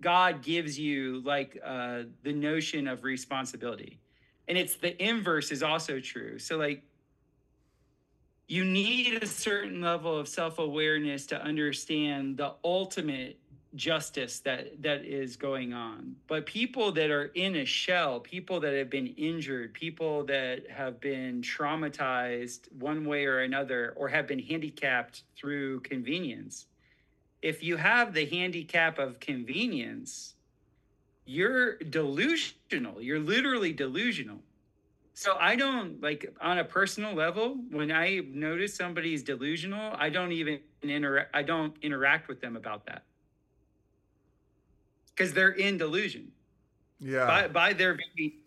God 0.02 0.42
gives 0.42 0.80
you 0.80 1.22
like 1.24 1.56
uh, 1.64 2.06
the 2.24 2.34
notion 2.34 2.88
of 2.88 3.04
responsibility, 3.04 4.00
and 4.48 4.58
it's 4.58 4.76
the 4.76 5.00
inverse 5.00 5.52
is 5.52 5.62
also 5.62 6.00
true. 6.00 6.40
So 6.40 6.58
like 6.58 6.82
you 8.48 8.66
need 8.66 9.22
a 9.22 9.28
certain 9.28 9.80
level 9.80 10.18
of 10.18 10.28
self-awareness 10.28 11.28
to 11.28 11.40
understand 11.40 12.38
the 12.38 12.56
ultimate 12.64 13.38
justice 13.76 14.40
that 14.40 14.82
that 14.82 15.06
is 15.06 15.36
going 15.36 15.74
on. 15.74 16.16
But 16.28 16.46
people 16.46 16.92
that 16.92 17.10
are 17.10 17.26
in 17.36 17.56
a 17.58 17.66
shell 17.66 18.20
people 18.20 18.60
that 18.60 18.74
have 18.74 18.90
been 18.90 19.08
injured 19.18 19.74
people 19.74 20.24
that 20.26 20.70
have 20.70 21.00
been 21.00 21.42
traumatized 21.42 22.72
one 22.80 23.06
way 23.06 23.26
or 23.26 23.40
another 23.40 23.94
or 23.96 24.08
have 24.08 24.28
been 24.28 24.40
handicapped 24.40 25.24
through 25.36 25.80
convenience 25.82 26.68
if 27.42 27.64
you 27.64 27.78
have 27.78 28.14
the 28.14 28.26
handicap 28.26 29.00
of 29.00 29.20
convenience 29.20 30.36
you're 31.26 31.78
delusional. 31.78 33.02
You're 33.02 33.20
literally 33.20 33.74
delusional. 33.74 34.40
So 35.14 35.36
I 35.40 35.56
don't 35.56 36.02
like 36.02 36.36
on 36.42 36.58
a 36.58 36.64
personal 36.64 37.14
level 37.14 37.58
when 37.70 37.92
I 37.92 38.22
notice 38.28 38.76
somebody's 38.76 39.22
delusional, 39.22 39.94
I 39.98 40.10
don't 40.10 40.32
even 40.32 40.60
interact 40.82 41.30
I 41.36 41.44
don't 41.44 41.76
interact 41.82 42.28
with 42.28 42.42
them 42.42 42.56
about 42.56 42.86
that. 42.88 43.04
Cuz 45.16 45.34
they're 45.34 45.50
in 45.52 45.78
delusion. 45.78 46.32
yeah. 47.00 47.26
By 47.28 47.48
by 47.48 47.74
their 47.74 47.96
very 47.96 48.40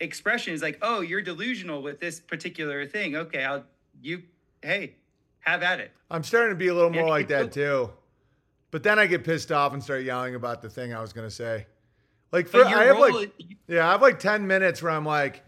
expression 0.00 0.54
is 0.54 0.62
like, 0.62 0.78
"Oh, 0.82 1.00
you're 1.00 1.22
delusional 1.22 1.82
with 1.82 2.00
this 2.00 2.20
particular 2.20 2.86
thing. 2.86 3.16
Okay, 3.16 3.44
I'll 3.44 3.64
you 4.00 4.22
hey, 4.62 4.96
have 5.40 5.62
at 5.62 5.80
it." 5.80 5.92
I'm 6.10 6.22
starting 6.22 6.50
to 6.50 6.58
be 6.58 6.68
a 6.68 6.74
little 6.74 6.90
more 6.90 7.04
Yeah, 7.04 7.08
like 7.10 7.28
that 7.28 7.52
too. 7.52 7.90
But 8.70 8.82
then 8.82 8.98
I 8.98 9.06
get 9.06 9.24
pissed 9.24 9.52
off 9.52 9.72
and 9.72 9.82
start 9.82 10.02
yelling 10.02 10.34
about 10.34 10.60
the 10.62 10.68
thing 10.68 10.92
I 10.92 11.00
was 11.00 11.12
gonna 11.12 11.30
say. 11.30 11.66
Like 12.32 12.48
for 12.48 12.64
I 12.64 12.84
have 12.84 12.96
role 12.96 13.14
like 13.14 13.32
yeah, 13.68 13.88
I 13.88 13.92
have 13.92 14.02
like 14.02 14.18
ten 14.18 14.46
minutes 14.46 14.82
where 14.82 14.92
I'm 14.92 15.06
like, 15.06 15.42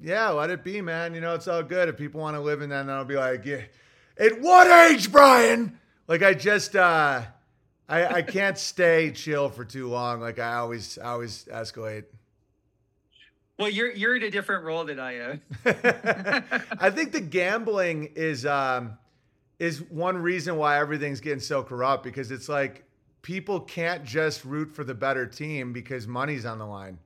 yeah, 0.00 0.28
let 0.30 0.50
it 0.50 0.64
be, 0.64 0.80
man. 0.80 1.14
You 1.14 1.20
know, 1.20 1.34
it's 1.34 1.46
all 1.48 1.62
good. 1.62 1.88
If 1.88 1.96
people 1.96 2.20
want 2.20 2.36
to 2.36 2.40
live 2.40 2.62
in 2.62 2.70
that, 2.70 2.86
then 2.86 2.94
I'll 2.94 3.04
be 3.04 3.16
like, 3.16 3.44
yeah. 3.44 3.62
At 4.18 4.40
what 4.40 4.66
age, 4.90 5.12
Brian? 5.12 5.78
Like 6.08 6.22
I 6.22 6.34
just 6.34 6.74
uh 6.74 7.22
I 7.88 8.06
I 8.06 8.22
can't 8.22 8.58
stay 8.58 9.12
chill 9.12 9.48
for 9.48 9.64
too 9.64 9.88
long. 9.88 10.20
Like 10.20 10.38
I 10.38 10.56
always 10.56 10.98
I 10.98 11.10
always 11.10 11.44
escalate. 11.46 12.04
Well, 13.58 13.70
you're 13.70 13.92
you're 13.92 14.16
in 14.16 14.22
a 14.22 14.30
different 14.30 14.64
role 14.64 14.84
than 14.84 15.00
I 15.00 15.18
am. 15.18 15.42
I 15.64 16.90
think 16.90 17.12
the 17.12 17.20
gambling 17.30 18.12
is 18.14 18.44
um 18.44 18.98
is 19.58 19.82
one 19.82 20.18
reason 20.18 20.56
why 20.56 20.78
everything's 20.78 21.20
getting 21.20 21.40
so 21.40 21.62
corrupt 21.62 22.02
because 22.02 22.30
it's 22.30 22.48
like 22.48 22.84
people 23.22 23.60
can't 23.60 24.04
just 24.04 24.44
root 24.44 24.70
for 24.74 24.84
the 24.84 24.94
better 24.94 25.26
team 25.26 25.72
because 25.72 26.06
money's 26.06 26.44
on 26.44 26.58
the 26.58 26.66
line. 26.66 26.98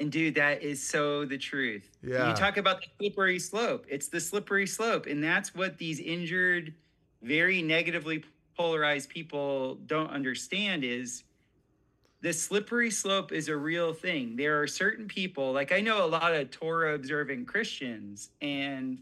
And 0.00 0.12
dude, 0.12 0.36
that 0.36 0.62
is 0.62 0.80
so 0.80 1.24
the 1.24 1.38
truth. 1.38 1.90
Yeah. 2.02 2.28
You 2.28 2.36
talk 2.36 2.56
about 2.56 2.80
the 2.80 2.86
slippery 2.98 3.38
slope. 3.38 3.86
It's 3.88 4.08
the 4.08 4.20
slippery 4.20 4.66
slope. 4.66 5.06
And 5.06 5.24
that's 5.24 5.54
what 5.54 5.78
these 5.78 5.98
injured, 5.98 6.74
very 7.22 7.62
negatively 7.62 8.22
polarized 8.58 9.08
people 9.08 9.76
don't 9.86 10.10
understand 10.10 10.82
is 10.82 11.22
the 12.20 12.32
slippery 12.32 12.90
slope 12.90 13.30
is 13.30 13.48
a 13.48 13.56
real 13.56 13.94
thing. 13.94 14.34
There 14.34 14.60
are 14.60 14.66
certain 14.66 15.06
people, 15.06 15.52
like 15.52 15.70
I 15.72 15.80
know 15.80 16.04
a 16.04 16.08
lot 16.08 16.34
of 16.34 16.50
Torah 16.50 16.94
observant 16.94 17.46
Christians, 17.46 18.30
and 18.42 18.98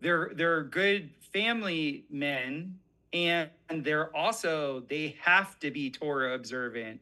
they're 0.00 0.30
they're 0.34 0.62
good 0.62 1.08
family 1.32 2.04
men, 2.10 2.78
and, 3.14 3.48
and 3.70 3.82
they're 3.82 4.14
also 4.14 4.84
they 4.88 5.16
have 5.22 5.58
to 5.60 5.70
be 5.70 5.90
Torah 5.90 6.34
observant 6.34 7.00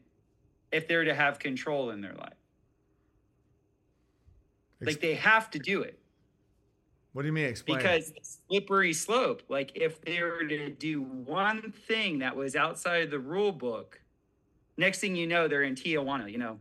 if 0.71 0.87
they're 0.87 1.03
to 1.03 1.13
have 1.13 1.37
control 1.39 1.89
in 1.89 1.99
their 1.99 2.13
life. 2.13 2.33
Like 4.79 5.01
they 5.01 5.15
have 5.15 5.51
to 5.51 5.59
do 5.59 5.81
it 5.81 5.99
What 7.15 7.21
do 7.21 7.27
you 7.29 7.33
mean 7.33 7.45
explain? 7.45 7.77
because 7.77 8.11
slippery 8.21 8.91
slope. 8.91 9.41
Like 9.47 9.71
if 9.73 10.01
they 10.01 10.21
were 10.21 10.43
to 10.43 10.69
do 10.69 11.01
one 11.01 11.71
thing 11.87 12.19
that 12.19 12.35
was 12.35 12.57
outside 12.57 13.03
of 13.03 13.09
the 13.09 13.19
rule 13.19 13.53
book, 13.53 14.01
next 14.75 14.99
thing 14.99 15.15
you 15.15 15.25
know, 15.25 15.47
they're 15.47 15.63
in 15.63 15.75
Tijuana, 15.75 16.29
you 16.29 16.37
know. 16.37 16.59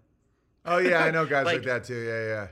Oh 0.65 0.79
yeah, 0.79 1.03
I 1.03 1.11
know 1.11 1.27
guys 1.27 1.45
like, 1.45 1.57
like- 1.57 1.65
that 1.65 1.83
too. 1.83 1.99
Yeah, 2.01 2.27
yeah. 2.29 2.47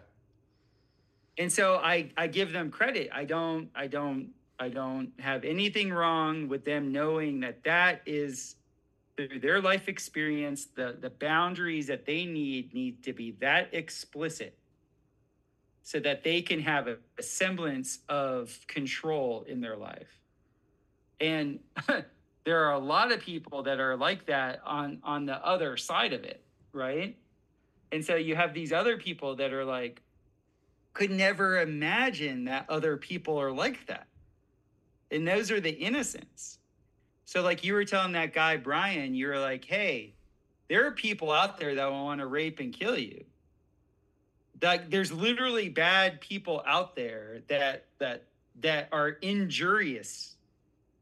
And 1.38 1.52
so 1.52 1.76
I 1.76 2.10
I 2.16 2.26
give 2.26 2.50
them 2.50 2.72
credit. 2.72 3.08
I 3.12 3.24
don't 3.24 3.68
I 3.72 3.86
don't 3.86 4.30
I 4.58 4.68
don't 4.68 5.12
have 5.20 5.44
anything 5.44 5.92
wrong 5.92 6.48
with 6.48 6.64
them 6.64 6.90
knowing 6.90 7.38
that 7.40 7.62
that 7.62 8.02
is 8.04 8.56
through 9.16 9.38
their 9.38 9.60
life 9.60 9.86
experience 9.86 10.64
the 10.64 10.96
the 11.00 11.10
boundaries 11.10 11.86
that 11.86 12.04
they 12.04 12.24
need 12.24 12.74
need 12.74 13.04
to 13.04 13.12
be 13.12 13.30
that 13.38 13.72
explicit 13.72 14.58
so 15.82 15.98
that 16.00 16.22
they 16.22 16.42
can 16.42 16.60
have 16.60 16.88
a, 16.88 16.96
a 17.18 17.22
semblance 17.22 17.98
of 18.08 18.58
control 18.68 19.44
in 19.48 19.60
their 19.60 19.76
life. 19.76 20.20
And 21.20 21.60
there 22.44 22.64
are 22.64 22.72
a 22.72 22.78
lot 22.78 23.12
of 23.12 23.20
people 23.20 23.62
that 23.64 23.80
are 23.80 23.96
like 23.96 24.26
that 24.26 24.60
on 24.64 24.98
on 25.02 25.26
the 25.26 25.44
other 25.46 25.76
side 25.76 26.12
of 26.12 26.24
it, 26.24 26.42
right? 26.72 27.16
And 27.90 28.04
so 28.04 28.16
you 28.16 28.34
have 28.36 28.54
these 28.54 28.72
other 28.72 28.96
people 28.96 29.36
that 29.36 29.52
are 29.52 29.64
like 29.64 30.02
could 30.94 31.10
never 31.10 31.60
imagine 31.60 32.44
that 32.44 32.66
other 32.68 32.96
people 32.96 33.40
are 33.40 33.52
like 33.52 33.86
that. 33.86 34.06
And 35.10 35.26
those 35.26 35.50
are 35.50 35.60
the 35.60 35.70
innocents. 35.70 36.58
So, 37.24 37.42
like 37.42 37.64
you 37.64 37.74
were 37.74 37.84
telling 37.84 38.12
that 38.12 38.34
guy, 38.34 38.56
Brian, 38.56 39.14
you 39.14 39.28
were 39.28 39.38
like, 39.38 39.64
hey, 39.64 40.14
there 40.68 40.86
are 40.86 40.90
people 40.90 41.30
out 41.30 41.58
there 41.58 41.74
that 41.74 41.90
want 41.90 42.20
to 42.20 42.26
rape 42.26 42.60
and 42.60 42.72
kill 42.72 42.98
you. 42.98 43.24
That 44.62 44.90
there's 44.90 45.12
literally 45.12 45.68
bad 45.68 46.20
people 46.20 46.62
out 46.66 46.96
there 46.96 47.42
that 47.48 47.84
that 47.98 48.24
that 48.62 48.88
are 48.92 49.10
injurious. 49.10 50.36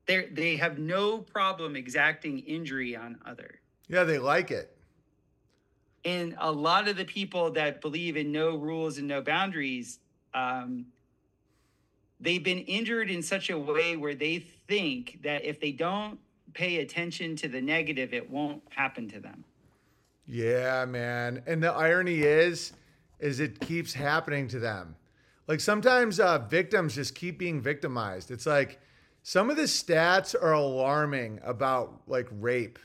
They 0.06 0.26
they 0.26 0.56
have 0.56 0.78
no 0.78 1.18
problem 1.18 1.76
exacting 1.76 2.40
injury 2.40 2.96
on 2.96 3.18
other. 3.24 3.60
Yeah, 3.88 4.04
they 4.04 4.18
like 4.18 4.50
it. 4.50 4.76
And 6.04 6.34
a 6.38 6.50
lot 6.50 6.88
of 6.88 6.96
the 6.96 7.04
people 7.04 7.50
that 7.52 7.80
believe 7.80 8.16
in 8.16 8.32
no 8.32 8.56
rules 8.56 8.96
and 8.98 9.06
no 9.06 9.20
boundaries, 9.20 9.98
um, 10.32 10.86
they've 12.18 12.42
been 12.42 12.60
injured 12.60 13.10
in 13.10 13.22
such 13.22 13.50
a 13.50 13.58
way 13.58 13.96
where 13.96 14.14
they 14.14 14.38
think 14.38 15.20
that 15.22 15.44
if 15.44 15.60
they 15.60 15.72
don't 15.72 16.18
pay 16.54 16.78
attention 16.78 17.36
to 17.36 17.48
the 17.48 17.60
negative, 17.60 18.14
it 18.14 18.30
won't 18.30 18.62
happen 18.70 19.08
to 19.08 19.20
them. 19.20 19.44
Yeah, 20.26 20.84
man. 20.86 21.42
And 21.46 21.62
the 21.62 21.72
irony 21.72 22.20
is, 22.20 22.72
is 23.20 23.38
it 23.40 23.60
keeps 23.60 23.92
happening 23.94 24.48
to 24.48 24.58
them. 24.58 24.96
Like 25.46 25.60
sometimes 25.60 26.18
uh, 26.20 26.38
victims 26.38 26.94
just 26.94 27.14
keep 27.14 27.38
being 27.38 27.60
victimized. 27.60 28.30
It's 28.30 28.46
like 28.46 28.80
some 29.22 29.50
of 29.50 29.56
the 29.56 29.64
stats 29.64 30.34
are 30.40 30.52
alarming 30.52 31.40
about 31.44 32.02
like 32.06 32.28
rape. 32.30 32.78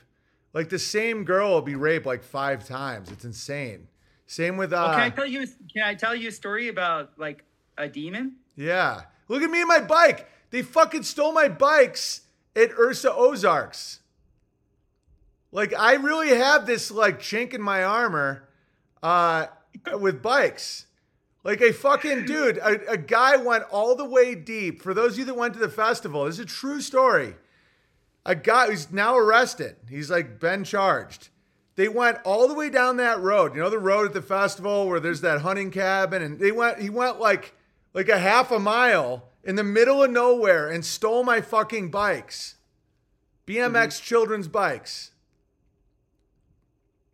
Like 0.52 0.68
the 0.68 0.78
same 0.78 1.24
girl 1.24 1.50
will 1.50 1.62
be 1.62 1.74
raped 1.76 2.06
like 2.06 2.22
five 2.22 2.66
times. 2.66 3.10
It's 3.10 3.24
insane. 3.24 3.88
Same 4.26 4.56
with 4.56 4.72
uh, 4.72 4.84
Oh, 4.88 4.90
can 4.92 5.00
I 5.00 5.10
tell 5.10 5.26
you? 5.26 5.46
Can 5.72 5.82
I 5.84 5.94
tell 5.94 6.14
you 6.14 6.28
a 6.28 6.32
story 6.32 6.68
about 6.68 7.18
like 7.18 7.44
a 7.78 7.88
demon? 7.88 8.36
yeah. 8.56 9.02
Look 9.28 9.42
at 9.42 9.50
me 9.50 9.60
and 9.60 9.68
my 9.68 9.80
bike. 9.80 10.28
They 10.50 10.62
fucking 10.62 11.02
stole 11.02 11.32
my 11.32 11.48
bikes 11.48 12.20
at 12.54 12.70
Ursa 12.78 13.12
Ozarks. 13.12 13.98
Like 15.52 15.74
I 15.74 15.94
really 15.94 16.30
have 16.30 16.66
this 16.66 16.90
like 16.90 17.18
chink 17.20 17.52
in 17.54 17.62
my 17.62 17.82
armor 17.84 18.48
uh 19.02 19.46
with 19.98 20.22
bikes. 20.22 20.86
Like 21.44 21.60
a 21.60 21.72
fucking 21.72 22.26
dude, 22.26 22.58
a, 22.58 22.90
a 22.92 22.96
guy 22.96 23.36
went 23.36 23.64
all 23.70 23.94
the 23.94 24.04
way 24.04 24.34
deep. 24.34 24.82
For 24.82 24.92
those 24.92 25.12
of 25.12 25.20
you 25.20 25.24
that 25.26 25.36
went 25.36 25.54
to 25.54 25.60
the 25.60 25.68
festival, 25.68 26.24
this 26.24 26.34
is 26.34 26.40
a 26.40 26.44
true 26.44 26.80
story. 26.80 27.36
A 28.24 28.34
guy 28.34 28.66
who's 28.66 28.90
now 28.90 29.16
arrested. 29.16 29.76
He's 29.88 30.10
like 30.10 30.40
been 30.40 30.64
charged. 30.64 31.28
They 31.76 31.88
went 31.88 32.18
all 32.24 32.48
the 32.48 32.54
way 32.54 32.68
down 32.68 32.96
that 32.96 33.20
road. 33.20 33.54
You 33.54 33.60
know 33.60 33.70
the 33.70 33.78
road 33.78 34.06
at 34.06 34.12
the 34.12 34.22
festival 34.22 34.88
where 34.88 34.98
there's 34.98 35.20
that 35.20 35.42
hunting 35.42 35.70
cabin, 35.70 36.20
and 36.22 36.40
they 36.40 36.50
went. 36.50 36.80
He 36.80 36.90
went 36.90 37.20
like 37.20 37.54
like 37.94 38.08
a 38.08 38.18
half 38.18 38.50
a 38.50 38.58
mile 38.58 39.28
in 39.44 39.54
the 39.54 39.62
middle 39.62 40.02
of 40.02 40.10
nowhere 40.10 40.68
and 40.68 40.84
stole 40.84 41.22
my 41.22 41.40
fucking 41.40 41.90
bikes, 41.90 42.56
BMX 43.46 43.70
mm-hmm. 43.70 44.04
children's 44.04 44.48
bikes. 44.48 45.12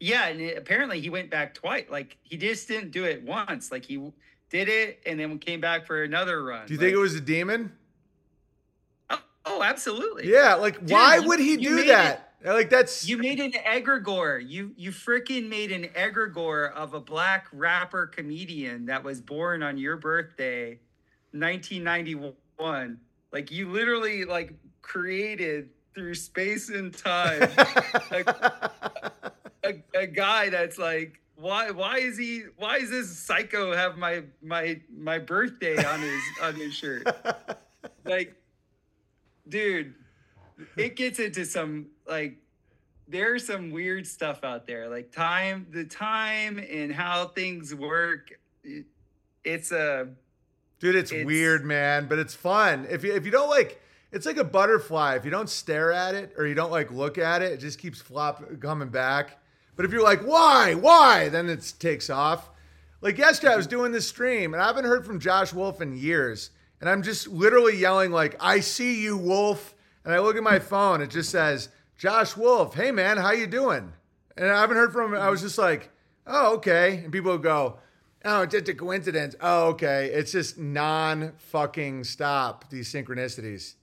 Yeah, 0.03 0.26
and 0.26 0.40
it, 0.40 0.59
apparently 0.59 1.00
he 1.00 1.11
went 1.11 1.30
back 1.30 1.55
twice. 1.55 1.84
Like 1.88 2.16
he 2.22 2.36
just 2.36 2.66
didn't 2.66 2.90
do 2.90 3.05
it 3.05 3.22
once. 3.22 3.70
Like 3.70 3.84
he 3.84 4.11
did 4.50 4.68
it 4.68 5.00
and 5.07 5.20
then 5.20 5.38
came 5.38 5.61
back 5.61 5.86
for 5.86 6.03
another 6.03 6.42
run. 6.42 6.66
Do 6.66 6.74
you 6.74 6.80
think 6.80 6.92
it 6.92 6.98
was 6.98 7.14
a 7.14 7.20
demon? 7.20 7.70
Oh, 9.11 9.20
oh, 9.44 9.62
absolutely. 9.62 10.28
Yeah, 10.28 10.55
like 10.57 10.78
why 10.80 11.18
you- 11.18 11.28
would 11.28 11.38
he 11.38 11.57
do 11.57 11.84
that? 11.86 12.32
Like 12.44 12.68
that's 12.68 13.09
You 13.09 13.18
made 13.18 13.38
an 13.38 13.53
egregore. 13.53 14.42
You 14.44 14.72
you 14.76 14.90
freaking 14.90 15.48
made 15.48 15.70
an 15.70 15.84
egregore 15.94 16.72
of 16.72 16.94
a 16.94 17.00
black 17.00 17.46
rapper 17.53 18.09
comedian 18.09 18.86
that 18.86 19.05
was 19.05 19.20
born 19.20 19.62
on 19.62 19.78
your 19.78 19.96
birthday, 19.96 20.80
1991. 21.30 22.98
Like 23.30 23.53
you 23.53 23.70
literally 23.70 24.24
like 24.24 24.55
created 24.82 25.70
through 25.94 26.14
space 26.16 26.70
and 26.70 26.92
time 26.92 27.48
a, 29.64 29.82
a 29.94 30.06
guy 30.06 30.48
that's 30.50 30.78
like 30.78 31.20
why 31.36 31.70
why 31.70 31.98
is 31.98 32.16
he 32.18 32.44
why 32.56 32.76
is 32.76 32.90
this 32.90 33.16
psycho 33.18 33.74
have 33.74 33.96
my 33.98 34.22
my 34.42 34.80
my 34.96 35.18
birthday 35.18 35.82
on 35.84 36.00
his 36.00 36.22
on 36.42 36.54
his 36.54 36.74
shirt? 36.74 37.06
Like 38.04 38.34
dude, 39.48 39.94
it 40.76 40.96
gets 40.96 41.18
into 41.18 41.44
some 41.44 41.86
like 42.06 42.36
there's 43.08 43.46
some 43.46 43.70
weird 43.70 44.06
stuff 44.06 44.44
out 44.44 44.66
there 44.66 44.88
like 44.88 45.12
time 45.12 45.66
the 45.70 45.84
time 45.84 46.58
and 46.58 46.92
how 46.92 47.28
things 47.28 47.74
work 47.74 48.30
it- 48.64 48.86
it's 49.44 49.72
a 49.72 50.08
Dude, 50.78 50.96
it's, 50.96 51.12
It's- 51.12 51.26
weird, 51.26 51.64
man, 51.64 52.06
but 52.08 52.18
it's 52.18 52.34
fun. 52.34 52.86
If 52.90 53.04
you 53.04 53.12
if 53.14 53.24
you 53.24 53.30
don't 53.30 53.48
like 53.50 53.80
it's 54.12 54.26
like 54.26 54.36
a 54.36 54.44
butterfly. 54.44 55.14
If 55.16 55.24
you 55.24 55.30
don't 55.30 55.48
stare 55.48 55.90
at 55.92 56.14
it 56.14 56.34
or 56.36 56.46
you 56.46 56.54
don't 56.54 56.70
like 56.70 56.90
look 56.92 57.18
at 57.18 57.40
it, 57.42 57.52
it 57.52 57.56
just 57.58 57.78
keeps 57.78 58.00
flop 58.00 58.44
coming 58.60 58.88
back. 58.88 59.38
But 59.74 59.84
if 59.84 59.92
you're 59.92 60.02
like, 60.02 60.20
why, 60.20 60.74
why, 60.74 61.28
then 61.28 61.48
it 61.48 61.74
takes 61.78 62.10
off. 62.10 62.50
Like 63.00 63.18
yesterday, 63.18 63.52
I 63.52 63.56
was 63.56 63.66
mm-hmm. 63.66 63.76
doing 63.76 63.92
this 63.92 64.08
stream 64.08 64.54
and 64.54 64.62
I 64.62 64.66
haven't 64.66 64.84
heard 64.84 65.04
from 65.04 65.18
Josh 65.18 65.52
Wolf 65.52 65.80
in 65.80 65.96
years, 65.96 66.50
and 66.80 66.88
I'm 66.88 67.02
just 67.02 67.26
literally 67.28 67.76
yelling 67.76 68.12
like, 68.12 68.36
"I 68.38 68.60
see 68.60 69.02
you, 69.02 69.16
Wolf!" 69.16 69.74
And 70.04 70.14
I 70.14 70.20
look 70.20 70.36
at 70.36 70.42
my 70.42 70.58
mm-hmm. 70.58 70.68
phone, 70.68 71.02
it 71.02 71.10
just 71.10 71.30
says, 71.30 71.68
"Josh 71.98 72.36
Wolf, 72.36 72.74
hey 72.74 72.92
man, 72.92 73.16
how 73.16 73.32
you 73.32 73.48
doing?" 73.48 73.92
And 74.36 74.48
I 74.48 74.60
haven't 74.60 74.76
heard 74.76 74.92
from 74.92 75.14
him. 75.14 75.20
I 75.20 75.30
was 75.30 75.40
mm-hmm. 75.40 75.46
just 75.48 75.58
like, 75.58 75.90
"Oh, 76.26 76.54
okay." 76.54 76.98
And 76.98 77.12
people 77.12 77.32
would 77.32 77.42
go, 77.42 77.78
"Oh, 78.24 78.42
it's 78.42 78.52
just 78.52 78.68
a 78.68 78.74
coincidence." 78.74 79.34
Oh, 79.40 79.70
okay. 79.70 80.10
It's 80.12 80.30
just 80.30 80.56
non 80.58 81.32
fucking 81.38 82.04
stop 82.04 82.70
these 82.70 82.92
synchronicities. 82.92 83.74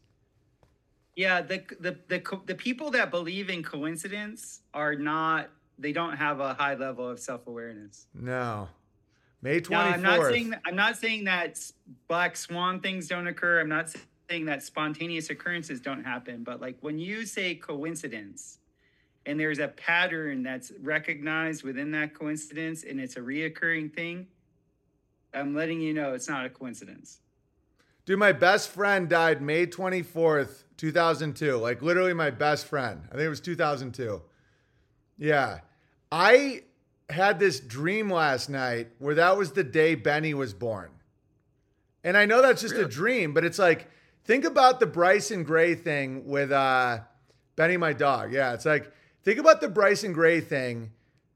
yeah 1.17 1.41
the 1.41 1.61
the 1.81 1.97
the 2.07 2.39
the 2.45 2.55
people 2.55 2.91
that 2.91 3.11
believe 3.11 3.49
in 3.49 3.63
coincidence 3.63 4.61
are 4.73 4.95
not 4.95 5.49
they 5.79 5.91
don't 5.91 6.17
have 6.17 6.39
a 6.39 6.53
high 6.53 6.75
level 6.75 7.07
of 7.07 7.19
self-awareness 7.19 8.07
No. 8.13 8.67
May 9.41 9.55
No, 9.55 9.61
24th. 9.61 9.93
I'm 9.93 10.01
not 10.01 10.25
saying 10.25 10.53
I'm 10.65 10.75
not 10.75 10.97
saying 10.97 11.23
that 11.25 11.59
black 12.07 12.35
swan 12.35 12.81
things 12.81 13.07
don't 13.07 13.27
occur. 13.27 13.61
I'm 13.61 13.69
not 13.69 13.93
saying 14.29 14.45
that 14.45 14.63
spontaneous 14.63 15.29
occurrences 15.29 15.79
don't 15.79 16.03
happen, 16.03 16.43
but 16.43 16.61
like 16.61 16.77
when 16.81 16.99
you 16.99 17.25
say 17.25 17.55
coincidence 17.55 18.59
and 19.25 19.39
there's 19.39 19.59
a 19.59 19.69
pattern 19.69 20.43
that's 20.43 20.71
recognized 20.81 21.63
within 21.63 21.91
that 21.91 22.13
coincidence 22.13 22.83
and 22.83 22.99
it's 22.99 23.15
a 23.15 23.21
reoccurring 23.21 23.93
thing, 23.93 24.27
I'm 25.33 25.55
letting 25.55 25.81
you 25.81 25.93
know 25.93 26.13
it's 26.13 26.27
not 26.27 26.45
a 26.45 26.49
coincidence. 26.49 27.19
Dude, 28.05 28.19
my 28.19 28.31
best 28.31 28.69
friend 28.69 29.07
died 29.07 29.41
May 29.41 29.67
24th, 29.67 30.63
2002. 30.77 31.57
Like 31.57 31.81
literally 31.81 32.13
my 32.13 32.29
best 32.29 32.65
friend. 32.65 33.03
I 33.09 33.11
think 33.11 33.23
it 33.23 33.29
was 33.29 33.39
2002. 33.41 34.21
Yeah. 35.17 35.59
I 36.11 36.63
had 37.09 37.39
this 37.39 37.59
dream 37.59 38.11
last 38.11 38.49
night 38.49 38.89
where 38.99 39.15
that 39.15 39.37
was 39.37 39.51
the 39.51 39.63
day 39.63 39.95
Benny 39.95 40.33
was 40.33 40.53
born. 40.53 40.91
And 42.03 42.15
I 42.15 42.25
know 42.25 42.41
that's 42.41 42.61
just 42.61 42.75
a 42.75 42.87
dream, 42.87 43.33
but 43.33 43.43
it's 43.43 43.59
like, 43.59 43.89
think 44.23 44.45
about 44.45 44.79
the 44.79 44.85
Bryson 44.85 45.43
Gray 45.43 45.75
thing 45.75 46.27
with 46.27 46.51
uh, 46.51 46.99
Benny, 47.55 47.77
my 47.77 47.93
dog. 47.93 48.31
Yeah. 48.31 48.53
It's 48.53 48.65
like, 48.65 48.91
think 49.23 49.39
about 49.39 49.59
the 49.59 49.67
Bryson 49.67 50.13
Gray 50.13 50.39
thing. 50.39 50.91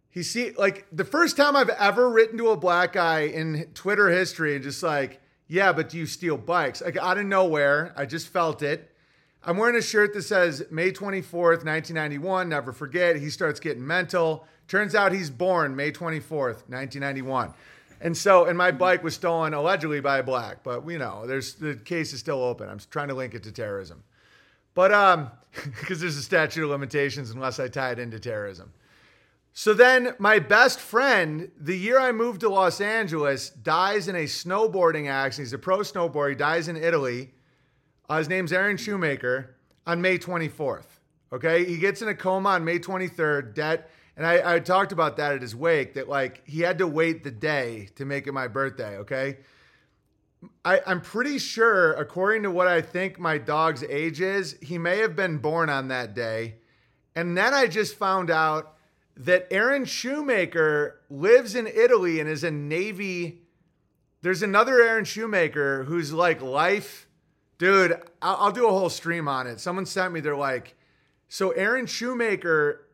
He 0.10 0.22
see 0.22 0.52
like 0.52 0.86
the 0.92 1.04
first 1.04 1.36
time 1.36 1.56
I've 1.56 1.70
ever 1.70 2.08
written 2.10 2.38
to 2.38 2.50
a 2.50 2.58
black 2.58 2.94
guy 2.94 3.22
in 3.22 3.72
Twitter 3.74 4.10
history 4.10 4.56
and 4.56 4.64
just 4.64 4.84
like, 4.84 5.20
yeah, 5.48 5.74
but 5.74 5.90
do 5.90 5.98
you 5.98 6.06
steal 6.06 6.38
bikes? 6.38 6.82
Like 6.82 6.98
out 6.98 7.18
of 7.18 7.26
nowhere, 7.26 7.94
I 7.98 8.06
just 8.06 8.28
felt 8.28 8.62
it. 8.62 8.92
I'm 9.44 9.58
wearing 9.58 9.76
a 9.76 9.82
shirt 9.82 10.14
that 10.14 10.22
says 10.22 10.64
May 10.72 10.92
24th, 10.92 11.66
1991. 11.66 12.48
Never 12.48 12.72
forget. 12.72 13.18
He 13.18 13.30
starts 13.30 13.60
getting 13.60 13.86
mental. 13.86 14.48
Turns 14.68 14.96
out 14.96 15.12
he's 15.12 15.30
born 15.30 15.76
May 15.76 15.92
24th, 15.92 16.68
1991. 16.70 17.54
And 18.02 18.18
so, 18.18 18.46
and 18.46 18.58
my 18.58 18.72
bike 18.72 19.04
was 19.04 19.16
stolen 19.16 19.54
allegedly 19.54 20.02
by 20.02 20.18
a 20.18 20.24
black, 20.24 20.64
but 20.64 20.88
you 20.90 20.98
know, 20.98 21.26
there's 21.26 21.56
the 21.56 21.76
case 21.76 22.12
is 22.12 22.20
still 22.20 22.44
open. 22.44 22.68
I'm 22.68 22.80
trying 22.92 23.08
to 23.08 23.14
link 23.14 23.34
it 23.34 23.44
to 23.44 23.52
terrorism. 23.52 24.04
But 24.74 24.94
um, 24.94 25.32
because 25.80 26.02
there's 26.02 26.18
a 26.18 26.22
statute 26.22 26.64
of 26.64 26.70
limitations 26.70 27.32
unless 27.32 27.60
I 27.60 27.68
tie 27.68 27.92
it 27.92 28.00
into 28.00 28.20
terrorism. 28.20 28.74
So 29.54 29.74
then 29.76 30.16
my 30.18 30.40
best 30.40 30.80
friend, 30.80 31.52
the 31.60 31.78
year 31.78 32.00
I 32.00 32.12
moved 32.12 32.42
to 32.42 32.50
Los 32.50 32.82
Angeles, 32.82 33.52
dies 33.52 34.08
in 34.08 34.16
a 34.16 34.24
snowboarding 34.24 35.08
accident. 35.08 35.48
He's 35.48 35.54
a 35.54 35.60
pro 35.60 35.80
snowboarder. 35.80 36.30
He 36.30 36.36
dies 36.36 36.68
in 36.68 36.76
Italy. 36.76 37.32
Uh, 38.10 38.18
his 38.18 38.28
name's 38.28 38.52
Aaron 38.52 38.78
Shoemaker 38.78 39.56
on 39.86 40.02
May 40.02 40.18
24th. 40.18 40.88
Okay. 41.32 41.66
He 41.66 41.78
gets 41.78 42.02
in 42.02 42.08
a 42.08 42.16
coma 42.16 42.50
on 42.50 42.66
May 42.66 42.80
23rd, 42.80 43.54
dead. 43.54 43.86
And 44.16 44.26
I, 44.26 44.56
I 44.56 44.60
talked 44.60 44.92
about 44.92 45.18
that 45.18 45.34
at 45.34 45.42
his 45.42 45.56
wake 45.56 45.96
that 45.96 46.08
like 46.08 46.48
he 46.48 46.62
had 46.62 46.78
to 46.78 46.88
wait 46.88 47.24
the 47.24 47.32
day 47.32 47.90
to 47.96 48.06
make 48.06 48.28
it 48.28 48.32
my 48.32 48.48
birthday. 48.48 48.98
Okay. 48.98 49.38
I, 50.66 50.82
I'm 50.86 51.02
pretty 51.02 51.40
sure, 51.40 51.94
according 51.94 52.44
to 52.44 52.52
what 52.52 52.68
I 52.68 52.82
think 52.82 53.18
my 53.18 53.38
dog's 53.38 53.84
age 53.84 54.22
is, 54.22 54.58
he 54.62 54.78
may 54.78 54.98
have 54.98 55.16
been 55.16 55.38
born 55.38 55.70
on 55.70 55.88
that 55.88 56.14
day. 56.14 56.56
And 57.16 57.38
then 57.38 57.54
I 57.54 57.68
just 57.68 57.96
found 57.96 58.30
out 58.30 58.76
that 59.16 59.48
Aaron 59.52 59.86
Shoemaker 59.86 61.00
lives 61.10 61.56
in 61.56 61.68
Italy 61.68 62.20
and 62.20 62.30
is 62.30 62.44
a 62.44 62.52
Navy. 62.52 63.44
There's 64.22 64.42
another 64.42 64.82
Aaron 64.82 65.06
Shoemaker 65.06 65.84
who's 65.84 66.12
like 66.12 66.42
life. 66.42 67.08
Dude, 67.58 67.94
I'll, 68.22 68.38
I'll 68.38 68.52
do 68.52 68.68
a 68.68 68.72
whole 68.72 68.90
stream 68.90 69.28
on 69.28 69.48
it. 69.48 69.60
Someone 69.60 69.86
sent 69.86 70.14
me, 70.14 70.20
they're 70.20 70.36
like, 70.36 70.76
so 71.30 71.52
Aaron 71.52 71.86
Shoemaker 71.86 72.86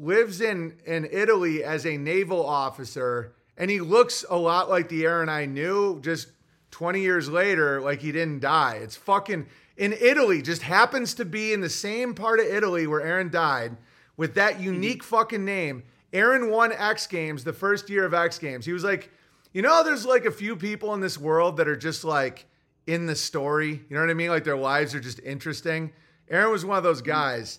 lives 0.00 0.40
in, 0.40 0.76
in 0.86 1.08
Italy 1.10 1.64
as 1.64 1.86
a 1.86 1.96
naval 1.96 2.44
officer, 2.44 3.34
and 3.56 3.70
he 3.70 3.80
looks 3.80 4.24
a 4.28 4.36
lot 4.36 4.68
like 4.68 4.88
the 4.88 5.04
Aaron 5.04 5.28
I 5.28 5.46
knew 5.46 6.00
just 6.00 6.28
20 6.70 7.00
years 7.00 7.28
later, 7.28 7.80
like 7.80 8.00
he 8.00 8.12
didn't 8.12 8.40
die. 8.40 8.80
It's 8.82 8.96
fucking 8.96 9.46
in 9.76 9.92
Italy, 9.92 10.42
just 10.42 10.62
happens 10.62 11.14
to 11.14 11.24
be 11.24 11.52
in 11.52 11.60
the 11.60 11.68
same 11.68 12.14
part 12.14 12.40
of 12.40 12.46
Italy 12.46 12.86
where 12.86 13.02
Aaron 13.02 13.30
died 13.30 13.76
with 14.16 14.34
that 14.34 14.54
mm-hmm. 14.54 14.64
unique 14.64 15.02
fucking 15.02 15.44
name. 15.44 15.84
Aaron 16.12 16.50
won 16.50 16.72
X 16.72 17.06
Games 17.06 17.44
the 17.44 17.52
first 17.52 17.90
year 17.90 18.04
of 18.04 18.14
X 18.14 18.38
Games. 18.38 18.64
He 18.64 18.72
was 18.72 18.84
like, 18.84 19.10
you 19.52 19.62
know, 19.62 19.82
there's 19.84 20.06
like 20.06 20.24
a 20.24 20.30
few 20.30 20.56
people 20.56 20.94
in 20.94 21.00
this 21.00 21.18
world 21.18 21.58
that 21.58 21.68
are 21.68 21.76
just 21.76 22.04
like 22.04 22.46
in 22.86 23.06
the 23.06 23.16
story. 23.16 23.68
You 23.88 23.96
know 23.96 24.00
what 24.00 24.10
I 24.10 24.14
mean? 24.14 24.30
Like 24.30 24.44
their 24.44 24.56
lives 24.56 24.94
are 24.94 25.00
just 25.00 25.20
interesting. 25.20 25.92
Aaron 26.30 26.50
was 26.50 26.64
one 26.64 26.78
of 26.78 26.84
those 26.84 27.02
mm-hmm. 27.02 27.10
guys. 27.10 27.58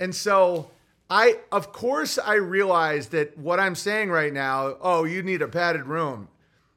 And 0.00 0.14
so 0.14 0.70
I, 1.10 1.40
of 1.52 1.72
course, 1.72 2.18
I 2.18 2.34
realize 2.34 3.08
that 3.08 3.36
what 3.36 3.60
I'm 3.60 3.74
saying 3.74 4.10
right 4.10 4.32
now, 4.32 4.76
oh, 4.80 5.04
you 5.04 5.22
need 5.22 5.42
a 5.42 5.48
padded 5.48 5.86
room. 5.86 6.28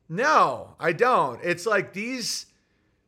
No, 0.09 0.75
I 0.79 0.93
don't. 0.93 1.39
It's 1.43 1.65
like 1.65 1.93
these. 1.93 2.47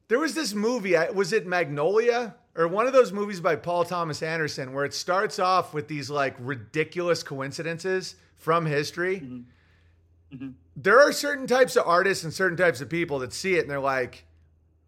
There 0.07 0.19
was 0.19 0.33
this 0.33 0.53
movie. 0.53 0.95
Was 1.13 1.33
it 1.33 1.45
Magnolia 1.45 2.35
or 2.55 2.67
one 2.67 2.87
of 2.87 2.93
those 2.93 3.11
movies 3.11 3.39
by 3.39 3.55
Paul 3.55 3.85
Thomas 3.85 4.23
Anderson 4.23 4.73
where 4.73 4.85
it 4.85 4.93
starts 4.93 5.39
off 5.39 5.73
with 5.73 5.87
these 5.87 6.09
like 6.09 6.35
ridiculous 6.39 7.21
coincidences 7.23 8.15
from 8.35 8.65
history? 8.65 9.17
Mm-hmm. 9.19 10.35
Mm-hmm. 10.35 10.49
There 10.75 10.99
are 10.99 11.11
certain 11.11 11.47
types 11.47 11.75
of 11.75 11.87
artists 11.87 12.23
and 12.23 12.33
certain 12.33 12.57
types 12.57 12.81
of 12.81 12.89
people 12.89 13.19
that 13.19 13.33
see 13.33 13.55
it 13.55 13.61
and 13.61 13.69
they're 13.69 13.79
like, 13.79 14.25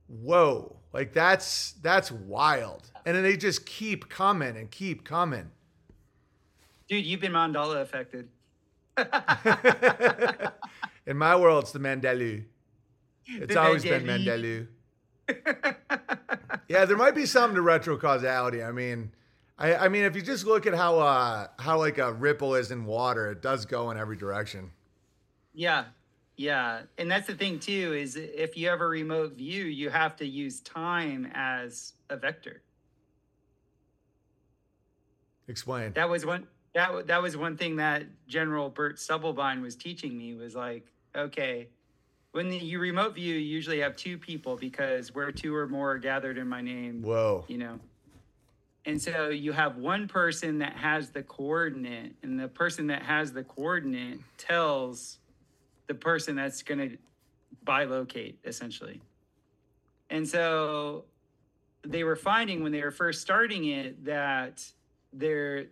"Whoa!" 0.08 0.78
Like 0.94 1.14
that's 1.14 1.74
that's 1.82 2.12
wild, 2.12 2.92
and 3.06 3.16
then 3.16 3.24
they 3.24 3.38
just 3.38 3.66
keep 3.66 4.10
coming 4.10 4.58
and 4.58 4.70
keep 4.70 5.04
coming. 5.04 5.52
Dude, 6.92 7.06
you've 7.06 7.22
been 7.22 7.32
Mandela 7.32 7.82
affected. 7.82 8.28
In 11.08 11.16
my 11.16 11.38
world, 11.38 11.64
it's 11.64 11.72
the 11.72 11.80
Mandelu. 11.80 12.44
It's 13.26 13.54
The 13.54 13.62
always 13.62 13.84
been. 13.86 14.04
Mandelu. 14.04 14.68
yeah, 16.68 16.84
there 16.84 16.98
might 16.98 17.16
be 17.16 17.26
something 17.26 17.56
to 17.56 17.62
retro 17.62 17.98
causality. 17.98 18.62
I 18.62 18.74
mean, 18.74 19.14
I, 19.58 19.76
I 19.76 19.88
mean, 19.88 20.04
if 20.04 20.18
you 20.18 20.22
just 20.22 20.46
look 20.46 20.68
at 20.68 20.74
how 20.74 21.00
uh, 21.00 21.48
how 21.60 21.78
like 21.78 21.98
a 21.98 22.12
ripple 22.12 22.56
is 22.56 22.72
in 22.72 22.84
water, 22.84 23.32
it 23.32 23.42
does 23.42 23.66
go 23.66 23.90
in 23.92 23.98
every 23.98 24.18
direction. 24.18 24.72
Yeah. 25.54 25.86
Yeah. 26.36 26.82
And 26.98 27.10
that's 27.10 27.28
the 27.28 27.36
thing 27.36 27.60
too, 27.60 27.94
is 27.94 28.18
if 28.18 28.58
you 28.58 28.68
have 28.68 28.82
a 28.82 28.88
remote 28.88 29.38
view, 29.38 29.64
you 29.64 29.90
have 29.90 30.18
to 30.18 30.26
use 30.28 30.60
time 30.60 31.32
as 31.34 31.94
a 32.10 32.18
vector. 32.18 32.64
Explain. 35.48 35.94
That 35.94 36.10
was 36.10 36.26
one 36.26 36.48
that 36.74 37.08
that 37.08 37.22
was 37.22 37.36
one 37.36 37.58
thing 37.58 37.78
that 37.78 38.04
General 38.28 38.70
Bert 38.70 38.98
Stubblebine 38.98 39.62
was 39.62 39.76
teaching 39.76 40.18
me 40.18 40.34
was 40.36 40.56
like, 40.56 40.86
okay, 41.16 41.68
when 42.32 42.50
the, 42.50 42.58
you 42.58 42.80
remote 42.80 43.16
view, 43.16 43.36
you 43.36 43.40
usually 43.40 43.80
have 43.80 43.96
two 43.96 44.18
people 44.18 44.56
because 44.56 45.14
where 45.14 45.32
two 45.32 45.54
or 45.54 45.68
more 45.68 45.92
are 45.92 45.98
gathered 45.98 46.38
in 46.38 46.48
my 46.48 46.62
name, 46.62 47.02
Whoa. 47.02 47.46
you 47.48 47.58
know. 47.58 47.80
And 48.86 49.00
so 49.00 49.30
you 49.30 49.52
have 49.52 49.78
one 49.78 50.08
person 50.08 50.60
that 50.60 50.76
has 50.76 51.10
the 51.12 51.22
coordinate, 51.22 52.16
and 52.24 52.40
the 52.40 52.48
person 52.48 52.88
that 52.88 53.04
has 53.04 53.32
the 53.32 53.44
coordinate 53.44 54.20
tells 54.38 55.20
the 55.88 55.94
person 55.94 56.36
that's 56.36 56.64
going 56.64 56.80
to 56.90 56.98
bilocate 57.66 58.36
essentially. 58.46 59.02
And 60.10 60.28
so 60.28 61.06
they 61.84 62.04
were 62.04 62.16
finding 62.16 62.64
when 62.64 62.72
they 62.72 62.82
were 62.82 62.92
first 62.92 63.22
starting 63.22 63.66
it 63.66 64.04
that 64.06 64.64
they're 65.14 65.66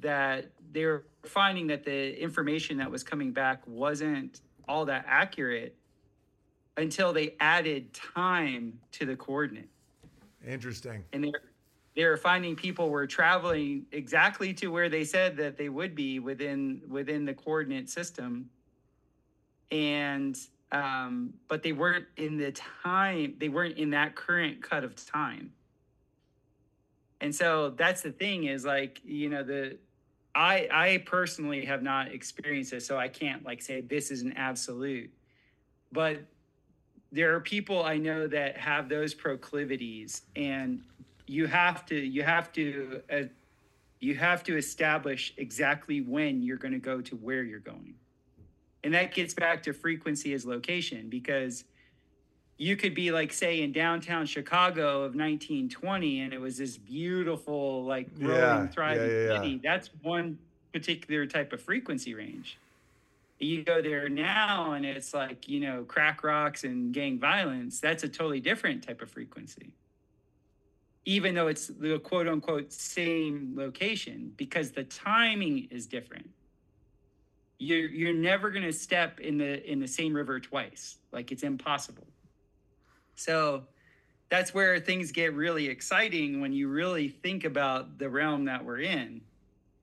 that 0.00 0.46
they 0.72 0.84
were 0.84 1.06
finding 1.24 1.66
that 1.66 1.84
the 1.84 2.20
information 2.20 2.76
that 2.78 2.90
was 2.90 3.02
coming 3.02 3.32
back 3.32 3.62
wasn't 3.66 4.40
all 4.68 4.84
that 4.84 5.04
accurate 5.08 5.76
until 6.76 7.12
they 7.12 7.34
added 7.40 7.92
time 7.94 8.78
to 8.92 9.06
the 9.06 9.16
coordinate. 9.16 9.68
Interesting. 10.46 11.04
and 11.12 11.24
they're 11.24 11.42
they 11.96 12.04
were 12.04 12.18
finding 12.18 12.54
people 12.54 12.90
were 12.90 13.06
traveling 13.06 13.86
exactly 13.90 14.52
to 14.52 14.68
where 14.68 14.90
they 14.90 15.02
said 15.02 15.34
that 15.38 15.56
they 15.56 15.70
would 15.70 15.94
be 15.94 16.18
within 16.18 16.82
within 16.88 17.24
the 17.24 17.34
coordinate 17.34 17.88
system. 17.88 18.50
And 19.72 20.36
um 20.72 21.32
but 21.48 21.62
they 21.62 21.72
weren't 21.72 22.04
in 22.16 22.36
the 22.36 22.52
time 22.52 23.34
they 23.38 23.48
weren't 23.48 23.78
in 23.78 23.90
that 23.90 24.14
current 24.14 24.62
cut 24.62 24.84
of 24.84 24.94
time 25.06 25.50
and 27.20 27.34
so 27.34 27.70
that's 27.70 28.02
the 28.02 28.12
thing 28.12 28.44
is 28.44 28.64
like 28.64 29.00
you 29.04 29.28
know 29.28 29.42
the 29.42 29.78
i 30.34 30.68
i 30.70 31.02
personally 31.06 31.64
have 31.64 31.82
not 31.82 32.12
experienced 32.12 32.70
this 32.70 32.86
so 32.86 32.96
i 32.98 33.08
can't 33.08 33.44
like 33.44 33.62
say 33.62 33.80
this 33.80 34.10
is 34.10 34.22
an 34.22 34.32
absolute. 34.34 35.10
But 35.92 36.18
there 37.12 37.34
are 37.34 37.40
people 37.40 37.84
i 37.84 37.96
know 37.96 38.26
that 38.26 38.56
have 38.56 38.88
those 38.88 39.14
proclivities 39.14 40.22
and 40.34 40.82
you 41.26 41.46
have 41.46 41.86
to 41.86 41.94
you 41.94 42.22
have 42.22 42.52
to 42.52 43.00
uh, 43.10 43.22
you 44.00 44.14
have 44.14 44.42
to 44.44 44.56
establish 44.56 45.32
exactly 45.36 46.00
when 46.00 46.42
you're 46.42 46.56
going 46.56 46.72
to 46.72 46.78
go 46.78 47.00
to 47.00 47.16
where 47.16 47.42
you're 47.42 47.60
going. 47.60 47.94
And 48.84 48.94
that 48.94 49.12
gets 49.14 49.34
back 49.34 49.62
to 49.64 49.72
frequency 49.72 50.32
as 50.34 50.44
location 50.46 51.08
because 51.08 51.64
you 52.58 52.76
could 52.76 52.94
be 52.94 53.10
like 53.10 53.32
say 53.32 53.62
in 53.62 53.72
downtown 53.72 54.26
chicago 54.26 55.02
of 55.02 55.14
1920 55.14 56.20
and 56.20 56.32
it 56.32 56.40
was 56.40 56.56
this 56.56 56.76
beautiful 56.76 57.84
like 57.84 58.12
growing 58.14 58.38
Yeah, 58.38 58.66
thriving 58.68 59.10
yeah, 59.10 59.28
yeah, 59.28 59.36
city 59.36 59.60
that's 59.62 59.90
one 60.02 60.38
particular 60.72 61.26
type 61.26 61.52
of 61.52 61.60
frequency 61.60 62.14
range 62.14 62.58
you 63.38 63.62
go 63.62 63.82
there 63.82 64.08
now 64.08 64.72
and 64.72 64.86
it's 64.86 65.12
like 65.12 65.48
you 65.48 65.60
know 65.60 65.84
crack 65.84 66.24
rocks 66.24 66.64
and 66.64 66.92
gang 66.92 67.18
violence 67.18 67.80
that's 67.80 68.02
a 68.02 68.08
totally 68.08 68.40
different 68.40 68.82
type 68.82 69.02
of 69.02 69.10
frequency 69.10 69.72
even 71.06 71.34
though 71.34 71.46
it's 71.46 71.68
the 71.68 72.00
quote 72.00 72.28
unquote 72.28 72.72
same 72.72 73.54
location, 73.56 74.32
because 74.36 74.72
the 74.72 74.84
timing 74.84 75.68
is 75.70 75.86
different. 75.86 76.28
You're 77.58 77.88
you're 77.88 78.12
never 78.12 78.50
gonna 78.50 78.72
step 78.72 79.20
in 79.20 79.38
the 79.38 79.64
in 79.70 79.78
the 79.78 79.88
same 79.88 80.12
river 80.12 80.38
twice. 80.40 80.98
Like 81.12 81.32
it's 81.32 81.44
impossible. 81.44 82.06
So 83.16 83.64
that's 84.28 84.54
where 84.54 84.78
things 84.78 85.12
get 85.12 85.34
really 85.34 85.66
exciting 85.66 86.40
when 86.40 86.52
you 86.52 86.68
really 86.68 87.08
think 87.08 87.44
about 87.44 87.98
the 87.98 88.08
realm 88.08 88.44
that 88.46 88.64
we're 88.64 88.80
in. 88.80 89.20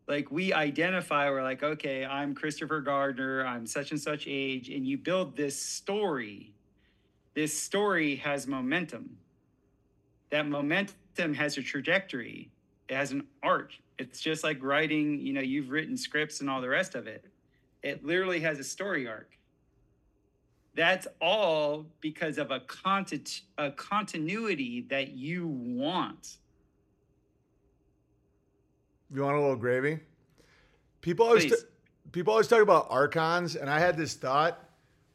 Like 0.07 0.31
we 0.31 0.53
identify, 0.53 1.29
we're 1.29 1.43
like, 1.43 1.63
okay, 1.63 2.05
I'm 2.05 2.35
Christopher 2.35 2.81
Gardner, 2.81 3.45
I'm 3.45 3.65
such 3.65 3.91
and 3.91 3.99
such 3.99 4.25
age, 4.27 4.69
and 4.69 4.85
you 4.85 4.97
build 4.97 5.35
this 5.35 5.59
story. 5.59 6.53
This 7.35 7.57
story 7.57 8.17
has 8.17 8.45
momentum. 8.45 9.17
That 10.29 10.47
momentum 10.47 11.33
has 11.35 11.57
a 11.57 11.61
trajectory. 11.61 12.49
It 12.89 12.95
has 12.95 13.11
an 13.11 13.23
arc. 13.41 13.71
It's 13.97 14.19
just 14.19 14.43
like 14.43 14.61
writing, 14.61 15.21
you 15.21 15.31
know, 15.31 15.41
you've 15.41 15.69
written 15.69 15.95
scripts 15.95 16.41
and 16.41 16.49
all 16.49 16.59
the 16.59 16.69
rest 16.69 16.95
of 16.95 17.07
it. 17.07 17.23
It 17.81 18.05
literally 18.05 18.41
has 18.41 18.59
a 18.59 18.63
story 18.63 19.07
arc. 19.07 19.29
That's 20.75 21.07
all 21.21 21.85
because 22.01 22.37
of 22.37 22.51
a, 22.51 22.59
conti- 22.61 23.43
a 23.57 23.71
continuity 23.71 24.85
that 24.89 25.09
you 25.09 25.47
want. 25.47 26.37
You 29.13 29.21
want 29.21 29.37
a 29.37 29.39
little 29.39 29.55
gravy? 29.55 29.99
People 31.01 31.27
always 31.27 31.53
people 32.11 32.31
always 32.31 32.47
talk 32.47 32.61
about 32.61 32.87
archons, 32.89 33.55
and 33.55 33.69
I 33.69 33.79
had 33.79 33.97
this 33.97 34.15
thought 34.15 34.63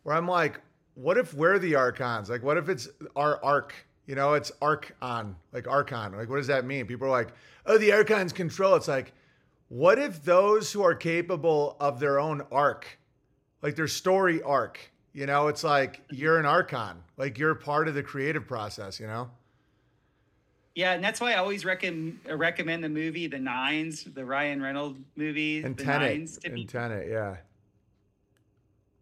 where 0.02 0.14
I'm 0.14 0.28
like, 0.28 0.60
what 0.94 1.16
if 1.16 1.34
we're 1.34 1.58
the 1.58 1.74
archons? 1.74 2.30
Like, 2.30 2.42
what 2.42 2.56
if 2.56 2.68
it's 2.68 2.88
our 3.16 3.42
arc? 3.42 3.74
You 4.06 4.14
know, 4.14 4.34
it's 4.34 4.52
archon, 4.62 5.34
like 5.52 5.66
archon. 5.66 6.16
Like, 6.16 6.28
what 6.28 6.36
does 6.36 6.46
that 6.46 6.64
mean? 6.64 6.86
People 6.86 7.08
are 7.08 7.10
like, 7.10 7.28
oh, 7.66 7.78
the 7.78 7.92
archons 7.92 8.32
control. 8.32 8.74
It's 8.74 8.88
like, 8.88 9.12
what 9.68 9.98
if 9.98 10.24
those 10.24 10.72
who 10.72 10.82
are 10.82 10.94
capable 10.94 11.76
of 11.80 12.00
their 12.00 12.18
own 12.18 12.42
arc, 12.52 12.86
like 13.62 13.76
their 13.76 13.88
story 13.88 14.40
arc, 14.42 14.78
you 15.18 15.26
know, 15.26 15.48
it's 15.48 15.64
like 15.64 16.00
you're 16.10 16.38
an 16.38 16.46
archon, 16.46 17.02
like 17.16 17.40
you're 17.40 17.56
part 17.56 17.88
of 17.88 17.94
the 17.94 18.04
creative 18.04 18.46
process, 18.46 19.00
you 19.00 19.08
know? 19.08 19.28
Yeah, 20.76 20.92
and 20.92 21.02
that's 21.02 21.20
why 21.20 21.32
I 21.32 21.38
always 21.38 21.64
recommend 21.64 22.20
recommend 22.24 22.84
the 22.84 22.88
movie 22.88 23.26
The 23.26 23.40
Nines, 23.40 24.04
the 24.04 24.24
Ryan 24.24 24.62
Reynolds 24.62 25.00
movie, 25.16 25.64
And 25.64 25.76
The 25.76 25.82
Tenet, 25.82 26.12
Nines. 26.12 26.38
To 26.38 26.46
and 26.46 26.54
be, 26.54 26.64
Tenet, 26.66 27.08
yeah. 27.10 27.36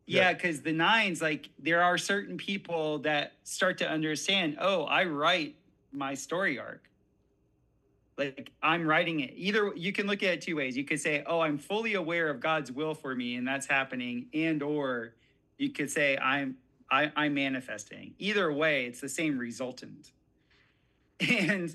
yeah, 0.07 0.33
because 0.33 0.63
the 0.63 0.73
Nines, 0.73 1.21
like 1.21 1.51
there 1.59 1.83
are 1.83 1.99
certain 1.99 2.39
people 2.39 3.01
that 3.01 3.33
start 3.45 3.77
to 3.79 3.87
understand. 3.89 4.57
Oh, 4.59 4.85
I 4.85 5.05
write 5.05 5.55
my 5.93 6.15
story 6.15 6.59
arc. 6.59 6.89
Like 8.17 8.53
I'm 8.63 8.87
writing 8.89 9.21
it. 9.21 9.35
Either 9.37 9.71
you 9.77 9.93
can 9.93 10.07
look 10.07 10.23
at 10.23 10.33
it 10.33 10.41
two 10.41 10.57
ways. 10.57 10.79
You 10.79 10.85
could 10.85 10.99
say, 10.99 11.23
"Oh, 11.27 11.41
I'm 11.41 11.59
fully 11.59 11.93
aware 11.93 12.31
of 12.31 12.41
God's 12.41 12.73
will 12.73 12.95
for 12.95 13.15
me, 13.15 13.37
and 13.37 13.47
that's 13.47 13.67
happening," 13.67 14.29
and 14.33 14.63
or 14.63 15.13
you 15.59 15.71
could 15.71 15.91
say, 15.91 16.17
"I'm 16.19 16.57
I, 16.91 17.11
I'm 17.17 17.35
manifesting." 17.35 18.15
Either 18.19 18.53
way, 18.53 18.87
it's 18.87 19.01
the 19.01 19.09
same 19.09 19.39
resultant. 19.39 20.13
And 21.29 21.75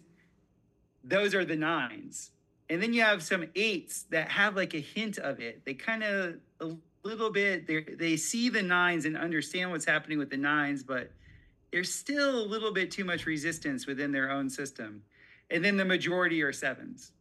those 1.03 1.33
are 1.33 1.43
the 1.43 1.55
nines. 1.55 2.29
And 2.69 2.81
then 2.81 2.93
you 2.93 3.01
have 3.01 3.23
some 3.23 3.45
eights 3.55 4.03
that 4.11 4.29
have 4.29 4.55
like 4.55 4.75
a 4.75 4.79
hint 4.79 5.17
of 5.17 5.39
it. 5.39 5.65
They 5.65 5.73
kind 5.73 6.03
of 6.03 6.35
a 6.59 6.71
little 7.03 7.31
bit 7.31 7.67
they 7.67 7.81
they 7.81 8.17
see 8.17 8.49
the 8.49 8.61
nines 8.61 9.05
and 9.05 9.17
understand 9.17 9.71
what's 9.71 9.85
happening 9.85 10.19
with 10.19 10.29
the 10.29 10.37
nines, 10.37 10.83
but 10.83 11.11
there's 11.71 11.93
still 11.93 12.39
a 12.39 12.45
little 12.45 12.71
bit 12.71 12.91
too 12.91 13.05
much 13.05 13.25
resistance 13.25 13.87
within 13.87 14.11
their 14.11 14.29
own 14.29 14.49
system. 14.49 15.01
And 15.49 15.63
then 15.63 15.77
the 15.77 15.85
majority 15.85 16.41
are 16.43 16.53
sevens. 16.53 17.11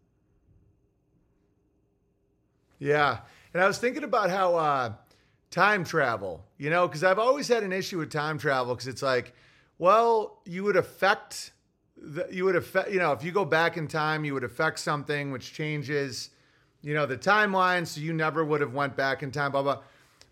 Yeah. 2.79 3.19
And 3.53 3.63
I 3.63 3.67
was 3.67 3.79
thinking 3.79 4.05
about 4.05 4.31
how 4.31 4.57
uh, 4.57 4.93
time 5.51 5.85
travel, 5.85 6.45
you 6.61 6.69
know, 6.69 6.87
because 6.87 7.03
I've 7.03 7.19
always 7.19 7.49
had 7.49 7.63
an 7.63 7.73
issue 7.73 7.97
with 7.97 8.11
time 8.13 8.37
travel 8.37 8.75
because 8.75 8.87
it's 8.87 9.01
like, 9.03 9.33
well, 9.79 10.43
you 10.45 10.63
would 10.63 10.77
affect, 10.77 11.53
the, 11.97 12.29
you 12.31 12.45
would 12.45 12.55
affect, 12.55 12.91
you 12.91 12.99
know, 12.99 13.13
if 13.13 13.25
you 13.25 13.33
go 13.33 13.47
back 13.47 13.79
in 13.79 13.89
time, 13.89 14.27
you 14.27 14.35
would 14.35 14.45
affect 14.45 14.79
something 14.79 15.33
which 15.33 15.55
changes, 15.55 16.29
you 16.83 16.93
know, 16.93 17.07
the 17.07 17.17
timeline. 17.17 17.87
So 17.87 18.03
you 18.03 18.13
never 18.13 18.45
would 18.45 18.61
have 18.61 18.75
went 18.75 18.95
back 18.95 19.23
in 19.23 19.31
time, 19.31 19.53
blah, 19.53 19.63
blah. 19.63 19.79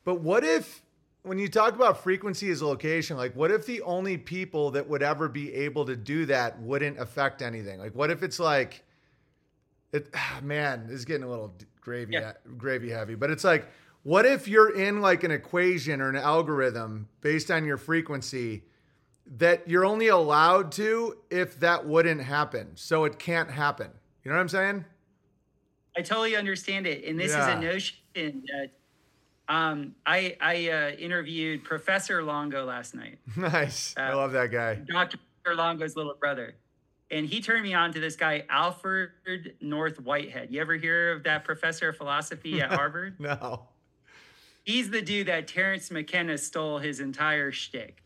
But 0.05 0.21
what 0.21 0.45
if, 0.45 0.83
when 1.23 1.39
you 1.39 1.49
talk 1.49 1.75
about 1.75 2.03
frequency 2.03 2.51
as 2.51 2.61
location, 2.63 3.17
like 3.17 3.35
what 3.35 3.51
if 3.51 3.65
the 3.65 3.81
only 3.81 4.19
people 4.19 4.71
that 4.73 4.87
would 4.87 5.03
ever 5.03 5.31
be 5.31 5.55
able 5.55 5.87
to 5.87 5.97
do 5.97 6.27
that 6.27 6.61
wouldn't 6.61 6.99
affect 6.99 7.41
anything? 7.41 7.79
Like 7.79 7.95
what 7.95 8.11
if 8.11 8.23
it's 8.23 8.39
like, 8.39 8.85
it 9.95 10.15
man, 10.43 10.89
this 10.89 10.97
is 10.97 11.05
getting 11.07 11.25
a 11.25 11.29
little 11.31 11.55
gravy 11.81 12.13
Yeah. 12.13 12.33
gravy 12.59 12.91
heavy, 12.91 13.15
but 13.15 13.31
it's 13.31 13.45
like, 13.45 13.67
what 14.09 14.25
if 14.25 14.49
you're 14.49 14.75
in 14.75 15.03
like 15.03 15.23
an 15.23 15.31
equation 15.31 16.01
or 16.01 16.09
an 16.09 16.17
algorithm 16.17 17.09
based 17.21 17.51
on 17.51 17.67
your 17.67 17.77
frequency 17.77 18.63
that 19.37 19.69
you're 19.69 19.85
only 19.85 20.09
allowed 20.09 20.73
to 20.73 21.15
if 21.29 21.61
that 21.61 21.87
wouldn't 21.87 22.23
happen, 22.23 22.71
so 22.75 23.05
it 23.05 23.19
can't 23.19 23.51
happen. 23.51 23.91
You 24.25 24.31
know 24.31 24.37
what 24.39 24.41
I'm 24.41 24.49
saying? 24.49 24.85
I 25.95 26.01
totally 26.01 26.37
understand 26.37 26.87
it. 26.87 27.05
And 27.05 27.21
this 27.21 27.33
Yeah. 27.33 27.43
is 27.43 27.59
a 27.59 27.61
notion 27.61 28.43
that 28.47 28.71
um, 29.55 29.95
I, 30.07 30.37
I 30.41 30.69
uh, 30.71 30.91
interviewed 30.97 31.63
Professor 31.65 32.23
Longo 32.23 32.65
last 32.65 32.95
night. 32.95 33.19
nice. 33.37 33.93
I 33.99 34.13
Uh, 34.13 34.17
love 34.17 34.33
that 34.33 34.51
guy. 34.51 34.77
Dr. 34.77 35.19
Longo's 35.55 35.97
little 35.97 36.15
brother. 36.19 36.55
And 37.11 37.27
he 37.27 37.43
turned 37.43 37.63
me 37.63 37.75
on 37.75 37.93
to 37.93 38.01
this 38.01 38.17
guy, 38.17 38.45
Alfred 38.49 39.11
North 39.61 40.01
Whitehead. 40.01 40.51
You 40.51 40.63
ever 40.63 40.77
hear 40.77 41.13
of 41.13 41.25
that 41.25 41.45
professor 41.45 41.91
of 41.91 41.97
philosophy 41.99 42.63
at 42.63 42.71
Harvard? 42.81 43.21
No. 43.21 43.69
He's 44.69 44.91
the 44.91 45.01
dude 45.01 45.29
that 45.29 45.49
Terence 45.49 45.91
McKenna 45.91 46.37
stole 46.37 46.77
his 46.77 47.01
entire 47.01 47.51
shtick. 47.51 48.03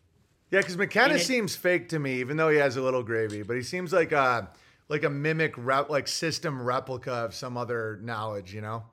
Yeah, 0.52 0.60
because 0.60 0.76
McKenna 0.76 1.14
it- 1.14 1.22
seems 1.22 1.56
fake 1.56 1.88
to 1.88 1.98
me, 1.98 2.20
even 2.20 2.36
though 2.36 2.50
he 2.50 2.58
has 2.58 2.76
a 2.76 2.82
little 2.82 3.02
gravy. 3.02 3.42
But 3.42 3.56
he 3.56 3.64
seems 3.64 3.92
like 3.92 4.12
a 4.12 4.48
like 4.88 5.02
a 5.02 5.10
mimic 5.10 5.54
rep, 5.56 5.90
like 5.90 6.06
system 6.06 6.62
replica 6.62 7.10
of 7.10 7.34
some 7.34 7.56
other 7.56 7.98
knowledge. 8.04 8.54
You 8.54 8.60
know? 8.60 8.84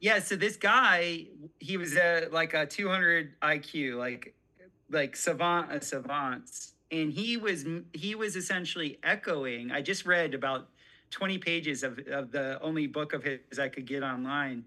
Yeah, 0.00 0.20
so 0.20 0.36
this 0.36 0.56
guy, 0.56 1.26
he 1.60 1.76
was 1.76 1.98
a 1.98 2.28
like 2.32 2.54
a 2.54 2.64
200 2.64 3.38
IQ, 3.42 3.98
like 3.98 4.34
like 4.88 5.16
savant 5.16 5.70
of 5.70 5.84
savants, 5.84 6.72
and 6.90 7.12
he 7.12 7.36
was 7.36 7.66
he 7.92 8.14
was 8.14 8.36
essentially 8.36 8.98
echoing. 9.02 9.70
I 9.70 9.82
just 9.82 10.06
read 10.06 10.32
about 10.32 10.70
20 11.10 11.36
pages 11.36 11.82
of 11.82 11.98
of 12.08 12.32
the 12.32 12.58
only 12.62 12.86
book 12.86 13.12
of 13.12 13.22
his 13.22 13.58
I 13.58 13.68
could 13.68 13.84
get 13.84 14.02
online, 14.02 14.64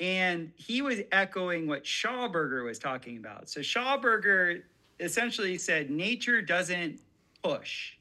and 0.00 0.50
he 0.56 0.82
was 0.82 1.00
echoing 1.12 1.68
what 1.68 1.84
Schauberger 1.84 2.64
was 2.64 2.78
talking 2.78 3.18
about. 3.18 3.48
So 3.48 3.60
Schauberger 3.60 4.62
essentially 4.98 5.58
said 5.58 5.90
nature 5.90 6.42
doesn't 6.42 7.00
push, 7.44 7.92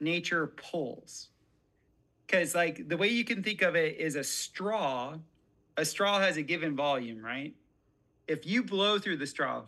nature 0.00 0.48
pulls. 0.48 1.28
Because 2.26 2.54
like 2.54 2.88
the 2.88 2.96
way 2.96 3.08
you 3.08 3.24
can 3.24 3.42
think 3.42 3.62
of 3.62 3.74
it 3.74 3.98
is 3.98 4.16
a 4.16 4.24
straw 4.24 5.16
a 5.80 5.84
straw 5.84 6.20
has 6.20 6.36
a 6.36 6.42
given 6.42 6.76
volume, 6.76 7.24
right? 7.24 7.54
If 8.28 8.46
you 8.46 8.62
blow 8.62 8.98
through 8.98 9.16
the 9.16 9.26
straw, 9.26 9.62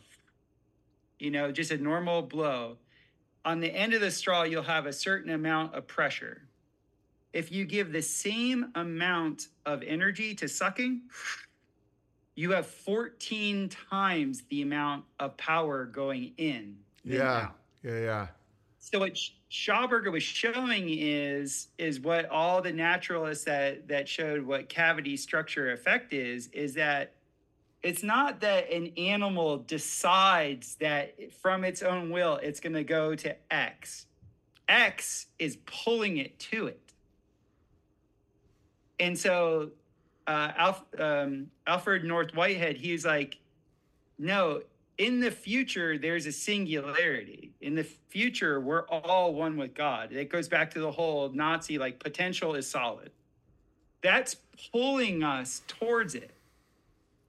you 1.19 1.31
know, 1.31 1.51
just 1.51 1.71
a 1.71 1.79
normal 1.79 2.23
blow, 2.23 2.77
on 3.45 3.61
the 3.61 3.75
end 3.75 3.95
of 3.95 4.03
the 4.03 4.11
straw, 4.11 4.43
you'll 4.43 4.63
have 4.63 4.87
a 4.87 4.93
certain 4.93 5.33
amount 5.33 5.75
of 5.75 5.87
pressure. 5.87 6.43
If 7.33 7.51
you 7.51 7.65
give 7.65 7.93
the 7.93 8.03
same 8.03 8.73
amount 8.75 9.49
of 9.65 9.83
energy 9.83 10.35
to 10.35 10.49
sucking, 10.49 11.01
you 12.35 12.53
have 12.53 12.67
14 12.67 13.69
times 13.69 14.43
the 14.49 14.63
amount 14.63 15.05
of 15.21 15.37
power 15.37 15.85
going 15.85 16.33
in. 16.39 16.77
Yeah. 17.05 17.49
Yeah. 17.83 17.99
Yeah. 17.99 18.27
So 18.79 18.99
what 18.99 19.17
Sch- 19.17 19.35
Schauberger 19.51 20.11
was 20.11 20.23
showing 20.23 20.89
is 20.89 21.69
is 21.79 22.01
what 22.01 22.29
all 22.31 22.63
the 22.63 22.73
naturalists 22.73 23.45
that 23.45 23.87
that 23.89 24.09
showed 24.09 24.43
what 24.43 24.69
cavity 24.69 25.17
structure 25.17 25.73
effect 25.73 26.13
is 26.13 26.49
is 26.49 26.75
that 26.75 27.15
it's 27.83 28.03
not 28.03 28.41
that 28.41 28.71
an 28.73 28.93
animal 28.97 29.59
decides 29.59 30.77
that 30.77 31.33
from 31.33 31.65
its 31.65 31.83
own 31.83 32.11
will 32.11 32.37
it's 32.37 32.61
going 32.61 32.73
to 32.73 32.85
go 32.85 33.15
to 33.15 33.37
X. 33.53 34.07
X 34.69 35.27
is 35.39 35.59
pulling 35.67 36.17
it 36.17 36.39
to 36.39 36.67
it. 36.67 36.93
And 38.99 39.19
so 39.19 39.71
uh, 40.27 40.53
Alf, 40.57 40.83
um, 40.99 41.51
Alfred 41.67 42.05
North 42.05 42.35
Whitehead, 42.35 42.77
he's 42.77 43.05
like, 43.05 43.39
no, 44.19 44.63
in 44.99 45.21
the 45.21 45.31
future, 45.31 45.99
there's 45.99 46.27
a 46.27 46.33
singularity. 46.33 47.53
In 47.61 47.75
the 47.75 47.85
future, 47.85 48.61
we're 48.61 48.87
all 48.89 49.35
one 49.35 49.57
with 49.57 49.75
God. 49.75 50.13
It 50.13 50.31
goes 50.31 50.49
back 50.49 50.71
to 50.73 50.81
the 50.81 50.91
whole 50.91 51.31
Nazi 51.31 51.79
like 51.79 51.99
potential 51.99 52.55
is 52.55 52.69
solid. 52.69 53.11
That's 54.03 54.37
pulling 54.73 55.23
us 55.23 55.63
towards 55.67 56.15
it. 56.15 56.31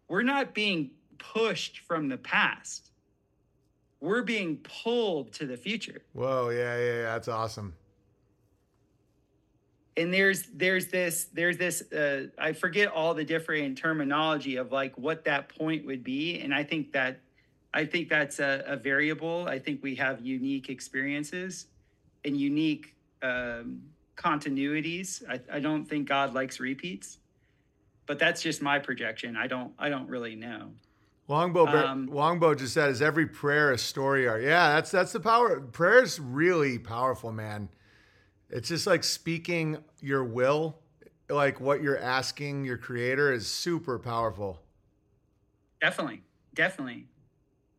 We're 0.08 0.24
not 0.24 0.54
being 0.54 0.92
pushed 1.18 1.80
from 1.80 2.10
the 2.10 2.18
past. 2.18 2.90
We're 4.02 4.24
being 4.24 4.58
pulled 4.58 5.32
to 5.34 5.46
the 5.46 5.56
future. 5.56 6.02
Whoa. 6.14 6.50
Yeah. 6.50 6.78
Yeah. 6.78 6.86
Yeah. 6.86 7.02
That's 7.04 7.28
awesome. 7.28 7.74
And 9.98 10.14
there's 10.14 10.44
there's 10.54 10.88
this 10.88 11.26
there's 11.34 11.58
this 11.58 11.82
uh, 11.94 12.28
i 12.38 12.52
forget 12.52 12.88
all 12.88 13.14
the 13.14 13.24
different 13.24 13.78
terminology 13.78 14.56
of 14.56 14.72
like 14.72 14.98
what 14.98 15.24
that 15.26 15.50
point 15.50 15.86
would 15.86 16.04
be 16.04 16.40
and 16.40 16.54
i 16.54 16.64
think 16.64 16.92
that 16.92 17.20
i 17.74 17.86
think 17.86 18.10
that's 18.10 18.40
a, 18.40 18.64
a 18.66 18.76
variable 18.76 19.46
i 19.48 19.60
think 19.60 19.82
we 19.84 19.96
have 19.96 20.26
unique 20.26 20.70
experiences 20.70 21.68
and 22.26 22.38
unique 22.38 22.96
um, 23.22 23.82
continuities 24.16 25.24
I, 25.30 25.58
I 25.58 25.60
don't 25.60 25.86
think 25.86 26.08
god 26.08 26.34
likes 26.34 26.60
repeats 26.60 27.20
but 28.06 28.20
that's 28.20 28.42
just 28.42 28.62
my 28.62 28.80
projection 28.80 29.36
i 29.36 29.48
don't 29.48 29.74
i 29.78 29.90
don't 29.90 30.08
really 30.08 30.36
know 30.36 30.72
Longbow, 31.30 31.68
Um, 31.68 32.08
Longbow 32.08 32.54
just 32.54 32.74
said, 32.74 32.90
"Is 32.90 33.02
every 33.02 33.26
prayer 33.26 33.72
a 33.72 33.78
story 33.78 34.28
arc?" 34.28 34.44
Yeah, 34.44 34.74
that's 34.74 34.92
that's 34.92 35.14
the 35.14 35.22
power. 35.22 35.62
Prayer 35.62 36.04
is 36.04 36.20
really 36.20 36.78
powerful, 36.78 37.32
man. 37.32 37.70
It's 38.54 38.70
just 38.70 38.86
like 38.86 39.04
speaking 39.04 39.84
your 40.00 40.24
will, 40.24 40.78
like 41.28 41.60
what 41.60 41.82
you're 41.82 41.98
asking 41.98 42.66
your 42.66 42.78
creator 42.78 43.34
is 43.34 43.48
super 43.48 43.98
powerful. 43.98 44.62
definitely. 45.82 46.22
Definitely. 46.54 47.08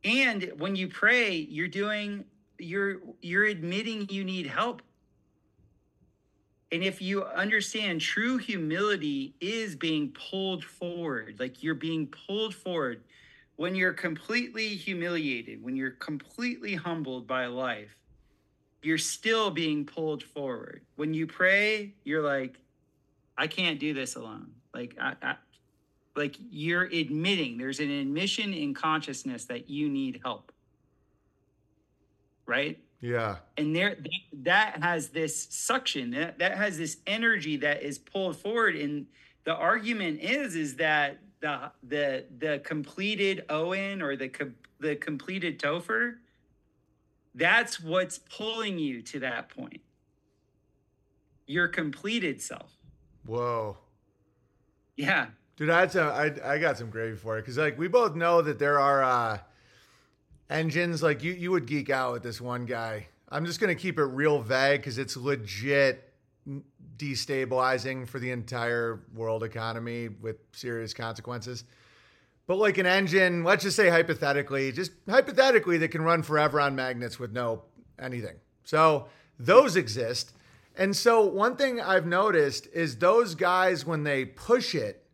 And 0.03 0.53
when 0.59 0.75
you 0.75 0.89
pray 0.89 1.31
you're 1.37 1.69
doing 1.69 2.25
you're 2.59 3.01
you're 3.23 3.45
admitting 3.45 4.09
you 4.11 4.25
need 4.25 4.49
help. 4.49 4.83
And 6.73 6.83
if 6.83 7.01
you 7.01 7.23
understand 7.23 8.01
true 8.01 8.37
humility 8.39 9.37
is 9.41 9.77
being 9.77 10.11
pulled 10.11 10.65
forward 10.65 11.37
like 11.39 11.63
you're 11.63 11.77
being 11.77 12.09
pulled 12.09 12.55
forward. 12.55 13.05
When 13.57 13.77
you're 13.77 13.93
completely 13.93 14.71
humiliated 14.71 15.63
when 15.63 15.77
you're 15.77 15.93
completely 15.93 16.75
humbled 16.75 17.29
by 17.29 17.47
life 17.47 17.97
you're 18.85 18.99
still 18.99 19.51
being 19.51 19.85
pulled 19.85 20.23
forward. 20.23 20.83
When 20.97 21.15
you 21.15 21.27
pray 21.27 21.95
you're 22.05 22.23
like 22.23 22.59
i 23.37 23.47
can't 23.47 23.79
do 23.81 23.95
this 23.95 24.17
alone. 24.17 24.53
Like 24.73 24.97
i, 25.01 25.15
I 25.23 25.37
like 26.17 26.37
you're 26.51 26.85
admitting 26.85 27.59
there's 27.59 27.81
an 27.81 27.91
admission 27.91 28.53
in 28.53 28.75
consciousness 28.75 29.45
that 29.47 29.69
you 29.69 29.89
need 29.89 30.21
help. 30.23 30.53
Right? 32.47 32.79
Yeah, 33.01 33.37
and 33.59 33.77
there 33.77 33.97
that 34.45 34.83
has 34.83 35.09
this 35.09 35.47
suction 35.51 36.13
that, 36.13 36.39
that 36.39 36.57
has 36.57 36.79
this 36.79 36.99
energy 37.07 37.57
that 37.59 37.83
is 37.83 37.99
pulled 37.99 38.37
forward. 38.37 38.77
And 38.77 39.07
the 39.45 39.55
argument 39.55 40.21
is 40.21 40.55
is 40.55 40.77
that 40.77 41.19
the 41.41 41.71
the 41.83 42.25
the 42.39 42.61
completed 42.65 43.45
owen 43.51 44.01
or 44.01 44.17
the 44.17 44.31
the 44.81 44.97
completed 44.97 45.59
topher 45.59 46.15
that's 47.35 47.81
what's 47.81 48.19
pulling 48.19 48.79
you 48.79 49.03
to 49.03 49.21
that 49.21 49.49
point. 49.49 49.81
Your 51.47 51.69
completed 51.69 52.41
self. 52.41 52.73
Whoa, 53.27 53.77
yeah. 54.97 55.27
Dude, 55.57 55.71
I 55.71 55.81
had 55.81 55.93
some, 55.93 56.09
I 56.09 56.33
I 56.45 56.59
got 56.59 56.79
some 56.79 56.91
gravy 56.91 57.17
for 57.17 57.39
it 57.39 57.43
because 57.43 57.59
like 57.59 57.79
we 57.79 57.89
both 57.89 58.15
know 58.15 58.43
that 58.43 58.59
there 58.59 58.81
are 58.81 59.03
uh 59.03 59.39
engines. 60.51 61.03
Like 61.03 61.23
you 61.23 61.33
you 61.33 61.51
would 61.51 61.67
geek 61.67 61.91
out 61.91 62.13
with 62.13 62.23
this 62.23 62.41
one 62.41 62.67
guy. 62.67 63.09
I'm 63.29 63.45
just 63.45 63.61
gonna 63.61 63.75
keep 63.75 63.99
it 63.99 64.05
real 64.05 64.41
vague 64.41 64.81
because 64.81 64.99
it's 64.99 65.17
legit 65.17 66.13
destabilizing 66.97 68.07
for 68.07 68.19
the 68.19 68.31
entire 68.31 69.01
world 69.15 69.43
economy 69.43 70.09
with 70.09 70.37
serious 70.53 70.95
consequences. 70.95 71.65
But 72.47 72.59
like 72.59 72.79
an 72.79 72.87
engine, 72.87 73.43
let's 73.43 73.65
just 73.65 73.77
say 73.77 73.89
hypothetically, 73.89 74.71
just 74.73 74.93
hypothetically, 75.09 75.79
that 75.79 75.89
can 75.89 76.03
run 76.03 76.23
forever 76.23 76.61
on 76.61 76.75
magnets 76.75 77.19
with 77.19 77.33
no 77.33 77.63
anything. 77.99 78.37
So 78.65 79.07
those 79.39 79.77
exist. 79.77 80.33
And 80.77 80.95
so 80.95 81.25
one 81.25 81.57
thing 81.57 81.81
I've 81.81 82.07
noticed 82.07 82.69
is 82.73 82.99
those 82.99 83.35
guys, 83.35 83.87
when 83.87 84.05
they 84.05 84.25
push 84.25 84.75
it, 84.75 85.05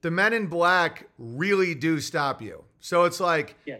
the 0.00 0.10
men 0.10 0.32
in 0.32 0.46
black 0.46 1.08
really 1.18 1.74
do 1.74 2.00
stop 2.00 2.40
you. 2.40 2.64
So 2.80 3.04
it's 3.04 3.20
like, 3.20 3.56
yeah 3.66 3.78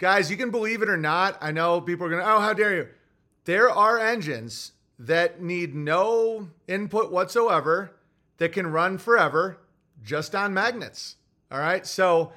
guys, 0.00 0.30
you 0.30 0.36
can 0.36 0.50
believe 0.50 0.82
it 0.82 0.88
or 0.88 0.96
not. 0.96 1.38
I 1.40 1.52
know 1.52 1.80
people 1.80 2.06
are 2.06 2.10
going 2.10 2.22
to, 2.22 2.28
oh, 2.28 2.40
how 2.40 2.52
dare 2.52 2.74
you? 2.74 2.88
There 3.44 3.70
are 3.70 3.98
engines 3.98 4.72
that 4.98 5.40
need 5.40 5.74
no 5.74 6.48
input 6.66 7.12
whatsoever 7.12 7.92
that 8.38 8.52
can 8.52 8.66
run 8.66 8.98
forever 8.98 9.58
just 10.02 10.34
on 10.34 10.52
magnets. 10.52 11.16
All 11.50 11.58
right. 11.58 11.86
So 11.86 12.32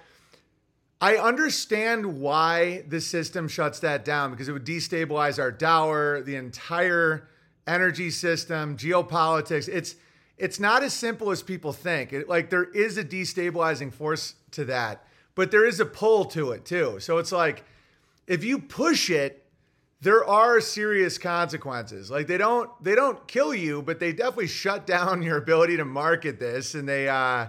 I 0.99 1.17
understand 1.17 2.21
why 2.21 2.85
the 2.87 3.01
system 3.01 3.47
shuts 3.47 3.79
that 3.81 4.05
down 4.05 4.31
because 4.31 4.47
it 4.47 4.53
would 4.53 4.65
destabilize 4.65 5.37
our 5.37 5.51
dower, 5.51 6.21
the 6.21 6.35
entire 6.35 7.27
energy 7.67 8.09
system, 8.09 8.77
geopolitics. 8.77 9.67
It's 9.67 9.95
it's 10.37 10.59
not 10.59 10.81
as 10.81 10.93
simple 10.93 11.29
as 11.29 11.43
people 11.43 11.73
think. 11.73 12.11
It, 12.11 12.27
like 12.27 12.49
there 12.49 12.63
is 12.63 12.97
a 12.97 13.03
destabilizing 13.03 13.93
force 13.93 14.35
to 14.51 14.65
that, 14.65 15.05
but 15.35 15.51
there 15.51 15.65
is 15.65 15.79
a 15.79 15.85
pull 15.85 16.25
to 16.25 16.51
it 16.51 16.65
too. 16.65 16.99
So 16.99 17.17
it's 17.17 17.31
like 17.31 17.65
if 18.25 18.43
you 18.43 18.57
push 18.57 19.09
it, 19.09 19.45
there 20.01 20.25
are 20.25 20.59
serious 20.59 21.17
consequences. 21.17 22.09
Like 22.09 22.27
they 22.27 22.37
don't 22.37 22.69
they 22.83 22.95
don't 22.95 23.27
kill 23.27 23.53
you, 23.53 23.81
but 23.81 23.99
they 23.99 24.11
definitely 24.13 24.47
shut 24.47 24.87
down 24.87 25.21
your 25.23 25.37
ability 25.37 25.77
to 25.77 25.85
market 25.85 26.39
this 26.39 26.75
and 26.75 26.87
they 26.87 27.09
uh 27.09 27.47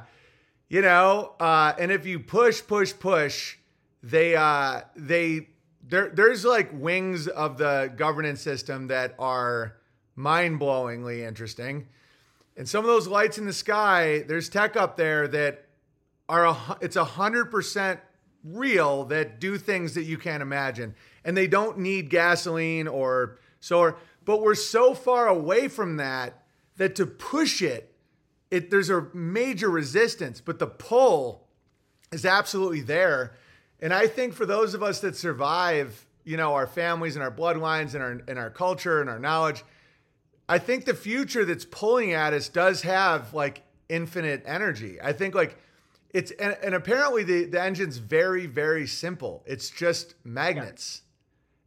you 0.74 0.82
know, 0.82 1.34
uh 1.38 1.72
and 1.78 1.92
if 1.92 2.04
you 2.04 2.18
push 2.18 2.60
push 2.66 2.92
push, 2.98 3.56
they 4.02 4.34
uh 4.34 4.80
they 4.96 5.50
there 5.86 6.10
there's 6.12 6.44
like 6.44 6.68
wings 6.72 7.28
of 7.28 7.58
the 7.58 7.92
governance 7.96 8.40
system 8.40 8.88
that 8.88 9.14
are 9.20 9.76
mind-blowingly 10.16 11.20
interesting. 11.20 11.86
And 12.56 12.68
some 12.68 12.80
of 12.80 12.88
those 12.88 13.06
lights 13.06 13.38
in 13.38 13.46
the 13.46 13.52
sky, 13.52 14.24
there's 14.26 14.48
tech 14.48 14.74
up 14.74 14.96
there 14.96 15.28
that 15.28 15.64
are 16.28 16.46
a, 16.46 16.56
it's 16.80 16.96
a 16.96 17.04
hundred 17.04 17.52
percent 17.52 18.00
real 18.42 19.04
that 19.04 19.38
do 19.38 19.58
things 19.58 19.94
that 19.94 20.02
you 20.02 20.18
can't 20.18 20.42
imagine, 20.42 20.96
and 21.24 21.36
they 21.36 21.46
don't 21.46 21.78
need 21.78 22.10
gasoline 22.10 22.88
or 22.88 23.38
solar. 23.60 23.94
But 24.24 24.42
we're 24.42 24.56
so 24.56 24.92
far 24.92 25.28
away 25.28 25.68
from 25.68 25.98
that 25.98 26.42
that 26.78 26.96
to 26.96 27.06
push 27.06 27.62
it, 27.62 27.93
it 28.54 28.70
there's 28.70 28.90
a 28.90 29.08
major 29.12 29.68
resistance, 29.68 30.40
but 30.40 30.60
the 30.60 30.68
pull 30.68 31.48
is 32.12 32.24
absolutely 32.24 32.82
there. 32.82 33.32
And 33.80 33.92
I 33.92 34.06
think 34.06 34.32
for 34.32 34.46
those 34.46 34.74
of 34.74 34.82
us 34.82 35.00
that 35.00 35.16
survive, 35.16 36.06
you 36.22 36.36
know, 36.36 36.54
our 36.54 36.68
families 36.68 37.16
and 37.16 37.22
our 37.22 37.32
bloodlines 37.32 37.94
and 37.94 38.02
our 38.02 38.22
and 38.28 38.38
our 38.38 38.50
culture 38.50 39.00
and 39.00 39.10
our 39.10 39.18
knowledge, 39.18 39.64
I 40.48 40.58
think 40.58 40.84
the 40.84 40.94
future 40.94 41.44
that's 41.44 41.64
pulling 41.64 42.12
at 42.12 42.32
us 42.32 42.48
does 42.48 42.82
have 42.82 43.34
like 43.34 43.62
infinite 43.88 44.44
energy. 44.46 45.00
I 45.02 45.12
think 45.12 45.34
like 45.34 45.58
it's 46.10 46.30
and, 46.30 46.56
and 46.62 46.74
apparently 46.76 47.24
the 47.24 47.46
the 47.46 47.60
engine's 47.60 47.98
very 47.98 48.46
very 48.46 48.86
simple. 48.86 49.42
It's 49.46 49.68
just 49.68 50.14
magnets. 50.24 51.02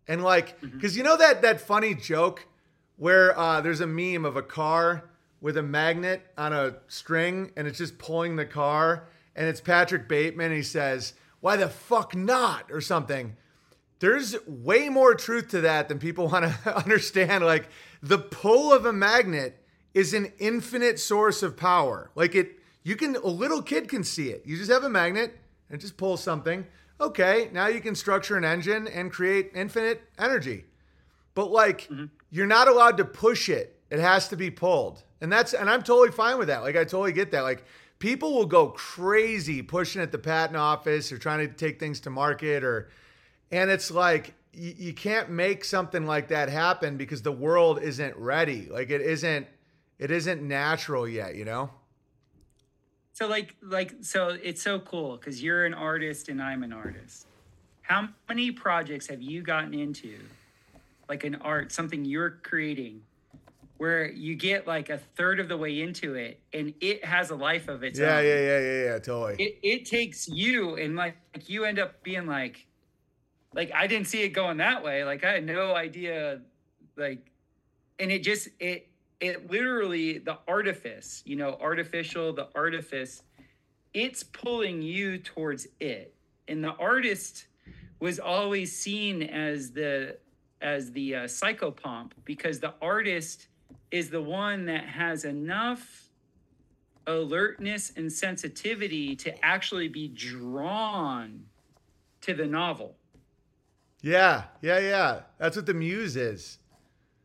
And 0.08 0.24
like 0.24 0.56
cuz 0.80 0.96
you 0.96 1.04
know 1.04 1.18
that 1.18 1.42
that 1.42 1.60
funny 1.60 1.94
joke 1.94 2.48
where 2.96 3.38
uh, 3.38 3.60
there's 3.60 3.82
a 3.82 3.88
meme 3.88 4.24
of 4.24 4.38
a 4.38 4.42
car 4.42 5.04
with 5.42 5.58
a 5.58 5.64
magnet 5.64 6.26
on 6.38 6.54
a 6.54 6.76
string 6.88 7.52
and 7.56 7.68
it's 7.68 7.78
just 7.78 7.98
pulling 7.98 8.36
the 8.36 8.46
car 8.46 9.08
and 9.36 9.48
it's 9.48 9.62
Patrick 9.62 10.08
Bateman 10.08 10.52
he 10.52 10.64
says, 10.64 11.14
"Why 11.42 11.56
the 11.56 11.70
fuck 11.70 12.16
not?" 12.16 12.72
or 12.72 12.82
something 12.82 13.36
there's 14.00 14.36
way 14.46 14.90
more 14.90 15.16
truth 15.16 15.50
to 15.50 15.62
that 15.62 15.90
than 15.90 16.00
people 16.00 16.28
want 16.32 16.46
to 16.46 16.78
understand. 16.78 17.46
Like 17.46 17.70
the 18.02 18.20
pull 18.20 18.72
of 18.74 18.86
a 18.86 18.94
magnet 18.94 19.64
is 19.94 20.14
an 20.14 20.32
infinite 20.40 21.00
source 21.00 21.42
of 21.44 21.58
power. 21.58 22.12
Like 22.16 22.36
it, 22.36 22.60
you 22.84 22.96
can, 22.96 23.16
a 23.16 23.28
little 23.28 23.62
kid 23.62 23.90
can 23.90 24.04
see 24.04 24.30
it. 24.30 24.44
You 24.46 24.58
just 24.58 24.72
have 24.72 24.84
a 24.84 24.90
magnet 24.90 25.38
and 25.70 25.82
just 25.82 25.98
pull 25.98 26.18
something. 26.18 26.66
Okay, 27.00 27.50
now 27.52 27.68
you 27.68 27.80
can 27.80 27.96
structure 27.96 28.38
an 28.38 28.44
engine 28.44 28.88
and 28.88 29.12
create 29.12 29.52
infinite 29.54 30.02
energy. 30.18 30.66
But 31.36 31.52
like, 31.52 31.82
mm-hmm. 31.84 32.06
you're 32.32 32.48
not 32.48 32.68
allowed 32.68 32.98
to 32.98 33.06
push 33.06 33.50
it. 33.50 33.77
It 33.90 34.00
has 34.00 34.28
to 34.30 34.36
be 34.36 34.52
pulled. 34.52 35.04
And 35.22 35.32
that's, 35.32 35.54
and 35.54 35.70
I'm 35.70 35.82
totally 35.82 36.12
fine 36.12 36.38
with 36.38 36.48
that. 36.48 36.62
Like, 36.62 36.76
I 36.76 36.84
totally 36.84 37.14
get 37.14 37.32
that. 37.32 37.42
Like, 37.42 37.64
people 38.00 38.34
will 38.34 38.46
go 38.46 38.68
crazy 38.68 39.62
pushing 39.62 40.02
at 40.02 40.12
the 40.12 40.18
patent 40.18 40.58
office 40.58 41.12
or 41.12 41.18
trying 41.18 41.48
to 41.48 41.54
take 41.54 41.80
things 41.80 42.00
to 42.02 42.10
market 42.10 42.64
or, 42.64 42.90
and 43.52 43.70
it's 43.70 43.90
like 43.90 44.34
you, 44.54 44.74
you 44.78 44.94
can't 44.94 45.30
make 45.30 45.64
something 45.64 46.06
like 46.06 46.30
that 46.30 46.50
happen 46.50 46.98
because 46.98 47.22
the 47.22 47.32
world 47.32 47.82
isn't 47.82 48.16
ready. 48.18 48.68
Like 48.70 48.90
it 48.90 49.02
isn't 49.02 49.48
it 50.00 50.12
isn't 50.12 50.42
natural 50.44 51.08
yet, 51.08 51.36
you 51.36 51.46
know? 51.46 51.70
So 53.14 53.28
like 53.28 53.56
like 53.62 53.96
so 54.02 54.38
it's 54.42 54.62
so 54.62 54.80
cool 54.80 55.18
because 55.18 55.42
you're 55.42 55.66
an 55.66 55.74
artist 55.74 56.30
and 56.30 56.42
I'm 56.42 56.64
an 56.64 56.74
artist. 56.74 57.26
How 57.82 58.10
many 58.28 58.52
projects 58.52 59.08
have 59.08 59.22
you 59.22 59.42
gotten 59.42 59.74
into, 59.74 60.20
like 61.08 61.24
an 61.24 61.36
art, 61.36 61.72
something 61.72 62.04
you're 62.04 62.32
creating, 62.44 63.02
where 63.78 64.10
you 64.12 64.36
get 64.36 64.68
like 64.68 64.90
a 64.90 64.98
third 64.98 65.40
of 65.40 65.48
the 65.50 65.58
way 65.58 65.82
into 65.82 66.16
it 66.16 66.42
and 66.54 66.74
it 66.82 67.04
has 67.06 67.30
a 67.30 67.36
life 67.36 67.68
of 67.68 67.84
its 67.84 68.00
Yeah, 68.00 68.18
own? 68.18 68.26
yeah, 68.26 68.34
yeah, 68.36 68.40
yeah, 68.40 68.60
yeah, 68.60 68.84
yeah. 68.86 69.00
totally. 69.00 69.36
It 69.40 69.60
it 69.64 69.86
takes 69.86 70.28
you 70.28 70.76
and 70.76 70.96
like 70.96 71.18
you 71.46 71.66
end 71.66 71.80
up 71.80 72.02
being 72.04 72.26
like, 72.26 72.66
like 73.54 73.72
I 73.74 73.88
didn't 73.88 74.08
see 74.08 74.24
it 74.24 74.30
going 74.30 74.58
that 74.58 74.84
way. 74.84 75.04
Like 75.04 75.24
I 75.24 75.34
had 75.34 75.46
no 75.46 75.76
idea, 75.76 76.42
like, 76.96 77.32
and 78.00 78.12
it 78.12 78.24
just 78.24 78.50
it 78.60 78.90
it 79.20 79.50
literally 79.50 80.20
the 80.20 80.38
artifice, 80.48 81.24
you 81.26 81.36
know, 81.36 81.58
artificial, 81.62 82.34
the 82.34 82.50
artifice, 82.56 83.24
it's 83.94 84.24
pulling 84.24 84.82
you 84.82 85.18
towards 85.18 85.68
it. 85.80 86.14
And 86.48 86.64
the 86.64 86.74
artist 86.76 87.48
was 88.00 88.20
always 88.20 88.76
seen 88.76 89.24
as 89.24 89.72
the 89.72 90.18
as 90.62 90.92
the 90.92 91.16
uh, 91.16 91.20
psychopomp 91.26 92.12
because 92.26 92.60
the 92.60 92.74
artist 92.82 93.48
is 93.92 94.10
the 94.10 94.22
one 94.22 94.66
that 94.66 94.86
has 94.86 95.26
enough 95.26 96.10
alertness 97.08 97.94
and 97.96 98.12
sensitivity 98.12 99.16
to 99.16 99.46
actually 99.46 99.88
be 99.88 100.10
drawn 100.10 101.46
to 102.22 102.34
the 102.34 102.46
novel. 102.46 102.96
Yeah, 104.02 104.44
yeah, 104.62 104.80
yeah. 104.80 105.22
That's 105.38 105.56
what 105.56 105.66
the 105.66 105.74
muse 105.74 106.16
is. 106.16 106.60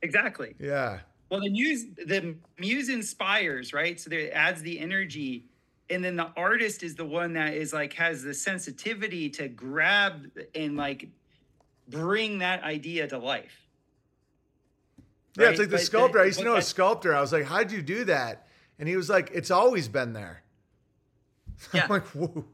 Exactly. 0.02 0.54
Yeah. 0.58 1.00
Well, 1.30 1.40
the 1.40 1.50
muse 1.50 1.86
the 2.06 2.34
muse 2.58 2.88
inspires, 2.88 3.72
right? 3.72 3.98
So 3.98 4.10
there 4.10 4.20
it 4.20 4.32
adds 4.32 4.62
the 4.62 4.78
energy, 4.78 5.46
and 5.90 6.04
then 6.04 6.16
the 6.16 6.30
artist 6.36 6.82
is 6.82 6.94
the 6.94 7.04
one 7.04 7.32
that 7.34 7.54
is 7.54 7.72
like 7.72 7.92
has 7.94 8.22
the 8.22 8.34
sensitivity 8.34 9.30
to 9.30 9.48
grab 9.48 10.30
and 10.54 10.76
like 10.76 11.08
bring 11.88 12.38
that 12.38 12.62
idea 12.62 13.06
to 13.08 13.18
life. 13.18 13.61
Yeah, 15.37 15.49
it's 15.49 15.59
like 15.59 15.70
the 15.70 15.76
But 15.76 15.83
sculptor. 15.83 16.20
I 16.20 16.26
used 16.26 16.39
to 16.41 16.45
know 16.45 16.57
a 16.57 16.62
sculptor. 16.62 17.14
I 17.14 17.20
was 17.20 17.33
like, 17.33 17.45
how'd 17.45 17.72
you 17.72 17.83
do 17.83 18.05
that? 18.05 18.47
And 18.78 18.89
he 18.89 18.97
was 18.97 19.09
like, 19.09 19.30
it's 19.33 19.51
always 19.51 19.89
been 19.89 20.12
there. 20.12 20.43
Yeah. 21.72 21.85
I'm 21.85 21.91
like, 21.91 22.07
whoa. 22.09 22.45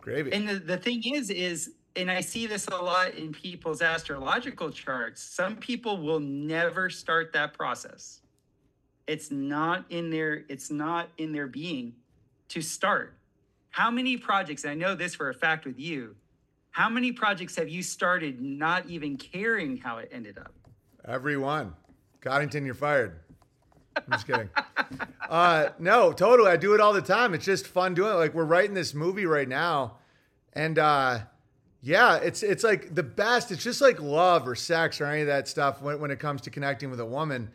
Gravy. 0.00 0.32
And 0.32 0.48
the, 0.48 0.54
the 0.54 0.76
thing 0.78 1.02
is, 1.04 1.28
is, 1.28 1.72
and 1.94 2.10
I 2.10 2.22
see 2.22 2.46
this 2.46 2.66
a 2.68 2.76
lot 2.76 3.14
in 3.14 3.32
people's 3.32 3.82
astrological 3.82 4.70
charts. 4.70 5.22
Some 5.22 5.56
people 5.56 5.98
will 6.00 6.20
never 6.20 6.88
start 6.88 7.34
that 7.34 7.52
process. 7.52 8.20
It's 9.06 9.30
not 9.30 9.84
in 9.90 10.10
their, 10.10 10.44
it's 10.48 10.70
not 10.70 11.10
in 11.18 11.32
their 11.32 11.46
being 11.46 11.92
to 12.48 12.62
start. 12.62 13.14
How 13.70 13.90
many 13.90 14.16
projects, 14.16 14.64
and 14.64 14.70
I 14.70 14.74
know 14.74 14.94
this 14.94 15.14
for 15.14 15.28
a 15.28 15.34
fact 15.34 15.66
with 15.66 15.78
you, 15.78 16.16
how 16.70 16.88
many 16.88 17.12
projects 17.12 17.56
have 17.56 17.68
you 17.68 17.82
started 17.82 18.40
not 18.40 18.86
even 18.88 19.16
caring 19.16 19.76
how 19.76 19.98
it 19.98 20.08
ended 20.10 20.38
up? 20.38 20.54
Everyone. 21.06 21.74
Coddington, 22.22 22.64
you're 22.64 22.74
fired. 22.74 23.20
I'm 23.96 24.12
just 24.12 24.26
kidding. 24.26 24.48
uh, 25.28 25.68
no, 25.78 26.12
totally. 26.12 26.50
I 26.50 26.56
do 26.56 26.74
it 26.74 26.80
all 26.80 26.94
the 26.94 27.02
time. 27.02 27.34
It's 27.34 27.44
just 27.44 27.66
fun 27.66 27.94
doing 27.94 28.12
it. 28.12 28.14
Like 28.14 28.34
we're 28.34 28.44
writing 28.44 28.74
this 28.74 28.94
movie 28.94 29.26
right 29.26 29.48
now, 29.48 29.98
and 30.54 30.78
uh, 30.78 31.20
yeah, 31.82 32.16
it's 32.16 32.42
it's 32.42 32.64
like 32.64 32.94
the 32.94 33.02
best. 33.02 33.52
It's 33.52 33.62
just 33.62 33.82
like 33.82 34.00
love 34.00 34.48
or 34.48 34.54
sex 34.54 35.00
or 35.00 35.04
any 35.04 35.20
of 35.20 35.26
that 35.26 35.46
stuff 35.46 35.82
when, 35.82 36.00
when 36.00 36.10
it 36.10 36.18
comes 36.18 36.40
to 36.42 36.50
connecting 36.50 36.90
with 36.90 37.00
a 37.00 37.06
woman. 37.06 37.50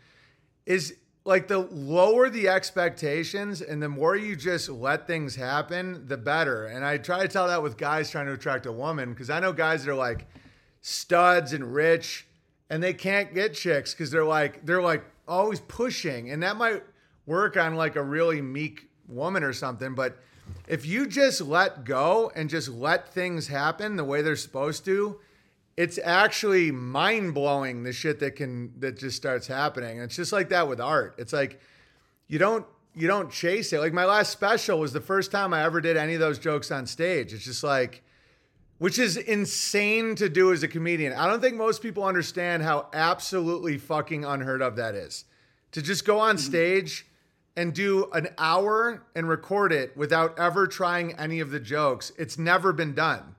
Is 0.67 0.95
like 1.25 1.47
the 1.47 1.57
lower 1.57 2.29
the 2.29 2.47
expectations 2.47 3.61
and 3.61 3.81
the 3.81 3.89
more 3.89 4.15
you 4.15 4.35
just 4.35 4.69
let 4.69 5.07
things 5.07 5.35
happen, 5.35 6.07
the 6.07 6.17
better. 6.17 6.67
And 6.67 6.85
I 6.85 6.97
try 6.97 7.23
to 7.23 7.27
tell 7.27 7.47
that 7.47 7.61
with 7.61 7.77
guys 7.77 8.11
trying 8.11 8.27
to 8.27 8.33
attract 8.33 8.67
a 8.67 8.71
woman 8.71 9.09
because 9.11 9.29
I 9.29 9.39
know 9.39 9.51
guys 9.51 9.83
that 9.83 9.91
are 9.91 9.95
like 9.95 10.27
studs 10.81 11.53
and 11.53 11.73
rich 11.73 12.27
and 12.69 12.81
they 12.81 12.93
can't 12.93 13.33
get 13.33 13.53
chicks 13.53 13.93
because 13.93 14.11
they're 14.11 14.25
like 14.25 14.65
they're 14.65 14.81
like 14.81 15.03
always 15.27 15.59
pushing. 15.59 16.31
And 16.31 16.43
that 16.43 16.57
might 16.57 16.83
work 17.25 17.57
on 17.57 17.75
like 17.75 17.95
a 17.95 18.03
really 18.03 18.41
meek 18.41 18.89
woman 19.07 19.43
or 19.43 19.53
something 19.53 19.95
but 19.95 20.19
if 20.67 20.85
you 20.85 21.07
just 21.07 21.41
let 21.41 21.83
go 21.83 22.31
and 22.35 22.47
just 22.47 22.69
let 22.69 23.11
things 23.11 23.47
happen 23.47 23.95
the 23.95 24.03
way 24.03 24.21
they're 24.21 24.35
supposed 24.35 24.85
to 24.85 25.19
it's 25.79 25.97
actually 26.03 26.71
mind-blowing 26.71 27.83
the 27.83 27.93
shit 27.93 28.19
that 28.19 28.35
can 28.35 28.73
that 28.81 28.99
just 28.99 29.15
starts 29.15 29.47
happening. 29.47 29.91
And 29.91 30.01
it's 30.01 30.15
just 30.17 30.33
like 30.33 30.49
that 30.49 30.67
with 30.67 30.81
art. 30.81 31.15
It's 31.17 31.31
like 31.31 31.61
you 32.27 32.37
don't 32.37 32.65
you 32.93 33.07
don't 33.07 33.31
chase 33.31 33.71
it. 33.71 33.79
Like 33.79 33.93
my 33.93 34.03
last 34.03 34.29
special 34.29 34.77
was 34.77 34.91
the 34.91 34.99
first 34.99 35.31
time 35.31 35.53
i 35.53 35.63
ever 35.63 35.79
did 35.79 35.95
any 35.95 36.15
of 36.15 36.19
those 36.19 36.37
jokes 36.37 36.69
on 36.69 36.85
stage. 36.85 37.31
It's 37.31 37.45
just 37.45 37.63
like 37.63 38.03
which 38.79 38.97
is 38.97 39.17
insane 39.17 40.15
to 40.15 40.29
do 40.29 40.51
as 40.51 40.63
a 40.63 40.67
comedian. 40.67 41.13
I 41.13 41.27
don't 41.27 41.41
think 41.41 41.55
most 41.55 41.81
people 41.81 42.03
understand 42.03 42.63
how 42.63 42.87
absolutely 42.93 43.77
fucking 43.77 44.25
unheard 44.25 44.61
of 44.61 44.77
that 44.77 44.95
is. 44.95 45.25
To 45.73 45.81
just 45.81 46.05
go 46.05 46.19
on 46.19 46.37
mm-hmm. 46.37 46.45
stage 46.45 47.05
and 47.55 47.73
do 47.73 48.09
an 48.13 48.29
hour 48.37 49.03
and 49.15 49.27
record 49.27 49.73
it 49.73 49.95
without 49.95 50.39
ever 50.39 50.65
trying 50.65 51.13
any 51.15 51.41
of 51.41 51.51
the 51.51 51.59
jokes. 51.59 52.11
It's 52.17 52.39
never 52.39 52.71
been 52.71 52.95
done. 52.95 53.35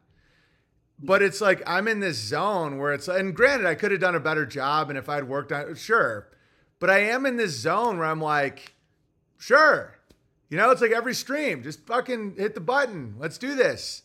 But 1.02 1.22
it's 1.22 1.40
like 1.40 1.62
I'm 1.66 1.88
in 1.88 2.00
this 2.00 2.18
zone 2.18 2.76
where 2.76 2.92
it's 2.92 3.08
and 3.08 3.34
granted 3.34 3.66
I 3.66 3.74
could 3.74 3.90
have 3.90 4.00
done 4.02 4.14
a 4.14 4.20
better 4.20 4.44
job 4.44 4.90
and 4.90 4.98
if 4.98 5.08
I'd 5.08 5.24
worked 5.24 5.50
on 5.50 5.70
it, 5.70 5.78
sure. 5.78 6.28
But 6.78 6.90
I 6.90 6.98
am 6.98 7.24
in 7.24 7.36
this 7.36 7.58
zone 7.58 7.96
where 7.96 8.06
I'm 8.06 8.20
like, 8.20 8.74
sure. 9.38 9.96
You 10.50 10.58
know, 10.58 10.70
it's 10.70 10.82
like 10.82 10.90
every 10.90 11.14
stream, 11.14 11.62
just 11.62 11.86
fucking 11.86 12.34
hit 12.36 12.54
the 12.54 12.60
button. 12.60 13.14
Let's 13.18 13.38
do 13.38 13.54
this. 13.54 14.02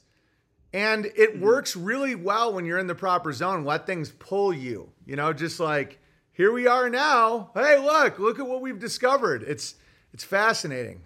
And 0.76 1.06
it 1.06 1.36
mm-hmm. 1.36 1.46
works 1.46 1.76
really 1.78 2.16
well 2.16 2.54
when 2.54 2.66
you're 2.66 2.80
in 2.80 2.88
the 2.88 2.96
proper 2.96 3.32
zone. 3.32 3.64
Let 3.64 3.88
things 3.88 4.12
pull 4.12 4.54
you. 4.54 4.92
You 5.06 5.16
know, 5.16 5.32
just 5.32 5.58
like 5.58 6.00
here 6.34 6.52
we 6.52 6.68
are 6.68 6.90
now. 6.90 7.52
Hey, 7.54 7.78
look, 7.78 8.20
look 8.20 8.40
at 8.40 8.46
what 8.46 8.62
we've 8.62 8.78
discovered. 8.78 9.42
It's 9.44 9.76
it's 10.14 10.26
fascinating. 10.26 11.02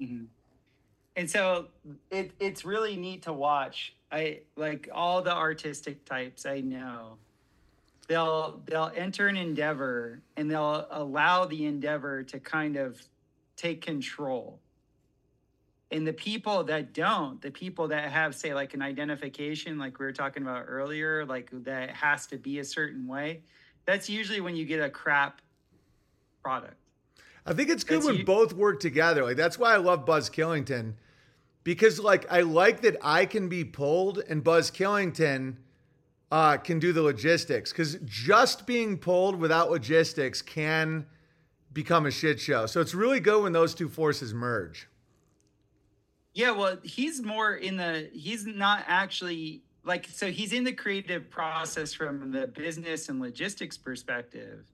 Mm-hmm. 0.00 0.26
and 1.16 1.28
so 1.28 1.66
it 2.12 2.30
it's 2.38 2.64
really 2.64 2.94
neat 2.94 3.22
to 3.22 3.32
watch 3.32 3.96
i 4.12 4.38
like 4.54 4.88
all 4.92 5.22
the 5.22 5.34
artistic 5.34 6.04
types 6.04 6.46
i 6.46 6.60
know 6.60 7.16
they'll 8.06 8.62
they'll 8.66 8.92
enter 8.94 9.26
an 9.26 9.36
endeavor 9.36 10.20
and 10.36 10.48
they'll 10.48 10.86
allow 10.92 11.46
the 11.46 11.66
endeavor 11.66 12.22
to 12.22 12.38
kind 12.38 12.76
of 12.76 13.02
take 13.56 13.80
control 13.80 14.60
and 15.90 16.06
the 16.06 16.12
people 16.12 16.64
that 16.64 16.92
don't 16.92 17.40
the 17.40 17.50
people 17.50 17.88
that 17.88 18.10
have 18.10 18.34
say 18.34 18.54
like 18.54 18.74
an 18.74 18.82
identification 18.82 19.78
like 19.78 19.98
we 19.98 20.04
were 20.06 20.12
talking 20.12 20.42
about 20.42 20.64
earlier 20.68 21.24
like 21.24 21.48
that 21.52 21.90
has 21.90 22.26
to 22.26 22.36
be 22.36 22.58
a 22.58 22.64
certain 22.64 23.06
way 23.06 23.42
that's 23.86 24.08
usually 24.08 24.40
when 24.40 24.54
you 24.54 24.64
get 24.64 24.80
a 24.80 24.90
crap 24.90 25.40
product 26.42 26.74
I 27.46 27.54
think 27.54 27.70
it's 27.70 27.82
good 27.82 27.98
That's 27.98 28.06
when 28.06 28.16
you- 28.16 28.24
both 28.26 28.52
work 28.52 28.78
together. 28.78 29.24
Like 29.24 29.38
that's 29.38 29.58
why 29.58 29.72
I 29.72 29.78
love 29.78 30.04
Buzz 30.04 30.28
Killington 30.28 30.94
because 31.64 31.98
like 31.98 32.30
I 32.30 32.42
like 32.42 32.82
that 32.82 32.96
I 33.02 33.24
can 33.24 33.48
be 33.48 33.64
pulled 33.64 34.18
and 34.28 34.44
Buzz 34.44 34.70
Killington 34.70 35.56
uh, 36.30 36.58
can 36.58 36.78
do 36.78 36.92
the 36.92 37.00
logistics 37.00 37.72
because 37.72 37.96
just 38.04 38.66
being 38.66 38.98
pulled 38.98 39.36
without 39.36 39.70
logistics 39.70 40.42
can 40.42 41.06
become 41.72 42.04
a 42.04 42.10
shit 42.10 42.38
show. 42.38 42.66
So 42.66 42.82
it's 42.82 42.94
really 42.94 43.20
good 43.20 43.42
when 43.42 43.52
those 43.52 43.74
two 43.74 43.88
forces 43.88 44.34
merge. 44.34 44.86
Yeah, 46.38 46.52
well, 46.52 46.78
he's 46.84 47.20
more 47.20 47.56
in 47.56 47.76
the 47.76 48.10
he's 48.12 48.46
not 48.46 48.84
actually 48.86 49.64
like 49.82 50.06
so 50.06 50.30
he's 50.30 50.52
in 50.52 50.62
the 50.62 50.72
creative 50.72 51.28
process 51.28 51.92
from 51.92 52.30
the 52.30 52.46
business 52.46 53.08
and 53.08 53.18
logistics 53.18 53.76
perspective. 53.76 54.64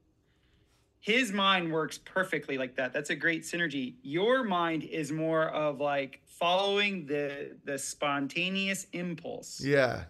His 1.00 1.32
mind 1.32 1.72
works 1.72 1.96
perfectly 1.96 2.58
like 2.58 2.76
that. 2.76 2.92
That's 2.92 3.08
a 3.08 3.14
great 3.14 3.44
synergy. 3.44 3.94
Your 4.02 4.44
mind 4.44 4.82
is 4.82 5.10
more 5.10 5.48
of 5.48 5.80
like 5.80 6.20
following 6.26 7.06
the 7.06 7.56
the 7.64 7.78
spontaneous 7.78 8.86
impulse. 8.92 9.58
Yeah. 9.64 10.04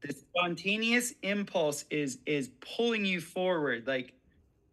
The 0.00 0.14
spontaneous 0.14 1.12
impulse 1.20 1.84
is 1.90 2.20
is 2.24 2.48
pulling 2.60 3.04
you 3.04 3.20
forward 3.20 3.86
like 3.86 4.14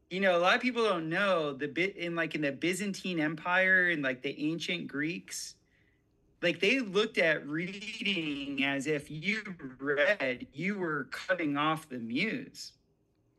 you 0.09 0.21
know, 0.21 0.37
a 0.37 0.39
lot 0.39 0.55
of 0.55 0.61
people 0.61 0.85
don't 0.85 1.09
know 1.09 1.51
the 1.51 1.67
bit 1.67 1.97
in 1.97 2.15
like 2.15 2.33
in 2.33 2.39
the 2.39 2.53
Byzantine 2.53 3.19
Empire 3.19 3.89
and 3.89 4.01
like 4.01 4.21
the 4.21 4.39
ancient 4.41 4.87
Greeks, 4.87 5.55
like 6.43 6.59
they 6.59 6.81
looked 6.81 7.17
at 7.17 7.47
reading 7.47 8.65
as 8.65 8.85
if 8.85 9.09
you 9.09 9.41
read, 9.79 10.45
you 10.53 10.77
were 10.77 11.05
cutting 11.05 11.55
off 11.55 11.87
the 11.87 11.97
muse. 11.97 12.73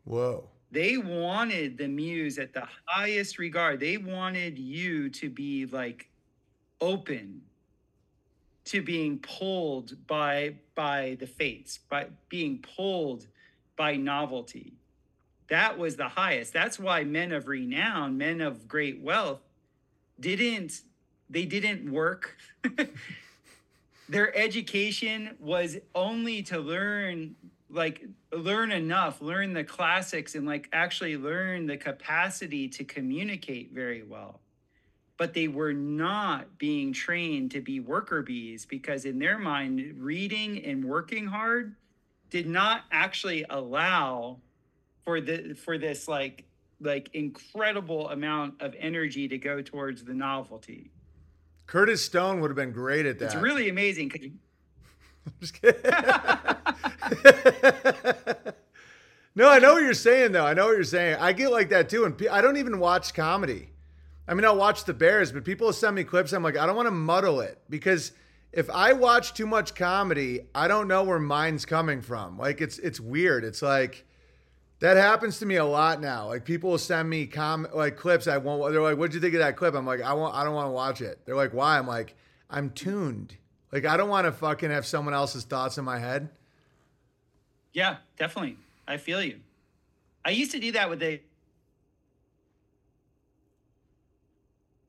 Whoa. 0.05 0.49
They 0.71 0.97
wanted 0.97 1.77
the 1.77 1.87
muse 1.87 2.39
at 2.39 2.55
the 2.55 2.67
highest 2.87 3.39
regard. 3.39 3.79
They 3.79 3.99
wanted 3.99 4.59
you 4.59 5.11
to 5.11 5.29
be 5.29 5.67
like 5.67 6.09
open 6.81 7.43
to 8.65 8.81
being 8.81 9.19
pulled 9.19 9.95
by 10.07 10.55
by 10.75 11.19
the 11.21 11.27
fates, 11.27 11.79
by 11.91 12.07
being 12.31 12.65
pulled 12.77 13.27
by 13.77 13.97
novelty. 13.97 14.73
That 15.49 15.79
was 15.79 15.97
the 15.97 16.09
highest. 16.09 16.55
That's 16.55 16.79
why 16.79 17.05
men 17.05 17.31
of 17.33 17.49
renown, 17.49 18.17
men 18.17 18.41
of 18.41 18.67
great 18.67 19.01
wealth, 19.01 19.43
didn't 20.19 20.81
they 21.31 21.45
didn't 21.45 21.91
work. 21.91 22.37
Their 24.09 24.37
education 24.37 25.37
was 25.41 25.79
only 25.95 26.43
to 26.45 26.59
learn 26.59 27.37
like 27.71 28.07
learn 28.33 28.71
enough, 28.71 29.21
learn 29.21 29.53
the 29.53 29.65
classics 29.65 30.35
and 30.35 30.47
like 30.47 30.69
actually 30.73 31.17
learn 31.17 31.67
the 31.67 31.77
capacity 31.77 32.69
to 32.69 32.85
communicate 32.85 33.73
very 33.73 34.03
well. 34.03 34.41
But 35.17 35.35
they 35.35 35.49
were 35.49 35.73
not 35.73 36.59
being 36.59 36.93
trained 36.93 37.51
to 37.53 37.61
be 37.61 37.81
worker 37.81 38.23
bees 38.23 38.65
because 38.65 39.05
in 39.05 39.19
their 39.19 39.39
mind 39.39 39.97
reading 39.99 40.65
and 40.65 40.85
working 40.85 41.27
hard 41.27 41.75
did 42.31 42.49
not 42.49 42.83
actually 42.91 43.45
allow 43.51 44.39
for 45.05 45.21
the 45.21 45.55
for 45.55 45.79
this 45.79 46.09
like 46.09 46.45
like 46.81 47.11
incredible 47.13 48.11
amount 48.11 48.61
of 48.61 48.75
energy 48.79 49.29
to 49.29 49.39
go 49.39 49.63
towards 49.63 50.05
the 50.05 50.15
novelty. 50.15 50.91
Curtis 51.67 52.05
Stone 52.05 52.41
would 52.41 52.51
have 52.51 52.57
been 52.57 52.73
great 52.73 53.07
at 53.07 53.19
that. 53.19 53.27
It's 53.27 53.35
really 53.35 53.69
amazing. 53.69 54.11
'cause- 54.11 54.21
Just 55.41 55.61
kidding. 55.61 55.81
no, 59.35 59.49
I 59.51 59.59
know 59.59 59.75
what 59.75 59.83
you're 59.83 59.95
saying 59.95 60.33
though. 60.33 60.45
I 60.47 60.55
know 60.55 60.67
what 60.67 60.73
you're 60.77 60.85
saying. 60.85 61.17
I 61.21 61.33
get 61.33 61.51
like 61.51 61.71
that 61.71 61.89
too, 61.89 62.05
and 62.05 62.29
I 62.31 62.41
don't 62.41 62.57
even 62.59 62.79
watch 62.79 63.15
comedy. 63.15 63.71
I 64.29 64.35
mean, 64.35 64.45
I'll 64.45 64.57
watch 64.57 64.85
the 64.85 64.95
Bears, 64.95 65.33
but 65.33 65.45
people 65.45 65.73
send 65.73 65.97
me 65.97 66.05
clips. 66.05 66.33
I'm 66.33 66.43
like, 66.43 66.57
I 66.57 66.67
don't 66.67 66.77
want 66.77 66.87
to 66.87 66.91
muddle 66.93 67.41
it 67.41 67.59
because 67.69 68.13
if 68.53 68.71
I 68.71 68.93
watch 68.95 69.35
too 69.35 69.47
much 69.47 69.75
comedy, 69.75 70.47
I 70.55 70.67
don't 70.69 70.89
know 70.89 71.03
where 71.03 71.19
mine's 71.19 71.67
coming 71.67 72.01
from. 72.01 72.39
Like 72.39 72.61
it's 72.61 72.79
it's 72.79 73.01
weird. 73.01 73.45
It's 73.45 73.63
like 73.63 74.07
that 74.81 74.97
happens 74.97 75.39
to 75.39 75.47
me 75.47 75.57
a 75.57 75.65
lot 75.65 76.01
now. 76.01 76.27
Like 76.27 76.45
people 76.45 76.71
will 76.71 76.79
send 76.79 77.09
me 77.09 77.27
com 77.27 77.67
like 77.73 77.97
clips. 77.97 78.27
I 78.27 78.39
won't. 78.39 78.73
They're 78.73 78.83
like, 78.83 78.97
"What'd 78.97 79.15
you 79.15 79.21
think 79.21 79.35
of 79.35 79.41
that 79.41 79.57
clip?" 79.57 79.75
I'm 79.75 79.87
like, 79.87 80.03
"I 80.03 80.13
won't. 80.13 80.35
I 80.35 80.45
don't 80.45 80.55
want 80.55 80.67
to 80.67 80.73
watch 80.73 81.01
it." 81.01 81.21
They're 81.25 81.37
like, 81.37 81.55
"Why?" 81.55 81.79
I'm 81.79 81.87
like, 81.87 82.17
"I'm 82.51 82.71
tuned. 82.71 83.37
Like 83.73 83.85
I 83.85 83.97
don't 83.97 84.09
want 84.09 84.27
to 84.27 84.33
fucking 84.33 84.71
have 84.71 84.87
someone 84.87 85.15
else's 85.15 85.45
thoughts 85.45 85.79
in 85.79 85.85
my 85.85 85.99
head." 85.99 86.29
Yeah, 87.73 87.97
definitely. 88.19 88.57
I 88.87 88.99
feel 88.99 89.23
you. 89.23 89.41
I 90.25 90.31
used 90.31 90.53
to 90.53 90.59
do 90.59 90.73
that 90.73 90.91
with 90.91 91.01
the. 91.01 91.21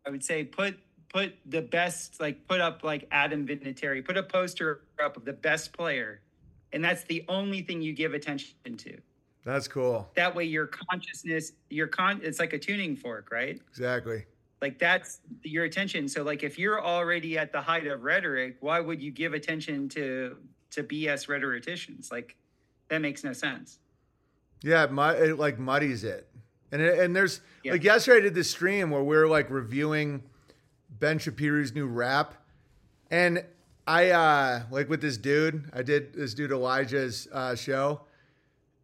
I 0.06 0.10
would 0.10 0.24
say 0.24 0.44
put 0.44 0.78
put 1.10 1.34
the 1.46 1.62
best 1.62 2.20
like 2.20 2.48
put 2.48 2.60
up 2.60 2.84
like 2.84 3.08
Adam 3.12 3.48
Vinatieri, 3.48 4.04
put 4.04 4.18
a 4.18 4.24
poster 4.24 4.82
up 5.04 5.16
of 5.16 5.26
the 5.26 5.34
best 5.34 5.72
player, 5.74 6.22
and 6.74 6.84
that's 6.84 7.04
the 7.06 7.24
only 7.30 7.62
thing 7.62 7.82
you 7.82 7.94
give 7.94 8.14
attention 8.14 8.78
to. 8.78 8.98
That's 9.46 9.68
cool. 9.68 10.10
That 10.16 10.36
way, 10.36 10.44
your 10.46 10.68
consciousness, 10.68 11.54
your 11.70 11.88
con, 11.88 12.20
it's 12.24 12.40
like 12.40 12.54
a 12.54 12.60
tuning 12.60 12.96
fork, 12.96 13.30
right? 13.32 13.62
Exactly. 13.70 14.26
Like 14.62 14.80
that's 14.80 15.20
your 15.44 15.66
attention. 15.66 16.10
So 16.10 16.24
like 16.24 16.42
if 16.42 16.58
you're 16.58 16.84
already 16.84 17.38
at 17.38 17.52
the 17.52 17.62
height 17.62 17.86
of 17.86 18.04
rhetoric, 18.04 18.58
why 18.62 18.80
would 18.80 19.02
you 19.02 19.12
give 19.12 19.34
attention 19.34 19.88
to 19.90 20.38
to 20.72 20.84
BS 20.84 21.28
rhetoricians? 21.30 22.12
Like 22.12 22.36
that 22.90 23.02
makes 23.02 23.24
no 23.24 23.34
sense. 23.34 23.78
Yeah, 24.64 24.88
my, 24.88 25.14
it 25.16 25.38
like 25.38 25.60
muddies 25.60 26.04
it. 26.04 26.28
And 26.72 26.82
it, 26.82 26.98
and 27.00 27.16
there's 27.16 27.42
Yeah. 27.64 27.74
like 27.74 27.84
yesterday 27.84 28.18
I 28.18 28.22
did 28.22 28.34
this 28.34 28.50
stream 28.50 28.90
where 28.90 29.04
we 29.04 29.16
are 29.16 29.28
like 29.28 29.52
reviewing 29.52 30.24
Ben 30.90 31.20
Shapiro's 31.20 31.74
new 31.74 31.86
rap, 31.86 32.34
and 33.12 33.44
I 33.86 34.10
uh 34.10 34.64
like 34.72 34.90
with 34.90 35.02
this 35.02 35.18
dude. 35.18 35.70
I 35.74 35.84
did 35.84 36.14
this 36.16 36.34
dude 36.34 36.52
Elijah's 36.52 37.28
uh, 37.32 37.54
show, 37.56 38.02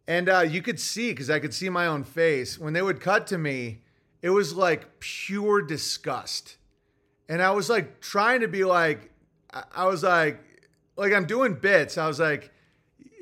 and 0.06 0.28
uh, 0.28 0.40
you 0.40 0.62
could 0.62 0.80
see 0.80 1.10
because 1.10 1.30
I 1.30 1.38
could 1.38 1.54
see 1.54 1.68
my 1.68 1.86
own 1.86 2.04
face 2.04 2.58
when 2.58 2.72
they 2.72 2.82
would 2.82 3.00
cut 3.00 3.26
to 3.28 3.38
me. 3.38 3.82
It 4.20 4.30
was 4.30 4.54
like 4.54 5.00
pure 5.00 5.62
disgust, 5.62 6.56
and 7.28 7.42
I 7.42 7.50
was 7.50 7.68
like 7.68 8.00
trying 8.00 8.40
to 8.40 8.48
be 8.48 8.64
like, 8.64 9.10
I, 9.52 9.86
was 9.86 10.02
like, 10.02 10.40
like 10.96 11.12
I'm 11.12 11.26
doing 11.26 11.54
bits. 11.54 11.98
I 11.98 12.06
was 12.06 12.20
like 12.20 12.52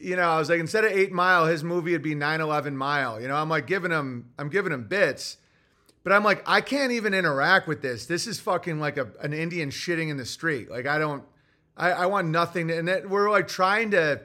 you 0.00 0.16
know, 0.16 0.22
I 0.22 0.38
was 0.38 0.48
like, 0.48 0.60
instead 0.60 0.84
of 0.84 0.92
Eight 0.92 1.12
Mile, 1.12 1.46
his 1.46 1.62
movie 1.62 1.92
would 1.92 2.02
be 2.02 2.14
9/11 2.14 2.72
Mile. 2.74 3.20
You 3.20 3.28
know, 3.28 3.36
I'm 3.36 3.50
like 3.50 3.66
giving 3.66 3.90
him, 3.90 4.30
I'm 4.38 4.48
giving 4.48 4.72
him 4.72 4.84
bits, 4.84 5.36
but 6.02 6.12
I'm 6.12 6.24
like, 6.24 6.42
I 6.46 6.62
can't 6.62 6.92
even 6.92 7.12
interact 7.12 7.68
with 7.68 7.82
this. 7.82 8.06
This 8.06 8.26
is 8.26 8.40
fucking 8.40 8.80
like 8.80 8.96
a, 8.96 9.08
an 9.20 9.34
Indian 9.34 9.68
shitting 9.68 10.08
in 10.08 10.16
the 10.16 10.24
street. 10.24 10.70
Like 10.70 10.86
I 10.86 10.98
don't, 10.98 11.22
I, 11.76 11.92
I 11.92 12.06
want 12.06 12.28
nothing. 12.28 12.68
To, 12.68 12.78
and 12.78 12.88
it, 12.88 13.08
we're 13.08 13.30
like 13.30 13.46
trying 13.46 13.90
to. 13.92 14.22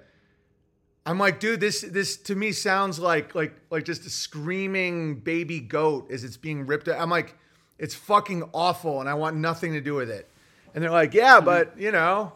I'm 1.05 1.19
like, 1.19 1.39
dude, 1.39 1.59
this 1.59 1.81
this 1.81 2.17
to 2.17 2.35
me 2.35 2.51
sounds 2.51 2.99
like 2.99 3.35
like 3.35 3.53
like 3.69 3.85
just 3.85 4.05
a 4.05 4.09
screaming 4.09 5.15
baby 5.15 5.59
goat 5.59 6.09
as 6.09 6.23
it's 6.23 6.37
being 6.37 6.65
ripped. 6.65 6.87
Out. 6.87 6.99
I'm 6.99 7.11
like, 7.11 7.35
it's 7.77 7.93
fucking 7.93 8.49
awful, 8.53 9.01
and 9.01 9.09
I 9.09 9.13
want 9.13 9.35
nothing 9.37 9.73
to 9.73 9.81
do 9.81 9.93
with 9.93 10.09
it. 10.09 10.29
And 10.73 10.83
they're 10.83 10.91
like, 10.91 11.13
yeah, 11.13 11.39
hmm. 11.39 11.45
but 11.45 11.79
you 11.79 11.91
know, 11.91 12.33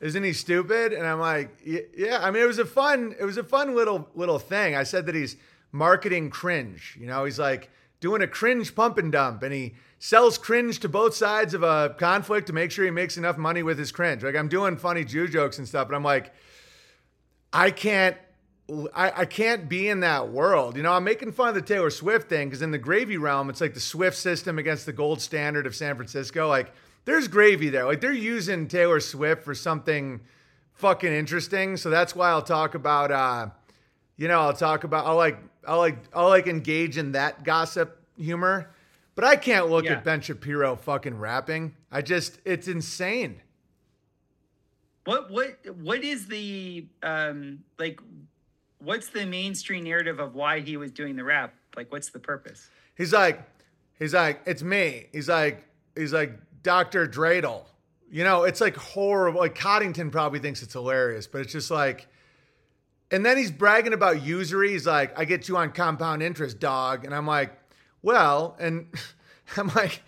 isn't 0.00 0.22
he 0.22 0.32
stupid? 0.32 0.92
And 0.92 1.06
I'm 1.06 1.20
like, 1.20 1.56
yeah. 1.64 2.18
I 2.20 2.30
mean, 2.30 2.42
it 2.42 2.46
was 2.46 2.58
a 2.58 2.64
fun, 2.64 3.14
it 3.18 3.24
was 3.24 3.36
a 3.36 3.44
fun 3.44 3.74
little 3.74 4.08
little 4.14 4.38
thing. 4.38 4.74
I 4.74 4.82
said 4.82 5.06
that 5.06 5.14
he's 5.14 5.36
marketing 5.70 6.30
cringe. 6.30 6.96
You 7.00 7.06
know, 7.06 7.24
he's 7.24 7.38
like 7.38 7.70
doing 8.00 8.22
a 8.22 8.26
cringe 8.26 8.74
pump 8.74 8.98
and 8.98 9.12
dump, 9.12 9.44
and 9.44 9.52
he 9.52 9.74
sells 10.00 10.38
cringe 10.38 10.80
to 10.80 10.88
both 10.88 11.14
sides 11.14 11.54
of 11.54 11.62
a 11.62 11.94
conflict 11.98 12.46
to 12.48 12.52
make 12.52 12.70
sure 12.70 12.84
he 12.84 12.90
makes 12.90 13.16
enough 13.16 13.36
money 13.36 13.62
with 13.62 13.78
his 13.78 13.92
cringe. 13.92 14.24
Like 14.24 14.34
I'm 14.34 14.48
doing 14.48 14.76
funny 14.76 15.04
Jew 15.04 15.28
jokes 15.28 15.58
and 15.58 15.68
stuff, 15.68 15.88
but 15.88 15.94
I'm 15.94 16.04
like, 16.04 16.32
I 17.52 17.70
can't. 17.70 18.16
I, 18.94 19.22
I 19.22 19.24
can't 19.24 19.66
be 19.66 19.88
in 19.88 20.00
that 20.00 20.28
world. 20.28 20.76
You 20.76 20.82
know, 20.82 20.92
I'm 20.92 21.02
making 21.04 21.32
fun 21.32 21.48
of 21.48 21.54
the 21.54 21.62
Taylor 21.62 21.88
Swift 21.88 22.28
thing 22.28 22.48
because 22.48 22.60
in 22.60 22.70
the 22.70 22.76
gravy 22.76 23.16
realm, 23.16 23.48
it's 23.48 23.62
like 23.62 23.72
the 23.72 23.80
Swift 23.80 24.14
system 24.18 24.58
against 24.58 24.84
the 24.84 24.92
gold 24.92 25.22
standard 25.22 25.66
of 25.66 25.74
San 25.74 25.94
Francisco. 25.96 26.48
Like, 26.48 26.70
there's 27.06 27.28
gravy 27.28 27.70
there. 27.70 27.86
Like, 27.86 28.02
they're 28.02 28.12
using 28.12 28.68
Taylor 28.68 29.00
Swift 29.00 29.42
for 29.42 29.54
something 29.54 30.20
fucking 30.74 31.10
interesting. 31.10 31.78
So 31.78 31.88
that's 31.88 32.14
why 32.14 32.28
I'll 32.28 32.42
talk 32.42 32.74
about, 32.74 33.10
uh, 33.10 33.46
you 34.18 34.28
know, 34.28 34.38
I'll 34.40 34.52
talk 34.52 34.84
about, 34.84 35.06
I'll 35.06 35.16
like, 35.16 35.38
I'll 35.66 35.78
like, 35.78 35.96
I'll 36.14 36.28
like 36.28 36.46
engage 36.46 36.98
in 36.98 37.12
that 37.12 37.44
gossip 37.44 38.02
humor. 38.18 38.68
But 39.14 39.24
I 39.24 39.36
can't 39.36 39.70
look 39.70 39.86
Yeah. 39.86 39.92
at 39.92 40.04
Ben 40.04 40.20
Shapiro 40.20 40.76
fucking 40.76 41.16
rapping. 41.18 41.74
I 41.90 42.02
just, 42.02 42.38
it's 42.44 42.68
insane. 42.68 43.40
What 45.08 45.30
what 45.30 45.56
what 45.78 46.04
is 46.04 46.26
the 46.26 46.86
um 47.02 47.60
like 47.78 47.98
what's 48.78 49.08
the 49.08 49.24
mainstream 49.24 49.84
narrative 49.84 50.20
of 50.20 50.34
why 50.34 50.60
he 50.60 50.76
was 50.76 50.90
doing 50.90 51.16
the 51.16 51.24
rap? 51.24 51.54
Like 51.74 51.90
what's 51.90 52.10
the 52.10 52.18
purpose? 52.18 52.68
He's 52.94 53.14
like, 53.14 53.40
he's 53.98 54.12
like, 54.12 54.42
it's 54.44 54.62
me. 54.62 55.06
He's 55.10 55.26
like, 55.26 55.64
he's 55.96 56.12
like 56.12 56.38
Dr. 56.62 57.06
Dreidel. 57.06 57.62
You 58.10 58.22
know, 58.22 58.44
it's 58.44 58.60
like 58.60 58.76
horrible. 58.76 59.40
Like 59.40 59.54
Coddington 59.54 60.10
probably 60.10 60.40
thinks 60.40 60.62
it's 60.62 60.74
hilarious, 60.74 61.26
but 61.26 61.40
it's 61.40 61.52
just 61.52 61.70
like, 61.70 62.06
and 63.10 63.24
then 63.24 63.38
he's 63.38 63.50
bragging 63.50 63.94
about 63.94 64.22
usury. 64.22 64.72
He's 64.72 64.86
like, 64.86 65.18
I 65.18 65.24
get 65.24 65.48
you 65.48 65.56
on 65.56 65.72
compound 65.72 66.22
interest, 66.22 66.60
dog. 66.60 67.06
And 67.06 67.14
I'm 67.14 67.26
like, 67.26 67.58
well, 68.02 68.58
and 68.60 68.88
I'm 69.56 69.68
like, 69.68 70.02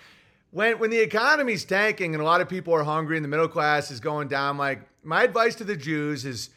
when 0.50 0.78
when 0.78 0.90
the 0.90 0.98
economy's 0.98 1.64
tanking 1.64 2.14
and 2.14 2.22
a 2.22 2.24
lot 2.24 2.40
of 2.40 2.48
people 2.48 2.74
are 2.74 2.82
hungry 2.82 3.16
and 3.16 3.24
the 3.24 3.28
middle 3.28 3.48
class 3.48 3.90
is 3.90 4.00
going 4.00 4.28
down, 4.28 4.56
like 4.56 4.80
my 5.02 5.22
advice 5.22 5.54
to 5.56 5.64
the 5.64 5.76
Jews 5.76 6.24
is, 6.24 6.50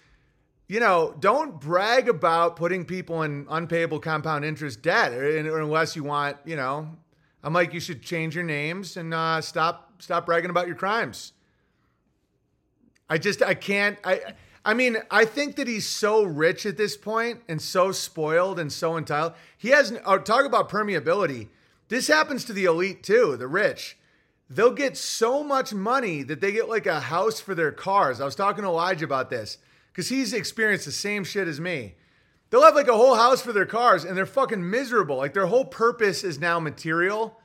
you 0.68 0.80
know, 0.80 1.16
don't 1.20 1.60
brag 1.60 2.10
about 2.10 2.56
putting 2.56 2.86
people 2.86 3.22
in 3.24 3.46
unpayable 3.50 4.00
compound 4.00 4.46
interest 4.46 4.82
debt, 4.82 5.14
or, 5.14 5.26
or 5.50 5.62
unless 5.62 5.96
you 5.96 6.04
want, 6.04 6.38
you 6.46 6.56
know. 6.56 6.90
I'm 7.44 7.54
like, 7.54 7.74
you 7.74 7.82
should 7.82 8.02
change 8.02 8.36
your 8.36 8.46
names 8.46 8.96
and 8.96 9.14
uh, 9.14 9.42
stop 9.42 10.02
stop 10.02 10.26
bragging 10.26 10.50
about 10.50 10.68
your 10.68 10.76
crimes. 10.76 11.34
I 13.10 13.18
just 13.18 13.44
I 13.44 13.54
can't 13.54 14.00
I 14.04 14.34
I 14.66 14.74
mean 14.74 14.98
I 15.12 15.26
think 15.26 15.58
that 15.58 15.68
he's 15.68 15.88
so 15.88 16.24
rich 16.24 16.66
at 16.66 16.78
this 16.78 16.98
point 16.98 17.42
and 17.48 17.62
so 17.62 17.92
spoiled 17.92 18.60
and 18.60 18.72
so 18.72 18.98
entitled. 18.98 19.34
He 19.58 19.70
has 19.70 19.96
oh, 20.06 20.18
talk 20.18 20.46
about 20.46 20.70
permeability. 20.70 21.50
This 21.90 22.08
happens 22.08 22.46
to 22.46 22.54
the 22.54 22.66
elite 22.66 23.04
too, 23.04 23.36
the 23.38 23.48
rich. 23.48 23.98
They'll 24.50 24.72
get 24.72 24.98
so 24.98 25.44
much 25.44 25.74
money 25.74 26.24
that 26.24 26.42
they 26.42 26.52
get 26.52 26.70
like 26.70 26.86
a 26.86 27.00
house 27.00 27.40
for 27.40 27.56
their 27.56 27.72
cars. 27.72 28.22
I 28.22 28.26
was 28.26 28.36
talking 28.36 28.64
to 28.64 28.70
Elijah 28.70 29.06
about 29.06 29.30
this 29.30 29.58
because 29.92 30.10
he's 30.10 30.34
experienced 30.34 30.86
the 30.86 30.92
same 30.92 31.24
shit 31.24 31.48
as 31.48 31.60
me. 31.60 31.96
They'll 32.50 32.64
have 32.64 32.76
like 32.76 32.88
a 32.88 32.96
whole 32.96 33.16
house 33.16 33.42
for 33.42 33.52
their 33.52 33.66
cars 33.66 34.04
and 34.04 34.16
they're 34.16 34.26
fucking 34.26 34.70
miserable. 34.70 35.18
Like 35.18 35.34
their 35.34 35.48
whole 35.48 35.66
purpose 35.66 36.24
is 36.24 36.40
now 36.40 36.60
material 36.60 37.40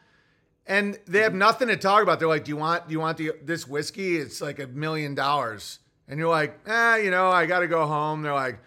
and 0.69 0.99
they 1.07 1.21
have 1.21 1.35
nothing 1.35 1.69
to 1.69 1.77
talk 1.77 2.03
about. 2.03 2.19
They're 2.19 2.29
like, 2.29 2.45
"Do 2.45 2.51
you 2.51 2.57
want 2.59 2.87
do 2.87 2.93
you 2.93 3.01
want 3.01 3.17
the 3.17 3.33
this 3.43 3.67
whiskey? 3.67 4.19
It's 4.19 4.41
like 4.41 4.59
a 4.61 4.67
million 4.67 5.15
dollars." 5.15 5.79
And 6.07 6.21
you're 6.21 6.29
like, 6.29 6.61
"Ah, 6.67 6.97
you 6.97 7.11
know, 7.11 7.31
I 7.31 7.47
got 7.47 7.61
to 7.61 7.67
go 7.67 7.87
home." 7.87 8.21
They're 8.21 8.35
like, 8.35 8.59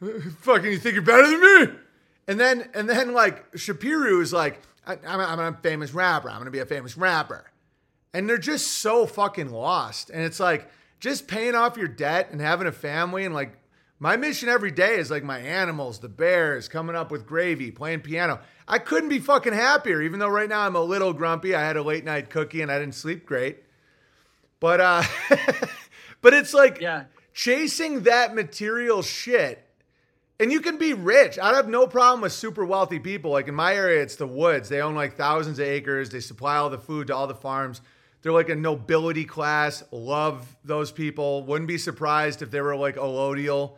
"Fucking, 0.40 0.70
you 0.70 0.78
think 0.78 0.94
you're 0.94 1.02
better 1.02 1.28
than 1.28 1.40
me?" 1.40 1.78
And 2.26 2.40
then 2.40 2.70
and 2.72 2.88
then 2.88 3.12
like 3.12 3.44
Shapiro 3.56 4.20
is 4.20 4.32
like, 4.32 4.62
I, 4.86 4.98
"I'm 5.06 5.20
a, 5.20 5.24
I'm 5.24 5.40
a 5.40 5.58
famous 5.62 5.92
rapper. 5.94 6.30
I'm 6.30 6.38
gonna 6.38 6.50
be 6.50 6.58
a 6.60 6.66
famous 6.66 6.96
rapper," 6.96 7.50
and 8.14 8.28
they're 8.28 8.38
just 8.38 8.68
so 8.78 9.06
fucking 9.06 9.50
lost. 9.50 10.10
And 10.10 10.22
it's 10.22 10.40
like 10.40 10.70
just 11.00 11.28
paying 11.28 11.54
off 11.54 11.76
your 11.76 11.88
debt 11.88 12.28
and 12.30 12.40
having 12.40 12.66
a 12.66 12.72
family 12.72 13.24
and 13.24 13.34
like 13.34 13.56
my 13.98 14.16
mission 14.16 14.48
every 14.48 14.70
day 14.70 14.96
is 14.96 15.10
like 15.10 15.22
my 15.22 15.38
animals, 15.38 15.98
the 15.98 16.08
bears, 16.08 16.68
coming 16.68 16.96
up 16.96 17.10
with 17.10 17.26
gravy, 17.26 17.70
playing 17.70 18.00
piano. 18.00 18.40
I 18.66 18.78
couldn't 18.78 19.08
be 19.10 19.18
fucking 19.18 19.52
happier, 19.52 20.00
even 20.00 20.20
though 20.20 20.28
right 20.28 20.48
now 20.48 20.60
I'm 20.60 20.76
a 20.76 20.82
little 20.82 21.12
grumpy. 21.12 21.54
I 21.54 21.60
had 21.60 21.76
a 21.76 21.82
late 21.82 22.04
night 22.04 22.30
cookie 22.30 22.62
and 22.62 22.70
I 22.72 22.78
didn't 22.78 22.94
sleep 22.94 23.26
great. 23.26 23.58
But 24.58 24.80
uh 24.80 25.02
but 26.22 26.34
it's 26.34 26.54
like 26.54 26.80
Yeah. 26.80 27.04
chasing 27.32 28.02
that 28.04 28.34
material 28.34 29.02
shit. 29.02 29.64
And 30.40 30.50
you 30.50 30.60
can 30.60 30.78
be 30.78 30.94
rich. 30.94 31.38
I 31.38 31.54
have 31.54 31.68
no 31.68 31.86
problem 31.86 32.22
with 32.22 32.32
super 32.32 32.64
wealthy 32.64 32.98
people. 32.98 33.30
Like 33.30 33.46
in 33.46 33.54
my 33.54 33.74
area, 33.74 34.02
it's 34.02 34.16
the 34.16 34.26
woods. 34.26 34.70
They 34.70 34.80
own 34.80 34.94
like 34.94 35.14
thousands 35.14 35.58
of 35.58 35.66
acres. 35.66 36.08
They 36.08 36.20
supply 36.20 36.56
all 36.56 36.70
the 36.70 36.78
food 36.78 37.08
to 37.08 37.14
all 37.14 37.26
the 37.26 37.34
farms. 37.34 37.82
They're 38.22 38.32
like 38.32 38.48
a 38.48 38.56
nobility 38.56 39.26
class. 39.26 39.84
Love 39.92 40.56
those 40.64 40.92
people. 40.92 41.44
Wouldn't 41.44 41.68
be 41.68 41.76
surprised 41.76 42.40
if 42.40 42.50
they 42.50 42.62
were 42.62 42.74
like 42.74 42.96
allodial. 42.96 43.76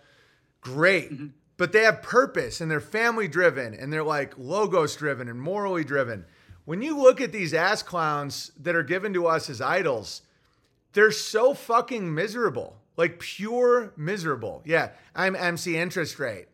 Great. 0.61 1.11
But 1.11 1.29
but 1.57 1.73
they 1.73 1.83
have 1.83 2.03
purpose 2.03 2.61
and 2.61 2.71
they're 2.71 2.81
family 2.81 3.29
driven 3.29 3.75
and 3.75 3.93
they're 3.93 4.03
like 4.03 4.35
logos 4.37 4.97
driven 4.97 5.29
and 5.29 5.41
morally 5.41 5.85
driven. 5.85 6.25
When 6.65 6.83
you 6.83 6.97
look 6.97 7.21
at 7.21 7.31
these 7.31 7.55
ass 7.55 7.83
clowns 7.83 8.51
that 8.61 8.75
are 8.75 8.83
given 8.83 9.13
to 9.15 9.27
us 9.27 9.51
as 9.51 9.61
idols, 9.61 10.23
they're 10.93 11.13
so 11.13 11.55
fucking 11.55 12.15
miserable. 12.15 12.79
Like 12.97 13.19
pure 13.21 13.93
miserable. 13.97 14.63
Yeah, 14.65 14.91
I'm 15.15 15.37
MC 15.37 15.77
interest 15.77 16.19
rate. 16.19 16.47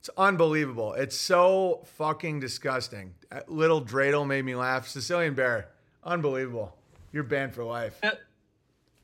It's 0.00 0.10
unbelievable. 0.16 0.94
It's 0.94 1.16
so 1.16 1.80
fucking 1.96 2.40
disgusting. 2.40 3.14
Little 3.46 3.82
Dreidel 3.82 4.26
made 4.26 4.44
me 4.44 4.54
laugh. 4.54 4.88
Sicilian 4.88 5.34
Bear, 5.34 5.68
unbelievable. 6.04 6.76
You're 7.12 7.24
banned 7.24 7.54
for 7.54 7.64
life. 7.64 8.00
Uh, 8.02 8.10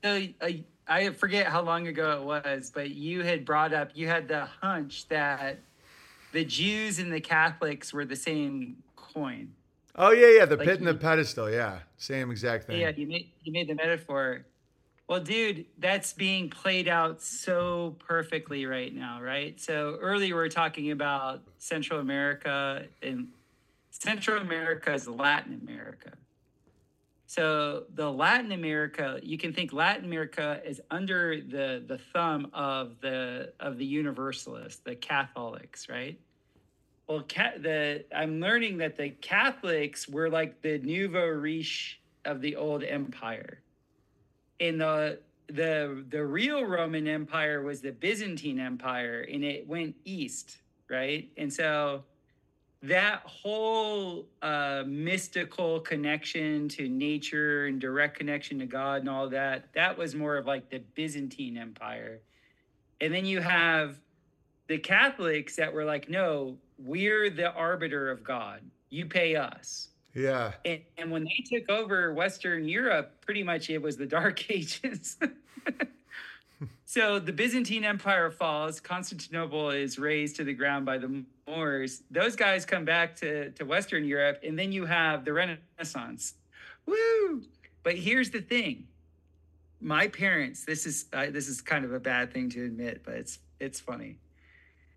uh, 0.04 0.48
I 0.86 1.10
forget 1.10 1.46
how 1.46 1.62
long 1.62 1.86
ago 1.88 2.12
it 2.12 2.22
was, 2.22 2.70
but 2.74 2.90
you 2.90 3.22
had 3.22 3.44
brought 3.44 3.72
up 3.72 3.90
you 3.94 4.06
had 4.06 4.28
the 4.28 4.44
hunch 4.44 5.08
that 5.08 5.58
the 6.32 6.44
Jews 6.44 6.98
and 6.98 7.12
the 7.12 7.20
Catholics 7.20 7.92
were 7.92 8.04
the 8.04 8.16
same 8.16 8.76
coin. 8.96 9.52
Oh 9.96 10.10
yeah, 10.10 10.38
yeah. 10.38 10.44
The 10.44 10.56
Like 10.56 10.66
pit 10.66 10.78
and 10.78 10.86
the 10.86 10.94
pedestal. 10.94 11.50
Yeah, 11.50 11.78
same 11.96 12.30
exact 12.30 12.66
thing. 12.66 12.80
Yeah, 12.80 12.90
you 12.94 13.06
made 13.06 13.30
you 13.42 13.52
made 13.52 13.68
the 13.68 13.74
metaphor. 13.74 14.44
Well, 15.06 15.20
dude, 15.20 15.66
that's 15.78 16.14
being 16.14 16.48
played 16.48 16.88
out 16.88 17.20
so 17.20 17.94
perfectly 17.98 18.64
right 18.64 18.94
now, 18.94 19.20
right? 19.20 19.60
So 19.60 19.98
earlier 20.00 20.34
we 20.34 20.42
are 20.42 20.48
talking 20.48 20.92
about 20.92 21.42
Central 21.58 22.00
America 22.00 22.86
and 23.02 23.28
Central 23.90 24.40
America 24.40 24.94
is 24.94 25.06
Latin 25.06 25.60
America. 25.62 26.12
So 27.26 27.84
the 27.94 28.10
Latin 28.10 28.52
America, 28.52 29.20
you 29.22 29.36
can 29.36 29.52
think 29.52 29.72
Latin 29.72 30.04
America 30.04 30.60
is 30.64 30.80
under 30.90 31.40
the 31.40 31.82
the 31.86 31.98
thumb 31.98 32.48
of 32.54 33.00
the 33.00 33.52
of 33.60 33.76
the 33.76 33.84
Universalists, 33.84 34.80
the 34.84 34.94
Catholics, 34.94 35.88
right? 35.88 36.18
Well, 37.08 37.24
ca- 37.28 37.58
the 37.58 38.04
I'm 38.14 38.40
learning 38.40 38.78
that 38.78 38.96
the 38.96 39.10
Catholics 39.10 40.08
were 40.08 40.30
like 40.30 40.62
the 40.62 40.78
nouveau 40.78 41.26
riche 41.26 42.00
of 42.24 42.40
the 42.40 42.56
old 42.56 42.84
empire. 42.84 43.60
In 44.58 44.78
the 44.78 45.18
the 45.48 46.04
the 46.08 46.24
real 46.24 46.64
Roman 46.64 47.06
Empire 47.06 47.62
was 47.62 47.80
the 47.80 47.92
Byzantine 47.92 48.58
Empire, 48.58 49.26
and 49.30 49.44
it 49.44 49.66
went 49.66 49.94
east, 50.04 50.58
right? 50.88 51.28
And 51.36 51.52
so 51.52 52.04
that 52.84 53.22
whole 53.24 54.26
uh, 54.42 54.84
mystical 54.86 55.80
connection 55.80 56.68
to 56.68 56.86
nature 56.86 57.64
and 57.64 57.80
direct 57.80 58.16
connection 58.18 58.58
to 58.58 58.66
God 58.66 59.00
and 59.00 59.08
all 59.08 59.28
that, 59.30 59.72
that 59.72 59.96
was 59.96 60.14
more 60.14 60.36
of 60.36 60.44
like 60.46 60.68
the 60.68 60.80
Byzantine 60.94 61.56
Empire. 61.56 62.20
And 63.00 63.12
then 63.12 63.24
you 63.24 63.40
have 63.40 63.98
the 64.66 64.76
Catholics 64.76 65.56
that 65.56 65.72
were 65.72 65.84
like, 65.84 66.10
no, 66.10 66.58
we're 66.78 67.30
the 67.30 67.52
arbiter 67.52 68.10
of 68.10 68.22
God. 68.22 68.60
You 68.90 69.06
pay 69.06 69.34
us. 69.36 69.88
Yeah. 70.14 70.52
And, 70.64 70.80
and 70.96 71.10
when 71.10 71.24
they 71.24 71.44
took 71.58 71.68
over 71.68 72.12
Western 72.14 72.68
Europe, 72.68 73.12
pretty 73.20 73.42
much 73.42 73.68
it 73.68 73.82
was 73.82 73.96
the 73.96 74.06
Dark 74.06 74.50
Ages. 74.50 75.16
so 76.84 77.18
the 77.18 77.32
Byzantine 77.32 77.84
Empire 77.84 78.30
falls, 78.30 78.80
Constantinople 78.80 79.70
is 79.70 79.98
razed 79.98 80.36
to 80.36 80.44
the 80.44 80.54
ground 80.54 80.86
by 80.86 80.98
the 80.98 81.24
Moors. 81.46 82.02
Those 82.10 82.36
guys 82.36 82.64
come 82.64 82.84
back 82.84 83.16
to, 83.16 83.50
to 83.50 83.64
Western 83.64 84.04
Europe, 84.04 84.38
and 84.42 84.58
then 84.58 84.72
you 84.72 84.86
have 84.86 85.24
the 85.24 85.32
Renaissance. 85.32 86.34
Woo! 86.86 87.42
But 87.82 87.96
here's 87.96 88.30
the 88.30 88.40
thing. 88.40 88.86
My 89.80 90.08
parents, 90.08 90.64
this 90.64 90.86
is 90.86 91.06
uh, 91.12 91.26
this 91.28 91.46
is 91.46 91.60
kind 91.60 91.84
of 91.84 91.92
a 91.92 92.00
bad 92.00 92.32
thing 92.32 92.48
to 92.50 92.64
admit, 92.64 93.02
but 93.04 93.14
it's 93.14 93.40
it's 93.60 93.78
funny 93.78 94.16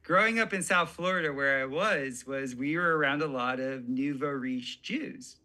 growing 0.07 0.39
up 0.39 0.53
in 0.53 0.63
South 0.63 0.89
Florida, 0.89 1.33
where 1.33 1.59
I 1.61 1.65
was, 1.65 2.25
was 2.25 2.55
we 2.55 2.77
were 2.77 2.97
around 2.97 3.21
a 3.21 3.27
lot 3.27 3.59
of 3.59 3.89
nouveau 3.89 4.29
riche 4.29 4.81
Jews. 4.81 5.35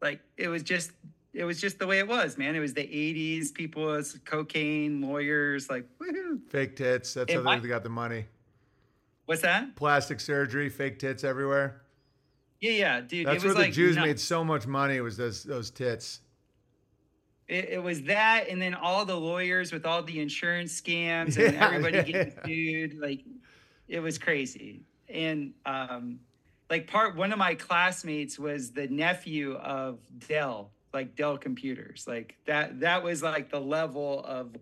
Like 0.00 0.20
it 0.38 0.48
was 0.48 0.62
just, 0.62 0.92
it 1.34 1.44
was 1.44 1.60
just 1.60 1.78
the 1.78 1.86
way 1.86 1.98
it 1.98 2.08
was, 2.08 2.38
man. 2.38 2.56
It 2.56 2.60
was 2.60 2.72
the 2.72 2.80
'80s. 2.80 3.52
People 3.52 3.82
was 3.84 4.18
cocaine, 4.24 5.02
lawyers, 5.02 5.68
like 5.68 5.86
woohoo. 6.00 6.40
Fake 6.48 6.76
tits. 6.76 7.12
That's 7.12 7.30
And 7.30 7.40
how 7.44 7.44
my- 7.44 7.58
they 7.58 7.68
got 7.68 7.82
the 7.82 7.90
money. 7.90 8.24
What's 9.26 9.42
that? 9.42 9.76
Plastic 9.76 10.18
surgery, 10.18 10.70
fake 10.70 10.98
tits 10.98 11.22
everywhere. 11.22 11.82
Yeah, 12.60 12.70
yeah, 12.72 13.00
dude. 13.02 13.26
That's 13.26 13.44
it 13.44 13.46
was 13.46 13.54
where 13.54 13.54
the 13.54 13.60
like 13.68 13.72
Jews 13.74 13.96
nuts. 13.96 14.06
made 14.06 14.20
so 14.20 14.42
much 14.42 14.66
money 14.66 15.00
was 15.02 15.16
those 15.18 15.44
those 15.44 15.70
tits. 15.70 16.20
It, 17.46 17.68
it 17.70 17.82
was 17.82 18.02
that, 18.04 18.46
and 18.48 18.60
then 18.62 18.74
all 18.74 19.04
the 19.04 19.16
lawyers 19.16 19.72
with 19.72 19.84
all 19.84 20.02
the 20.02 20.20
insurance 20.20 20.80
scams 20.80 21.36
and 21.36 21.54
Yeah, 21.54 21.66
everybody 21.66 21.96
yeah, 21.98 22.02
getting 22.02 22.32
yeah. 22.36 22.46
sued. 22.46 22.98
Like, 23.00 23.20
it 23.90 24.00
was 24.00 24.16
crazy. 24.18 24.80
And 25.08 25.52
um, 25.66 26.20
like 26.70 26.86
part 26.86 27.16
one 27.16 27.32
of 27.32 27.38
my 27.38 27.56
classmates 27.56 28.38
was 28.38 28.70
the 28.70 28.86
nephew 28.86 29.54
of 29.56 29.98
Dell, 30.28 30.70
like 30.94 31.16
Dell 31.16 31.36
Computers. 31.36 32.04
Like 32.06 32.36
that. 32.46 32.80
That 32.80 33.02
was 33.02 33.22
like 33.22 33.50
the 33.50 33.60
level 33.60 34.24
of 34.24 34.56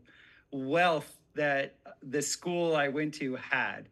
wealth 0.51 1.15
that 1.35 1.75
the 2.03 2.23
school 2.23 2.75
I 2.75 2.89
went 2.89 3.15
to 3.15 3.37
had. 3.37 3.89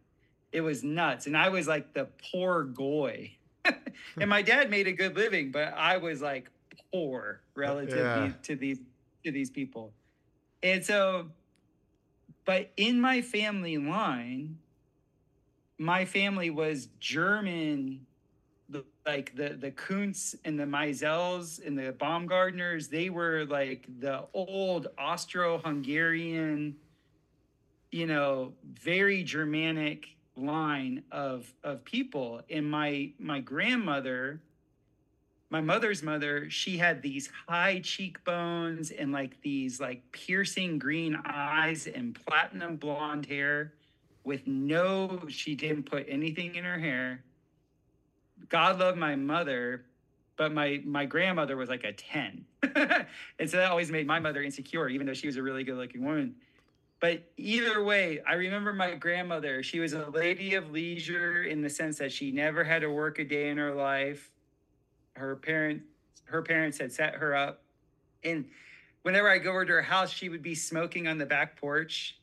It 0.53 0.63
was 0.63 0.83
nuts, 0.83 1.27
and 1.27 1.37
I 1.37 1.51
was 1.51 1.69
like 1.69 1.93
the 1.93 2.09
poor 2.33 2.65
goy. 2.65 3.33
and 4.21 4.31
my 4.31 4.41
dad 4.41 4.71
made 4.71 4.87
a 4.87 4.93
good 4.93 5.15
living, 5.15 5.51
but 5.51 5.75
I 5.77 5.99
was 5.99 6.23
like 6.23 6.51
poor 6.93 7.43
relative 7.55 7.99
Yeah. 7.99 8.33
to 8.45 8.57
these 8.57 8.79
to 9.25 9.31
these 9.33 9.51
people. 9.51 9.93
And 10.63 10.83
so, 10.83 11.27
but 12.47 12.71
in 12.79 12.99
my 13.01 13.21
family 13.21 13.77
line, 13.77 14.59
my 15.79 16.05
family 16.05 16.51
was 16.51 16.89
German, 17.01 18.07
like 19.07 19.37
the 19.37 19.51
the 19.51 19.71
Kuntz 19.71 20.35
and 20.45 20.59
the 20.59 20.65
Meisels 20.65 21.65
and 21.65 21.79
the 21.79 21.93
Baumgartners. 21.93 22.89
They 22.89 23.11
were 23.11 23.45
like 23.45 23.87
the 24.01 24.25
old 24.35 24.89
Austro-Hungarian, 24.99 26.77
you 27.93 28.07
know, 28.07 28.53
very 28.65 29.23
Germanic 29.23 30.09
line 30.37 31.03
of 31.13 31.53
of 31.63 31.85
people. 31.85 32.41
And 32.51 32.69
my 32.69 33.13
my 33.19 33.41
grandmother, 33.41 34.41
my 35.51 35.61
mother's 35.61 36.03
mother, 36.03 36.51
she 36.51 36.79
had 36.79 37.03
these 37.03 37.31
high 37.47 37.81
cheekbones 37.81 38.91
and 38.91 39.13
like 39.13 39.41
these 39.43 39.79
like 39.79 40.03
piercing 40.11 40.79
green 40.79 41.17
eyes 41.25 41.87
and 41.87 42.15
platinum 42.15 42.77
blonde 42.77 43.27
hair 43.27 43.73
with 44.27 44.45
no 44.47 45.21
she 45.29 45.55
didn't 45.55 45.85
put 45.85 46.05
anything 46.09 46.57
in 46.57 46.65
her 46.65 46.79
hair. 46.79 47.23
God 48.49 48.81
love 48.81 48.97
my 48.97 49.15
mother, 49.15 49.85
but 50.37 50.53
my 50.53 50.83
my 50.85 51.07
grandmother 51.07 51.57
was 51.57 51.69
like 51.69 51.85
a 51.85 51.93
10. 51.93 52.45
and 53.39 53.49
so 53.49 53.57
that 53.57 53.71
always 53.71 53.91
made 53.91 54.07
my 54.07 54.19
mother 54.19 54.43
insecure 54.43 54.89
even 54.89 55.07
though 55.07 55.15
she 55.15 55.29
was 55.29 55.37
a 55.37 55.43
really 55.43 55.63
good 55.63 55.77
looking 55.77 56.05
woman. 56.05 56.35
But 56.99 57.23
either 57.37 57.85
way, 57.85 58.21
I 58.27 58.35
remember 58.35 58.73
my 58.73 58.95
grandmother. 58.95 59.63
She 59.63 59.79
was 59.79 59.93
a 59.93 60.09
lady 60.11 60.55
of 60.55 60.71
leisure 60.71 61.45
in 61.45 61.63
the 61.63 61.71
sense 61.71 61.99
that 61.99 62.11
she 62.11 62.33
never 62.33 62.65
had 62.65 62.83
to 62.83 62.89
work 62.89 63.19
a 63.19 63.25
day 63.25 63.51
in 63.51 63.59
her 63.59 63.75
life. 63.75 64.31
Her 65.13 65.37
parents, 65.37 65.85
her 66.25 66.43
parents 66.43 66.79
had 66.79 66.91
set 66.91 67.15
her 67.15 67.37
up, 67.37 67.63
and 68.25 68.47
whenever 69.03 69.29
I 69.31 69.39
go 69.39 69.51
over 69.51 69.65
to 69.65 69.73
her 69.75 69.83
house, 69.83 70.11
she 70.11 70.29
would 70.29 70.43
be 70.43 70.55
smoking 70.55 71.07
on 71.07 71.17
the 71.17 71.27
back 71.27 71.61
porch, 71.61 72.19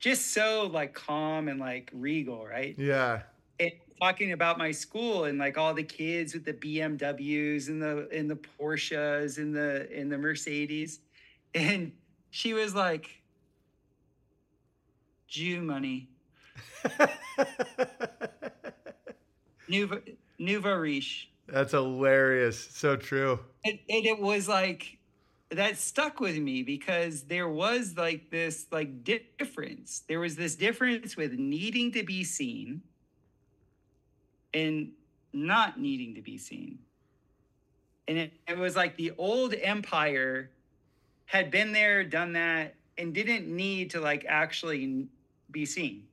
just 0.00 0.32
so 0.32 0.68
like 0.72 0.94
calm 0.94 1.48
and 1.48 1.60
like 1.60 1.90
regal, 1.94 2.44
right? 2.46 2.74
Yeah. 2.78 3.22
and 3.60 3.70
talking 4.00 4.32
about 4.32 4.56
my 4.56 4.70
school 4.72 5.24
and 5.24 5.38
like 5.38 5.58
all 5.58 5.74
the 5.74 5.82
kids 5.84 6.32
with 6.32 6.44
the 6.44 6.54
BMWs 6.54 7.68
and 7.68 7.82
the 7.82 8.08
and 8.12 8.30
the 8.30 8.36
Porsches 8.36 9.36
and 9.36 9.54
the 9.54 9.88
and 9.94 10.10
the 10.10 10.18
Mercedes. 10.18 11.00
And 11.54 11.92
she 12.30 12.54
was 12.54 12.74
like, 12.74 13.22
Jew 15.28 15.60
money. 15.60 16.08
Nouveau, 19.68 20.74
riche. 20.74 21.30
That's 21.46 21.72
hilarious. 21.72 22.68
So 22.72 22.96
true. 22.96 23.38
And, 23.64 23.78
and 23.88 24.06
it 24.06 24.18
was 24.18 24.48
like 24.48 24.96
that 25.50 25.76
stuck 25.76 26.20
with 26.20 26.36
me 26.38 26.62
because 26.62 27.22
there 27.22 27.48
was 27.48 27.96
like 27.96 28.30
this 28.30 28.66
like 28.70 29.02
difference. 29.04 30.02
There 30.08 30.20
was 30.20 30.36
this 30.36 30.54
difference 30.54 31.16
with 31.16 31.32
needing 31.32 31.90
to 31.92 32.02
be 32.02 32.22
seen 32.24 32.82
and 34.54 34.92
not 35.32 35.78
needing 35.78 36.14
to 36.14 36.22
be 36.22 36.38
seen. 36.38 36.78
And 38.08 38.18
it, 38.18 38.32
it 38.48 38.58
was 38.58 38.76
like 38.76 38.96
the 38.96 39.12
old 39.18 39.54
empire 39.54 40.50
had 41.26 41.50
been 41.50 41.72
there, 41.72 42.02
done 42.04 42.32
that, 42.32 42.74
and 42.98 43.14
didn't 43.14 43.46
need 43.46 43.90
to 43.90 44.00
like 44.00 44.24
actually 44.28 45.06
be 45.50 45.64
seen. 45.66 46.04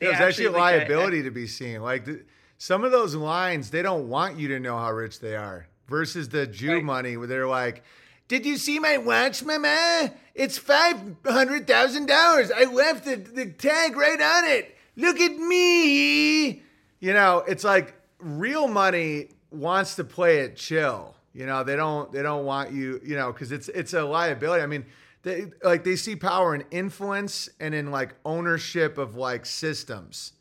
They 0.00 0.06
It 0.06 0.10
was 0.10 0.20
actually 0.20 0.46
a 0.46 0.50
looked 0.50 0.60
at- 0.62 0.78
liability 0.88 1.22
to 1.24 1.30
be 1.30 1.46
seen. 1.46 1.82
Like 1.82 2.04
the, 2.04 2.22
some 2.58 2.84
of 2.84 2.90
those 2.92 3.14
lines, 3.14 3.70
they 3.70 3.82
don't 3.82 4.08
want 4.08 4.38
you 4.38 4.48
to 4.48 4.60
know 4.60 4.76
how 4.76 4.92
rich 4.92 5.20
they 5.20 5.36
are. 5.36 5.66
Versus 5.88 6.28
the 6.28 6.46
Jew 6.46 6.74
Right. 6.74 6.84
money, 6.84 7.16
where 7.16 7.26
they're 7.26 7.46
like, 7.48 7.82
"Did 8.30 8.46
you 8.46 8.56
see 8.56 8.78
my 8.78 8.96
watch, 8.96 9.42
Mama? 9.42 10.12
It's 10.36 10.56
five 10.56 10.96
hundred 11.26 11.66
thousand 11.66 12.06
dollars. 12.06 12.52
I 12.52 12.62
left 12.64 13.04
the, 13.04 13.16
the 13.16 13.46
tag 13.50 13.96
right 13.96 14.20
on 14.20 14.44
it. 14.44 14.76
look 14.96 15.18
at 15.18 15.36
me. 15.36 16.62
You 17.00 17.12
know, 17.12 17.38
it's 17.48 17.64
like 17.64 17.94
real 18.20 18.68
money 18.68 19.30
wants 19.50 19.96
to 19.96 20.04
play 20.04 20.38
it 20.40 20.56
chill. 20.56 21.16
You 21.32 21.46
know, 21.46 21.64
they 21.64 21.74
don't 21.74 22.12
they 22.12 22.22
don't 22.22 22.44
want 22.44 22.70
you, 22.72 23.00
you 23.04 23.16
know, 23.16 23.32
because 23.32 23.50
it's 23.50 23.68
it's 23.68 23.94
a 23.94 24.04
liability. 24.04 24.62
I 24.62 24.66
mean, 24.66 24.86
they 25.22 25.46
like 25.64 25.82
they 25.82 25.96
see 25.96 26.14
power 26.14 26.54
in 26.54 26.64
influence 26.70 27.48
and 27.58 27.74
in 27.74 27.90
like 27.90 28.14
ownership 28.24 28.96
of 28.96 29.16
like 29.16 29.44
systems. 29.44 30.34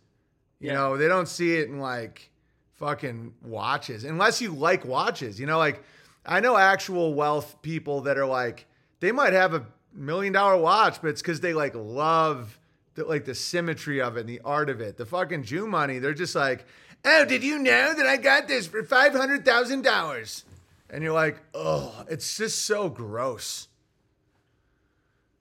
You 0.59 0.67
Yeah. 0.67 0.73
know, 0.75 0.97
they 0.97 1.07
don't 1.07 1.27
see 1.27 1.55
it 1.57 1.69
in 1.69 1.79
like 1.79 2.29
fucking 2.75 3.33
watches 3.43 4.03
unless 4.03 4.41
you 4.41 4.51
like 4.53 4.85
watches. 4.85 5.39
You 5.39 5.47
know, 5.47 5.57
like 5.57 5.83
I 6.29 6.41
know 6.41 6.55
actual 6.55 7.15
wealth 7.15 7.59
people 7.63 8.01
that 8.01 8.17
are 8.17 8.25
like 8.25 8.67
they 8.99 9.11
might 9.11 9.33
have 9.33 9.55
a 9.55 9.65
million 9.93 10.31
dollar 10.31 10.57
watch, 10.57 11.01
but 11.01 11.07
it's 11.09 11.21
because 11.21 11.41
they 11.41 11.53
like 11.53 11.73
love 11.73 12.59
the, 12.93 13.03
like 13.03 13.25
the 13.25 13.33
symmetry 13.33 13.99
of 13.99 14.15
it 14.15 14.21
and 14.21 14.29
the 14.29 14.39
art 14.45 14.69
of 14.69 14.79
it. 14.79 14.95
The 14.95 15.07
fucking 15.07 15.43
Jew 15.43 15.65
money, 15.65 15.97
they're 15.97 16.13
just 16.13 16.35
like, 16.35 16.65
oh, 17.03 17.25
did 17.25 17.43
you 17.43 17.57
know 17.57 17.95
that 17.95 18.05
I 18.05 18.17
got 18.17 18.47
this 18.47 18.67
for 18.67 18.83
five 18.83 19.13
hundred 19.13 19.43
thousand 19.43 19.83
dollars? 19.83 20.45
And 20.91 21.03
you're 21.03 21.13
like, 21.13 21.37
oh, 21.55 22.05
it's 22.07 22.37
just 22.37 22.63
so 22.63 22.89
gross. 22.89 23.67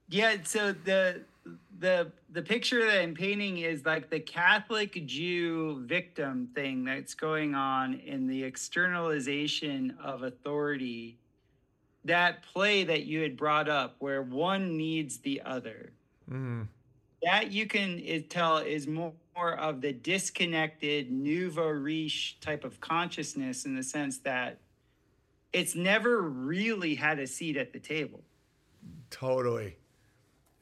Yeah, 0.08 0.36
so 0.44 0.72
the 0.72 1.20
the 1.78 2.12
the 2.30 2.42
picture 2.42 2.84
that 2.84 3.00
I'm 3.00 3.14
painting 3.14 3.58
is 3.58 3.86
like 3.86 4.10
the 4.10 4.20
Catholic 4.20 5.06
Jew 5.06 5.82
victim 5.86 6.48
thing 6.54 6.84
that's 6.84 7.14
going 7.14 7.54
on 7.54 7.94
in 7.94 8.26
the 8.26 8.44
externalization 8.44 9.96
of 10.02 10.22
authority. 10.22 11.18
That 12.04 12.42
play 12.42 12.84
that 12.84 13.04
you 13.04 13.22
had 13.22 13.36
brought 13.36 13.68
up, 13.68 13.96
where 13.98 14.22
one 14.22 14.76
needs 14.76 15.18
the 15.18 15.42
other, 15.42 15.92
Mm. 16.30 16.68
that 17.22 17.50
you 17.50 17.66
can 17.66 17.98
is, 17.98 18.24
tell 18.28 18.58
is 18.58 18.86
more, 18.86 19.14
more 19.34 19.54
of 19.54 19.80
the 19.80 19.92
disconnected 19.92 21.10
nouveau 21.10 21.68
riche 21.68 22.38
type 22.40 22.64
of 22.64 22.80
consciousness 22.80 23.64
in 23.64 23.74
the 23.74 23.82
sense 23.82 24.18
that 24.18 24.60
it's 25.54 25.74
never 25.74 26.20
really 26.20 26.94
had 26.94 27.18
a 27.18 27.26
seat 27.26 27.56
at 27.56 27.72
the 27.72 27.80
table. 27.80 28.22
Totally, 29.10 29.76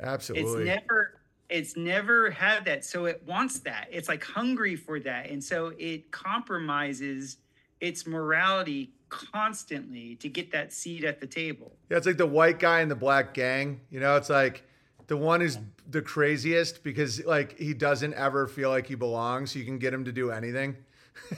absolutely. 0.01 0.69
It's 0.69 0.81
never 0.83 1.16
it's 1.49 1.77
never 1.77 2.31
had 2.31 2.65
that. 2.65 2.85
So 2.85 3.05
it 3.07 3.23
wants 3.27 3.61
that. 3.61 3.89
It's 3.91 4.09
like 4.09 4.25
hungry 4.25 4.77
for 4.77 4.99
that. 5.01 5.31
And 5.31 5.43
so 5.43 5.73
it 5.79 6.11
compromises 6.11 7.37
its 7.81 8.07
morality 8.07 8.93
constantly 9.09 10.17
to 10.17 10.29
get 10.29 10.51
that 10.53 10.73
seat 10.73 11.05
at 11.05 11.21
the 11.21 11.27
table. 11.27 11.73
Yeah, 11.91 11.99
it's 11.99 12.07
like 12.07 12.17
the 12.17 12.27
white 12.27 12.59
guy 12.59 12.81
in 12.81 12.89
the 12.89 12.97
black 12.97 13.35
gang. 13.35 13.81
You 13.91 14.01
know, 14.01 14.17
it's 14.17 14.31
like 14.31 14.65
the 15.07 15.17
one 15.17 15.41
who's 15.41 15.59
the 15.89 16.03
craziest 16.03 16.83
because 16.83 17.25
like 17.25 17.57
he 17.59 17.73
doesn't 17.75 18.15
ever 18.15 18.49
feel 18.49 18.71
like 18.71 18.87
he 18.89 18.97
belongs. 18.97 19.53
So 19.53 19.59
you 19.61 19.65
can 19.65 19.79
get 19.79 19.95
him 19.95 20.05
to 20.07 20.13
do 20.13 20.31
anything. 20.33 20.77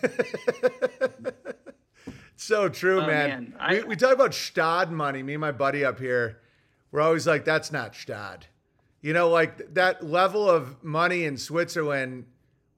so 2.37 2.69
true, 2.69 3.01
Oh, 3.03 3.07
man. 3.07 3.29
man. 3.29 3.55
I- 3.59 3.75
we, 3.75 3.85
we 3.85 3.97
talk 3.97 4.13
about 4.13 4.35
Stad 4.35 4.91
money. 4.91 5.23
Me 5.23 5.35
and 5.35 5.41
my 5.41 5.53
buddy 5.53 5.85
up 5.85 5.99
here, 5.99 6.41
we're 6.93 7.01
always 7.01 7.27
like, 7.27 7.45
that's 7.45 7.71
not 7.73 7.95
Stad. 7.95 8.47
You 9.01 9.13
know, 9.13 9.29
like 9.29 9.75
that 9.75 10.05
level 10.05 10.51
of 10.51 10.83
money 10.83 11.25
in 11.25 11.37
Switzerland 11.37 12.27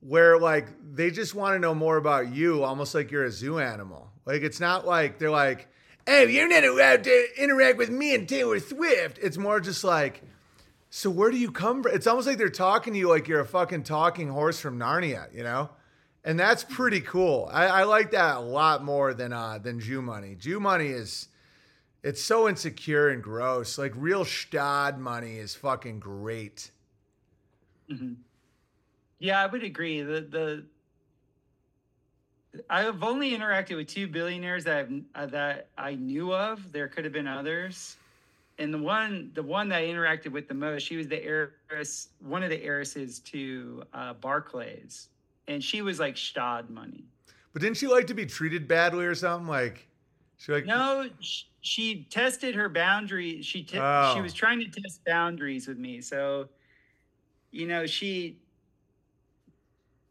where 0.01 0.39
like 0.39 0.67
they 0.95 1.11
just 1.11 1.35
want 1.35 1.55
to 1.55 1.59
know 1.59 1.75
more 1.75 1.97
about 1.97 2.33
you, 2.35 2.63
almost 2.63 2.95
like 2.95 3.11
you're 3.11 3.25
a 3.25 3.31
zoo 3.31 3.59
animal. 3.59 4.11
Like 4.27 4.43
it's 4.43 4.61
not 4.61 4.87
like 4.87 5.19
they're 5.19 5.31
like, 5.31 5.69
"Hey, 6.07 6.31
you're 6.31 6.49
not 6.49 6.65
allowed 6.65 7.05
to 7.05 7.27
interact 7.37 7.79
with 7.79 7.91
me 7.91 8.15
and 8.15 8.29
Taylor 8.29 8.61
Swift." 8.61 9.19
It's 9.23 9.39
more 9.39 9.61
just 9.61 9.85
like, 9.85 10.23
"So 10.91 11.11
where 11.11 11.31
do 11.31 11.39
you 11.39 11.51
come 11.51 11.83
from?" 11.83 11.95
It's 11.95 12.07
almost 12.07 12.27
like 12.27 12.39
they're 12.39 12.49
talking 12.49 12.93
to 12.93 12.99
you 12.99 13.09
like 13.09 13.29
you're 13.29 13.41
a 13.41 13.47
fucking 13.47 13.85
talking 13.85 14.29
horse 14.29 14.61
from 14.61 14.79
Narnia, 14.79 15.35
you 15.35 15.43
know? 15.43 15.71
And 16.23 16.39
that's 16.39 16.65
pretty 16.65 17.01
cool. 17.01 17.49
I, 17.51 17.67
I 17.67 17.83
like 17.85 18.11
that 18.11 18.37
a 18.37 18.41
lot 18.41 18.85
more 18.85 19.15
than 19.15 19.33
uh, 19.33 19.59
than 19.59 19.81
Jew 19.81 20.03
money. 20.03 20.35
Jew 20.35 20.61
money 20.61 20.89
is 20.89 21.29
it's 22.03 22.23
so 22.23 22.49
insecure 22.49 23.09
and 23.09 23.23
gross. 23.23 23.79
Like 23.79 23.93
real 23.97 24.25
Stad 24.25 24.99
money 24.99 25.39
is 25.39 25.55
fucking 25.55 26.01
great. 26.01 26.71
Mhm. 27.91 28.17
Yeah, 29.19 29.43
I 29.43 29.47
would 29.47 29.63
agree. 29.63 30.03
The 30.03 30.21
the 30.23 30.65
I've 32.69 33.03
only 33.03 33.31
interacted 33.31 33.77
with 33.77 33.87
two 33.87 34.09
billionaires 34.09 34.65
that 34.65 34.77
I've, 34.79 35.03
uh, 35.15 35.27
that 35.27 35.69
I 35.79 35.95
knew 35.95 36.35
of. 36.35 36.73
There 36.73 36.89
could 36.89 37.05
have 37.05 37.13
been 37.13 37.29
others, 37.29 37.97
and 38.59 38.75
the 38.75 38.79
one 38.79 39.31
the 39.35 39.43
one 39.43 39.69
that 39.69 39.79
I 39.79 39.85
interacted 39.85 40.33
with 40.33 40.49
the 40.49 40.55
most, 40.55 40.83
she 40.83 40.97
was 40.97 41.07
the 41.07 41.23
heiress, 41.23 42.09
one 42.21 42.43
of 42.43 42.51
the 42.51 42.63
heiresses 42.63 43.21
to 43.21 43.85
uh, 43.93 44.15
Barclays, 44.15 45.09
and 45.49 45.63
she 45.63 45.83
was 45.83 46.01
like 46.01 46.17
Stad 46.17 46.71
money. 46.71 47.05
But 47.53 47.63
didn't 47.63 47.77
she 47.77 47.87
like 47.87 48.07
to 48.09 48.15
be 48.15 48.27
treated 48.27 48.67
badly 48.67 49.05
or 49.05 49.15
something? 49.15 49.49
Like 49.49 49.87
she 50.41 50.53
like 50.53 50.65
No, 50.65 51.09
sh- 51.21 51.43
she 51.61 52.05
tested 52.09 52.55
her 52.55 52.69
boundaries. 52.71 53.45
She 53.45 53.63
t- 53.63 53.79
Oh. 53.79 54.15
she 54.15 54.23
was 54.23 54.33
trying 54.33 54.59
to 54.61 54.81
test 54.81 55.05
boundaries 55.05 55.69
with 55.69 55.79
me. 55.79 56.01
So, 56.01 56.49
you 57.51 57.67
know, 57.67 57.85
she 57.87 58.39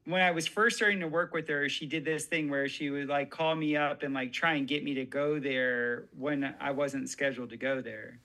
when 0.06 0.22
I 0.22 0.32
was 0.32 0.48
first 0.48 0.76
starting 0.78 1.00
to 1.02 1.08
work 1.08 1.34
with 1.34 1.48
her, 1.50 1.68
she 1.70 1.86
did 1.86 2.04
this 2.06 2.26
thing 2.26 2.50
where 2.50 2.68
she 2.68 2.90
would 2.90 3.08
like 3.10 3.30
call 3.30 3.56
me 3.56 3.76
up 3.76 4.02
and 4.04 4.14
like 4.14 4.32
try 4.32 4.54
and 4.54 4.68
get 4.68 4.84
me 4.84 4.94
to 4.96 5.06
go 5.06 5.40
there 5.40 6.06
when 6.18 6.56
I 6.60 6.72
wasn't 6.72 7.10
scheduled 7.10 7.50
to 7.52 7.58
go 7.58 7.82
there. 7.82 8.20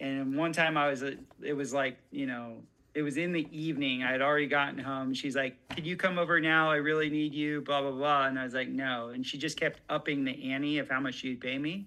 And 0.00 0.36
one 0.36 0.52
time 0.52 0.76
I 0.76 0.88
was, 0.90 1.02
it 1.02 1.54
was 1.56 1.72
like, 1.72 1.98
you 2.10 2.26
know, 2.26 2.62
it 2.98 3.02
was 3.02 3.16
in 3.16 3.32
the 3.32 3.46
evening. 3.52 4.02
I 4.02 4.10
had 4.10 4.20
already 4.20 4.48
gotten 4.48 4.76
home. 4.76 5.14
She's 5.14 5.36
like, 5.36 5.56
"Could 5.68 5.86
you 5.86 5.96
come 5.96 6.18
over 6.18 6.40
now? 6.40 6.68
I 6.68 6.76
really 6.76 7.08
need 7.08 7.32
you." 7.32 7.60
Blah 7.60 7.80
blah 7.80 7.92
blah. 7.92 8.26
And 8.26 8.36
I 8.36 8.42
was 8.42 8.54
like, 8.54 8.68
"No." 8.68 9.10
And 9.10 9.24
she 9.24 9.38
just 9.38 9.56
kept 9.56 9.80
upping 9.88 10.24
the 10.24 10.52
ante 10.52 10.78
of 10.78 10.90
how 10.90 10.98
much 10.98 11.14
she'd 11.14 11.40
pay 11.40 11.58
me. 11.58 11.86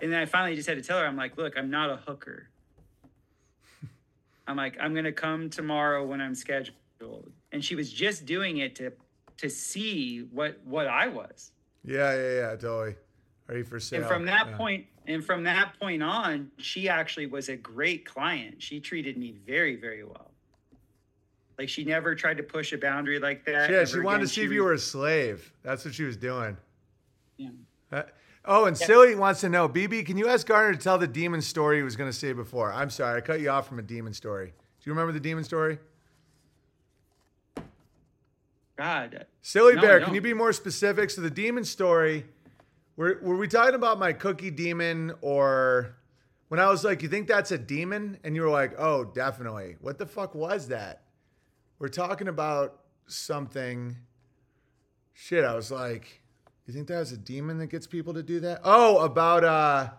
And 0.00 0.12
then 0.12 0.18
I 0.20 0.24
finally 0.26 0.56
just 0.56 0.68
had 0.68 0.76
to 0.78 0.82
tell 0.82 0.98
her, 0.98 1.06
I'm 1.06 1.16
like, 1.16 1.36
"Look, 1.36 1.56
I'm 1.56 1.70
not 1.70 1.90
a 1.90 1.96
hooker. 1.96 2.48
I'm 4.48 4.56
like, 4.56 4.76
I'm 4.80 4.96
gonna 4.96 5.12
come 5.12 5.48
tomorrow 5.48 6.04
when 6.04 6.20
I'm 6.20 6.34
scheduled." 6.34 7.30
And 7.52 7.64
she 7.64 7.76
was 7.76 7.92
just 7.92 8.26
doing 8.26 8.56
it 8.56 8.74
to 8.76 8.92
to 9.36 9.48
see 9.48 10.22
what 10.32 10.58
what 10.64 10.88
I 10.88 11.06
was. 11.06 11.52
Yeah, 11.84 12.16
yeah, 12.16 12.34
yeah, 12.34 12.56
totally. 12.56 12.96
Are 13.48 13.56
you 13.56 13.62
for 13.62 13.78
sale? 13.78 14.00
And 14.00 14.08
from 14.08 14.26
that 14.26 14.48
Yeah. 14.48 14.56
point, 14.56 14.86
and 15.08 15.24
from 15.24 15.42
that 15.44 15.72
point 15.80 16.02
on, 16.02 16.50
she 16.58 16.88
actually 16.88 17.26
was 17.26 17.48
a 17.48 17.56
great 17.56 18.04
client. 18.04 18.62
She 18.62 18.78
treated 18.78 19.16
me 19.16 19.34
very, 19.46 19.74
very 19.74 20.04
well. 20.04 20.30
Like 21.58 21.70
she 21.70 21.82
never 21.82 22.14
tried 22.14 22.36
to 22.36 22.42
push 22.42 22.72
a 22.74 22.78
boundary 22.78 23.18
like 23.18 23.44
that. 23.46 23.70
Yeah, 23.70 23.84
she 23.86 24.00
wanted 24.00 24.18
to 24.18 24.24
again. 24.24 24.28
see 24.28 24.44
if 24.44 24.52
you 24.52 24.62
were 24.62 24.74
a 24.74 24.78
slave. 24.78 25.50
That's 25.64 25.84
what 25.84 25.94
she 25.94 26.04
was 26.04 26.16
doing. 26.16 26.58
Yeah. 27.38 27.48
Uh, 27.90 28.02
oh, 28.44 28.66
and 28.66 28.76
Silly 28.76 29.14
wants 29.14 29.40
to 29.40 29.48
know, 29.48 29.66
BB, 29.66 30.04
can 30.04 30.18
you 30.18 30.28
ask 30.28 30.46
Gardner 30.46 30.76
to 30.76 30.78
tell 30.78 30.98
the 30.98 31.06
demon 31.06 31.40
story 31.40 31.78
he 31.78 31.82
was 31.82 31.96
going 31.96 32.10
to 32.10 32.16
say 32.16 32.34
before? 32.34 32.70
I'm 32.70 32.90
sorry, 32.90 33.16
I 33.16 33.20
cut 33.22 33.40
you 33.40 33.48
off 33.48 33.66
from 33.66 33.78
a 33.78 33.82
demon 33.82 34.12
story. 34.12 34.48
Do 34.48 34.52
you 34.90 34.92
remember 34.92 35.12
the 35.12 35.20
demon 35.20 35.42
story? 35.42 35.78
God. 38.76 39.26
Silly 39.40 39.74
No, 39.74 39.80
Bear, 39.80 40.00
can 40.00 40.14
you 40.14 40.20
be 40.20 40.34
more 40.34 40.52
specific? 40.52 41.10
So 41.10 41.22
the 41.22 41.30
demon 41.30 41.64
story, 41.64 42.26
were, 42.98 43.20
were 43.22 43.36
we 43.36 43.46
talking 43.46 43.76
about 43.76 44.00
my 44.00 44.12
cookie 44.12 44.50
demon 44.50 45.14
or 45.20 45.94
when 46.48 46.58
I 46.58 46.68
was 46.68 46.82
like, 46.82 47.00
you 47.00 47.08
think 47.08 47.28
that's 47.28 47.52
a 47.52 47.58
demon? 47.58 48.18
And 48.24 48.34
you 48.34 48.42
were 48.42 48.50
like, 48.50 48.74
oh, 48.76 49.04
definitely. 49.04 49.76
What 49.80 49.98
the 49.98 50.06
fuck 50.06 50.34
was 50.34 50.66
that? 50.68 51.04
We're 51.78 51.88
talking 51.88 52.26
about 52.26 52.80
something. 53.06 53.96
Shit, 55.12 55.44
I 55.44 55.54
was 55.54 55.70
like, 55.70 56.22
you 56.66 56.74
think 56.74 56.88
that 56.88 56.98
was 56.98 57.12
a 57.12 57.16
demon 57.16 57.58
that 57.58 57.68
gets 57.68 57.86
people 57.86 58.14
to 58.14 58.22
do 58.22 58.40
that? 58.40 58.62
Oh, 58.64 58.98
about, 58.98 59.44
uh, 59.44 59.90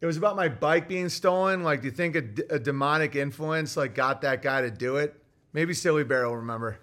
it 0.00 0.06
was 0.06 0.16
about 0.16 0.36
my 0.36 0.48
bike 0.48 0.88
being 0.88 1.10
stolen. 1.10 1.62
Like, 1.62 1.82
do 1.82 1.88
you 1.88 1.92
think 1.92 2.16
a 2.16 2.58
demonic 2.58 3.14
influence 3.14 3.76
like 3.76 3.94
got 3.94 4.22
that 4.22 4.40
guy 4.40 4.62
to 4.62 4.70
do 4.70 4.96
it? 4.96 5.14
Maybe 5.52 5.74
Silly 5.74 6.04
Bear 6.04 6.26
will 6.26 6.36
remember. 6.36 6.78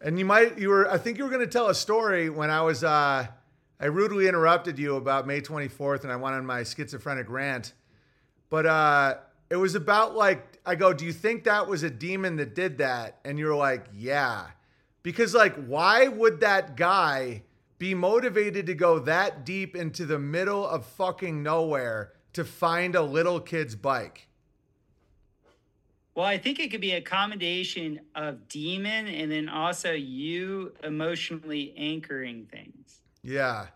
And 0.00 0.20
you 0.20 0.24
might 0.24 0.56
you 0.58 0.68
were 0.68 0.88
I 0.88 0.98
think 0.98 1.18
you 1.18 1.24
were 1.24 1.30
going 1.30 1.44
to 1.44 1.52
tell 1.52 1.68
a 1.68 1.74
story 1.74 2.30
when 2.30 2.50
I 2.50 2.62
was 2.62 2.84
uh 2.84 3.26
I 3.82 3.86
rudely 3.86 4.28
interrupted 4.28 4.78
you 4.78 4.94
about 4.94 5.26
May 5.26 5.40
24th 5.40 6.04
and 6.04 6.12
I 6.12 6.14
went 6.14 6.36
on 6.36 6.46
my 6.46 6.62
schizophrenic 6.62 7.28
rant. 7.28 7.72
But 8.48 8.64
uh 8.64 9.16
it 9.50 9.56
was 9.56 9.74
about 9.74 10.14
like 10.14 10.60
I 10.64 10.76
go, 10.76 10.92
"Do 10.92 11.04
you 11.04 11.12
think 11.12 11.44
that 11.44 11.66
was 11.66 11.82
a 11.82 11.90
demon 11.90 12.36
that 12.36 12.54
did 12.54 12.78
that?" 12.78 13.18
And 13.24 13.40
you're 13.40 13.56
like, 13.56 13.86
"Yeah." 13.92 14.50
Because 15.02 15.34
like 15.34 15.56
why 15.66 16.06
would 16.06 16.38
that 16.40 16.76
guy 16.76 17.42
be 17.78 17.92
motivated 17.92 18.66
to 18.66 18.74
go 18.74 19.00
that 19.00 19.44
deep 19.44 19.74
into 19.74 20.06
the 20.06 20.18
middle 20.18 20.64
of 20.64 20.86
fucking 20.86 21.42
nowhere 21.42 22.12
to 22.34 22.44
find 22.44 22.94
a 22.94 23.02
little 23.02 23.40
kid's 23.40 23.74
bike? 23.74 24.28
Well, 26.14 26.26
I 26.26 26.38
think 26.38 26.60
it 26.60 26.70
could 26.70 26.80
be 26.80 26.92
a 26.92 27.00
combination 27.00 28.00
of 28.14 28.46
demon 28.46 29.08
and 29.08 29.32
then 29.32 29.48
also 29.48 29.90
you 29.90 30.72
emotionally 30.84 31.74
anchoring 31.76 32.46
things. 32.46 33.01
Yeah. 33.22 33.68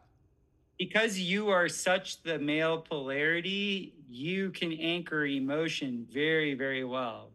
because 0.78 1.18
you 1.18 1.48
are 1.50 1.68
such 1.68 2.22
the 2.22 2.38
male 2.38 2.78
polarity, 2.80 3.94
you 4.08 4.50
can 4.50 4.72
anchor 4.72 5.26
emotion 5.26 6.06
very, 6.10 6.54
very 6.54 6.84
well. 6.84 7.30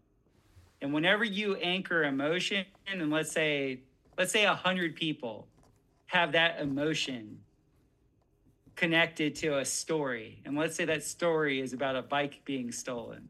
And 0.81 0.93
whenever 0.93 1.23
you 1.23 1.55
anchor 1.57 2.03
emotion, 2.03 2.65
and 2.87 3.09
let's 3.11 3.31
say, 3.31 3.81
let's 4.17 4.31
say 4.31 4.45
a 4.45 4.55
hundred 4.55 4.95
people 4.95 5.47
have 6.07 6.33
that 6.33 6.59
emotion 6.59 7.39
connected 8.75 9.35
to 9.35 9.59
a 9.59 9.65
story, 9.65 10.41
and 10.45 10.57
let's 10.57 10.75
say 10.75 10.85
that 10.85 11.03
story 11.03 11.61
is 11.61 11.73
about 11.73 11.95
a 11.95 12.01
bike 12.01 12.41
being 12.45 12.71
stolen, 12.71 13.29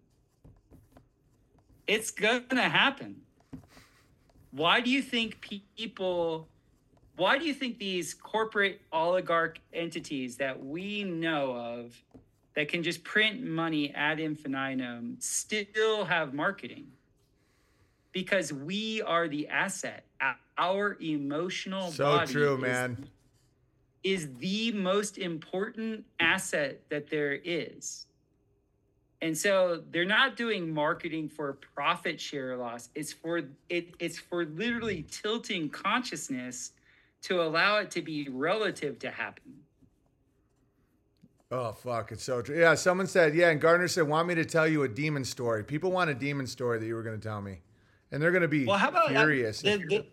it's 1.87 2.11
gonna 2.11 2.69
happen. 2.69 3.21
Why 4.51 4.81
do 4.81 4.89
you 4.89 5.01
think 5.01 5.41
people? 5.41 6.50
Why 7.17 7.37
do 7.37 7.45
you 7.45 7.53
think 7.53 7.77
these 7.77 8.13
corporate 8.13 8.81
oligarch 8.91 9.59
entities 9.73 10.37
that 10.37 10.63
we 10.63 11.03
know 11.03 11.53
of 11.55 11.95
that 12.55 12.67
can 12.67 12.83
just 12.83 13.03
print 13.03 13.43
money 13.43 13.93
ad 13.93 14.19
infinitum 14.19 15.17
still 15.19 16.05
have 16.05 16.33
marketing? 16.33 16.87
Because 18.11 18.51
we 18.51 19.01
are 19.01 19.27
the 19.27 19.47
asset. 19.47 20.05
Our 20.57 20.97
emotional 21.01 21.91
So 21.91 22.05
body 22.05 22.31
true, 22.33 22.55
is- 22.55 22.61
man. 22.61 23.05
is 24.03 24.33
the 24.37 24.71
most 24.73 25.17
important 25.17 26.05
asset 26.19 26.81
that 26.89 27.09
there 27.09 27.33
is. 27.33 28.07
And 29.23 29.37
so 29.37 29.83
they're 29.91 30.05
not 30.05 30.35
doing 30.35 30.73
marketing 30.73 31.29
for 31.29 31.53
profit 31.53 32.19
share 32.19 32.57
loss. 32.57 32.89
It's 32.95 33.13
for 33.13 33.43
it, 33.69 33.93
it's 33.99 34.17
for 34.17 34.45
literally 34.45 35.05
tilting 35.11 35.69
consciousness 35.69 36.71
to 37.23 37.41
allow 37.41 37.77
it 37.77 37.91
to 37.91 38.01
be 38.01 38.27
relative 38.29 38.99
to 38.99 39.09
happen. 39.11 39.53
Oh 41.51 41.73
fuck, 41.73 42.11
it's 42.11 42.23
so 42.23 42.41
true. 42.41 42.57
Yeah, 42.57 42.75
someone 42.75 43.07
said, 43.07 43.35
yeah, 43.35 43.49
and 43.49 43.59
Gardner 43.59 43.87
said, 43.89 44.07
want 44.07 44.27
me 44.27 44.35
to 44.35 44.45
tell 44.45 44.67
you 44.67 44.83
a 44.83 44.87
demon 44.87 45.25
story. 45.25 45.63
People 45.63 45.91
want 45.91 46.09
a 46.09 46.13
demon 46.13 46.47
story 46.47 46.79
that 46.79 46.85
you 46.85 46.95
were 46.95 47.03
going 47.03 47.19
to 47.19 47.27
tell 47.27 47.41
me, 47.41 47.59
and 48.11 48.21
they're 48.21 48.31
going 48.31 48.41
to 48.41 48.47
be 48.47 48.59
curious. 48.65 48.69
Well, 48.69 48.77
how 48.77 48.89
about 48.89 49.05
uh, 49.07 49.19
furious. 49.19 49.61
the- 49.61 49.77
the- 49.77 50.05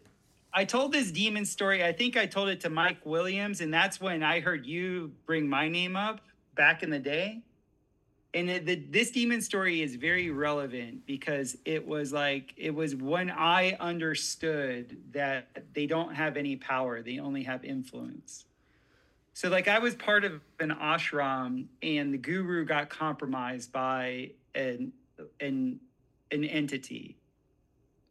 I 0.53 0.65
told 0.65 0.93
this 0.93 1.13
demon 1.13 1.45
story. 1.45 1.85
I 1.85 1.93
think 1.93 2.17
I 2.17 2.25
told 2.27 2.49
it 2.49 2.59
to 2.63 2.71
Mike 2.71 3.05
Williams, 3.05 3.61
and 3.61 3.73
that's 3.73 4.01
when 4.01 4.23
I 4.23 4.41
heard 4.41 4.67
you 4.67 5.13
bring 5.27 5.47
my 5.49 5.69
name 5.69 5.95
up 5.95 6.23
back 6.57 6.83
in 6.83 6.89
the 6.91 6.99
day. 6.99 7.43
And 8.35 8.51
it, 8.51 8.67
the, 8.67 8.75
this 8.91 9.11
demon 9.11 9.41
story 9.41 9.83
is 9.83 9.95
very 9.95 10.31
relevant 10.31 11.07
because 11.07 11.57
it 11.65 11.87
was 11.87 12.13
like 12.13 12.53
it 12.57 12.75
was 12.75 12.95
when 12.95 13.31
I 13.31 13.77
understood 13.81 14.99
that 15.13 15.49
they 15.73 15.87
don't 15.87 16.15
have 16.15 16.37
any 16.37 16.57
power; 16.57 17.03
they 17.03 17.19
only 17.19 17.43
have 17.45 17.65
influence. 17.65 18.45
So, 19.33 19.49
like, 19.49 19.69
I 19.69 19.79
was 19.79 19.95
part 19.95 20.25
of 20.25 20.43
an 20.61 20.71
ashram, 20.71 21.67
and 21.83 22.13
the 22.13 22.19
guru 22.19 22.65
got 22.65 22.91
compromised 22.91 23.73
by 23.73 24.33
an 24.55 24.93
an 25.41 25.81
an 26.31 26.45
entity 26.45 27.17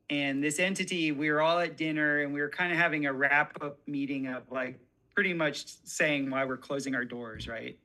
and 0.09 0.43
this 0.43 0.59
entity 0.59 1.11
we 1.11 1.29
were 1.29 1.41
all 1.41 1.59
at 1.59 1.77
dinner 1.77 2.21
and 2.21 2.33
we 2.33 2.41
were 2.41 2.49
kind 2.49 2.71
of 2.71 2.77
having 2.77 3.05
a 3.05 3.13
wrap 3.13 3.61
up 3.61 3.77
meeting 3.87 4.27
of 4.27 4.43
like 4.51 4.79
pretty 5.13 5.33
much 5.33 5.65
saying 5.83 6.29
why 6.29 6.45
we're 6.45 6.57
closing 6.57 6.95
our 6.95 7.05
doors 7.05 7.47
right 7.47 7.77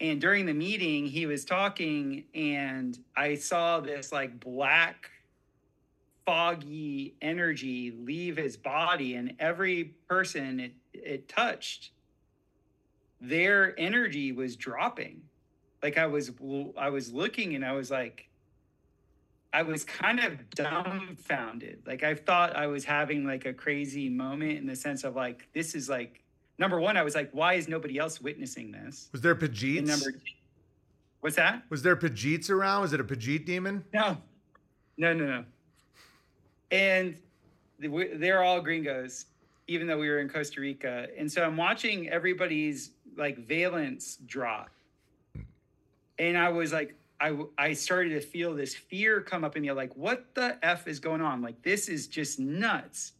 and 0.00 0.20
during 0.20 0.46
the 0.46 0.54
meeting 0.54 1.06
he 1.06 1.26
was 1.26 1.44
talking 1.44 2.24
and 2.34 2.98
i 3.16 3.34
saw 3.34 3.80
this 3.80 4.12
like 4.12 4.38
black 4.40 5.10
foggy 6.24 7.14
energy 7.22 7.94
leave 7.98 8.36
his 8.36 8.56
body 8.56 9.14
and 9.14 9.34
every 9.38 9.94
person 10.08 10.60
it, 10.60 10.72
it 10.92 11.28
touched 11.28 11.90
their 13.20 13.78
energy 13.78 14.32
was 14.32 14.56
dropping 14.56 15.22
like 15.82 15.96
i 15.96 16.06
was 16.06 16.30
i 16.76 16.90
was 16.90 17.12
looking 17.12 17.54
and 17.54 17.64
i 17.64 17.72
was 17.72 17.90
like 17.90 18.28
I 19.52 19.62
was 19.62 19.84
kind 19.84 20.20
of 20.20 20.50
dumbfounded. 20.50 21.82
Like 21.86 22.02
I 22.02 22.14
thought 22.14 22.54
I 22.54 22.66
was 22.66 22.84
having 22.84 23.24
like 23.24 23.46
a 23.46 23.54
crazy 23.54 24.10
moment 24.10 24.58
in 24.58 24.66
the 24.66 24.76
sense 24.76 25.02
of 25.02 25.16
like 25.16 25.48
this 25.54 25.74
is 25.74 25.88
like 25.88 26.22
number 26.58 26.80
one. 26.80 26.96
I 26.96 27.02
was 27.02 27.14
like, 27.14 27.30
why 27.32 27.54
is 27.54 27.68
nobody 27.68 27.98
else 27.98 28.20
witnessing 28.20 28.72
this? 28.72 29.08
was 29.12 29.20
there 29.20 29.32
And 29.32 29.40
Pajits? 29.40 29.86
number, 29.86 30.14
what's 31.20 31.36
that? 31.36 31.62
was 31.68 31.82
there 31.82 31.96
Pajits 31.96 32.50
around? 32.50 32.82
Was 32.82 32.92
it 32.92 33.00
a 33.00 33.04
Pajit 33.04 33.44
demon? 33.46 33.84
No, 33.92 34.16
no, 34.96 35.12
no, 35.12 35.26
no. 35.26 35.44
And 36.70 37.16
they're 37.78 38.42
all 38.42 38.60
gringos, 38.60 39.26
even 39.68 39.86
though 39.86 39.98
we 39.98 40.08
were 40.08 40.18
in 40.20 40.28
Costa 40.28 40.60
Rica. 40.60 41.08
And 41.16 41.30
so 41.30 41.44
I'm 41.44 41.56
watching 41.56 42.08
everybody's 42.08 42.92
like 43.16 43.46
valence 43.46 44.18
drop. 44.26 44.70
And 46.18 46.38
I 46.38 46.48
was 46.48 46.72
like, 46.72 46.94
I, 47.20 47.36
I 47.56 47.72
started 47.72 48.10
to 48.10 48.20
feel 48.20 48.54
this 48.54 48.74
fear 48.74 49.20
come 49.20 49.44
up 49.44 49.56
in 49.56 49.62
me 49.62 49.72
like, 49.72 49.94
what 49.96 50.34
the 50.34 50.58
F 50.62 50.86
is 50.88 50.98
going 51.00 51.20
on? 51.20 51.42
Like, 51.42 51.62
this 51.62 51.88
is 51.88 52.08
just 52.08 52.38
nuts. 52.38 53.12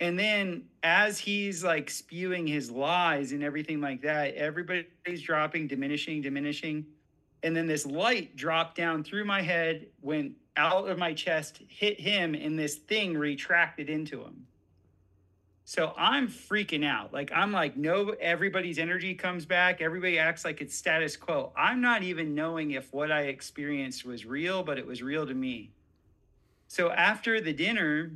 And 0.00 0.18
then 0.18 0.64
as 0.82 1.18
he's 1.18 1.64
like 1.64 1.90
spewing 1.90 2.46
his 2.46 2.70
lies 2.70 3.32
and 3.32 3.42
everything 3.42 3.80
like 3.80 4.02
that, 4.02 4.34
everybody's 4.34 5.22
dropping, 5.22 5.66
diminishing, 5.66 6.22
diminishing. 6.22 6.86
And 7.42 7.56
then 7.56 7.66
this 7.66 7.84
light 7.84 8.36
dropped 8.36 8.76
down 8.76 9.02
through 9.02 9.24
my 9.24 9.42
head, 9.42 9.86
went 10.02 10.32
out 10.56 10.88
of 10.88 10.98
my 10.98 11.14
chest, 11.14 11.62
hit 11.68 12.00
him, 12.00 12.34
and 12.34 12.58
this 12.58 12.76
thing 12.76 13.16
retracted 13.16 13.88
into 13.88 14.22
him. 14.22 14.46
So 15.64 15.92
I'm 15.98 16.28
freaking 16.28 16.84
out. 16.84 17.12
Like 17.12 17.30
I'm 17.34 17.52
like, 17.52 17.76
no, 17.76 18.14
everybody's 18.20 18.78
energy 18.78 19.14
comes 19.14 19.44
back. 19.44 19.82
Everybody 19.82 20.18
acts 20.18 20.44
like 20.44 20.60
it's 20.60 20.74
status 20.74 21.16
quo. 21.16 21.52
I'm 21.56 21.80
not 21.80 22.02
even 22.02 22.34
knowing 22.34 22.70
if 22.70 22.92
what 22.92 23.12
I 23.12 23.24
experienced 23.24 24.06
was 24.06 24.24
real, 24.24 24.62
but 24.62 24.78
it 24.78 24.86
was 24.86 25.02
real 25.02 25.26
to 25.26 25.34
me. 25.34 25.70
So 26.68 26.90
after 26.90 27.40
the 27.40 27.52
dinner, 27.52 28.12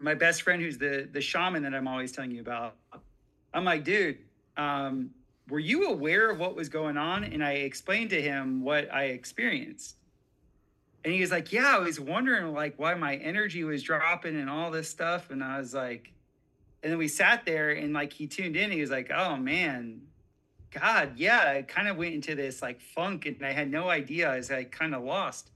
my 0.00 0.14
best 0.14 0.42
friend, 0.42 0.60
who's 0.60 0.78
the 0.78 1.08
the 1.10 1.20
shaman 1.20 1.62
that 1.62 1.74
I'm 1.74 1.86
always 1.86 2.12
telling 2.12 2.30
you 2.30 2.40
about, 2.40 2.76
I'm 3.52 3.64
like, 3.64 3.84
dude, 3.84 4.18
um, 4.56 5.10
were 5.48 5.58
you 5.58 5.88
aware 5.88 6.30
of 6.30 6.38
what 6.38 6.54
was 6.54 6.68
going 6.68 6.96
on? 6.96 7.24
And 7.24 7.44
I 7.44 7.52
explained 7.52 8.10
to 8.10 8.22
him 8.22 8.62
what 8.62 8.92
I 8.92 9.04
experienced. 9.06 9.96
And 11.04 11.12
he 11.12 11.20
was 11.20 11.30
like, 11.30 11.52
Yeah, 11.52 11.76
I 11.76 11.78
was 11.78 11.98
wondering 11.98 12.52
like 12.52 12.74
why 12.78 12.94
my 12.94 13.16
energy 13.16 13.64
was 13.64 13.82
dropping 13.82 14.38
and 14.38 14.48
all 14.48 14.70
this 14.70 14.88
stuff. 14.88 15.30
And 15.30 15.42
I 15.42 15.58
was 15.58 15.74
like, 15.74 16.12
and 16.82 16.92
then 16.92 16.98
we 16.98 17.08
sat 17.08 17.44
there 17.44 17.70
and 17.70 17.92
like 17.92 18.12
he 18.12 18.26
tuned 18.26 18.56
in. 18.56 18.70
He 18.70 18.80
was 18.80 18.90
like, 18.90 19.10
Oh 19.14 19.36
man, 19.36 20.02
God, 20.70 21.12
yeah. 21.16 21.54
I 21.56 21.62
kind 21.62 21.88
of 21.88 21.96
went 21.96 22.14
into 22.14 22.34
this 22.34 22.62
like 22.62 22.80
funk 22.80 23.26
and 23.26 23.42
I 23.42 23.52
had 23.52 23.70
no 23.70 23.88
idea 23.88 24.30
as 24.30 24.50
I 24.50 24.64
kind 24.64 24.94
of 24.94 25.02
lost. 25.02 25.50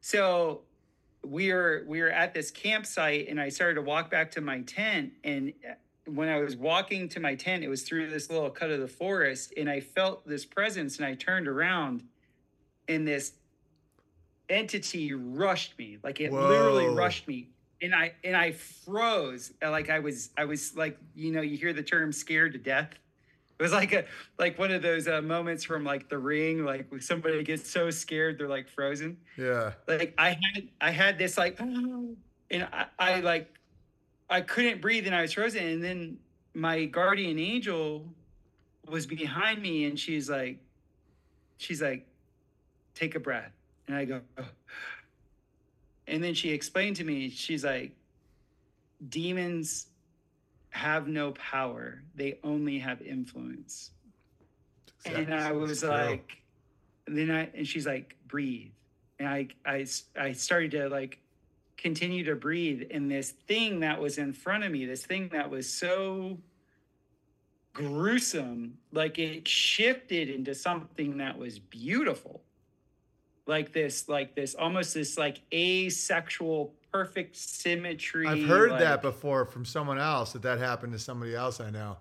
So 0.00 0.62
we 1.26 1.52
were 1.52 1.84
we 1.86 2.00
were 2.00 2.10
at 2.10 2.34
this 2.34 2.50
campsite 2.50 3.28
and 3.28 3.40
I 3.40 3.48
started 3.48 3.74
to 3.74 3.82
walk 3.82 4.10
back 4.10 4.30
to 4.32 4.40
my 4.40 4.60
tent 4.62 5.12
and 5.24 5.52
uh, 5.68 5.74
when 6.06 6.28
I 6.28 6.38
was 6.38 6.56
walking 6.56 7.08
to 7.10 7.20
my 7.20 7.34
tent, 7.34 7.64
it 7.64 7.68
was 7.68 7.82
through 7.82 8.10
this 8.10 8.30
little 8.30 8.50
cut 8.50 8.70
of 8.70 8.80
the 8.80 8.88
forest, 8.88 9.52
and 9.56 9.68
I 9.68 9.80
felt 9.80 10.26
this 10.26 10.44
presence, 10.44 10.98
and 10.98 11.06
I 11.06 11.14
turned 11.14 11.48
around, 11.48 12.04
and 12.88 13.06
this 13.06 13.32
entity 14.48 15.12
rushed 15.12 15.76
me, 15.78 15.98
like 16.02 16.20
it 16.20 16.32
literally 16.32 16.86
rushed 16.86 17.26
me, 17.26 17.48
and 17.82 17.94
I 17.94 18.12
and 18.22 18.36
I 18.36 18.52
froze, 18.52 19.52
like 19.60 19.90
I 19.90 19.98
was 19.98 20.30
I 20.38 20.44
was 20.44 20.76
like 20.76 20.96
you 21.14 21.32
know 21.32 21.40
you 21.40 21.56
hear 21.56 21.72
the 21.72 21.82
term 21.82 22.12
scared 22.12 22.52
to 22.52 22.58
death. 22.58 22.90
It 23.58 23.62
was 23.62 23.72
like 23.72 23.92
a 23.92 24.04
like 24.38 24.58
one 24.58 24.70
of 24.70 24.82
those 24.82 25.08
uh, 25.08 25.22
moments 25.22 25.64
from 25.64 25.82
like 25.84 26.08
The 26.08 26.18
Ring, 26.18 26.64
like 26.64 26.90
when 26.90 27.00
somebody 27.00 27.42
gets 27.42 27.70
so 27.70 27.90
scared 27.90 28.38
they're 28.38 28.48
like 28.48 28.68
frozen 28.68 29.16
Yeah. 29.36 29.72
like 29.88 30.14
I 30.18 30.30
had 30.30 30.68
I 30.80 30.90
had 30.90 31.18
this 31.18 31.38
like 31.38 31.58
and 31.60 32.16
I, 32.50 32.86
I 32.98 33.20
like 33.20 33.52
I 34.28 34.40
couldn't 34.42 34.80
breathe 34.80 35.06
and 35.06 35.14
I 35.14 35.22
was 35.22 35.32
frozen 35.32 35.64
and 35.66 35.82
then 35.82 36.18
my 36.54 36.84
guardian 36.84 37.38
angel 37.38 38.04
was 38.88 39.06
behind 39.06 39.62
me 39.62 39.86
and 39.86 39.98
she's 39.98 40.28
like 40.28 40.58
she's 41.58 41.80
like 41.80 42.06
take 42.94 43.14
a 43.14 43.20
breath 43.20 43.52
and 43.88 43.96
I 43.96 44.04
go 44.04 44.20
"Oh." 44.38 44.44
and 46.06 46.22
then 46.22 46.34
she 46.34 46.50
explained 46.50 46.96
to 46.96 47.04
me 47.04 47.30
she's 47.30 47.64
like 47.64 47.92
demons 49.08 49.86
have 50.76 51.08
no 51.08 51.32
power 51.32 52.02
they 52.14 52.38
only 52.44 52.78
have 52.78 53.00
influence 53.02 53.90
and 55.14 55.34
I 55.34 55.52
was 55.52 55.80
True. 55.80 55.90
like, 55.90 56.42
and 57.06 57.16
then 57.16 57.30
I, 57.30 57.48
and 57.54 57.66
she's 57.66 57.86
like, 57.86 58.16
breathe. 58.26 58.70
And 59.18 59.28
I, 59.28 59.48
I, 59.64 59.86
I 60.18 60.32
started 60.32 60.72
to 60.72 60.88
like 60.88 61.18
continue 61.76 62.24
to 62.24 62.34
breathe. 62.34 62.88
And 62.90 63.10
this 63.10 63.30
thing 63.30 63.80
that 63.80 64.00
was 64.00 64.18
in 64.18 64.32
front 64.32 64.64
of 64.64 64.72
me, 64.72 64.84
this 64.86 65.04
thing 65.04 65.28
that 65.32 65.50
was 65.50 65.72
so 65.72 66.38
gruesome, 67.72 68.78
like 68.92 69.18
it 69.18 69.46
shifted 69.46 70.28
into 70.28 70.54
something 70.54 71.18
that 71.18 71.38
was 71.38 71.58
beautiful. 71.58 72.42
Like 73.46 73.72
this, 73.72 74.08
like 74.08 74.34
this, 74.34 74.54
almost 74.56 74.94
this 74.94 75.16
like 75.16 75.40
asexual, 75.54 76.74
perfect 76.92 77.36
symmetry. 77.36 78.26
I've 78.26 78.44
heard 78.44 78.70
like- 78.72 78.80
that 78.80 79.02
before 79.02 79.44
from 79.44 79.64
someone 79.64 79.98
else 79.98 80.32
that 80.32 80.42
that 80.42 80.58
happened 80.58 80.92
to 80.94 80.98
somebody 80.98 81.34
else 81.34 81.60
I 81.60 81.70
know. 81.70 81.96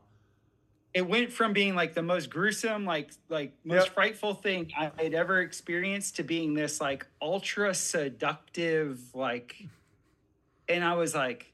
it 0.95 1.05
went 1.07 1.29
from 1.31 1.51
being 1.53 1.75
like 1.75 1.93
the 1.93 2.01
most 2.01 2.29
gruesome, 2.29 2.85
like 2.85 3.11
like 3.29 3.53
most 3.63 3.85
Yep. 3.87 3.93
frightful 3.93 4.33
thing 4.33 4.71
I 4.77 4.91
had 4.97 5.13
ever 5.13 5.41
experienced 5.41 6.15
to 6.15 6.23
being 6.23 6.53
this 6.53 6.79
like 6.81 7.05
ultra 7.21 7.73
seductive, 7.75 8.99
like 9.13 9.61
and 10.67 10.83
I 10.83 10.95
was 10.95 11.13
like, 11.13 11.51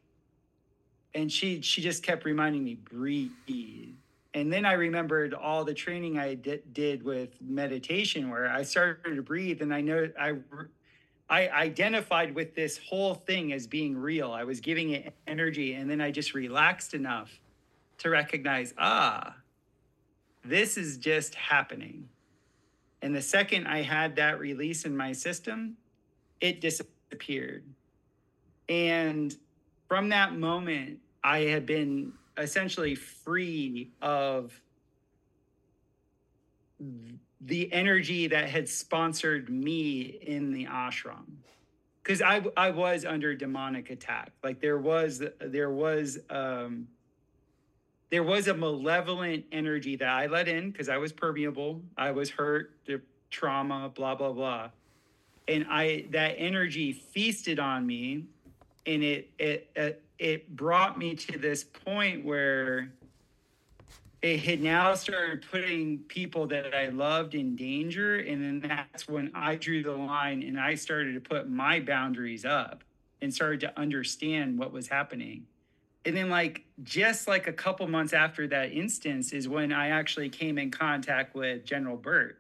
and 1.13 1.30
she 1.30 1.59
she 1.61 1.81
just 1.81 2.01
kept 2.03 2.23
reminding 2.23 2.63
me, 2.63 2.76
breathe. 2.76 3.31
And 4.33 4.51
then 4.51 4.65
I 4.65 4.73
remembered 4.73 5.33
all 5.33 5.65
the 5.65 5.73
training 5.73 6.17
I 6.17 6.35
di- 6.35 6.61
did 6.71 7.03
with 7.03 7.41
meditation 7.41 8.29
where 8.29 8.49
I 8.49 8.63
started 8.63 9.15
to 9.15 9.21
breathe 9.21 9.61
and 9.61 9.73
I 9.73 9.81
know 9.81 10.09
I 10.19 10.35
I 11.29 11.47
identified 11.49 12.35
with 12.35 12.55
this 12.55 12.77
whole 12.77 13.13
thing 13.13 13.53
as 13.53 13.65
being 13.65 13.97
real. 13.97 14.31
I 14.31 14.43
was 14.43 14.59
giving 14.59 14.91
it 14.91 15.13
energy 15.27 15.73
and 15.73 15.89
then 15.89 16.01
I 16.01 16.11
just 16.11 16.33
relaxed 16.33 16.93
enough 16.93 17.31
to 17.99 18.09
recognize, 18.09 18.73
ah, 18.77 19.35
this 20.43 20.77
is 20.77 20.97
just 20.97 21.35
happening. 21.35 22.09
And 23.01 23.15
the 23.15 23.21
second 23.21 23.67
I 23.67 23.81
had 23.81 24.15
that 24.17 24.39
release 24.39 24.85
in 24.85 24.95
my 24.95 25.13
system, 25.13 25.77
it 26.39 26.61
disappeared. 26.61 27.63
And 28.67 29.35
from 29.87 30.09
that 30.09 30.35
moment, 30.37 30.99
I 31.23 31.39
had 31.39 31.65
been 31.65 32.13
essentially 32.37 32.95
free 32.95 33.91
of 34.01 34.59
the 37.41 37.71
energy 37.73 38.27
that 38.27 38.49
had 38.49 38.69
sponsored 38.69 39.49
me 39.49 40.01
in 40.21 40.53
the 40.53 40.65
ashram. 40.65 41.25
Because 42.03 42.21
I, 42.21 42.43
I 42.57 42.71
was 42.71 43.05
under 43.05 43.35
demonic 43.35 43.89
attack. 43.89 44.31
Like 44.43 44.59
there 44.59 44.79
was 44.79 45.21
there 45.39 45.69
was 45.69 46.19
um 46.29 46.87
there 48.09 48.23
was 48.23 48.47
a 48.47 48.53
malevolent 48.53 49.45
energy 49.51 49.95
that 49.95 50.09
i 50.09 50.25
let 50.25 50.47
in 50.47 50.71
because 50.71 50.89
i 50.89 50.97
was 50.97 51.11
permeable. 51.11 51.81
I 51.97 52.11
was 52.11 52.29
hurt 52.29 52.73
trauma 53.29 53.91
blah 53.93 54.15
blah 54.15 54.33
blah. 54.33 54.69
And 55.47 55.65
i 55.69 56.05
that 56.11 56.35
energy 56.37 56.91
feasted 56.91 57.59
on 57.59 57.85
me 57.85 58.25
and 58.85 59.03
it 59.03 59.29
it 59.37 59.69
it, 59.75 60.03
it 60.19 60.55
brought 60.55 60.97
me 60.97 61.15
to 61.15 61.37
this 61.37 61.63
point 61.63 62.25
where 62.25 62.91
it 64.21 64.39
had 64.41 64.61
now 64.61 64.93
started 64.93 65.43
putting 65.49 65.99
people 65.99 66.45
that 66.47 66.75
I 66.75 66.89
loved 66.89 67.33
in 67.33 67.55
danger. 67.55 68.19
And 68.19 68.43
then 68.43 68.69
that's 68.69 69.07
when 69.07 69.31
I 69.33 69.55
drew 69.55 69.81
the 69.81 69.93
line 69.93 70.43
and 70.43 70.59
I 70.59 70.75
started 70.75 71.13
to 71.13 71.19
put 71.19 71.49
my 71.49 71.79
boundaries 71.79 72.45
up 72.45 72.83
and 73.21 73.33
started 73.33 73.61
to 73.61 73.79
understand 73.79 74.59
what 74.59 74.71
was 74.71 74.87
happening. 74.87 75.47
And 76.05 76.17
then, 76.17 76.29
like, 76.29 76.65
just 76.83 77.27
like 77.27 77.47
a 77.47 77.53
couple 77.53 77.87
months 77.87 78.13
after 78.13 78.47
that 78.47 78.71
instance, 78.71 79.33
is 79.33 79.47
when 79.47 79.71
I 79.71 79.89
actually 79.89 80.29
came 80.29 80.57
in 80.57 80.71
contact 80.71 81.35
with 81.35 81.63
General 81.63 81.97
Bert. 81.97 82.39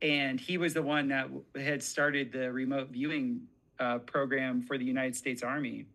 And 0.00 0.38
he 0.38 0.58
was 0.58 0.74
the 0.74 0.82
one 0.82 1.08
that 1.08 1.28
had 1.56 1.82
started 1.82 2.30
the 2.30 2.52
remote 2.52 2.90
viewing 2.90 3.42
uh, 3.80 3.98
program 3.98 4.62
for 4.62 4.78
the 4.78 4.84
United 4.84 5.16
States 5.16 5.42
Army 5.42 5.86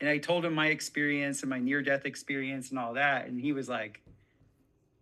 and 0.00 0.08
I 0.08 0.18
told 0.18 0.44
him 0.44 0.54
my 0.54 0.66
experience 0.66 1.42
and 1.42 1.50
my 1.50 1.58
near 1.58 1.82
death 1.82 2.04
experience 2.04 2.70
and 2.70 2.78
all 2.78 2.94
that. 2.94 3.26
And 3.26 3.40
he 3.40 3.52
was 3.52 3.68
like, 3.68 4.00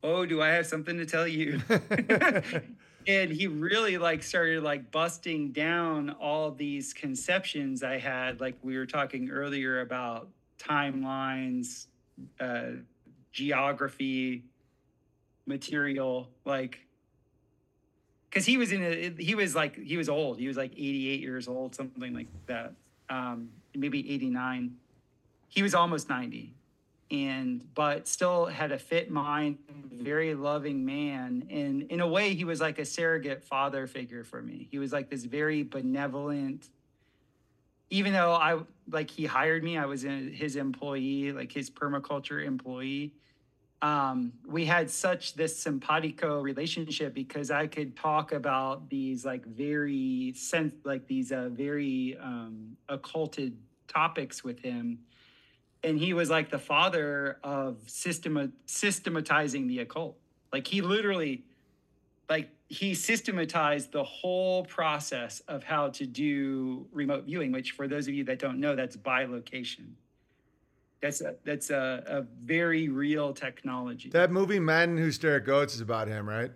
Oh, 0.05 0.27
do 0.27 0.43
I 0.43 0.49
have 0.49 0.67
something 0.67 0.97
to 0.99 1.07
tell 1.07 1.29
you? 1.29 1.61
and 3.07 3.31
he 3.31 3.47
really 3.47 3.99
like 3.99 4.23
started 4.23 4.63
like 4.63 4.91
busting 4.91 5.53
down 5.53 6.11
all 6.11 6.51
these 6.51 6.93
conceptions 6.93 7.83
I 7.83 7.99
had. 7.99 8.41
Like 8.41 8.57
we 8.63 8.77
were 8.77 8.87
talking 8.87 9.31
earlier 9.31 9.81
about 9.81 10.29
timelines, 10.59 11.87
uh, 12.41 12.83
geography, 13.33 14.45
material, 15.47 16.29
like 16.45 16.81
because 18.33 18.47
he 18.47 18.57
was 18.57 18.73
in 18.73 18.83
a 18.83 19.23
he 19.23 19.35
was 19.35 19.55
like 19.55 19.77
he 19.77 19.97
was 19.97 20.09
old. 20.09 20.39
He 20.39 20.49
was 20.49 20.57
like 20.57 20.73
88 20.73 21.21
years 21.21 21.49
old 21.49 21.75
something 21.75 22.15
like 22.15 22.29
that. 22.47 22.73
Um 23.11 23.51
maybe 23.75 24.13
89 24.13 24.77
he 25.49 25.63
was 25.63 25.75
almost 25.75 26.09
90 26.09 26.55
and 27.11 27.63
but 27.75 28.09
still 28.09 28.47
had 28.47 28.73
a 28.73 28.79
fit 28.79 29.11
mind 29.11 29.59
very 29.93 30.35
loving 30.35 30.85
man. 30.85 31.47
And 31.51 31.83
in 31.91 32.01
a 32.01 32.09
way 32.09 32.35
he 32.35 32.45
was 32.45 32.61
like 32.61 32.79
a 32.79 32.87
surrogate 32.87 33.45
father 33.45 33.87
figure 33.87 34.25
for 34.25 34.41
me. 34.41 34.67
He 34.71 34.79
was 34.79 34.93
like 34.93 35.11
this 35.11 35.25
very 35.25 35.63
benevolent 35.63 36.71
even 37.91 38.15
though 38.15 38.33
i 38.33 38.59
like 38.91 39.11
he 39.11 39.27
hired 39.27 39.63
me 39.63 39.77
i 39.77 39.85
was 39.85 40.01
his 40.01 40.57
employee 40.57 41.31
like 41.31 41.53
his 41.53 41.69
permaculture 41.69 42.43
employee 42.43 43.13
um, 43.83 44.33
we 44.47 44.65
had 44.65 44.89
such 44.89 45.35
this 45.35 45.59
simpatico 45.59 46.41
relationship 46.41 47.13
because 47.13 47.51
I 47.51 47.67
could 47.67 47.97
talk 47.97 48.31
about 48.31 48.89
these 48.89 49.25
like 49.25 49.45
very 49.45 50.33
sense 50.37 50.73
like 50.85 51.09
these 51.09 51.33
uh, 51.33 51.49
very 51.51 52.17
um, 52.23 52.77
occulted 52.89 53.59
topics 53.89 54.45
with 54.45 54.61
him, 54.61 55.01
and 55.83 55.99
he 55.99 56.15
was 56.15 56.31
like 56.31 56.49
the 56.49 56.61
father 56.61 57.39
of 57.43 57.79
system 57.87 58.53
systematizing 58.67 59.67
the 59.67 59.81
occult. 59.81 60.17
Like 60.53 60.69
he 60.69 60.81
literally, 60.81 61.43
like 62.31 62.51
he 62.69 62.95
systematized 62.95 63.91
the 63.91 64.05
whole 64.05 64.65
process 64.65 65.41
of 65.49 65.65
how 65.65 65.89
to 65.89 66.07
do 66.07 66.87
remote 66.93 67.25
viewing. 67.25 67.51
Which, 67.51 67.73
for 67.73 67.89
those 67.89 68.07
of 68.07 68.15
you 68.15 68.23
that 68.25 68.39
don't 68.39 68.61
know, 68.61 68.77
that's 68.77 68.97
bilocation. 68.97 69.95
That's 71.03 71.21
a, 71.21 71.35
that's 71.45 71.71
a, 71.71 72.05
a 72.07 72.23
very 72.45 72.89
real 72.89 73.35
technology. 73.35 74.09
That 74.11 74.31
movie 74.31 74.61
Men 74.61 74.97
Who 74.97 75.11
Stare 75.11 75.37
at 75.37 75.45
Goats 75.45 75.75
is 75.75 75.81
about 75.81 76.07
him, 76.07 76.29
right? 76.29 76.53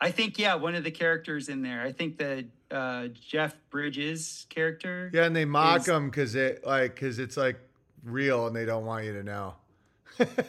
I 0.00 0.12
think 0.12 0.38
yeah, 0.38 0.54
one 0.54 0.76
of 0.76 0.84
the 0.84 0.90
characters 0.92 1.48
in 1.48 1.62
there. 1.62 1.82
I 1.82 1.90
think 1.90 2.16
the 2.16 2.46
uh, 2.70 3.08
Jeff 3.08 3.56
Bridges 3.70 4.46
character. 4.48 5.10
Yeah, 5.12 5.24
and 5.24 5.34
they 5.34 5.44
mock 5.44 5.80
Is- 5.80 5.88
him 5.88 6.08
because 6.08 6.36
it 6.36 6.64
like 6.64 6.94
because 6.94 7.18
it's 7.18 7.36
like 7.36 7.58
real 8.04 8.46
and 8.46 8.54
they 8.54 8.64
don't 8.64 8.86
want 8.86 9.04
you 9.04 9.12
to 9.14 9.24
know. 9.24 9.54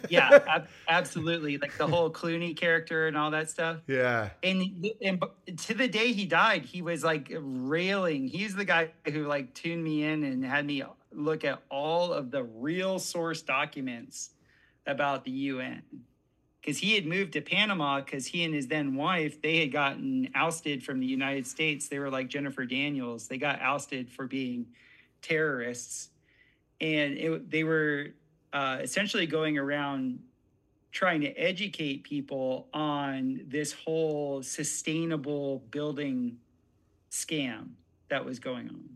Yeah, 0.09 0.39
ab- 0.47 0.67
absolutely. 0.87 1.57
Like 1.57 1.77
the 1.77 1.87
whole 1.87 2.09
Clooney 2.09 2.55
character 2.55 3.07
and 3.07 3.17
all 3.17 3.31
that 3.31 3.49
stuff. 3.49 3.77
yeah. 3.87 4.29
And, 4.43 4.89
and 5.01 5.23
to 5.57 5.73
the 5.73 5.87
day 5.87 6.13
he 6.13 6.25
died, 6.25 6.65
he 6.65 6.81
was 6.81 7.03
like 7.03 7.31
railing. 7.39 8.27
He's 8.27 8.55
the 8.55 8.65
guy 8.65 8.91
who 9.11 9.25
like 9.25 9.53
tuned 9.53 9.83
me 9.83 10.03
in 10.03 10.23
and 10.23 10.43
had 10.43 10.65
me 10.65 10.83
look 11.13 11.43
at 11.43 11.61
all 11.69 12.13
of 12.13 12.31
the 12.31 12.43
real 12.43 12.99
source 12.99 13.41
documents 13.41 14.31
about 14.85 15.23
the 15.23 15.31
UN. 15.31 15.81
Because 16.59 16.77
he 16.77 16.93
had 16.93 17.07
moved 17.07 17.33
to 17.33 17.41
Panama 17.41 18.01
because 18.01 18.27
he 18.27 18.43
and 18.43 18.53
his 18.53 18.67
then 18.67 18.93
wife, 18.93 19.41
they 19.41 19.59
had 19.61 19.71
gotten 19.71 20.29
ousted 20.35 20.83
from 20.83 20.99
the 20.99 21.07
United 21.07 21.47
States. 21.47 21.87
They 21.87 21.97
were 21.97 22.11
like 22.11 22.27
Jennifer 22.27 22.65
Daniels. 22.65 23.27
They 23.27 23.39
got 23.39 23.59
ousted 23.61 24.11
for 24.11 24.27
being 24.27 24.67
terrorists. 25.23 26.09
And 26.79 27.17
it, 27.17 27.49
they 27.49 27.63
were 27.63 28.09
uh, 28.53 28.79
essentially 28.81 29.25
going 29.25 29.57
around 29.57 30.19
trying 30.91 31.21
to 31.21 31.31
educate 31.33 32.03
people 32.03 32.67
on 32.73 33.41
this 33.47 33.71
whole 33.71 34.43
sustainable 34.43 35.63
building 35.71 36.37
scam 37.09 37.69
that 38.09 38.23
was 38.23 38.39
going 38.39 38.67
on. 38.69 38.89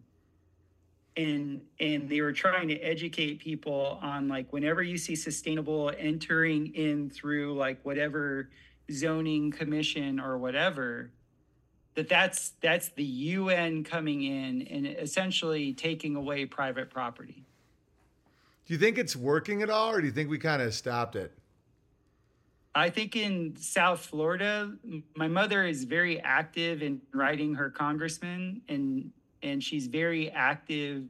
And 1.18 1.62
and 1.80 2.10
they 2.10 2.20
were 2.20 2.34
trying 2.34 2.68
to 2.68 2.76
educate 2.80 3.40
people 3.40 3.98
on 4.02 4.28
like 4.28 4.52
whenever 4.52 4.84
you 4.84 4.98
see 4.98 5.16
sustainable 5.16 5.92
entering 5.98 6.76
in 6.76 7.10
through 7.10 7.56
like 7.56 7.80
whatever 7.84 8.50
zoning 8.92 9.50
commission 9.52 10.20
or 10.20 10.38
whatever 10.38 11.12
that 11.96 12.10
that's 12.10 12.52
that's 12.62 12.90
the 12.90 13.04
UN 13.04 13.86
coming 13.86 14.24
in 14.24 14.64
and 14.64 14.86
essentially 14.86 15.74
taking 15.74 16.18
away 16.18 16.46
private 16.46 16.90
property 16.90 17.45
Do 18.66 18.74
you 18.74 18.80
think 18.80 18.98
it's 18.98 19.16
working 19.16 19.62
at 19.62 19.70
all, 19.70 19.92
or 19.92 20.02
do 20.02 20.08
you 20.08 20.14
think 20.14 20.30
we 20.30 20.40
kind 20.40 20.62
of 20.62 20.74
stopped 20.74 21.16
it? 21.16 21.32
I 22.74 22.90
think 22.90 23.16
in 23.16 23.56
South 23.56 24.02
Florida, 24.02 24.74
my 25.16 25.28
mother 25.28 25.66
is 25.66 25.86
very 25.86 26.20
active 26.20 26.82
in 26.82 27.02
writing 27.14 27.56
her 27.56 27.70
congressman, 27.70 28.62
and 28.68 29.12
and 29.44 29.64
she's 29.64 29.88
very 29.88 30.30
active 30.32 31.06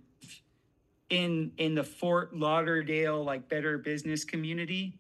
in 1.10 1.52
in 1.58 1.74
the 1.74 1.84
Fort 1.84 2.36
Lauderdale 2.36 3.24
like 3.24 3.48
better 3.50 3.78
business 3.78 4.24
community. 4.24 5.00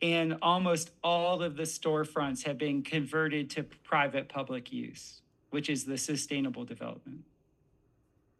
And 0.00 0.36
almost 0.42 0.90
all 1.02 1.42
of 1.42 1.56
the 1.56 1.64
storefronts 1.64 2.44
have 2.44 2.56
been 2.56 2.82
converted 2.82 3.50
to 3.50 3.64
private 3.64 4.28
public 4.28 4.72
use, 4.72 5.22
which 5.50 5.68
is 5.68 5.84
the 5.84 5.98
sustainable 5.98 6.64
development. 6.64 7.24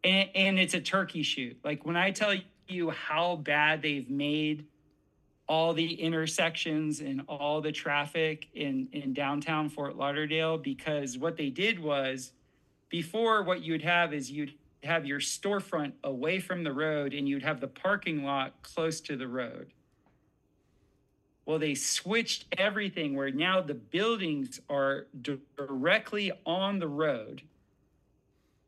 And, 0.04 0.28
and 0.36 0.58
it's 0.60 0.74
a 0.74 0.80
turkey 0.80 1.24
shoot. 1.24 1.58
Like 1.64 1.84
when 1.84 1.96
I 1.96 2.12
tell 2.12 2.32
you 2.68 2.90
how 2.90 3.36
bad 3.36 3.82
they've 3.82 4.08
made 4.08 4.66
all 5.48 5.72
the 5.72 5.94
intersections 5.94 7.00
and 7.00 7.22
all 7.26 7.60
the 7.60 7.72
traffic 7.72 8.48
in, 8.54 8.88
in 8.92 9.14
downtown 9.14 9.68
Fort 9.68 9.96
Lauderdale 9.96 10.58
because 10.58 11.16
what 11.16 11.36
they 11.36 11.48
did 11.48 11.78
was 11.78 12.32
before 12.90 13.42
what 13.42 13.62
you'd 13.62 13.82
have 13.82 14.12
is 14.12 14.30
you'd 14.30 14.54
have 14.82 15.06
your 15.06 15.20
storefront 15.20 15.92
away 16.04 16.38
from 16.38 16.62
the 16.62 16.72
road 16.72 17.14
and 17.14 17.28
you'd 17.28 17.42
have 17.42 17.60
the 17.60 17.68
parking 17.68 18.22
lot 18.22 18.62
close 18.62 19.00
to 19.00 19.16
the 19.16 19.26
road. 19.26 19.72
Well, 21.46 21.58
they 21.58 21.74
switched 21.74 22.44
everything 22.58 23.16
where 23.16 23.30
now 23.30 23.62
the 23.62 23.74
buildings 23.74 24.60
are 24.68 25.06
directly 25.22 26.30
on 26.44 26.78
the 26.78 26.88
road. 26.88 27.40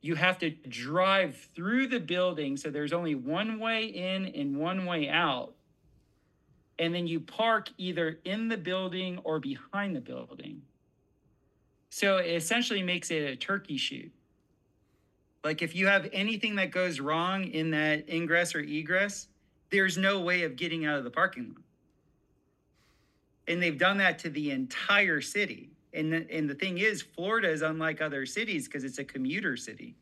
You 0.00 0.14
have 0.14 0.38
to 0.38 0.50
drive 0.50 1.36
through 1.54 1.88
the 1.88 2.00
building. 2.00 2.56
So 2.56 2.70
there's 2.70 2.92
only 2.92 3.14
one 3.14 3.58
way 3.58 3.84
in 3.84 4.26
and 4.26 4.56
one 4.56 4.86
way 4.86 5.08
out. 5.08 5.52
And 6.78 6.94
then 6.94 7.06
you 7.06 7.20
park 7.20 7.68
either 7.76 8.18
in 8.24 8.48
the 8.48 8.56
building 8.56 9.18
or 9.24 9.38
behind 9.38 9.94
the 9.94 10.00
building. 10.00 10.62
So 11.90 12.16
it 12.16 12.30
essentially 12.30 12.82
makes 12.82 13.10
it 13.10 13.28
a 13.28 13.36
turkey 13.36 13.76
shoot. 13.76 14.10
Like 15.44 15.60
if 15.62 15.74
you 15.74 15.86
have 15.86 16.08
anything 16.12 16.56
that 16.56 16.70
goes 16.70 17.00
wrong 17.00 17.44
in 17.44 17.70
that 17.72 18.08
ingress 18.08 18.54
or 18.54 18.60
egress, 18.60 19.28
there's 19.70 19.98
no 19.98 20.20
way 20.20 20.42
of 20.42 20.56
getting 20.56 20.86
out 20.86 20.98
of 20.98 21.04
the 21.04 21.10
parking 21.10 21.48
lot. 21.48 21.62
And 23.48 23.62
they've 23.62 23.78
done 23.78 23.98
that 23.98 24.18
to 24.20 24.30
the 24.30 24.50
entire 24.50 25.20
city. 25.20 25.69
And 25.92 26.12
the, 26.12 26.26
and 26.30 26.48
the 26.48 26.54
thing 26.54 26.78
is, 26.78 27.02
Florida 27.02 27.50
is 27.50 27.62
unlike 27.62 28.00
other 28.00 28.24
cities 28.26 28.66
because 28.66 28.84
it's 28.84 28.98
a 28.98 29.04
commuter 29.04 29.56
city. 29.56 29.96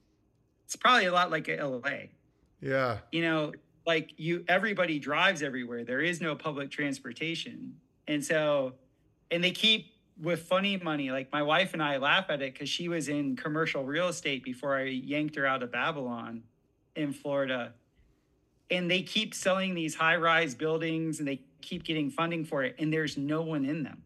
It's 0.64 0.76
probably 0.76 1.06
a 1.06 1.12
lot 1.12 1.30
like 1.30 1.48
LA. 1.48 2.08
Yeah. 2.60 2.98
You 3.10 3.22
know, 3.22 3.52
like 3.86 4.12
you, 4.18 4.44
everybody 4.48 4.98
drives 4.98 5.42
everywhere. 5.42 5.84
There 5.84 6.00
is 6.00 6.20
no 6.20 6.34
public 6.34 6.70
transportation. 6.70 7.74
And 8.06 8.22
so, 8.22 8.74
and 9.30 9.42
they 9.42 9.50
keep 9.50 9.94
with 10.20 10.42
funny 10.42 10.76
money. 10.76 11.10
Like 11.10 11.32
my 11.32 11.42
wife 11.42 11.72
and 11.72 11.82
I 11.82 11.96
laugh 11.96 12.26
at 12.28 12.42
it 12.42 12.52
because 12.52 12.68
she 12.68 12.88
was 12.88 13.08
in 13.08 13.36
commercial 13.36 13.84
real 13.84 14.08
estate 14.08 14.44
before 14.44 14.76
I 14.76 14.84
yanked 14.84 15.36
her 15.36 15.46
out 15.46 15.62
of 15.62 15.72
Babylon 15.72 16.42
in 16.96 17.12
Florida. 17.12 17.72
And 18.70 18.90
they 18.90 19.02
keep 19.02 19.34
selling 19.34 19.74
these 19.74 19.94
high 19.94 20.16
rise 20.16 20.54
buildings 20.54 21.20
and 21.20 21.28
they 21.28 21.40
keep 21.62 21.84
getting 21.84 22.10
funding 22.10 22.44
for 22.44 22.64
it. 22.64 22.76
And 22.78 22.92
there's 22.92 23.16
no 23.16 23.40
one 23.42 23.64
in 23.64 23.82
them. 23.82 24.02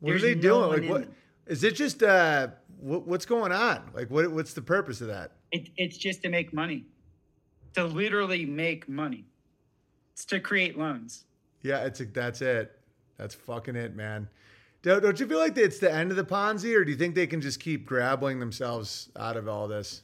What 0.00 0.14
are 0.14 0.18
they 0.18 0.34
no 0.34 0.40
doing? 0.40 0.70
Like 0.70 0.82
in 0.82 0.88
what 0.88 1.08
is 1.46 1.64
it 1.64 1.74
just 1.74 2.02
uh 2.02 2.48
what, 2.80 3.06
what's 3.06 3.26
going 3.26 3.52
on? 3.52 3.90
Like 3.94 4.10
what 4.10 4.30
what's 4.32 4.54
the 4.54 4.62
purpose 4.62 5.00
of 5.00 5.08
that? 5.08 5.32
It, 5.52 5.70
it's 5.76 5.96
just 5.96 6.22
to 6.22 6.28
make 6.28 6.52
money, 6.52 6.84
to 7.74 7.84
literally 7.84 8.44
make 8.44 8.88
money. 8.88 9.24
It's 10.12 10.24
to 10.26 10.40
create 10.40 10.78
loans. 10.78 11.24
Yeah, 11.62 11.84
it's 11.84 12.02
that's 12.12 12.42
it. 12.42 12.78
That's 13.16 13.34
fucking 13.34 13.76
it, 13.76 13.94
man. 13.94 14.28
Don't, 14.82 15.02
don't 15.02 15.18
you 15.18 15.26
feel 15.26 15.38
like 15.38 15.56
it's 15.56 15.78
the 15.78 15.90
end 15.90 16.10
of 16.10 16.16
the 16.18 16.24
Ponzi, 16.24 16.76
or 16.76 16.84
do 16.84 16.90
you 16.90 16.96
think 16.96 17.14
they 17.14 17.26
can 17.26 17.40
just 17.40 17.58
keep 17.58 17.86
grabbling 17.86 18.38
themselves 18.38 19.08
out 19.16 19.36
of 19.36 19.48
all 19.48 19.66
this? 19.66 20.02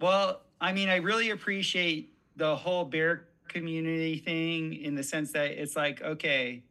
Well, 0.00 0.40
I 0.60 0.72
mean, 0.72 0.88
I 0.88 0.96
really 0.96 1.30
appreciate 1.30 2.12
the 2.34 2.56
whole 2.56 2.84
bear 2.84 3.28
community 3.46 4.18
thing 4.18 4.74
in 4.74 4.96
the 4.96 5.04
sense 5.04 5.30
that 5.32 5.52
it's 5.52 5.76
like, 5.76 6.02
okay, 6.02 6.64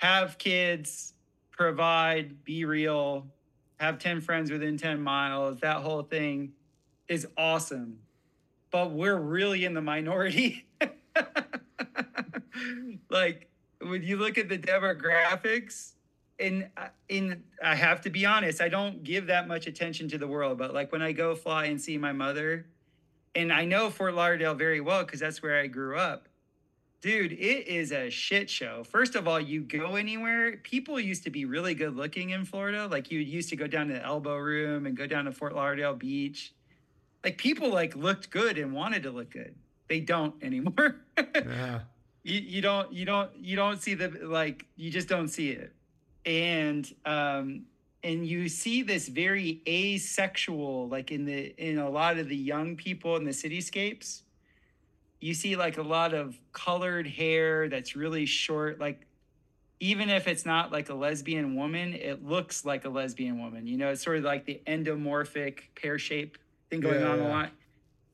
have 0.00 0.38
kids, 0.38 1.12
provide, 1.50 2.42
be 2.42 2.64
real, 2.64 3.26
have 3.78 3.98
10 3.98 4.22
friends 4.22 4.50
within 4.50 4.78
10 4.78 5.00
miles. 5.00 5.60
That 5.60 5.76
whole 5.76 6.02
thing 6.02 6.52
is 7.06 7.26
awesome. 7.36 7.98
But 8.70 8.92
we're 8.92 9.18
really 9.18 9.66
in 9.66 9.74
the 9.74 9.82
minority. 9.82 10.66
like 13.10 13.50
when 13.80 14.02
you 14.02 14.16
look 14.16 14.38
at 14.38 14.48
the 14.48 14.58
demographics, 14.58 15.92
and 16.38 16.70
uh, 16.78 16.86
in 17.10 17.42
I 17.62 17.74
have 17.74 18.00
to 18.02 18.10
be 18.10 18.24
honest, 18.24 18.62
I 18.62 18.70
don't 18.70 19.04
give 19.04 19.26
that 19.26 19.46
much 19.46 19.66
attention 19.66 20.08
to 20.08 20.18
the 20.18 20.26
world. 20.26 20.56
But 20.56 20.72
like 20.72 20.92
when 20.92 21.02
I 21.02 21.12
go 21.12 21.34
fly 21.34 21.66
and 21.66 21.78
see 21.78 21.98
my 21.98 22.12
mother, 22.12 22.64
and 23.34 23.52
I 23.52 23.66
know 23.66 23.90
Fort 23.90 24.14
Lauderdale 24.14 24.54
very 24.54 24.80
well 24.80 25.04
because 25.04 25.20
that's 25.20 25.42
where 25.42 25.60
I 25.60 25.66
grew 25.66 25.98
up. 25.98 26.29
Dude, 27.00 27.32
it 27.32 27.66
is 27.66 27.92
a 27.92 28.10
shit 28.10 28.50
show. 28.50 28.84
First 28.84 29.14
of 29.14 29.26
all, 29.26 29.40
you 29.40 29.62
go 29.62 29.96
anywhere, 29.96 30.58
people 30.58 31.00
used 31.00 31.24
to 31.24 31.30
be 31.30 31.46
really 31.46 31.74
good 31.74 31.96
looking 31.96 32.30
in 32.30 32.44
Florida. 32.44 32.86
Like 32.86 33.10
you 33.10 33.20
used 33.20 33.48
to 33.50 33.56
go 33.56 33.66
down 33.66 33.88
to 33.88 33.94
the 33.94 34.04
elbow 34.04 34.36
room 34.36 34.84
and 34.84 34.96
go 34.96 35.06
down 35.06 35.24
to 35.24 35.32
Fort 35.32 35.54
Lauderdale 35.54 35.94
Beach. 35.94 36.52
Like 37.24 37.38
people 37.38 37.70
like 37.70 37.96
looked 37.96 38.30
good 38.30 38.58
and 38.58 38.74
wanted 38.74 39.02
to 39.04 39.10
look 39.10 39.30
good. 39.30 39.54
They 39.88 40.00
don't 40.00 40.34
anymore. 40.42 40.96
Yeah. 41.16 41.80
you, 42.22 42.40
you 42.40 42.60
don't 42.60 42.92
you 42.92 43.06
don't 43.06 43.30
you 43.36 43.56
don't 43.56 43.80
see 43.80 43.94
the 43.94 44.08
like 44.22 44.66
you 44.76 44.90
just 44.90 45.08
don't 45.08 45.28
see 45.28 45.50
it 45.50 45.72
and 46.26 46.94
um 47.06 47.62
and 48.02 48.26
you 48.26 48.48
see 48.48 48.82
this 48.82 49.08
very 49.08 49.62
asexual 49.66 50.88
like 50.88 51.10
in 51.10 51.24
the 51.24 51.54
in 51.58 51.78
a 51.78 51.88
lot 51.88 52.18
of 52.18 52.28
the 52.28 52.36
young 52.36 52.76
people 52.76 53.16
in 53.16 53.24
the 53.24 53.30
cityscapes 53.30 54.22
you 55.20 55.34
see 55.34 55.56
like 55.56 55.78
a 55.78 55.82
lot 55.82 56.14
of 56.14 56.38
colored 56.52 57.06
hair 57.06 57.68
that's 57.68 57.94
really 57.94 58.26
short 58.26 58.80
like 58.80 59.06
even 59.78 60.10
if 60.10 60.26
it's 60.28 60.44
not 60.44 60.70
like 60.72 60.88
a 60.88 60.94
lesbian 60.94 61.54
woman 61.54 61.94
it 61.94 62.24
looks 62.24 62.64
like 62.64 62.84
a 62.84 62.88
lesbian 62.88 63.38
woman 63.38 63.66
you 63.66 63.76
know 63.76 63.90
it's 63.90 64.02
sort 64.02 64.16
of 64.18 64.24
like 64.24 64.44
the 64.46 64.60
endomorphic 64.66 65.60
pear 65.74 65.98
shape 65.98 66.38
thing 66.70 66.80
going 66.80 67.00
Yeah, 67.00 67.08
on 67.08 67.18
a 67.18 67.28
lot. 67.28 67.50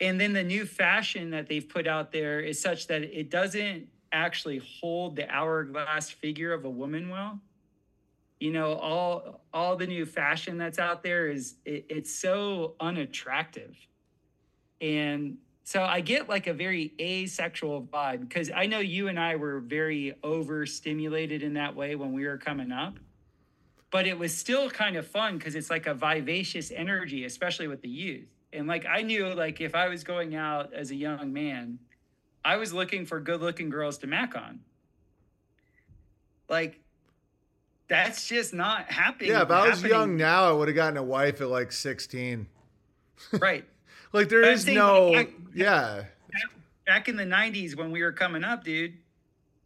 And 0.01 0.21
then 0.21 0.33
the 0.33 0.43
new 0.43 0.67
fashion 0.67 1.31
that 1.31 1.49
they've 1.49 1.67
put 1.67 1.87
out 1.87 2.13
there 2.13 2.41
is 2.41 2.61
such 2.61 2.87
that 2.89 3.03
it 3.03 3.31
doesn't 3.31 3.89
actually 4.13 4.59
hold 4.81 5.17
the 5.17 5.29
hourglass 5.31 6.11
figure 6.11 6.53
of 6.53 6.65
a 6.65 6.71
woman 6.71 7.09
well. 7.09 7.41
You 8.41 8.53
know 8.53 8.75
all 8.75 9.41
all 9.55 9.77
the 9.77 9.87
new 9.87 10.05
fashion 10.05 10.59
that's 10.59 10.79
out 10.79 11.03
there 11.03 11.29
is 11.29 11.57
it, 11.65 11.87
it's 11.89 12.15
so 12.15 12.75
unattractive. 12.81 13.77
And 14.81 15.39
so 15.69 15.83
i 15.83 16.01
get 16.01 16.29
like 16.29 16.47
a 16.47 16.53
very 16.55 16.93
asexual 17.01 17.83
vibe 17.93 18.21
because 18.21 18.53
i 18.55 18.65
know 18.67 18.79
you 18.79 19.09
and 19.09 19.19
i 19.19 19.35
were 19.35 19.59
very 19.59 20.15
overstimulated 20.23 21.43
in 21.43 21.55
that 21.55 21.75
way 21.75 21.97
when 21.97 22.13
we 22.13 22.25
were 22.25 22.39
coming 22.39 22.71
up 22.71 22.95
but 23.91 24.07
it 24.07 24.17
was 24.17 24.33
still 24.37 24.71
kind 24.71 24.97
of 24.97 25.05
fun 25.07 25.37
because 25.37 25.57
it's 25.57 25.69
like 25.69 25.87
a 25.87 25.95
vivacious 25.95 26.71
energy 26.71 27.25
especially 27.25 27.67
with 27.67 27.83
the 27.83 27.89
youth 27.89 28.29
and 28.53 28.69
like 28.69 28.87
i 28.87 29.03
knew 29.03 29.27
like 29.35 29.61
if 29.61 29.75
i 29.75 29.89
was 29.89 30.05
going 30.05 30.37
out 30.37 30.73
as 30.73 30.93
a 30.93 30.95
young 30.95 31.33
man 31.33 31.79
i 32.45 32.57
was 32.57 32.73
looking 32.73 33.05
for 33.05 33.19
good 33.19 33.41
looking 33.41 33.69
girls 33.69 33.99
to 33.99 34.07
mac 34.07 34.37
on 34.37 34.61
like 36.49 36.79
that's 37.89 38.29
just 38.29 38.55
not 38.55 38.91
happening 38.91 39.31
Yeah, 39.31 39.43
if 39.43 39.51
I 39.51 39.63
was 39.69 39.77
happening. 39.81 39.91
young 39.93 40.17
now, 40.17 40.49
I 40.49 40.53
would 40.53 40.67
have 40.67 40.75
gotten 40.75 40.97
a 40.97 41.03
wife 41.05 41.41
at 41.41 41.49
like 41.49 41.71
16. 41.73 42.47
right 43.39 43.65
Like 44.17 44.29
there 44.29 44.43
is 44.43 44.63
saying, 44.63 44.79
no, 44.79 45.09
like, 45.11 45.35
yeah, 45.55 46.05
back 46.87 47.09
in 47.09 47.17
the 47.17 47.25
90s 47.25 47.77
when 47.77 47.91
we 47.91 48.03
were 48.03 48.13
coming 48.13 48.45
up 48.45 48.63
dude 48.65 48.95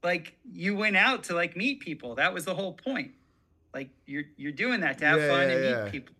like 0.03 0.35
you 0.51 0.75
went 0.75 0.97
out 0.97 1.23
to 1.25 1.35
like 1.35 1.55
meet 1.57 1.79
people 1.81 2.15
that 2.15 2.33
was 2.33 2.45
the 2.47 2.55
whole 2.55 2.73
point 2.73 3.13
like 3.75 3.91
you're 4.07 4.25
you're 4.37 4.53
doing 4.53 4.81
that 4.81 4.97
to 4.99 5.05
have 5.05 5.21
Yeah, 5.21 5.29
fun 5.29 5.49
yeah, 5.49 5.55
and 5.55 5.85
meet 5.85 5.93
people 5.93 6.15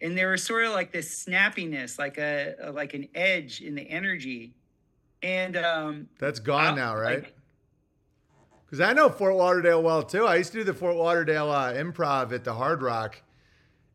and 0.00 0.16
there 0.16 0.30
was 0.30 0.42
sort 0.44 0.64
of 0.66 0.72
like 0.72 0.92
this 0.92 1.24
snappiness 1.24 1.98
like 1.98 2.16
a, 2.18 2.54
a 2.62 2.70
like 2.70 2.94
an 2.94 3.08
edge 3.14 3.60
in 3.60 3.74
the 3.74 3.82
energy 3.90 4.54
and 5.22 5.56
um 5.56 6.08
that's 6.18 6.38
gone 6.38 6.74
I- 6.74 6.76
now, 6.76 6.94
right? 6.96 7.22
like, 7.24 7.34
Because 8.66 8.80
I 8.80 8.92
know 8.92 9.08
Fort 9.08 9.34
Lauderdale 9.34 9.82
well 9.82 10.02
too. 10.04 10.26
I 10.26 10.36
used 10.36 10.52
to 10.52 10.58
do 10.58 10.64
the 10.64 10.74
Fort 10.74 10.94
Lauderdale 10.96 11.50
uh, 11.50 11.72
improv 11.72 12.32
at 12.32 12.44
the 12.44 12.54
Hard 12.54 12.82
Rock. 12.82 13.20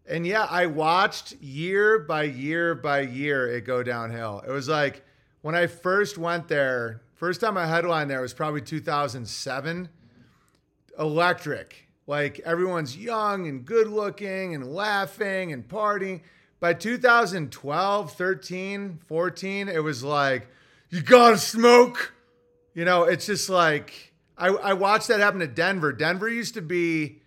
And 0.10 0.26
yeah, 0.26 0.48
I 0.49 0.65
watched 0.65 1.34
year 1.34 1.99
by 1.99 2.23
year 2.23 2.73
by 2.73 3.02
year 3.02 3.48
it 3.48 3.61
go 3.61 3.84
downhill. 3.84 4.44
It 4.45 4.52
was 4.52 4.68
like 4.68 5.06
when 5.41 5.53
I 5.53 5.68
first 5.68 6.18
went 6.18 6.48
there, 6.48 7.02
first 7.14 7.41
time 7.41 7.57
I 7.57 7.68
headlined 7.68 8.10
there 8.10 8.22
was 8.22 8.34
probably 8.34 8.61
2007. 8.61 9.90
Electric. 10.98 11.88
Like 12.07 12.40
everyone's 12.40 12.98
young 12.98 13.48
and 13.48 13.64
good 13.64 13.88
looking 13.88 14.56
and 14.56 14.73
laughing 14.73 15.53
and 15.53 15.68
partying. 15.68 16.22
By 16.60 16.73
2012, 16.73 18.11
13, 18.11 18.99
14, 19.07 19.69
it 19.69 19.84
was 19.84 20.03
like, 20.03 20.48
you 20.90 21.02
gotta 21.03 21.38
smoke. 21.38 22.14
You 22.73 22.84
know, 22.84 23.03
it's 23.03 23.27
just 23.27 23.48
like 23.48 24.14
I, 24.40 24.48
I 24.48 24.73
watched 24.73 25.10
that 25.10 25.19
happen 25.19 25.41
to 25.41 25.48
Denver. 25.48 25.94
Denver 25.94 26.27
used 26.27 26.56
to 26.56 26.64
be 26.64 27.18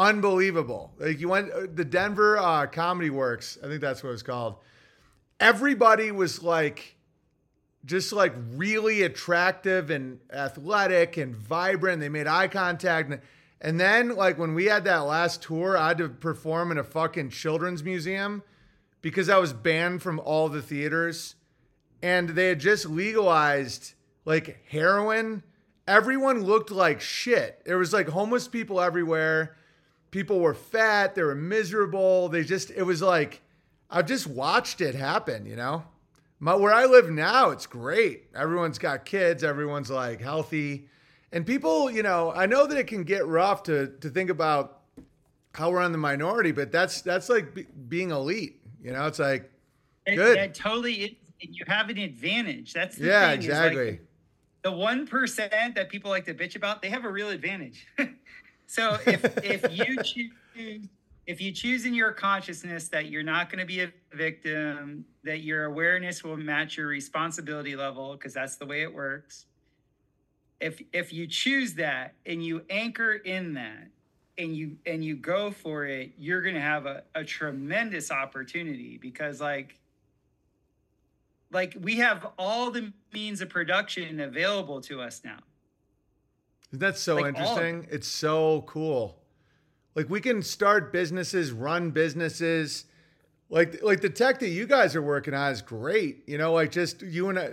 unbelievable. 0.00 0.92
Like 0.98 1.20
you 1.20 1.28
went 1.28 1.52
uh, 1.52 1.66
the 1.72 1.84
Denver 1.84 2.38
uh, 2.38 2.66
Comedy 2.66 3.10
Works, 3.10 3.58
I 3.62 3.66
think 3.66 3.82
that's 3.82 4.02
what 4.02 4.12
it's 4.12 4.22
called. 4.22 4.56
Everybody 5.38 6.10
was 6.10 6.42
like 6.42 6.96
just 7.84 8.12
like 8.12 8.34
really 8.54 9.02
attractive 9.02 9.90
and 9.90 10.18
athletic 10.32 11.16
and 11.16 11.36
vibrant. 11.36 12.00
They 12.00 12.08
made 12.08 12.26
eye 12.26 12.48
contact. 12.48 13.10
And, 13.10 13.20
and 13.60 13.78
then 13.78 14.16
like 14.16 14.38
when 14.38 14.54
we 14.54 14.66
had 14.66 14.84
that 14.84 15.00
last 15.00 15.42
tour, 15.42 15.76
I 15.76 15.88
had 15.88 15.98
to 15.98 16.08
perform 16.08 16.72
in 16.72 16.78
a 16.78 16.84
fucking 16.84 17.30
children's 17.30 17.84
museum 17.84 18.42
because 19.02 19.28
I 19.28 19.38
was 19.38 19.52
banned 19.52 20.02
from 20.02 20.18
all 20.20 20.48
the 20.48 20.62
theaters 20.62 21.36
and 22.02 22.30
they 22.30 22.48
had 22.48 22.58
just 22.58 22.86
legalized 22.86 23.92
like 24.24 24.64
heroin. 24.68 25.42
Everyone 25.86 26.42
looked 26.42 26.70
like 26.70 27.00
shit. 27.02 27.62
There 27.66 27.78
was 27.78 27.92
like 27.92 28.08
homeless 28.08 28.48
people 28.48 28.80
everywhere. 28.80 29.56
People 30.10 30.40
were 30.40 30.54
fat, 30.54 31.14
they 31.14 31.22
were 31.22 31.34
miserable. 31.34 32.28
They 32.28 32.42
just 32.44 32.70
it 32.70 32.82
was 32.82 33.00
like 33.02 33.42
I've 33.90 34.06
just 34.06 34.26
watched 34.26 34.80
it 34.80 34.94
happen, 34.94 35.46
you 35.46 35.56
know? 35.56 35.84
My, 36.42 36.54
where 36.54 36.72
I 36.72 36.86
live 36.86 37.10
now, 37.10 37.50
it's 37.50 37.66
great. 37.66 38.24
Everyone's 38.34 38.78
got 38.78 39.04
kids, 39.04 39.44
everyone's 39.44 39.90
like 39.90 40.20
healthy. 40.20 40.88
And 41.32 41.44
people, 41.46 41.90
you 41.90 42.02
know, 42.02 42.32
I 42.32 42.46
know 42.46 42.66
that 42.66 42.78
it 42.78 42.86
can 42.86 43.04
get 43.04 43.26
rough 43.26 43.62
to 43.64 43.88
to 44.00 44.08
think 44.10 44.30
about 44.30 44.80
how 45.54 45.70
we're 45.70 45.80
on 45.80 45.92
the 45.92 45.98
minority, 45.98 46.52
but 46.52 46.72
that's 46.72 47.02
that's 47.02 47.28
like 47.28 47.54
be, 47.54 47.66
being 47.88 48.10
elite. 48.10 48.60
You 48.82 48.92
know, 48.92 49.06
it's 49.06 49.18
like 49.18 49.50
It- 50.06 50.16
Good. 50.16 50.38
That 50.38 50.54
totally 50.54 50.94
is. 50.94 51.10
You 51.42 51.64
have 51.68 51.88
an 51.88 51.96
advantage. 51.98 52.74
That's 52.74 52.96
the 52.96 53.06
yeah, 53.06 53.30
thing, 53.30 53.40
is, 53.40 53.48
like, 53.48 53.72
exactly. 53.72 54.00
the 54.62 54.72
one 54.72 55.06
percent 55.06 55.74
that 55.74 55.88
people 55.88 56.10
like 56.10 56.26
to 56.26 56.34
bitch 56.34 56.54
about, 56.54 56.82
they 56.82 56.90
have 56.90 57.04
a 57.06 57.10
real 57.10 57.30
advantage. 57.30 57.86
so 58.70 58.96
if 59.04 59.24
if 59.44 59.68
you 59.72 60.00
choose 60.04 60.86
if 61.26 61.40
you 61.40 61.50
choose 61.50 61.86
in 61.86 61.92
your 61.92 62.12
consciousness 62.12 62.86
that 62.88 63.06
you're 63.06 63.24
not 63.24 63.50
going 63.50 63.58
to 63.58 63.66
be 63.66 63.80
a 63.80 63.92
victim, 64.12 65.04
that 65.24 65.40
your 65.40 65.64
awareness 65.64 66.22
will 66.22 66.36
match 66.36 66.76
your 66.76 66.86
responsibility 66.86 67.74
level, 67.74 68.12
because 68.12 68.32
that's 68.32 68.56
the 68.56 68.66
way 68.66 68.82
it 68.82 68.94
works. 68.94 69.46
If 70.60 70.80
if 70.92 71.12
you 71.12 71.26
choose 71.26 71.74
that 71.74 72.14
and 72.26 72.44
you 72.44 72.62
anchor 72.70 73.14
in 73.14 73.54
that 73.54 73.88
and 74.38 74.54
you 74.54 74.76
and 74.86 75.04
you 75.04 75.16
go 75.16 75.50
for 75.50 75.86
it, 75.86 76.12
you're 76.16 76.40
gonna 76.40 76.60
have 76.60 76.86
a, 76.86 77.02
a 77.16 77.24
tremendous 77.24 78.12
opportunity 78.12 78.98
because 78.98 79.40
like 79.40 79.80
like 81.50 81.76
we 81.80 81.96
have 81.96 82.24
all 82.38 82.70
the 82.70 82.92
means 83.12 83.40
of 83.40 83.48
production 83.48 84.20
available 84.20 84.80
to 84.82 85.00
us 85.00 85.22
now. 85.24 85.38
Isn't 86.70 86.80
that 86.80 86.96
so 86.98 87.16
Like, 87.16 87.26
interesting? 87.26 87.86
It's 87.90 88.08
so 88.08 88.62
cool. 88.66 89.18
Like 89.94 90.08
we 90.08 90.20
can 90.20 90.42
start 90.42 90.92
businesses, 90.92 91.52
run 91.52 91.90
businesses. 91.90 92.84
Like 93.48 93.82
like 93.82 94.00
the 94.00 94.10
tech 94.10 94.38
that 94.38 94.48
you 94.48 94.66
guys 94.66 94.94
are 94.94 95.02
working 95.02 95.34
on 95.34 95.50
is 95.50 95.62
great. 95.62 96.22
You 96.28 96.38
know, 96.38 96.52
like 96.52 96.70
just 96.70 97.02
you 97.02 97.28
and 97.28 97.38
I, 97.38 97.50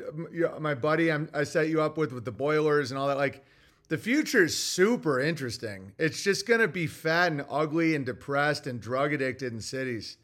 my 0.60 0.76
buddy 0.76 1.11
I'm, 1.11 1.30
I 1.34 1.44
set 1.44 1.69
you 1.69 1.81
up 1.81 1.98
with 1.98 2.11
with 2.14 2.26
the 2.26 2.31
boilers 2.31 2.91
and 2.91 2.99
all 2.99 3.07
that. 3.07 3.18
Like 3.18 3.44
the 3.89 3.98
future 3.98 4.44
is 4.44 4.56
super 4.56 5.19
interesting. 5.19 5.94
It's 5.98 6.22
just 6.22 6.48
gonna 6.48 6.68
be 6.68 6.85
fat 6.85 7.31
and 7.31 7.44
ugly 7.49 7.95
and 7.95 8.06
depressed 8.06 8.68
and 8.68 8.80
drug 8.80 9.14
addicted 9.14 9.52
in 9.53 9.60
cities. 9.60 10.18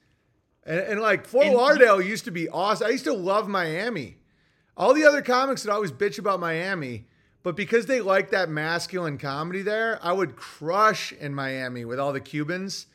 And, 0.65 0.79
and 0.79 1.01
like 1.01 1.25
Fort 1.25 1.47
And- 1.47 1.55
Lauderdale 1.55 1.99
used 2.01 2.25
to 2.25 2.31
be 2.31 2.47
awesome. 2.49 2.85
I 2.87 2.91
used 2.91 3.05
to 3.05 3.13
love 3.13 3.47
Miami. 3.47 4.17
All 4.77 4.93
the 4.93 5.05
other 5.05 5.21
comics 5.23 5.65
would 5.65 5.71
always 5.73 5.91
bitch 5.91 6.19
about 6.19 6.39
Miami, 6.39 7.05
but 7.43 7.55
because 7.57 7.85
they 7.85 7.99
like 8.01 8.31
that 8.31 8.49
masculine 8.49 9.17
comedy 9.17 9.61
there, 9.61 9.99
I 10.01 10.13
would 10.13 10.35
crush 10.35 11.11
in 11.11 11.35
Miami 11.35 11.85
with 11.85 11.99
all 11.99 12.13
the 12.13 12.21
Cubans. 12.21 12.87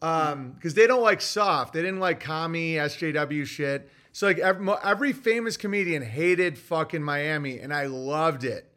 Um, 0.00 0.52
because 0.52 0.74
they 0.74 0.86
don't 0.86 1.02
like 1.02 1.20
soft. 1.20 1.72
They 1.72 1.82
didn't 1.82 1.98
like 1.98 2.20
commie 2.20 2.74
SJW 2.74 3.44
shit. 3.46 3.90
So 4.12 4.26
like 4.26 4.38
every, 4.38 4.68
every 4.84 5.12
famous 5.12 5.56
comedian 5.56 6.02
hated 6.02 6.58
fucking 6.58 7.02
Miami, 7.02 7.58
and 7.58 7.74
I 7.74 7.86
loved 7.86 8.44
it. 8.44 8.70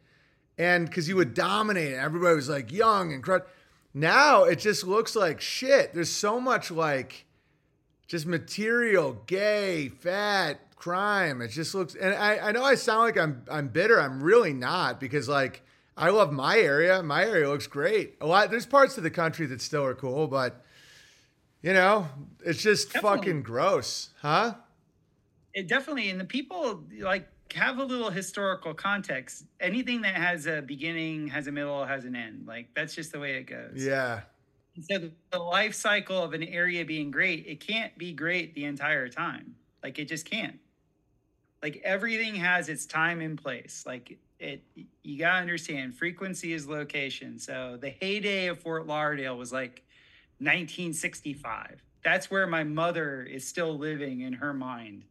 And 0.58 0.86
because 0.86 1.08
you 1.08 1.16
would 1.16 1.34
dominate, 1.34 1.94
everybody 1.94 2.34
was 2.34 2.48
like 2.48 2.72
young 2.72 3.12
and 3.12 3.22
crud. 3.22 3.42
Now 3.94 4.44
it 4.44 4.58
just 4.58 4.84
looks 4.84 5.14
like 5.14 5.40
shit. 5.40 5.92
There's 5.94 6.10
so 6.10 6.40
much 6.40 6.70
like 6.70 7.26
just 8.06 8.26
material, 8.26 9.22
gay, 9.26 9.88
fat, 9.88 10.60
crime. 10.82 11.40
It 11.40 11.48
just 11.48 11.74
looks 11.74 11.94
and 11.94 12.12
I, 12.14 12.48
I 12.48 12.52
know 12.52 12.64
I 12.64 12.74
sound 12.74 13.00
like 13.00 13.16
I'm 13.18 13.44
I'm 13.50 13.68
bitter. 13.68 14.00
I'm 14.00 14.22
really 14.22 14.52
not 14.52 14.98
because 15.00 15.28
like 15.28 15.62
I 15.96 16.10
love 16.10 16.32
my 16.32 16.58
area. 16.58 17.02
My 17.02 17.24
area 17.24 17.48
looks 17.48 17.68
great. 17.68 18.16
A 18.20 18.26
lot 18.26 18.50
there's 18.50 18.66
parts 18.66 18.96
of 18.96 19.04
the 19.04 19.10
country 19.10 19.46
that 19.46 19.60
still 19.60 19.84
are 19.84 19.94
cool, 19.94 20.26
but 20.26 20.64
you 21.62 21.72
know, 21.72 22.08
it's 22.44 22.60
just 22.62 22.92
Definitely. 22.92 23.18
fucking 23.18 23.42
gross. 23.44 24.10
Huh? 24.20 24.54
It 25.54 25.68
definitely, 25.68 26.10
and 26.10 26.18
the 26.20 26.24
people 26.24 26.84
like 27.00 27.28
have 27.54 27.78
a 27.78 27.84
little 27.84 28.10
historical 28.10 28.74
context. 28.74 29.44
Anything 29.60 30.00
that 30.02 30.14
has 30.16 30.46
a 30.46 30.62
beginning, 30.62 31.28
has 31.28 31.46
a 31.46 31.52
middle, 31.52 31.84
has 31.84 32.04
an 32.04 32.16
end. 32.16 32.46
Like 32.46 32.68
that's 32.74 32.94
just 32.94 33.12
the 33.12 33.20
way 33.20 33.34
it 33.36 33.44
goes. 33.44 33.84
Yeah. 33.84 34.22
So 34.80 34.98
the- 34.98 35.12
the 35.30 35.38
life 35.38 35.74
cycle 35.74 36.22
of 36.22 36.32
an 36.32 36.42
area 36.42 36.84
being 36.84 37.10
great, 37.10 37.46
it 37.46 37.60
can't 37.60 37.96
be 37.98 38.12
great 38.14 38.54
the 38.54 38.64
entire 38.64 39.08
time. 39.08 39.56
Like 39.82 39.98
it 39.98 40.06
just 40.06 40.24
can't. 40.24 40.58
Like 41.62 41.80
everything 41.84 42.34
has 42.36 42.68
its 42.68 42.86
time 42.86 43.20
and 43.20 43.40
place. 43.40 43.84
Like 43.86 44.18
it, 44.40 44.62
you 45.02 45.18
gotta 45.18 45.38
understand 45.40 45.94
frequency 45.94 46.52
is 46.52 46.66
location. 46.66 47.38
So 47.38 47.78
the 47.80 47.90
heyday 47.90 48.48
of 48.48 48.58
Fort 48.60 48.86
Lauderdale 48.86 49.36
was 49.38 49.52
like 49.52 49.82
1965. 50.38 51.82
That's 52.04 52.30
where 52.30 52.46
my 52.48 52.64
mother 52.64 53.22
is 53.22 53.46
still 53.46 53.78
living 53.78 54.20
in 54.22 54.32
her 54.32 54.52
mind. 54.52 55.04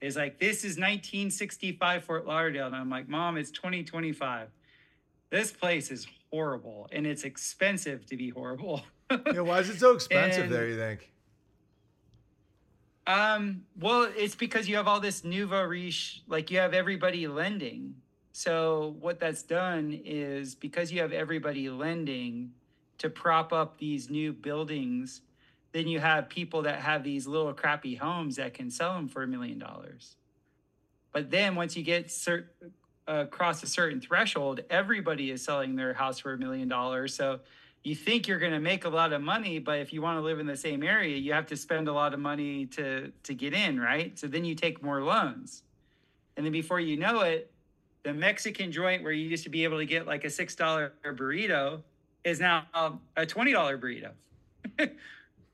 Is 0.00 0.16
like 0.16 0.38
this 0.40 0.58
is 0.64 0.76
1965 0.78 2.04
Fort 2.04 2.26
Lauderdale, 2.26 2.66
and 2.66 2.74
I'm 2.74 2.90
like, 2.90 3.08
Mom, 3.08 3.36
it's 3.36 3.50
2025. 3.52 4.48
This 5.30 5.52
place 5.52 5.90
is 5.92 6.06
horrible, 6.32 6.88
and 6.90 7.06
it's 7.06 7.22
expensive 7.22 8.04
to 8.06 8.16
be 8.16 8.30
horrible. 8.30 8.82
Yeah, 9.10 9.40
why 9.42 9.60
is 9.60 9.68
it 9.70 9.78
so 9.78 9.92
expensive 9.94 10.44
And- 10.44 10.52
there, 10.52 10.66
you 10.68 10.76
think? 10.76 11.11
Um, 13.06 13.62
well, 13.80 14.08
it's 14.16 14.34
because 14.34 14.68
you 14.68 14.76
have 14.76 14.86
all 14.86 15.00
this 15.00 15.24
nouveau 15.24 15.64
riche, 15.64 16.22
like 16.28 16.50
you 16.50 16.58
have 16.58 16.72
everybody 16.72 17.26
lending. 17.26 17.94
So 18.32 18.96
what 19.00 19.18
that's 19.20 19.42
done 19.42 20.00
is 20.04 20.54
because 20.54 20.92
you 20.92 21.00
have 21.00 21.12
everybody 21.12 21.68
lending 21.68 22.52
to 22.98 23.10
prop 23.10 23.52
up 23.52 23.78
these 23.78 24.08
new 24.08 24.32
buildings, 24.32 25.22
then 25.72 25.88
you 25.88 25.98
have 25.98 26.28
people 26.28 26.62
that 26.62 26.80
have 26.80 27.02
these 27.02 27.26
little 27.26 27.52
crappy 27.52 27.94
homes 27.94 28.36
that 28.36 28.54
can 28.54 28.70
sell 28.70 28.94
them 28.94 29.08
for 29.08 29.24
a 29.24 29.26
million 29.26 29.58
dollars. 29.58 30.16
But 31.12 31.30
then 31.30 31.56
once 31.56 31.76
you 31.76 31.82
get 31.82 32.08
cert- 32.08 32.46
across 33.06 33.62
a 33.62 33.66
certain 33.66 34.00
threshold, 34.00 34.60
everybody 34.70 35.30
is 35.30 35.44
selling 35.44 35.74
their 35.76 35.92
house 35.92 36.20
for 36.20 36.32
a 36.32 36.38
million 36.38 36.68
dollars. 36.68 37.14
So 37.14 37.40
you 37.84 37.96
think 37.96 38.28
you're 38.28 38.38
going 38.38 38.52
to 38.52 38.60
make 38.60 38.84
a 38.84 38.88
lot 38.88 39.12
of 39.12 39.20
money, 39.22 39.58
but 39.58 39.80
if 39.80 39.92
you 39.92 40.02
want 40.02 40.16
to 40.18 40.22
live 40.22 40.38
in 40.38 40.46
the 40.46 40.56
same 40.56 40.82
area, 40.82 41.16
you 41.16 41.32
have 41.32 41.46
to 41.46 41.56
spend 41.56 41.88
a 41.88 41.92
lot 41.92 42.14
of 42.14 42.20
money 42.20 42.66
to 42.66 43.12
to 43.24 43.34
get 43.34 43.54
in, 43.54 43.80
right? 43.80 44.16
So 44.18 44.26
then 44.26 44.44
you 44.44 44.54
take 44.54 44.82
more 44.82 45.02
loans, 45.02 45.62
and 46.36 46.46
then 46.46 46.52
before 46.52 46.78
you 46.78 46.96
know 46.96 47.20
it, 47.20 47.50
the 48.04 48.12
Mexican 48.14 48.70
joint 48.70 49.02
where 49.02 49.12
you 49.12 49.28
used 49.28 49.44
to 49.44 49.50
be 49.50 49.64
able 49.64 49.78
to 49.78 49.86
get 49.86 50.06
like 50.06 50.24
a 50.24 50.30
six 50.30 50.54
dollar 50.54 50.92
burrito 51.04 51.82
is 52.24 52.38
now 52.38 52.66
a 53.16 53.26
twenty 53.26 53.52
dollar 53.52 53.76
burrito, 53.76 54.12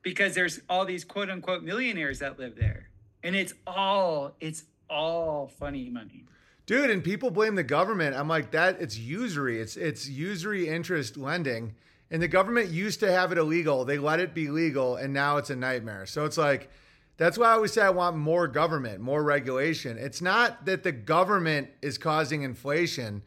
because 0.03 0.35
there's 0.35 0.59
all 0.69 0.85
these 0.85 1.03
quote 1.03 1.31
unquote 1.31 1.63
millionaires 1.63 2.19
that 2.19 2.37
live 2.37 2.55
there, 2.55 2.89
and 3.23 3.35
it's 3.35 3.53
all 3.65 4.35
it's 4.39 4.65
all 4.87 5.47
funny 5.47 5.89
money. 5.89 6.25
Dude, 6.67 6.91
and 6.91 7.03
people 7.03 7.31
blame 7.31 7.55
the 7.55 7.63
government. 7.63 8.15
I'm 8.15 8.27
like, 8.27 8.51
that 8.51 8.79
it's 8.79 8.95
usury. 8.95 9.59
It's 9.59 9.75
it's 9.75 10.07
usury 10.07 10.67
interest 10.67 11.17
lending. 11.17 11.73
And 12.11 12.21
the 12.21 12.27
government 12.27 12.69
used 12.69 12.99
to 13.01 13.11
have 13.11 13.31
it 13.31 13.37
illegal. 13.37 13.85
They 13.85 13.97
let 13.99 14.19
it 14.19 14.33
be 14.33 14.47
legal, 14.49 14.95
and 14.95 15.13
now 15.13 15.37
it's 15.37 15.49
a 15.51 15.55
nightmare. 15.55 16.05
So 16.07 16.25
it's 16.25 16.37
like, 16.37 16.69
that's 17.17 17.37
why 17.37 17.47
I 17.47 17.51
always 17.51 17.71
say 17.73 17.81
I 17.81 17.89
want 17.91 18.15
more 18.17 18.47
government, 18.47 18.99
more 19.01 19.21
regulation. 19.21 19.97
It's 19.97 20.21
not 20.21 20.65
that 20.65 20.83
the 20.83 20.91
government 20.91 21.69
is 21.81 21.97
causing 21.97 22.41
inflation. 22.43 23.21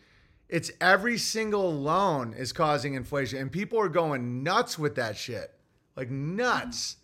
It's 0.48 0.70
every 0.80 1.16
single 1.18 1.72
loan 1.72 2.34
is 2.34 2.52
causing 2.52 2.94
inflation. 2.94 3.38
And 3.38 3.52
people 3.52 3.78
are 3.78 3.88
going 3.88 4.42
nuts 4.42 4.78
with 4.78 4.96
that 4.96 5.16
shit. 5.16 5.52
Like 5.94 6.10
nuts. 6.10 6.96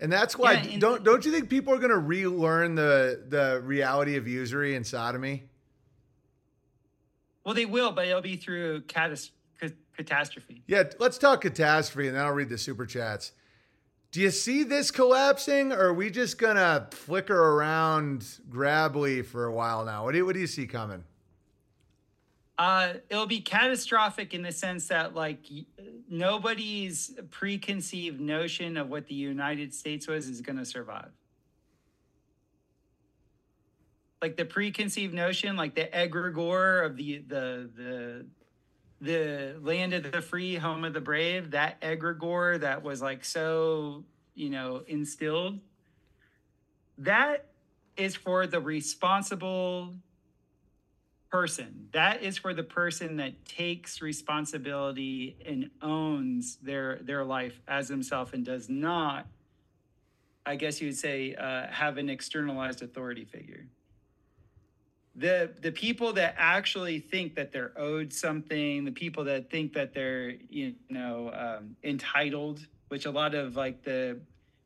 And 0.00 0.12
that's 0.12 0.36
why 0.36 0.52
Yeah, 0.54 0.58
and- 0.72 0.80
don't 0.80 1.04
don't 1.04 1.24
you 1.24 1.30
think 1.32 1.48
people 1.48 1.72
are 1.74 1.78
gonna 1.78 1.98
relearn 1.98 2.74
the 2.74 3.24
the 3.28 3.60
reality 3.64 4.16
of 4.16 4.26
usury 4.28 4.74
and 4.74 4.86
sodomy? 4.86 5.44
Well, 7.44 7.54
they 7.54 7.66
will, 7.66 7.92
but 7.92 8.06
it'll 8.06 8.20
be 8.20 8.36
through 8.36 8.82
catas- 8.82 9.30
ca- 9.30 9.34
catastrophe. 10.04 10.62
Yeah, 10.66 10.84
let's 10.98 11.18
talk 11.18 11.42
catastrophe 11.42 12.08
and 12.08 12.16
then 12.16 12.24
I'll 12.24 12.32
read 12.32 12.48
the 12.48 12.58
super 12.58 12.86
chats. 12.86 13.32
Do 14.12 14.20
you 14.20 14.30
see 14.30 14.64
this 14.64 14.90
collapsing 14.90 15.72
or 15.72 15.88
are 15.88 15.94
we 15.94 16.10
just 16.10 16.38
gonna 16.38 16.88
flicker 16.90 17.38
around 17.38 18.26
grably 18.48 19.22
for 19.22 19.44
a 19.44 19.52
while 19.52 19.84
now? 19.84 20.04
What 20.04 20.12
do 20.12 20.18
you, 20.18 20.26
what 20.26 20.34
do 20.34 20.40
you 20.40 20.46
see 20.46 20.66
coming? 20.66 21.04
Uh, 22.58 22.94
it'll 23.08 23.26
be 23.26 23.40
catastrophic 23.40 24.34
in 24.34 24.42
the 24.42 24.52
sense 24.52 24.88
that 24.88 25.14
like 25.14 25.46
nobody's 26.08 27.12
preconceived 27.30 28.20
notion 28.20 28.76
of 28.76 28.88
what 28.88 29.06
the 29.06 29.14
United 29.14 29.72
States 29.72 30.06
was 30.06 30.28
is 30.28 30.40
going 30.40 30.58
to 30.58 30.64
survive. 30.64 31.10
Like 34.20 34.36
the 34.36 34.44
preconceived 34.44 35.14
notion, 35.14 35.56
like 35.56 35.74
the 35.74 35.86
egregore 35.86 36.84
of 36.84 36.96
the 36.96 37.24
the 37.26 37.70
the 37.74 38.26
the 39.00 39.56
land 39.62 39.94
of 39.94 40.10
the 40.10 40.20
free, 40.20 40.56
home 40.56 40.84
of 40.84 40.92
the 40.92 41.00
brave, 41.00 41.52
that 41.52 41.80
egregore 41.80 42.60
that 42.60 42.82
was 42.82 43.00
like 43.00 43.24
so 43.24 44.04
you 44.34 44.50
know 44.50 44.82
instilled. 44.86 45.58
That 46.98 47.46
is 47.96 48.14
for 48.14 48.46
the 48.46 48.60
responsible 48.60 49.94
person. 51.30 51.88
That 51.92 52.22
is 52.22 52.36
for 52.36 52.52
the 52.52 52.62
person 52.62 53.16
that 53.16 53.44
takes 53.44 54.02
responsibility 54.02 55.36
and 55.46 55.70
owns 55.80 56.56
their 56.56 56.98
their 57.02 57.24
life 57.24 57.60
as 57.68 57.88
himself 57.88 58.32
and 58.32 58.44
does 58.44 58.68
not, 58.68 59.26
I 60.44 60.56
guess 60.56 60.80
you 60.80 60.88
would 60.88 60.98
say, 60.98 61.34
uh, 61.34 61.68
have 61.68 61.98
an 61.98 62.10
externalized 62.10 62.82
authority 62.82 63.24
figure. 63.24 63.66
The 65.20 65.50
the 65.60 65.70
people 65.70 66.14
that 66.14 66.34
actually 66.38 66.98
think 66.98 67.34
that 67.34 67.52
they're 67.52 67.72
owed 67.76 68.12
something, 68.12 68.86
the 68.86 68.92
people 68.92 69.22
that 69.24 69.50
think 69.50 69.74
that 69.74 69.92
they're 69.92 70.30
you 70.48 70.74
know 70.88 71.30
um, 71.34 71.76
entitled, 71.84 72.66
which 72.88 73.04
a 73.04 73.10
lot 73.10 73.34
of 73.34 73.54
like 73.54 73.84
the 73.84 74.18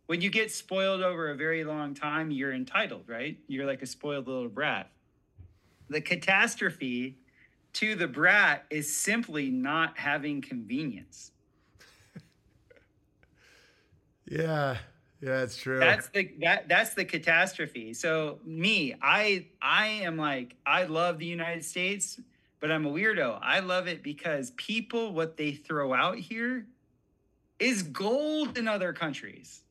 when 0.06 0.20
you 0.20 0.30
get 0.30 0.52
spoiled 0.52 1.02
over 1.02 1.30
a 1.30 1.34
very 1.34 1.64
long 1.64 1.94
time, 1.94 2.30
you're 2.30 2.52
entitled, 2.52 3.04
right? 3.08 3.36
You're 3.48 3.66
like 3.66 3.82
a 3.82 3.86
spoiled 3.86 4.28
little 4.28 4.48
brat. 4.48 4.90
The 5.88 6.00
catastrophe 6.00 7.18
to 7.74 7.96
the 7.96 8.06
brat 8.06 8.64
is 8.70 8.94
simply 8.94 9.50
not 9.50 9.98
having 9.98 10.40
convenience. 10.40 11.32
Yeah. 14.26 14.78
Yeah, 15.24 15.42
it's 15.42 15.56
true. 15.56 15.78
That's 15.78 16.08
the 16.08 16.34
that 16.42 16.68
that's 16.68 16.92
the 16.92 17.04
catastrophe. 17.06 17.94
So 17.94 18.40
me, 18.44 18.94
I 19.00 19.46
I 19.62 19.86
am 19.86 20.18
like 20.18 20.54
I 20.66 20.84
love 20.84 21.18
the 21.18 21.24
United 21.24 21.64
States, 21.64 22.20
but 22.60 22.70
I'm 22.70 22.84
a 22.84 22.90
weirdo. 22.90 23.38
I 23.40 23.60
love 23.60 23.86
it 23.86 24.02
because 24.02 24.50
people 24.56 25.14
what 25.14 25.38
they 25.38 25.52
throw 25.52 25.94
out 25.94 26.18
here 26.18 26.66
is 27.58 27.84
gold 27.84 28.58
in 28.58 28.68
other 28.68 28.92
countries. 28.92 29.62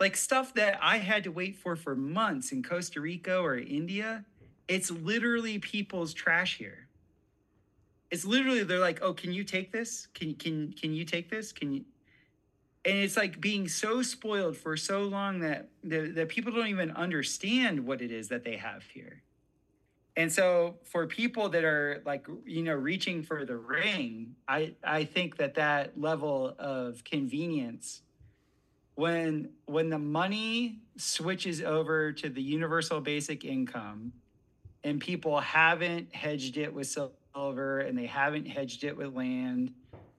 Like 0.00 0.16
stuff 0.16 0.54
that 0.54 0.78
I 0.80 0.98
had 0.98 1.24
to 1.24 1.30
wait 1.30 1.56
for 1.56 1.76
for 1.76 1.94
months 1.94 2.50
in 2.50 2.62
Costa 2.62 3.02
Rica 3.02 3.36
or 3.38 3.58
India, 3.58 4.24
it's 4.68 4.90
literally 4.90 5.58
people's 5.58 6.14
trash 6.14 6.56
here. 6.56 6.88
It's 8.10 8.24
literally 8.24 8.62
they're 8.62 8.78
like, 8.78 9.00
"Oh, 9.02 9.12
can 9.12 9.34
you 9.34 9.44
take 9.44 9.70
this? 9.70 10.06
Can 10.14 10.34
can 10.34 10.72
can 10.72 10.94
you 10.94 11.04
take 11.04 11.28
this? 11.28 11.52
Can 11.52 11.74
you 11.74 11.84
and 12.86 12.96
it's 12.98 13.16
like 13.16 13.40
being 13.40 13.66
so 13.66 14.00
spoiled 14.00 14.56
for 14.56 14.76
so 14.76 15.02
long 15.02 15.40
that 15.40 15.68
the, 15.82 16.12
that 16.12 16.28
people 16.28 16.52
don't 16.52 16.68
even 16.68 16.92
understand 16.92 17.84
what 17.84 18.00
it 18.00 18.12
is 18.12 18.28
that 18.28 18.44
they 18.44 18.56
have 18.56 18.84
here. 18.84 19.22
And 20.16 20.32
so 20.32 20.76
for 20.84 21.06
people 21.06 21.48
that 21.48 21.64
are 21.64 22.00
like 22.06 22.26
you 22.46 22.62
know 22.62 22.74
reaching 22.74 23.22
for 23.22 23.44
the 23.44 23.56
ring 23.56 24.34
i 24.48 24.72
i 24.82 25.04
think 25.04 25.36
that 25.36 25.54
that 25.56 26.00
level 26.00 26.54
of 26.58 27.04
convenience 27.04 28.00
when 28.94 29.50
when 29.66 29.90
the 29.90 29.98
money 29.98 30.78
switches 30.96 31.60
over 31.60 32.12
to 32.12 32.30
the 32.30 32.40
universal 32.40 32.98
basic 32.98 33.44
income 33.44 34.10
and 34.84 34.98
people 34.98 35.38
haven't 35.38 36.14
hedged 36.14 36.56
it 36.56 36.72
with 36.72 36.86
silver 36.86 37.80
and 37.80 37.98
they 37.98 38.06
haven't 38.06 38.46
hedged 38.46 38.84
it 38.84 38.96
with 38.96 39.14
land 39.14 39.70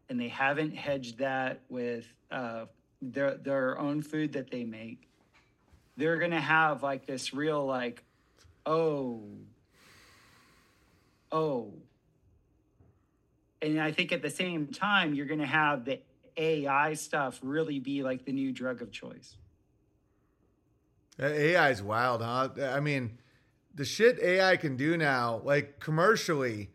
and 0.10 0.20
they 0.20 0.30
haven't 0.30 0.76
hedged 0.76 1.20
that 1.20 1.62
with 1.70 2.06
uh, 2.32 2.66
their 3.02 3.36
their 3.36 3.80
own 3.80 4.02
food 4.02 4.34
that 4.34 4.50
they 4.52 4.64
make, 4.64 5.08
they're 5.98 6.18
gonna 6.18 6.42
have 6.42 6.84
like 6.84 7.06
this 7.06 7.34
real 7.34 7.66
like, 7.66 8.04
oh, 8.66 9.24
oh. 11.32 11.74
And 13.62 13.82
I 13.82 13.92
think 13.92 14.12
at 14.12 14.22
the 14.22 14.30
same 14.30 14.68
time, 14.68 15.14
you're 15.14 15.26
gonna 15.26 15.46
have 15.46 15.86
the 15.86 16.00
AI 16.38 16.94
stuff 16.94 17.40
really 17.42 17.80
be 17.80 18.04
like 18.04 18.26
the 18.26 18.32
new 18.32 18.52
drug 18.52 18.82
of 18.82 18.92
choice. 18.92 19.36
AI 21.20 21.72
is 21.72 21.82
wild, 21.82 22.22
huh? 22.22 22.50
I 22.62 22.80
mean, 22.80 23.18
the 23.74 23.86
shit 23.86 24.20
AI 24.20 24.56
can 24.58 24.76
do 24.76 24.98
now, 24.98 25.42
like 25.44 25.80
commercially, 25.80 26.70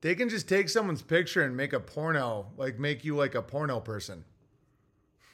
they 0.00 0.14
can 0.14 0.28
just 0.28 0.48
take 0.48 0.68
someone's 0.68 1.02
picture 1.02 1.42
and 1.42 1.56
make 1.56 1.72
a 1.72 1.80
porno, 1.80 2.52
like 2.56 2.78
make 2.78 3.04
you 3.04 3.16
like 3.16 3.34
a 3.34 3.42
porno 3.42 3.80
person. 3.80 4.24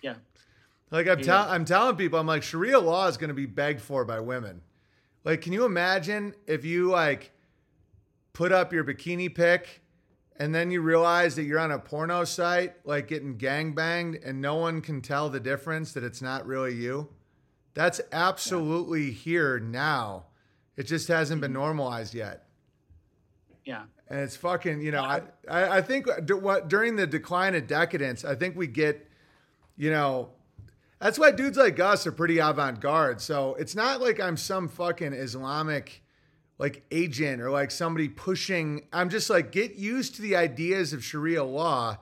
Yeah. 0.00 0.14
Like 0.90 1.08
I'm, 1.08 1.18
Yeah. 1.18 1.24
tell 1.24 1.48
I'm 1.48 1.64
telling 1.64 1.96
people, 1.96 2.18
I'm 2.18 2.26
like 2.26 2.42
Sharia 2.42 2.78
law 2.78 3.08
is 3.08 3.16
going 3.16 3.28
to 3.28 3.34
be 3.34 3.46
begged 3.46 3.80
for 3.80 4.04
by 4.04 4.20
women. 4.20 4.62
Like, 5.24 5.40
can 5.40 5.52
you 5.52 5.64
imagine 5.64 6.34
if 6.46 6.64
you 6.64 6.90
like 6.90 7.32
put 8.32 8.52
up 8.52 8.72
your 8.72 8.84
bikini 8.84 9.32
pic 9.32 9.82
and 10.36 10.54
then 10.54 10.70
you 10.70 10.80
realize 10.80 11.36
that 11.36 11.44
you're 11.44 11.60
on 11.60 11.70
a 11.70 11.78
porno 11.78 12.24
site, 12.24 12.74
like 12.84 13.06
getting 13.06 13.38
gangbanged, 13.38 14.26
and 14.26 14.40
no 14.40 14.56
one 14.56 14.80
can 14.80 15.00
tell 15.00 15.28
the 15.28 15.38
difference 15.40 15.92
that 15.92 16.02
it's 16.02 16.22
not 16.22 16.46
really 16.46 16.74
you? 16.74 17.08
That's 17.74 18.00
absolutely 18.10 19.10
here 19.12 19.58
now. 19.60 20.26
It 20.76 20.84
just 20.84 21.08
hasn't 21.08 21.40
been 21.40 21.52
mm-hmm. 21.52 21.60
normalized 21.60 22.14
yet. 22.14 22.46
Yeah. 23.64 23.84
And 24.12 24.20
it's 24.20 24.36
fucking, 24.36 24.82
you 24.82 24.90
know, 24.90 25.02
I, 25.02 25.22
I, 25.48 25.78
I 25.78 25.80
think 25.80 26.06
what 26.28 26.68
during 26.68 26.96
the 26.96 27.06
decline 27.06 27.54
of 27.54 27.66
decadence, 27.66 28.26
I 28.26 28.34
think 28.34 28.54
we 28.54 28.66
get, 28.66 29.08
you 29.78 29.90
know, 29.90 30.28
that's 31.00 31.18
why 31.18 31.30
dudes 31.30 31.56
like 31.56 31.80
us 31.80 32.06
are 32.06 32.12
pretty 32.12 32.38
avant 32.38 32.78
garde. 32.78 33.22
So 33.22 33.54
it's 33.54 33.74
not 33.74 34.02
like 34.02 34.20
I'm 34.20 34.36
some 34.36 34.68
fucking 34.68 35.14
Islamic 35.14 36.02
like 36.58 36.84
agent 36.90 37.40
or 37.40 37.50
like 37.50 37.70
somebody 37.70 38.06
pushing. 38.06 38.82
I'm 38.92 39.08
just 39.08 39.30
like, 39.30 39.50
get 39.50 39.76
used 39.76 40.16
to 40.16 40.22
the 40.22 40.36
ideas 40.36 40.92
of 40.92 41.02
Sharia 41.02 41.42
law 41.42 41.96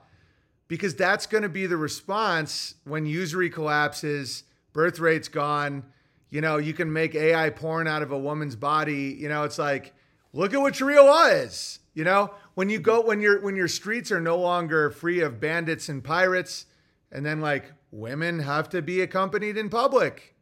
because 0.67 0.93
that's 0.93 1.25
going 1.25 1.43
to 1.43 1.49
be 1.49 1.65
the 1.65 1.77
response 1.77 2.75
when 2.83 3.05
usury 3.05 3.49
collapses, 3.49 4.43
birth 4.73 4.99
rate's 4.99 5.29
gone. 5.29 5.85
You 6.29 6.41
know, 6.41 6.57
you 6.57 6.73
can 6.73 6.91
make 6.91 7.15
AI 7.15 7.51
porn 7.51 7.87
out 7.87 8.01
of 8.01 8.11
a 8.11 8.19
woman's 8.19 8.57
body. 8.57 9.15
You 9.17 9.29
know, 9.29 9.43
it's 9.43 9.57
like, 9.57 9.93
look 10.33 10.53
at 10.53 10.59
what 10.59 10.75
Sharia 10.75 11.03
law 11.03 11.27
is. 11.27 11.79
You 11.93 12.05
know, 12.05 12.33
when 12.53 12.69
you 12.69 12.79
go 12.79 13.01
when 13.01 13.19
your 13.19 13.41
when 13.41 13.55
your 13.55 13.67
streets 13.67 14.11
are 14.11 14.21
no 14.21 14.37
longer 14.37 14.89
free 14.91 15.19
of 15.19 15.39
bandits 15.39 15.89
and 15.89 16.03
pirates, 16.03 16.65
and 17.11 17.25
then 17.25 17.41
like 17.41 17.73
women 17.91 18.39
have 18.39 18.69
to 18.69 18.81
be 18.81 19.01
accompanied 19.01 19.57
in 19.57 19.69
public. 19.69 20.35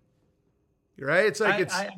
Right? 0.97 1.25
It's 1.25 1.39
like 1.39 1.55
I- 1.55 1.61
it's 1.61 1.73
I- 1.73 1.89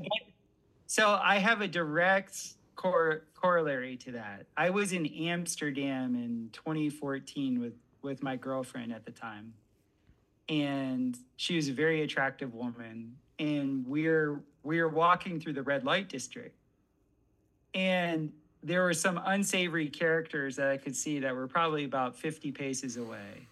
so 0.88 1.20
I 1.22 1.38
have 1.40 1.62
a 1.62 1.68
direct 1.68 2.54
cor- 2.76 3.24
corollary 3.36 3.96
to 3.98 4.12
that. 4.14 4.46
I 4.58 4.70
was 4.70 4.94
in 4.94 5.06
Amsterdam 5.06 6.16
in 6.16 6.50
2014 6.54 7.60
with 7.60 7.74
with 8.02 8.24
my 8.24 8.36
girlfriend 8.36 8.92
at 8.94 9.06
the 9.06 9.12
time, 9.12 9.54
and 10.50 11.18
she 11.36 11.56
was 11.56 11.68
a 11.70 11.74
very 11.74 12.02
attractive 12.04 12.54
woman. 12.54 13.18
And 13.38 13.86
we're 13.86 14.42
we're 14.64 14.88
walking 14.90 15.40
through 15.42 15.54
the 15.54 15.64
red 15.64 15.84
light 15.84 16.08
district, 16.08 16.56
and 17.74 18.32
there 18.64 18.84
were 18.84 18.94
some 18.94 19.20
unsavory 19.26 19.90
characters 19.90 20.56
that 20.58 20.70
I 20.70 20.78
could 20.78 20.96
see 20.96 21.20
that 21.20 21.36
were 21.36 21.48
probably 21.48 21.84
about 21.84 22.16
50 22.16 22.52
paces 22.52 22.98
away. 22.98 23.48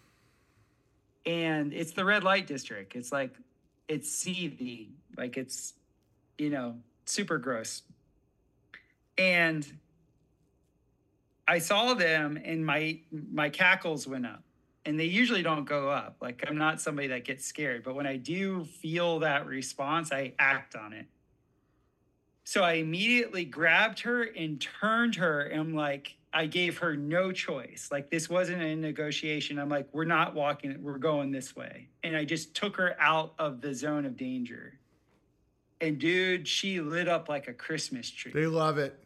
And 1.25 1.73
it's 1.73 1.91
the 1.91 2.05
red 2.05 2.23
light 2.23 2.47
district. 2.47 2.95
It's 2.95 3.11
like 3.11 3.35
it's 3.87 4.09
seedy, 4.11 4.89
like 5.17 5.37
it's 5.37 5.73
you 6.39 6.49
know, 6.49 6.75
super 7.05 7.37
gross. 7.37 7.83
And 9.17 9.67
I 11.47 11.59
saw 11.59 11.93
them 11.93 12.39
and 12.43 12.65
my 12.65 12.99
my 13.11 13.49
cackles 13.49 14.07
went 14.07 14.25
up. 14.25 14.43
And 14.85 14.99
they 14.99 15.05
usually 15.05 15.43
don't 15.43 15.65
go 15.65 15.89
up. 15.89 16.15
Like 16.21 16.43
I'm 16.47 16.57
not 16.57 16.81
somebody 16.81 17.09
that 17.09 17.25
gets 17.25 17.45
scared, 17.45 17.83
but 17.83 17.95
when 17.95 18.07
I 18.07 18.15
do 18.15 18.63
feel 18.63 19.19
that 19.19 19.45
response, 19.45 20.11
I 20.11 20.33
act 20.39 20.75
on 20.75 20.93
it. 20.93 21.05
So 22.49 22.63
I 22.63 22.73
immediately 22.73 23.45
grabbed 23.45 23.99
her 23.99 24.23
and 24.23 24.59
turned 24.59 25.13
her 25.17 25.41
and 25.41 25.61
I'm 25.61 25.75
like 25.75 26.15
I 26.33 26.47
gave 26.47 26.79
her 26.79 26.95
no 26.95 27.31
choice. 27.31 27.89
Like 27.91 28.09
this 28.09 28.27
wasn't 28.27 28.63
a 28.63 28.75
negotiation. 28.75 29.59
I'm 29.59 29.69
like 29.69 29.87
we're 29.91 30.03
not 30.03 30.33
walking, 30.33 30.75
we're 30.81 30.97
going 30.97 31.29
this 31.29 31.55
way. 31.55 31.89
And 32.01 32.17
I 32.17 32.25
just 32.25 32.55
took 32.55 32.75
her 32.77 32.99
out 32.99 33.35
of 33.37 33.61
the 33.61 33.75
zone 33.75 34.03
of 34.03 34.17
danger. 34.17 34.79
And 35.79 35.99
dude, 35.99 36.47
she 36.47 36.81
lit 36.81 37.07
up 37.07 37.29
like 37.29 37.47
a 37.47 37.53
Christmas 37.53 38.09
tree 38.09 38.31
they 38.33 38.47
love 38.47 38.79
it. 38.79 38.97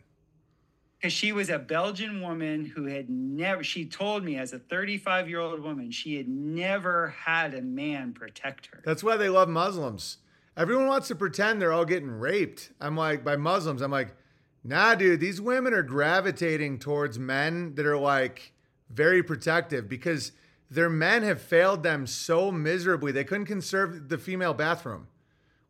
because 0.98 1.12
she 1.12 1.34
was 1.34 1.50
a 1.50 1.60
Belgian 1.60 2.22
woman 2.22 2.64
who 2.64 2.86
had 2.86 3.10
never, 3.10 3.62
she 3.62 3.84
told 3.84 4.24
me 4.24 4.38
as 4.38 4.54
a 4.54 4.60
35 4.60 5.28
year 5.28 5.42
old 5.42 5.60
woman, 5.60 5.92
she 5.92 6.16
had 6.16 6.30
never 6.30 7.10
had 7.10 7.56
a 7.56 7.62
man 7.62 8.14
protect 8.14 8.68
her. 8.68 8.82
That's 8.86 9.04
why 9.04 9.18
they 9.18 9.28
love 9.28 9.50
Muslims. 9.50 10.20
Everyone 10.56 10.88
wants 10.88 11.08
to 11.08 11.16
pretend 11.16 11.62
they're 11.62 11.74
all 11.74 11.86
getting 11.86 12.12
raped. 12.12 12.72
I'm 12.80 12.96
like, 12.96 13.24
by 13.24 13.36
Muslims, 13.36 13.82
I'm 13.82 13.92
like, 13.92 14.16
nah, 14.64 14.96
dude, 14.96 15.20
these 15.20 15.42
women 15.42 15.74
are 15.74 15.84
gravitating 15.84 16.80
towards 16.80 17.18
men 17.18 17.76
that 17.76 17.86
are 17.86 17.98
like 17.98 18.54
very 18.90 19.24
protective 19.24 19.90
because 19.90 20.32
their 20.70 20.90
men 20.90 21.24
have 21.24 21.42
failed 21.42 21.84
them 21.84 22.08
so 22.08 22.52
miserably. 22.52 23.12
They 23.12 23.24
couldn't 23.24 23.46
conserve 23.46 24.10
the 24.10 24.18
female 24.18 24.54
bathroom. 24.54 25.08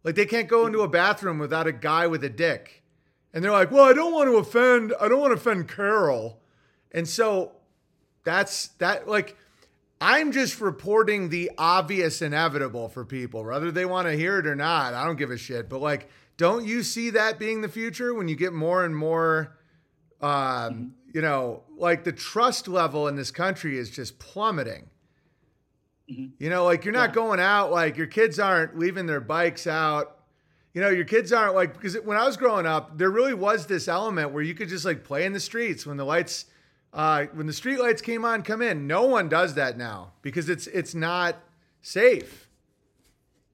Like, 0.03 0.15
they 0.15 0.25
can't 0.25 0.49
go 0.49 0.65
into 0.65 0.81
a 0.81 0.89
bathroom 0.89 1.39
without 1.39 1.67
a 1.67 1.71
guy 1.71 2.07
with 2.07 2.23
a 2.23 2.29
dick. 2.29 2.83
And 3.33 3.43
they're 3.43 3.51
like, 3.51 3.71
well, 3.71 3.85
I 3.85 3.93
don't 3.93 4.13
want 4.13 4.29
to 4.29 4.37
offend, 4.37 4.93
I 4.99 5.07
don't 5.07 5.19
want 5.19 5.31
to 5.31 5.37
offend 5.37 5.69
Carol. 5.69 6.41
And 6.91 7.07
so 7.07 7.53
that's 8.23 8.67
that, 8.79 9.07
like, 9.07 9.37
I'm 10.05 10.33
just 10.33 10.59
reporting 10.59 11.29
the 11.29 11.49
obvious 11.57 12.21
inevitable 12.21 12.89
for 12.89 13.05
people, 13.05 13.45
whether 13.45 13.71
they 13.71 13.85
want 13.85 14.07
to 14.07 14.13
hear 14.17 14.37
it 14.39 14.45
or 14.45 14.55
not. 14.55 14.93
I 14.93 15.05
don't 15.05 15.15
give 15.15 15.31
a 15.31 15.37
shit. 15.37 15.69
But 15.69 15.79
like, 15.79 16.09
don't 16.35 16.65
you 16.65 16.83
see 16.83 17.11
that 17.11 17.39
being 17.39 17.61
the 17.61 17.69
future 17.69 18.13
when 18.13 18.27
you 18.27 18.35
get 18.35 18.51
more 18.51 18.83
and 18.83 18.93
more, 18.95 19.55
um, 20.21 20.93
you 21.13 21.21
know, 21.21 21.63
like 21.77 22.03
the 22.03 22.11
trust 22.11 22.67
level 22.67 23.07
in 23.07 23.15
this 23.15 23.31
country 23.31 23.77
is 23.77 23.89
just 23.89 24.19
plummeting. 24.19 24.89
Mhm. 26.11 26.31
You 26.37 26.49
know, 26.49 26.65
like 26.65 26.83
you're 26.83 26.93
not 26.93 27.11
Yeah. 27.11 27.15
going 27.15 27.39
out, 27.39 27.71
like 27.71 27.95
your 27.95 28.07
kids 28.07 28.39
aren't 28.39 28.77
leaving 28.77 29.05
their 29.05 29.21
bikes 29.21 29.67
out. 29.67 30.19
you 30.75 30.81
know, 30.81 30.89
your 30.89 31.05
kids 31.05 31.31
aren't 31.31 31.53
like 31.53 31.73
because 31.75 31.93
when 31.99 32.17
I 32.17 32.25
was 32.25 32.35
growing 32.35 32.65
up, 32.65 32.97
there 32.97 33.11
really 33.11 33.35
was 33.35 33.67
this 33.67 33.87
element 33.87 34.31
where 34.31 34.41
you 34.41 34.55
could 34.55 34.67
just 34.69 34.85
like 34.85 35.03
play 35.03 35.23
in 35.23 35.31
the 35.31 35.39
streets 35.39 35.85
when 35.85 35.97
the 35.97 36.03
lights, 36.03 36.45
uh, 36.93 37.25
when 37.33 37.47
the 37.47 37.53
streetlights 37.53 38.01
came 38.03 38.23
on, 38.23 38.43
come 38.43 38.61
in. 38.61 38.85
No 38.87 39.05
one 39.05 39.27
does 39.29 39.55
that 39.55 39.77
now 39.77 40.13
because 40.21 40.47
it's 40.49 40.67
it's 40.67 40.93
not 40.95 41.35
safe. 41.81 42.47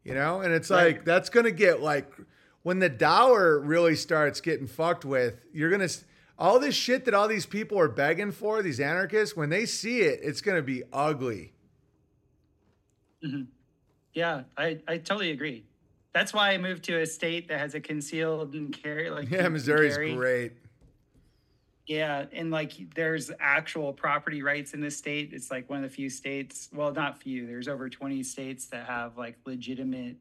You 0.03 0.13
know, 0.13 0.41
and 0.41 0.53
it's 0.53 0.69
Right. 0.69 0.95
like 0.95 1.05
that's 1.05 1.29
gonna 1.29 1.51
get 1.51 1.81
like 1.81 2.11
when 2.63 2.79
the 2.79 2.89
dollar 2.89 3.59
really 3.59 3.95
starts 3.95 4.41
getting 4.41 4.67
fucked 4.67 5.05
with. 5.05 5.41
You're 5.53 5.69
gonna 5.69 5.85
s- 5.85 6.03
all 6.37 6.59
this 6.59 6.75
shit 6.75 7.05
that 7.05 7.13
all 7.13 7.27
these 7.27 7.45
people 7.45 7.79
are 7.79 7.89
begging 7.89 8.31
for, 8.31 8.61
these 8.61 8.79
anarchists, 8.79 9.35
when 9.35 9.49
they 9.49 9.65
see 9.65 10.01
it, 10.01 10.19
it's 10.23 10.41
gonna 10.41 10.61
be 10.61 10.83
ugly. 10.91 11.53
Yeah, 14.13 14.43
I, 14.57 14.79
I 14.87 14.97
totally 14.97 15.31
agree. 15.31 15.65
That's 16.13 16.33
why 16.33 16.51
I 16.51 16.57
moved 16.57 16.83
to 16.85 16.99
a 17.01 17.05
state 17.05 17.47
that 17.49 17.59
has 17.59 17.75
a 17.75 17.79
concealed 17.79 18.53
and 18.55 18.73
carry 18.73 19.09
like 19.09 19.29
Yeah, 19.29 19.47
Missouri's 19.49 19.95
carry. 19.95 20.15
great. 20.15 20.53
Yeah, 21.89 22.25
and 22.33 22.51
like 22.51 22.73
there's 22.93 23.31
actual 23.39 23.93
property 23.93 24.43
rights 24.43 24.75
in 24.75 24.79
this 24.79 24.95
state. 24.95 25.31
It's 25.33 25.49
like 25.49 25.67
one 25.71 25.83
of 25.83 25.89
the 25.89 25.95
few 25.95 26.07
states, 26.07 26.69
well, 26.71 26.93
not 26.93 27.19
few. 27.19 27.47
There's 27.47 27.67
over 27.67 27.89
20 27.89 28.21
states 28.21 28.67
that 28.67 28.85
have 28.85 29.17
like 29.17 29.37
legitimate 29.43 30.17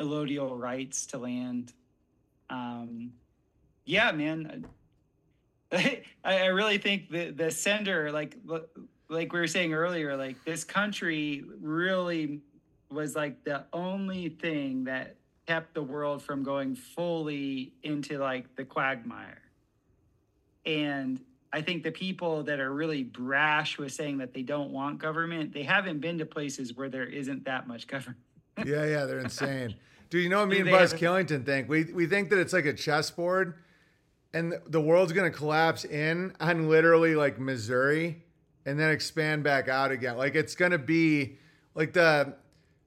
allodial 0.00 0.58
rights 0.58 1.04
to 1.08 1.18
land. 1.18 1.74
Um, 2.48 3.12
yeah, 3.84 4.12
man. 4.12 4.64
I, 5.72 6.02
I 6.24 6.46
really 6.46 6.78
think 6.78 7.10
the 7.10 7.32
the 7.32 7.50
sender, 7.50 8.10
like 8.10 8.38
like 9.10 9.30
we 9.30 9.40
were 9.40 9.46
saying 9.46 9.74
earlier, 9.74 10.16
like 10.16 10.42
this 10.46 10.64
country 10.64 11.44
really 11.60 12.40
was 12.90 13.14
like 13.14 13.44
the 13.44 13.66
only 13.74 14.30
thing 14.30 14.84
that 14.84 15.16
kept 15.46 15.74
the 15.74 15.82
world 15.82 16.22
from 16.22 16.42
going 16.42 16.74
fully 16.74 17.74
into 17.82 18.16
like 18.16 18.56
the 18.56 18.64
quagmire. 18.64 19.42
And 20.68 21.18
I 21.50 21.62
think 21.62 21.82
the 21.82 21.90
people 21.90 22.42
that 22.44 22.60
are 22.60 22.72
really 22.72 23.02
brash 23.02 23.78
with 23.78 23.92
saying 23.92 24.18
that 24.18 24.34
they 24.34 24.42
don't 24.42 24.70
want 24.70 24.98
government, 24.98 25.52
they 25.52 25.62
haven't 25.62 26.00
been 26.00 26.18
to 26.18 26.26
places 26.26 26.76
where 26.76 26.90
there 26.90 27.06
isn't 27.06 27.46
that 27.46 27.66
much 27.66 27.86
government. 27.86 28.20
Yeah, 28.66 28.84
yeah, 28.84 29.04
they're 29.06 29.18
insane. 29.18 29.74
Dude, 30.10 30.22
you 30.22 30.28
know 30.28 30.40
what 30.40 30.48
me 30.50 30.60
and 30.60 30.70
Buzz 30.70 30.92
Killington 30.92 31.46
think? 31.46 31.68
We 31.68 31.84
we 31.84 32.06
think 32.06 32.28
that 32.30 32.38
it's 32.38 32.52
like 32.52 32.66
a 32.66 32.74
chessboard 32.74 33.54
and 34.34 34.54
the- 34.66 34.80
world's 34.80 35.12
gonna 35.12 35.30
collapse 35.30 35.84
in 35.84 36.34
on 36.38 36.68
literally 36.68 37.14
like 37.14 37.38
Missouri 37.38 38.22
and 38.66 38.78
then 38.78 38.90
expand 38.90 39.42
back 39.42 39.68
out 39.68 39.90
again. 39.90 40.18
Like 40.18 40.34
it's 40.34 40.54
gonna 40.54 40.76
be 40.78 41.38
like 41.74 41.94
the 41.94 42.34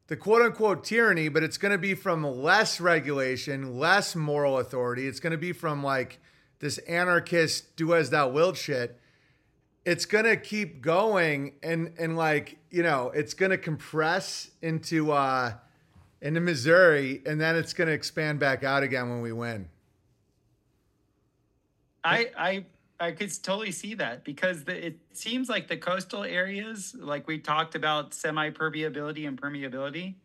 the 0.08 0.18
quote 0.18 0.44
unquote 0.44 0.84
tyranny, 0.84 1.30
but 1.30 1.42
it's 1.42 1.58
gonna 1.58 1.80
be 1.80 1.96
from 1.96 2.24
less 2.24 2.80
regulation, 2.80 3.80
less 3.80 4.16
moral 4.16 4.60
authority. 4.60 5.08
It's 5.08 5.20
gonna 5.20 5.38
be 5.38 5.52
from 5.52 5.84
like 5.84 6.20
this 6.62 6.78
anarchist 6.80 7.76
do 7.76 7.94
as 7.94 8.10
thou 8.10 8.30
wilt 8.30 8.56
shit 8.56 8.98
it's 9.86 10.06
gonna 10.06 10.38
keep 10.38 10.82
going 10.82 11.54
and 11.64 11.94
and 11.98 12.16
like 12.16 12.58
you 12.70 12.84
know 12.84 13.12
it's 13.14 13.34
gonna 13.34 13.58
compress 13.58 14.52
into 14.62 15.12
uh 15.12 15.54
into 16.22 16.40
Missouri 16.40 17.22
and 17.26 17.42
then 17.42 17.56
it's 17.56 17.74
gonna 17.74 17.92
expand 17.92 18.40
back 18.40 18.64
out 18.64 18.84
again 18.84 19.10
when 19.10 19.22
we 19.22 19.32
win. 19.32 19.68
I 22.04 22.32
I 22.38 22.66
I 23.00 23.12
could 23.12 23.32
totally 23.42 23.72
see 23.72 23.96
that 23.96 24.24
because 24.24 24.64
the, 24.64 24.88
it 24.88 25.00
seems 25.14 25.50
like 25.50 25.68
the 25.68 25.78
coastal 25.78 26.24
areas, 26.24 26.96
like 26.98 27.28
we 27.28 27.40
talked 27.40 27.74
about 27.74 28.14
semi 28.14 28.52
permeability 28.52 29.28
and 29.28 29.42
permeability, 29.42 30.16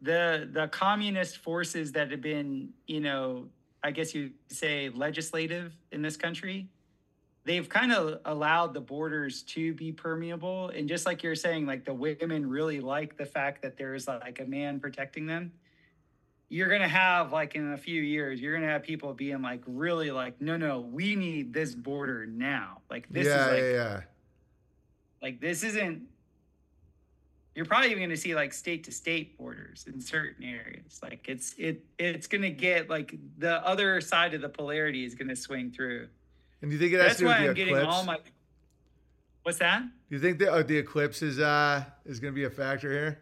the 0.00 0.48
the 0.52 0.68
communist 0.68 1.38
forces 1.38 1.92
that 1.92 2.12
have 2.12 2.20
been, 2.20 2.70
you 2.86 3.00
know, 3.00 3.48
I 3.86 3.90
guess 3.92 4.14
you 4.14 4.32
say 4.48 4.90
legislative 4.90 5.72
in 5.92 6.02
this 6.02 6.16
country, 6.16 6.68
they've 7.44 7.68
kind 7.68 7.92
of 7.92 8.20
allowed 8.24 8.74
the 8.74 8.80
borders 8.80 9.42
to 9.44 9.72
be 9.74 9.92
permeable. 9.92 10.68
And 10.70 10.88
just 10.88 11.06
like 11.06 11.22
you're 11.22 11.36
saying, 11.36 11.66
like 11.66 11.84
the 11.84 11.94
women 11.94 12.48
really 12.48 12.80
like 12.80 13.16
the 13.16 13.26
fact 13.26 13.62
that 13.62 13.76
there 13.76 13.94
is 13.94 14.08
like 14.08 14.40
a 14.40 14.44
man 14.44 14.80
protecting 14.80 15.26
them 15.26 15.52
you're 16.48 16.68
gonna 16.68 16.88
have 16.88 17.32
like 17.32 17.54
in 17.54 17.72
a 17.72 17.76
few 17.76 18.02
years, 18.02 18.40
you're 18.40 18.54
gonna 18.54 18.70
have 18.70 18.82
people 18.82 19.12
being 19.12 19.42
like 19.42 19.62
really 19.66 20.10
like, 20.10 20.40
no, 20.40 20.56
no, 20.56 20.80
we 20.80 21.16
need 21.16 21.52
this 21.52 21.74
border 21.74 22.26
now. 22.26 22.80
Like 22.88 23.08
this 23.08 23.26
yeah, 23.26 23.46
is 23.46 23.52
like 23.52 23.62
yeah, 23.62 23.72
yeah. 23.72 24.00
like 25.20 25.40
this 25.40 25.64
isn't 25.64 26.02
you're 27.56 27.64
probably 27.64 27.90
even 27.90 28.02
gonna 28.02 28.16
see 28.18 28.34
like 28.34 28.52
state 28.52 28.84
to 28.84 28.92
state 28.92 29.36
borders 29.38 29.86
in 29.92 29.98
certain 29.98 30.44
areas. 30.44 31.00
Like 31.02 31.26
it's 31.26 31.54
it 31.56 31.82
it's 31.98 32.26
gonna 32.26 32.50
get 32.50 32.90
like 32.90 33.14
the 33.38 33.66
other 33.66 34.02
side 34.02 34.34
of 34.34 34.42
the 34.42 34.48
polarity 34.48 35.06
is 35.06 35.14
gonna 35.14 35.34
swing 35.34 35.70
through. 35.70 36.06
And 36.60 36.70
do 36.70 36.76
you 36.76 36.78
think 36.80 36.92
it 36.92 36.98
has 36.98 37.06
That's 37.06 37.16
to 37.16 37.22
do 37.22 37.26
why 37.28 37.32
with 37.32 37.40
I'm 37.40 37.48
the 37.48 37.54
getting 37.54 37.76
all 37.78 38.04
my 38.04 38.18
what's 39.42 39.58
that? 39.58 39.82
Do 39.82 40.16
you 40.16 40.18
think 40.20 40.38
that 40.40 40.52
uh, 40.52 40.62
the 40.62 40.76
eclipse 40.76 41.22
is 41.22 41.40
uh 41.40 41.82
is 42.04 42.20
gonna 42.20 42.34
be 42.34 42.44
a 42.44 42.50
factor 42.50 42.92
here? 42.92 43.20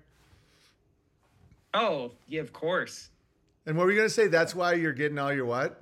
Oh, 1.72 2.12
yeah, 2.28 2.40
of 2.40 2.52
course. 2.52 3.10
And 3.66 3.76
what 3.76 3.86
were 3.86 3.92
you 3.92 3.98
gonna 3.98 4.08
say? 4.08 4.26
That's 4.26 4.54
why 4.54 4.72
you're 4.74 4.92
getting 4.92 5.18
all 5.18 5.32
your 5.32 5.46
what? 5.46 5.80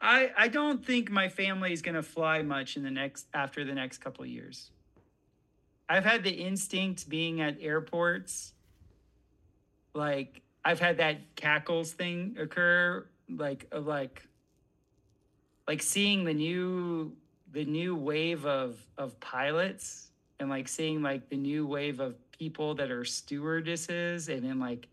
I 0.00 0.32
I 0.36 0.48
don't 0.48 0.84
think 0.84 1.12
my 1.12 1.28
family 1.28 1.72
is 1.72 1.80
gonna 1.80 2.02
fly 2.02 2.42
much 2.42 2.76
in 2.76 2.82
the 2.82 2.90
next 2.90 3.28
after 3.32 3.64
the 3.64 3.74
next 3.74 3.98
couple 3.98 4.24
of 4.24 4.30
years. 4.30 4.72
I've 5.90 6.04
had 6.04 6.22
the 6.22 6.30
instinct 6.30 7.08
being 7.08 7.40
at 7.40 7.56
airports, 7.60 8.52
like 9.92 10.40
I've 10.64 10.78
had 10.78 10.98
that 10.98 11.34
cackles 11.34 11.92
thing 11.92 12.36
occur, 12.38 13.04
like 13.28 13.66
of 13.72 13.88
like 13.88 14.22
like 15.66 15.82
seeing 15.82 16.24
the 16.24 16.32
new 16.32 17.16
the 17.50 17.64
new 17.64 17.96
wave 17.96 18.46
of 18.46 18.78
of 18.98 19.18
pilots 19.18 20.12
and 20.38 20.48
like 20.48 20.68
seeing 20.68 21.02
like 21.02 21.28
the 21.28 21.36
new 21.36 21.66
wave 21.66 21.98
of 21.98 22.14
people 22.30 22.72
that 22.76 22.92
are 22.92 23.04
stewardesses 23.04 24.28
and 24.28 24.44
then 24.44 24.60
like 24.60 24.86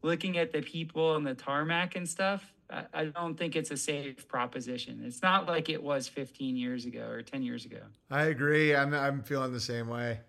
looking 0.00 0.38
at 0.38 0.50
the 0.50 0.62
people 0.62 1.10
on 1.10 1.24
the 1.24 1.34
tarmac 1.34 1.94
and 1.94 2.08
stuff, 2.08 2.54
I, 2.92 3.04
don't 3.06 3.36
think 3.36 3.56
it's 3.56 3.70
a 3.70 3.76
safe 3.76 4.26
proposition. 4.28 5.02
It's 5.04 5.22
not 5.22 5.46
like 5.46 5.68
it 5.68 5.82
was 5.82 6.08
15 6.08 6.56
years 6.56 6.86
ago 6.86 7.06
or 7.08 7.22
10 7.22 7.42
years 7.42 7.64
ago. 7.64 7.80
I 8.10 8.24
agree. 8.24 8.74
I'm 8.74 8.94
I'm 8.94 9.22
feeling 9.22 9.52
the 9.52 9.60
same 9.60 9.88
way. 9.88 10.20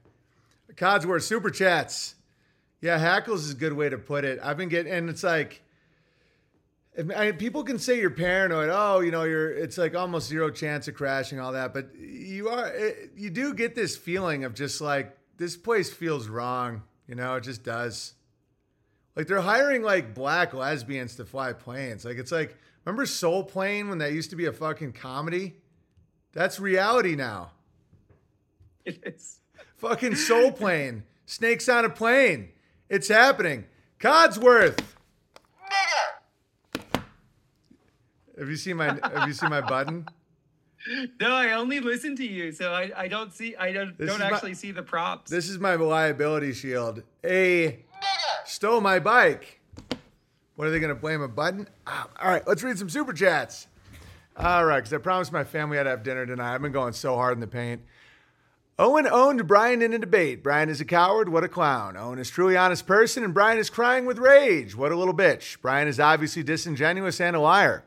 Codsworth 0.76 1.24
super 1.24 1.50
chats. 1.50 2.16
Yeah, 2.82 2.98
hackles 2.98 3.46
is 3.46 3.52
a 3.52 3.56
good 3.56 3.74
way 3.74 3.90
to 3.90 3.98
put 3.98 4.26
it. 4.26 4.40
I've 4.44 4.58
been 4.58 4.70
getting, 4.70 4.92
and 4.92 5.10
it's 5.10 5.24
like, 5.24 5.62
I 6.98 7.04
mean, 7.04 7.34
people 7.38 7.64
can 7.64 7.80
say 7.80 8.00
you're 8.00 8.10
paranoid. 8.10 8.70
Oh, 8.72 9.00
you 9.00 9.10
know, 9.10 9.24
you're. 9.24 9.52
It's 9.52 9.78
like 9.78 9.96
almost 9.96 10.28
zero 10.28 10.50
chance 10.50 10.88
of 10.88 10.96
crashing, 10.96 11.40
all 11.40 11.54
that. 11.54 11.74
But 11.74 11.96
you 11.98 12.50
are. 12.50 12.68
It, 12.68 13.12
you 13.16 13.30
do 13.30 13.54
get 13.54 13.74
this 13.74 13.96
feeling 13.96 14.44
of 14.44 14.54
just 14.54 14.82
like 14.82 15.18
this 15.38 15.56
place 15.56 15.92
feels 15.92 16.28
wrong. 16.28 16.84
You 17.08 17.16
know, 17.16 17.36
it 17.36 17.42
just 17.42 17.64
does. 17.64 18.14
Like 19.16 19.28
they're 19.28 19.42
hiring 19.42 19.84
like 19.84 20.14
black 20.14 20.54
lesbians 20.54 21.16
to 21.18 21.26
fly 21.26 21.54
planes. 21.54 22.04
Like 22.06 22.18
it's 22.18 22.32
like 22.32 22.58
remember 22.86 23.06
Soul 23.06 23.44
Plane 23.44 23.90
when 23.90 24.00
that 24.00 24.12
used 24.14 24.30
to 24.32 24.36
be 24.36 24.46
a 24.46 24.54
fucking 24.54 24.94
comedy? 24.94 25.56
That's 26.34 26.60
reality 26.60 27.16
now. 27.16 27.52
It's, 28.86 29.40
Fucking 29.78 30.16
Soul 30.16 30.52
Plane. 30.52 31.04
Snakes 31.26 31.70
on 31.70 31.86
a 31.86 31.90
plane. 31.90 32.50
It's 32.90 33.08
happening. 33.08 33.66
Codsworth. 34.00 34.80
Have 38.38 38.50
you 38.50 38.56
seen 38.56 38.78
my 38.78 38.86
Have 38.88 39.28
you 39.28 39.34
seen 39.34 39.50
my 39.50 39.62
button? 39.62 40.08
no, 41.22 41.32
I 41.34 41.54
only 41.54 41.80
listen 41.80 42.16
to 42.18 42.26
you, 42.26 42.52
so 42.52 42.74
I, 42.74 42.92
I 42.96 43.08
don't 43.08 43.32
see 43.34 43.56
I 43.56 43.72
don't 43.72 43.98
This 43.98 44.08
don't 44.10 44.22
is 44.22 44.30
my- 44.30 44.36
actually 44.36 44.54
see 44.56 44.72
the 44.72 44.84
props. 44.84 45.30
This 45.30 45.50
is 45.50 45.60
my 45.60 45.76
liability 45.76 46.54
shield. 46.54 47.04
A 47.24 47.80
stole 48.46 48.82
my 48.82 49.00
bike. 49.00 49.60
What 50.56 50.68
are 50.68 50.72
they 50.72 50.80
going 50.80 50.94
to 50.94 51.00
blame 51.00 51.22
a 51.22 51.28
button? 51.28 51.68
Ah, 51.88 52.08
all 52.22 52.30
right, 52.30 52.46
let's 52.48 52.64
read 52.64 52.78
some 52.78 52.90
super 52.90 53.14
chats. 53.14 53.68
All 54.38 54.66
right, 54.66 54.78
because 54.78 54.94
I 54.94 54.98
promised 54.98 55.32
my 55.32 55.44
family 55.44 55.80
I'd 55.80 55.86
have 55.86 56.04
dinner 56.04 56.26
tonight. 56.26 56.54
I've 56.54 56.62
been 56.62 56.72
going 56.72 56.94
so 56.94 57.16
hard 57.16 57.34
in 57.36 57.40
the 57.40 57.48
paint. 57.48 57.82
Owen 58.80 59.08
owned 59.08 59.48
Brian 59.48 59.84
in 59.84 59.94
a 59.94 60.00
debate. 60.00 60.42
Brian 60.44 60.70
is 60.70 60.82
a 60.82 60.86
coward. 60.86 61.30
What 61.30 61.44
a 61.44 61.48
clown. 61.48 61.96
Owen 61.96 62.18
is 62.18 62.30
truly 62.30 62.58
honest 62.58 62.88
person, 62.88 63.24
and 63.24 63.34
Brian 63.34 63.60
is 63.60 63.70
crying 63.70 64.06
with 64.06 64.18
rage. 64.18 64.76
What 64.76 64.92
a 64.92 64.96
little 64.96 65.14
bitch. 65.14 65.62
Brian 65.62 65.88
is 65.88 66.00
obviously 66.00 66.42
disingenuous 66.42 67.22
and 67.22 67.36
a 67.36 67.40
liar. 67.40 67.84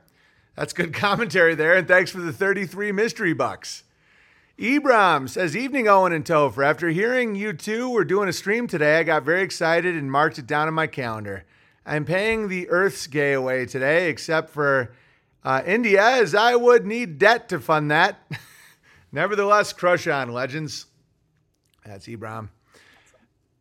That's 0.54 0.72
good 0.72 0.94
commentary 0.94 1.56
there, 1.56 1.74
and 1.74 1.88
thanks 1.88 2.12
for 2.12 2.20
the 2.20 2.32
33 2.32 2.92
mystery 2.92 3.32
bucks. 3.32 3.82
Ebram 4.58 5.28
says, 5.28 5.54
Evening, 5.54 5.86
Owen 5.86 6.14
and 6.14 6.24
Topher. 6.24 6.64
After 6.64 6.88
hearing 6.88 7.34
you 7.34 7.52
two 7.52 7.90
were 7.90 8.06
doing 8.06 8.26
a 8.26 8.32
stream 8.32 8.66
today, 8.66 8.98
I 8.98 9.02
got 9.02 9.22
very 9.22 9.42
excited 9.42 9.94
and 9.94 10.10
marked 10.10 10.38
it 10.38 10.46
down 10.46 10.66
on 10.66 10.72
my 10.72 10.86
calendar. 10.86 11.44
I'm 11.84 12.06
paying 12.06 12.48
the 12.48 12.70
Earth's 12.70 13.06
gay 13.06 13.34
away 13.34 13.66
today, 13.66 14.08
except 14.08 14.48
for 14.48 14.92
uh, 15.44 15.62
India, 15.66 16.02
as 16.02 16.34
I 16.34 16.56
would 16.56 16.86
need 16.86 17.18
debt 17.18 17.50
to 17.50 17.60
fund 17.60 17.90
that. 17.90 18.18
Nevertheless, 19.12 19.74
crush 19.74 20.06
on, 20.06 20.32
legends. 20.32 20.86
That's 21.84 22.06
Ebram. 22.06 22.48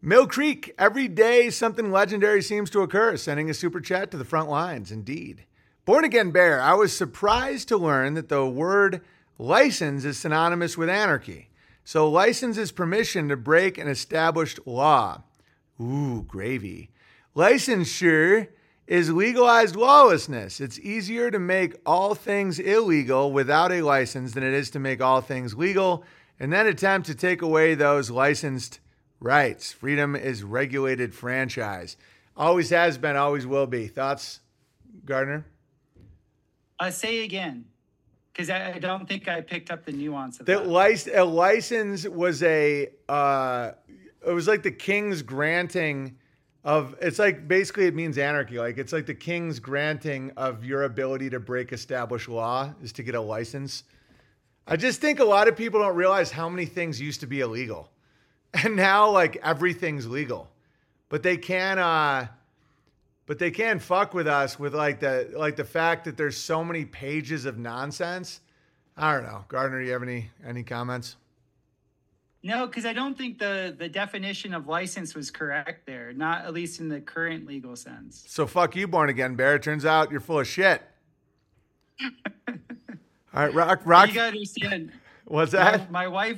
Mill 0.01 0.27
Creek, 0.27 0.73
every 0.79 1.09
day 1.09 1.49
something 1.49 1.91
legendary 1.91 2.41
seems 2.41 2.69
to 2.69 2.81
occur, 2.81 3.17
sending 3.17 3.49
a 3.49 3.53
super 3.53 3.81
chat 3.81 4.11
to 4.11 4.17
the 4.17 4.23
front 4.23 4.49
lines. 4.49 4.93
Indeed. 4.93 5.43
Born 5.83 6.05
Again 6.05 6.31
Bear, 6.31 6.61
I 6.61 6.73
was 6.73 6.95
surprised 6.95 7.67
to 7.67 7.77
learn 7.77 8.13
that 8.13 8.29
the 8.29 8.47
word 8.47 9.01
license 9.37 10.05
is 10.05 10.19
synonymous 10.19 10.77
with 10.77 10.89
anarchy. 10.89 11.49
So, 11.83 12.09
license 12.09 12.57
is 12.57 12.71
permission 12.71 13.29
to 13.29 13.37
break 13.37 13.77
an 13.77 13.87
established 13.87 14.59
law. 14.65 15.23
Ooh, 15.79 16.23
gravy. 16.27 16.89
Licensure 17.35 18.47
is 18.87 19.11
legalized 19.11 19.75
lawlessness. 19.75 20.59
It's 20.59 20.79
easier 20.79 21.31
to 21.31 21.39
make 21.39 21.75
all 21.85 22.15
things 22.15 22.59
illegal 22.59 23.31
without 23.31 23.71
a 23.71 23.81
license 23.81 24.33
than 24.33 24.43
it 24.43 24.53
is 24.53 24.69
to 24.71 24.79
make 24.79 25.01
all 25.01 25.21
things 25.21 25.55
legal 25.55 26.03
and 26.39 26.51
then 26.51 26.67
attempt 26.67 27.07
to 27.07 27.15
take 27.15 27.41
away 27.41 27.75
those 27.75 28.09
licensed 28.09 28.79
rights. 29.19 29.71
Freedom 29.71 30.15
is 30.15 30.43
regulated 30.43 31.13
franchise. 31.13 31.97
Always 32.37 32.69
has 32.69 32.97
been, 32.97 33.15
always 33.15 33.47
will 33.47 33.67
be. 33.67 33.87
Thoughts, 33.87 34.41
Gardner? 35.05 35.45
Uh, 36.79 36.91
say 36.91 37.23
again, 37.23 37.65
because 38.35 38.49
I, 38.49 38.73
I 38.73 38.79
don't 38.79 39.07
think 39.07 39.29
I 39.29 39.39
picked 39.39 39.71
up 39.71 39.85
the 39.85 39.93
nuance 39.93 40.39
of 40.41 40.45
The 40.45 40.55
that. 40.55 40.67
lic- 40.67 41.07
a 41.15 41.23
license 41.23 42.05
was 42.05 42.43
a 42.43 42.89
uh, 43.07 43.71
it 44.27 44.31
was 44.31 44.47
like 44.47 44.61
the 44.63 44.71
king's 44.71 45.21
granting 45.21 46.17
of 46.65 46.95
it's 46.99 47.17
like 47.19 47.47
basically 47.47 47.85
it 47.85 47.95
means 47.95 48.17
anarchy 48.17 48.57
like 48.57 48.77
it's 48.77 48.91
like 48.91 49.05
the 49.05 49.13
king's 49.13 49.59
granting 49.59 50.31
of 50.35 50.65
your 50.65 50.83
ability 50.83 51.29
to 51.29 51.39
break 51.39 51.71
established 51.71 52.27
law 52.27 52.73
is 52.83 52.91
to 52.93 53.03
get 53.03 53.15
a 53.15 53.21
license. 53.21 53.83
I 54.67 54.75
just 54.75 54.99
think 54.99 55.19
a 55.19 55.25
lot 55.25 55.47
of 55.47 55.55
people 55.55 55.79
don't 55.79 55.95
realize 55.95 56.31
how 56.31 56.49
many 56.49 56.65
things 56.65 56.99
used 56.99 57.19
to 57.21 57.27
be 57.27 57.39
illegal. 57.41 57.89
And 58.63 58.75
now 58.77 59.09
like 59.11 59.37
everything's 59.43 60.07
legal. 60.07 60.49
But 61.09 61.23
they 61.23 61.37
can 61.37 61.77
uh 61.79 62.27
but 63.25 63.39
they 63.39 63.51
can 63.51 63.79
fuck 63.79 64.13
with 64.13 64.27
us 64.27 64.59
with 64.59 64.73
like 64.75 64.99
the 64.99 65.31
like 65.35 65.55
the 65.55 65.63
fact 65.63 66.05
that 66.05 66.17
there's 66.17 66.37
so 66.37 66.63
many 66.63 66.85
pages 66.85 67.45
of 67.45 67.57
nonsense 67.57 68.41
i 68.97 69.13
don't 69.13 69.23
know 69.23 69.43
gardner 69.47 69.81
you 69.81 69.91
have 69.91 70.03
any 70.03 70.29
any 70.45 70.63
comments 70.63 71.15
No, 72.43 72.67
because 72.67 72.85
I 72.85 72.93
don't 72.93 73.17
think 73.17 73.39
the 73.39 73.75
the 73.75 73.89
definition 73.89 74.53
of 74.53 74.67
license 74.67 75.15
was 75.15 75.31
correct 75.31 75.87
there. 75.87 76.13
Not 76.13 76.45
at 76.45 76.53
least 76.53 76.79
in 76.79 76.89
the 76.89 77.01
current 77.01 77.47
legal 77.47 77.75
sense. 77.75 78.23
So 78.27 78.45
fuck 78.45 78.75
you, 78.75 78.87
born 78.87 79.09
again 79.09 79.33
bear. 79.35 79.57
Turns 79.57 79.83
out 79.83 80.11
you're 80.11 80.19
full 80.19 80.39
of 80.41 80.47
shit. 80.47 80.83
All 82.05 82.53
right, 83.33 83.53
rock, 83.53 83.81
rock. 83.83 84.09
You 84.09 84.13
gotta 84.13 84.27
understand. 84.27 84.91
What's 85.25 85.53
my, 85.53 85.71
that? 85.71 85.91
my 85.91 86.07
wife, 86.07 86.37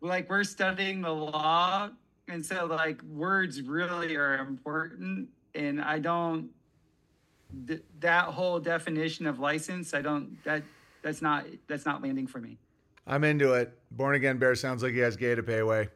like, 0.00 0.30
we're 0.30 0.44
studying 0.44 1.02
the 1.02 1.10
law, 1.12 1.90
and 2.28 2.46
so 2.46 2.66
like 2.66 3.02
words 3.02 3.60
really 3.60 4.14
are 4.14 4.38
important. 4.38 5.28
And 5.54 5.80
I 5.80 5.98
don't 5.98 6.50
th- 7.66 7.82
that 8.00 8.26
whole 8.26 8.58
definition 8.58 9.26
of 9.26 9.38
license. 9.38 9.94
I 9.94 10.00
don't 10.00 10.42
that 10.44 10.62
that's 11.02 11.22
not 11.22 11.46
that's 11.68 11.84
not 11.84 12.02
landing 12.02 12.26
for 12.26 12.38
me. 12.38 12.58
I'm 13.06 13.24
into 13.24 13.52
it. 13.54 13.76
Born 13.90 14.14
again 14.14 14.38
bear 14.38 14.54
sounds 14.54 14.82
like 14.82 14.92
he 14.92 15.00
has 15.00 15.16
gay 15.16 15.34
to 15.34 15.42
pay 15.42 15.58
away. 15.58 15.88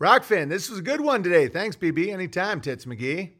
Rockfin, 0.00 0.48
this 0.48 0.70
was 0.70 0.78
a 0.78 0.82
good 0.82 1.00
one 1.00 1.22
today. 1.24 1.48
Thanks, 1.48 1.74
BB. 1.74 2.12
Anytime, 2.12 2.60
Tits 2.60 2.84
McGee. 2.84 3.32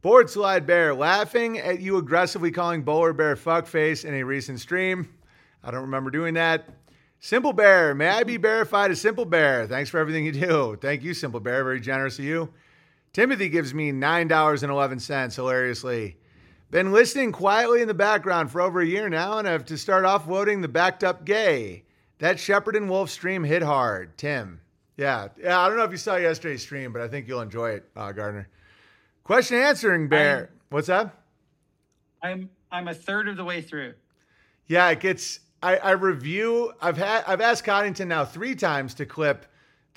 Board 0.00 0.30
Slide 0.30 0.64
Bear, 0.64 0.94
laughing 0.94 1.58
at 1.58 1.80
you 1.80 1.96
aggressively 1.96 2.52
calling 2.52 2.82
Bowler 2.82 3.12
Bear 3.12 3.34
fuckface 3.34 4.04
in 4.04 4.14
a 4.14 4.22
recent 4.22 4.60
stream. 4.60 5.08
I 5.64 5.72
don't 5.72 5.82
remember 5.82 6.12
doing 6.12 6.34
that. 6.34 6.68
Simple 7.18 7.52
Bear, 7.52 7.96
may 7.96 8.08
I 8.08 8.22
be 8.22 8.36
verified 8.36 8.92
as 8.92 9.00
Simple 9.00 9.24
Bear? 9.24 9.66
Thanks 9.66 9.90
for 9.90 9.98
everything 9.98 10.24
you 10.24 10.30
do. 10.30 10.78
Thank 10.80 11.02
you, 11.02 11.14
Simple 11.14 11.40
Bear. 11.40 11.64
Very 11.64 11.80
generous 11.80 12.16
of 12.20 12.24
you. 12.24 12.48
Timothy 13.12 13.48
gives 13.48 13.74
me 13.74 13.92
$9.11, 13.92 15.34
hilariously. 15.34 16.16
Been 16.70 16.92
listening 16.92 17.32
quietly 17.32 17.80
in 17.80 17.88
the 17.88 17.94
background 17.94 18.50
for 18.50 18.60
over 18.60 18.80
a 18.80 18.86
year 18.86 19.08
now 19.08 19.38
and 19.38 19.48
I 19.48 19.52
have 19.52 19.64
to 19.66 19.78
start 19.78 20.04
off 20.04 20.26
voting 20.26 20.60
the 20.60 20.68
backed 20.68 21.02
up 21.02 21.24
gay. 21.24 21.84
That 22.18 22.38
Shepherd 22.38 22.76
and 22.76 22.90
Wolf 22.90 23.10
stream 23.10 23.44
hit 23.44 23.62
hard. 23.62 24.18
Tim. 24.18 24.60
Yeah. 24.96 25.28
Yeah. 25.40 25.60
I 25.60 25.68
don't 25.68 25.78
know 25.78 25.84
if 25.84 25.92
you 25.92 25.96
saw 25.96 26.16
yesterday's 26.16 26.62
stream, 26.62 26.92
but 26.92 27.00
I 27.00 27.08
think 27.08 27.26
you'll 27.26 27.40
enjoy 27.40 27.70
it, 27.70 27.88
uh, 27.96 28.12
Gardner. 28.12 28.48
Question 29.24 29.58
answering 29.58 30.08
bear. 30.08 30.50
What's 30.70 30.88
that? 30.88 31.14
I'm 32.22 32.50
I'm 32.70 32.88
a 32.88 32.94
third 32.94 33.28
of 33.28 33.36
the 33.36 33.44
way 33.44 33.62
through. 33.62 33.94
Yeah, 34.66 34.88
it 34.90 35.00
gets 35.00 35.40
I, 35.62 35.76
I 35.76 35.90
review 35.92 36.72
I've 36.80 36.96
had 36.96 37.24
I've 37.26 37.40
asked 37.40 37.64
Coddington 37.64 38.08
now 38.08 38.24
three 38.24 38.54
times 38.54 38.94
to 38.94 39.06
clip 39.06 39.46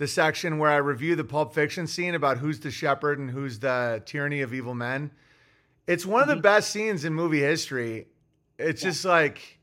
the 0.01 0.07
section 0.07 0.57
where 0.57 0.71
I 0.71 0.77
review 0.77 1.15
the 1.15 1.23
Pulp 1.23 1.53
Fiction 1.53 1.85
scene 1.85 2.15
about 2.15 2.39
who's 2.39 2.59
the 2.59 2.71
shepherd 2.71 3.19
and 3.19 3.29
who's 3.29 3.59
the 3.59 4.01
tyranny 4.03 4.41
of 4.41 4.51
evil 4.51 4.73
men. 4.73 5.11
It's 5.85 6.07
one 6.07 6.23
of 6.23 6.27
the 6.27 6.33
mm-hmm. 6.33 6.41
best 6.41 6.71
scenes 6.71 7.05
in 7.05 7.13
movie 7.13 7.41
history. 7.41 8.07
It's 8.57 8.81
just 8.81 9.05
like 9.05 9.59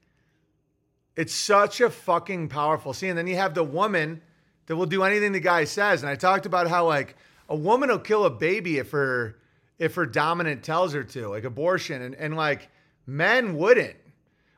it's 1.17 1.35
such 1.35 1.81
a 1.81 1.91
fucking 1.91 2.51
powerful 2.51 2.93
scene. 2.93 3.17
Then 3.17 3.27
you 3.27 3.35
have 3.35 3.53
the 3.53 3.65
woman 3.65 4.23
that 4.67 4.77
will 4.77 4.87
do 4.87 5.03
anything 5.03 5.33
the 5.33 5.41
guy 5.41 5.65
says. 5.65 6.05
And 6.05 6.09
I 6.09 6.15
talked 6.15 6.47
about 6.47 6.69
how 6.69 6.87
like 6.87 7.17
a 7.49 7.57
woman 7.57 7.89
will 7.89 7.99
kill 7.99 8.25
a 8.25 8.31
baby 8.31 8.79
if 8.79 8.93
her 8.93 9.41
if 9.81 9.97
her 9.97 10.07
dominant 10.07 10.63
tells 10.63 10.93
her 10.93 11.03
to, 11.03 11.27
like 11.27 11.43
abortion, 11.43 12.01
and, 12.01 12.15
and 12.15 12.37
like 12.37 12.69
men 13.09 13.57
wouldn't. 13.57 13.97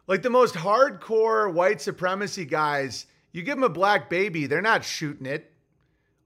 Like 0.06 0.20
the 0.20 0.28
most 0.28 0.56
hardcore 0.56 1.50
white 1.50 1.80
supremacy 1.80 2.44
guys, 2.44 3.06
you 3.32 3.40
give 3.40 3.56
them 3.56 3.64
a 3.64 3.70
black 3.70 4.10
baby, 4.10 4.46
they're 4.46 4.60
not 4.60 4.84
shooting 4.84 5.24
it. 5.24 5.50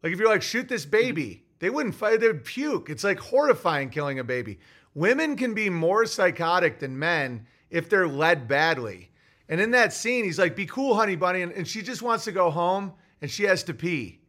Like 0.04 0.12
if 0.12 0.18
you're 0.18 0.28
like, 0.28 0.42
shoot 0.42 0.68
this 0.68 0.84
baby, 0.84 1.46
they 1.60 1.70
wouldn't 1.70 1.94
fight, 1.94 2.20
they 2.20 2.26
would 2.26 2.44
puke. 2.44 2.90
It's 2.90 3.04
like 3.04 3.18
horrifying 3.18 3.88
killing 3.88 4.18
a 4.18 4.24
baby. 4.24 4.58
Women 4.92 5.34
can 5.34 5.54
be 5.54 5.70
more 5.70 6.04
psychotic 6.04 6.78
than 6.78 6.98
men 6.98 7.46
if 7.70 7.88
they're 7.88 8.06
led 8.06 8.46
badly. 8.46 9.10
And 9.48 9.62
in 9.62 9.70
that 9.70 9.94
scene, 9.94 10.24
he's 10.24 10.38
like, 10.38 10.54
be 10.54 10.66
cool, 10.66 10.94
honey 10.94 11.16
bunny. 11.16 11.40
And, 11.40 11.52
and 11.52 11.66
she 11.66 11.80
just 11.80 12.02
wants 12.02 12.24
to 12.24 12.32
go 12.32 12.50
home 12.50 12.92
and 13.22 13.30
she 13.30 13.44
has 13.44 13.62
to 13.64 13.72
pee. 13.72 14.20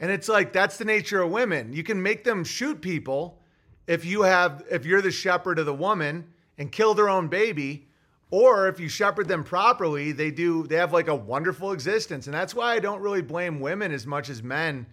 And 0.00 0.10
it's 0.10 0.28
like, 0.28 0.50
that's 0.54 0.78
the 0.78 0.86
nature 0.86 1.20
of 1.20 1.30
women. 1.30 1.74
You 1.74 1.82
can 1.82 2.02
make 2.02 2.24
them 2.24 2.42
shoot 2.42 2.80
people 2.80 3.42
if 3.86 4.06
you 4.06 4.22
have, 4.22 4.64
if 4.70 4.86
you're 4.86 5.02
the 5.02 5.10
shepherd 5.10 5.58
of 5.58 5.66
the 5.66 5.74
woman 5.74 6.26
and 6.56 6.72
kill 6.72 6.94
their 6.94 7.10
own 7.10 7.28
baby. 7.28 7.86
Or 8.30 8.66
if 8.66 8.80
you 8.80 8.88
shepherd 8.88 9.28
them 9.28 9.44
properly, 9.44 10.12
they 10.12 10.30
do, 10.30 10.66
they 10.66 10.76
have 10.76 10.94
like 10.94 11.08
a 11.08 11.14
wonderful 11.14 11.72
existence. 11.72 12.26
And 12.26 12.34
that's 12.34 12.54
why 12.54 12.72
I 12.72 12.78
don't 12.78 13.02
really 13.02 13.22
blame 13.22 13.60
women 13.60 13.92
as 13.92 14.06
much 14.06 14.30
as 14.30 14.42
men 14.42 14.86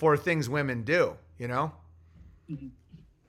for 0.00 0.16
things 0.16 0.48
women 0.48 0.82
do, 0.82 1.14
you 1.38 1.46
know? 1.46 1.70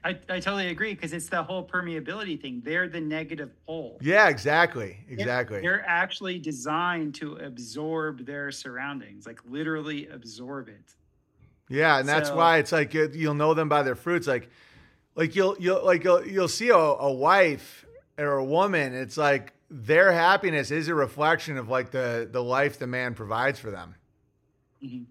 I, 0.06 0.11
I 0.30 0.39
totally 0.39 0.69
agree 0.69 0.93
because 0.93 1.11
it's 1.11 1.27
the 1.27 1.43
whole 1.43 1.68
permeability 1.68 2.41
thing. 2.41 2.61
They're 2.64 2.88
the 2.88 3.02
negative 3.02 3.52
pole. 3.68 3.98
Yeah, 4.02 4.30
exactly. 4.30 4.98
They're- 5.10 5.19
Exactly. 5.19 5.60
They're 5.61 5.84
actually 5.85 6.39
designed 6.39 7.14
to 7.15 7.35
absorb 7.35 8.26
their 8.26 8.52
surroundings, 8.53 9.27
like 9.27 9.39
literally 9.49 10.07
absorb 10.07 10.69
it. 10.69 10.95
Yeah, 11.68 11.99
and 11.99 12.07
that's 12.07 12.30
So- 12.30 12.38
why 12.38 12.60
it's 12.60 12.72
like 12.72 12.93
you- 12.93 13.11
you'll 13.14 13.34
know 13.34 13.53
them 13.53 13.68
by 13.68 13.84
their 13.84 13.95
fruits. 13.95 14.26
Like, 14.27 14.49
like 15.15 15.35
you'll 15.35 15.57
you'll 15.60 15.84
like 15.85 16.06
you'll, 16.06 16.26
you'll 16.26 16.48
see 16.48 16.69
a, 16.69 16.76
a 16.76 17.11
wife 17.11 17.85
or 18.18 18.38
a 18.38 18.45
woman. 18.45 18.93
It's 18.93 19.18
like 19.18 19.52
their 19.69 20.14
happiness 20.14 20.72
is 20.72 20.88
a 20.88 20.95
reflection 20.95 21.57
of 21.57 21.68
like 21.68 21.91
the 21.91 22.30
the 22.31 22.41
life 22.41 22.80
the 22.80 22.88
man 22.88 23.14
provides 23.14 23.60
for 23.60 23.72
them. 23.72 23.95
Mhm. 24.81 25.06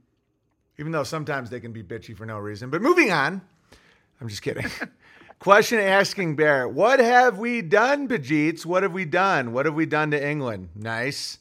Even 0.80 0.92
though 0.92 1.04
sometimes 1.04 1.50
they 1.50 1.60
can 1.60 1.72
be 1.72 1.82
bitchy 1.82 2.16
for 2.16 2.24
no 2.24 2.38
reason. 2.38 2.70
But 2.70 2.80
moving 2.80 3.12
on, 3.12 3.42
I'm 4.18 4.28
just 4.28 4.40
kidding. 4.40 4.64
Question 5.38 5.78
asking 5.78 6.36
Bear, 6.36 6.66
what 6.66 7.00
have 7.00 7.38
we 7.38 7.60
done, 7.60 8.08
Bajeets? 8.08 8.64
What 8.64 8.82
have 8.82 8.92
we 8.92 9.04
done? 9.04 9.52
What 9.52 9.66
have 9.66 9.74
we 9.74 9.84
done 9.84 10.10
to 10.12 10.26
England? 10.28 10.70
Nice. 10.74 11.38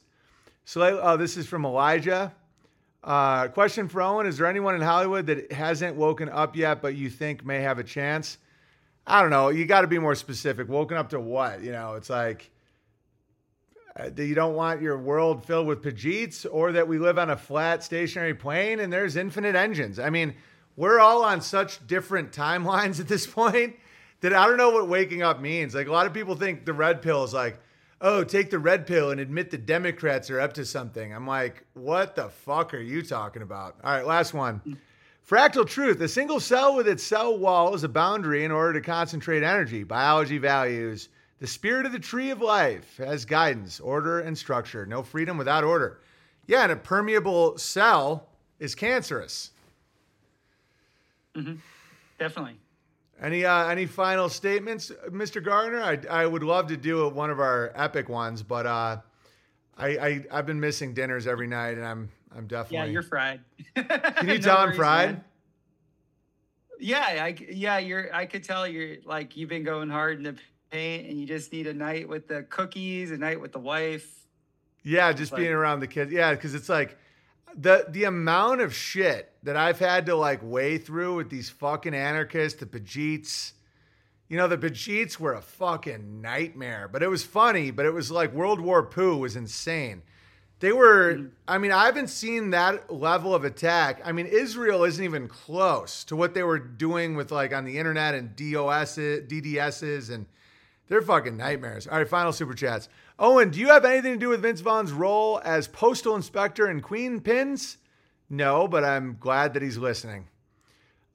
So, 0.66 1.00
oh, 1.02 1.16
this 1.16 1.38
is 1.38 1.48
from 1.48 1.66
Elijah. 1.66 2.34
Uh, 3.02 3.48
question 3.48 3.88
for 3.88 4.02
Owen 4.02 4.28
Is 4.28 4.38
there 4.38 4.46
anyone 4.46 4.76
in 4.76 4.82
Hollywood 4.82 5.28
that 5.28 5.54
hasn't 5.54 5.96
woken 5.96 6.28
up 6.28 6.58
yet, 6.58 6.82
but 6.82 6.96
you 6.96 7.10
think 7.10 7.46
may 7.46 7.62
have 7.62 7.80
a 7.80 7.84
chance? 7.84 8.38
I 9.08 9.22
don't 9.22 9.32
know. 9.32 9.50
You 9.50 9.66
got 9.66 9.82
to 9.82 9.88
be 9.88 10.00
more 10.00 10.16
specific. 10.16 10.68
Woken 10.68 10.98
up 10.98 11.10
to 11.12 11.20
what? 11.20 11.64
You 11.64 11.72
know, 11.72 11.94
it's 11.94 12.10
like 12.10 12.52
uh, 14.00 14.10
that 14.10 14.26
you 14.26 14.36
don't 14.36 14.56
want 14.56 14.82
your 14.82 14.98
world 14.98 15.46
filled 15.46 15.68
with 15.68 15.82
Pajeets 15.82 16.46
or 16.50 16.72
that 16.72 16.88
we 16.88 16.98
live 16.98 17.20
on 17.20 17.32
a 17.32 17.38
flat 17.38 17.84
stationary 17.84 18.34
plane 18.34 18.80
and 18.80 18.94
there's 18.94 19.16
infinite 19.16 19.56
engines. 19.56 20.00
I 20.00 20.10
mean, 20.10 20.36
we're 20.78 21.00
all 21.00 21.24
on 21.24 21.42
such 21.42 21.86
different 21.86 22.32
timelines 22.32 23.00
at 23.00 23.08
this 23.08 23.28
point 23.42 23.76
that 24.22 24.34
I 24.34 24.48
don't 24.48 24.58
know 24.58 24.70
what 24.70 24.88
waking 24.88 25.22
up 25.22 25.42
means. 25.42 25.76
Like 25.76 25.88
a 25.88 25.92
lot 25.92 26.06
of 26.06 26.14
people 26.14 26.36
think 26.36 26.66
the 26.66 26.74
red 26.74 27.02
pill 27.02 27.24
is 27.24 27.34
like, 27.34 27.60
oh, 28.00 28.24
take 28.24 28.50
the 28.50 28.60
red 28.60 28.88
pill 28.88 29.12
and 29.12 29.20
admit 29.20 29.52
the 29.52 29.58
Democrats 29.58 30.30
are 30.30 30.40
up 30.40 30.54
to 30.54 30.66
something. 30.66 31.14
I'm 31.14 31.28
like, 31.28 31.66
what 31.74 32.16
the 32.16 32.30
fuck 32.30 32.74
are 32.74 32.82
you 32.82 33.02
talking 33.02 33.42
about? 33.42 33.76
All 33.84 33.92
right, 33.92 34.06
last 34.06 34.34
one. 34.34 34.62
Fractal 35.30 35.68
truth. 35.68 36.00
A 36.02 36.08
single 36.08 36.40
cell 36.40 36.76
with 36.76 36.88
its 36.88 37.04
cell 37.04 37.38
wall 37.38 37.76
is 37.76 37.84
a 37.84 37.90
boundary 37.90 38.46
in 38.46 38.52
order 38.52 38.80
to 38.80 38.82
concentrate 38.82 39.44
energy. 39.44 39.84
Biology 39.84 40.38
values. 40.38 41.10
The 41.40 41.48
spirit 41.48 41.86
of 41.86 41.94
the 41.94 42.00
tree 42.00 42.32
of 42.32 42.42
life 42.42 42.98
has 42.98 43.24
guidance, 43.24 43.80
order, 43.80 44.20
and 44.20 44.38
structure. 44.38 44.86
No 44.86 45.02
freedom 45.04 45.38
without 45.38 45.64
order. 45.64 46.02
Yeah, 46.48 46.64
and 46.64 46.72
a 46.72 46.76
permeable 46.76 47.58
cell 47.58 48.28
is 48.60 48.76
cancerous. 48.76 49.52
Mm-hmm. 51.36 51.56
Definitely. 52.18 52.58
Any 53.22 53.46
uh, 53.46 53.68
any 53.68 53.86
final 53.86 54.30
statements, 54.30 54.92
Mr. 55.10 55.44
Gardner? 55.44 55.82
I 55.82 56.00
I 56.10 56.26
would 56.26 56.44
love 56.44 56.68
to 56.68 56.78
do 56.78 57.08
one 57.10 57.30
of 57.30 57.40
our 57.40 57.72
epic 57.76 58.10
ones, 58.10 58.44
but 58.44 58.66
uh, 58.66 58.98
I, 59.78 59.88
I 59.88 60.26
I've 60.32 60.46
been 60.46 60.60
missing 60.60 60.94
dinners 60.94 61.28
every 61.28 61.48
night, 61.48 61.78
and 61.78 61.86
I'm 61.86 62.10
I'm 62.36 62.48
definitely. 62.48 62.78
Yeah, 62.78 62.86
you're 62.86 63.04
fried. 63.04 63.42
Can 63.76 64.30
you 64.30 64.40
tell 64.40 64.58
I'm 64.58 64.74
fried? 64.74 65.22
Yeah, 66.80 67.02
I 67.02 67.36
yeah, 67.50 67.78
you're. 67.78 68.14
I 68.14 68.26
could 68.26 68.44
tell 68.44 68.66
you're 68.68 68.98
like 69.06 69.36
you've 69.36 69.50
been 69.50 69.64
going 69.64 69.90
hard 69.90 70.18
in 70.18 70.24
the 70.24 70.36
paint, 70.70 71.08
and 71.08 71.20
you 71.20 71.26
just 71.26 71.52
need 71.52 71.68
a 71.68 71.74
night 71.74 72.08
with 72.08 72.28
the 72.28 72.44
cookies, 72.44 73.12
a 73.12 73.18
night 73.18 73.40
with 73.40 73.52
the 73.52 73.60
wife. 73.60 74.26
Yeah, 74.84 75.12
just 75.12 75.32
like- 75.32 75.40
being 75.40 75.54
around 75.54 75.80
the 75.80 75.88
kids. 75.88 76.12
Yeah, 76.12 76.34
because 76.34 76.54
it's 76.54 76.70
like 76.70 76.98
the 77.56 77.86
the 77.90 78.04
amount 78.06 78.62
of 78.62 78.74
shit 78.74 79.32
that 79.44 79.58
I've 79.58 79.80
had 79.80 80.06
to 80.08 80.16
like 80.16 80.40
weigh 80.44 80.78
through 80.78 81.16
with 81.16 81.30
these 81.30 81.50
fucking 81.50 81.94
anarchists, 81.94 82.60
the 82.60 82.66
Pajeets. 82.66 83.54
You 84.28 84.38
know, 84.38 84.48
the 84.48 84.58
Pajeets 84.58 85.20
were 85.20 85.34
a 85.34 85.42
fucking 85.42 86.22
nightmare, 86.22 86.88
but 86.92 87.02
it 87.02 87.08
was 87.08 87.24
funny. 87.24 87.72
But 87.72 87.86
it 87.86 87.94
was 87.94 88.12
like 88.12 88.34
World 88.34 88.62
War 88.62 88.84
Poo 88.84 89.18
was 89.18 89.36
insane. 89.36 90.04
They 90.60 90.74
were, 90.74 91.14
mm-hmm. 91.16 91.28
I 91.48 91.58
mean, 91.58 91.72
I 91.72 91.86
haven't 91.86 92.10
seen 92.10 92.50
that 92.50 92.94
level 92.94 93.34
of 93.34 93.46
attack. 93.46 94.02
I 94.04 94.12
mean, 94.12 94.26
Israel 94.26 94.84
isn't 94.84 95.04
even 95.04 95.28
close 95.28 96.04
to 96.06 96.18
what 96.18 96.34
they 96.34 96.44
were 96.44 96.60
doing 96.60 97.16
with 97.16 97.32
like 97.32 97.54
on 97.54 97.64
the 97.64 97.78
internet 97.78 98.14
and 98.14 98.36
DOS, 98.36 98.98
DDSs, 98.98 100.14
and 100.14 100.26
they're 100.90 101.02
fucking 101.04 101.38
nightmares. 101.38 101.88
All 101.88 102.00
right, 102.00 102.10
final 102.10 102.34
super 102.34 102.56
chats. 102.56 102.90
Owen, 103.20 103.52
do 103.52 103.60
you 103.60 103.68
have 103.68 103.86
anything 103.86 104.14
to 104.14 104.20
do 104.20 104.30
with 104.30 104.42
Vince 104.42 104.60
Vaughn's 104.60 104.92
role 104.92 105.40
as 105.46 105.68
postal 105.68 106.16
inspector 106.16 106.70
in 106.70 106.82
Queenpins? 106.82 107.78
No, 108.30 108.68
but 108.68 108.84
I'm 108.84 109.18
glad 109.20 109.54
that 109.54 109.62
he's 109.62 109.78
listening. 109.78 110.28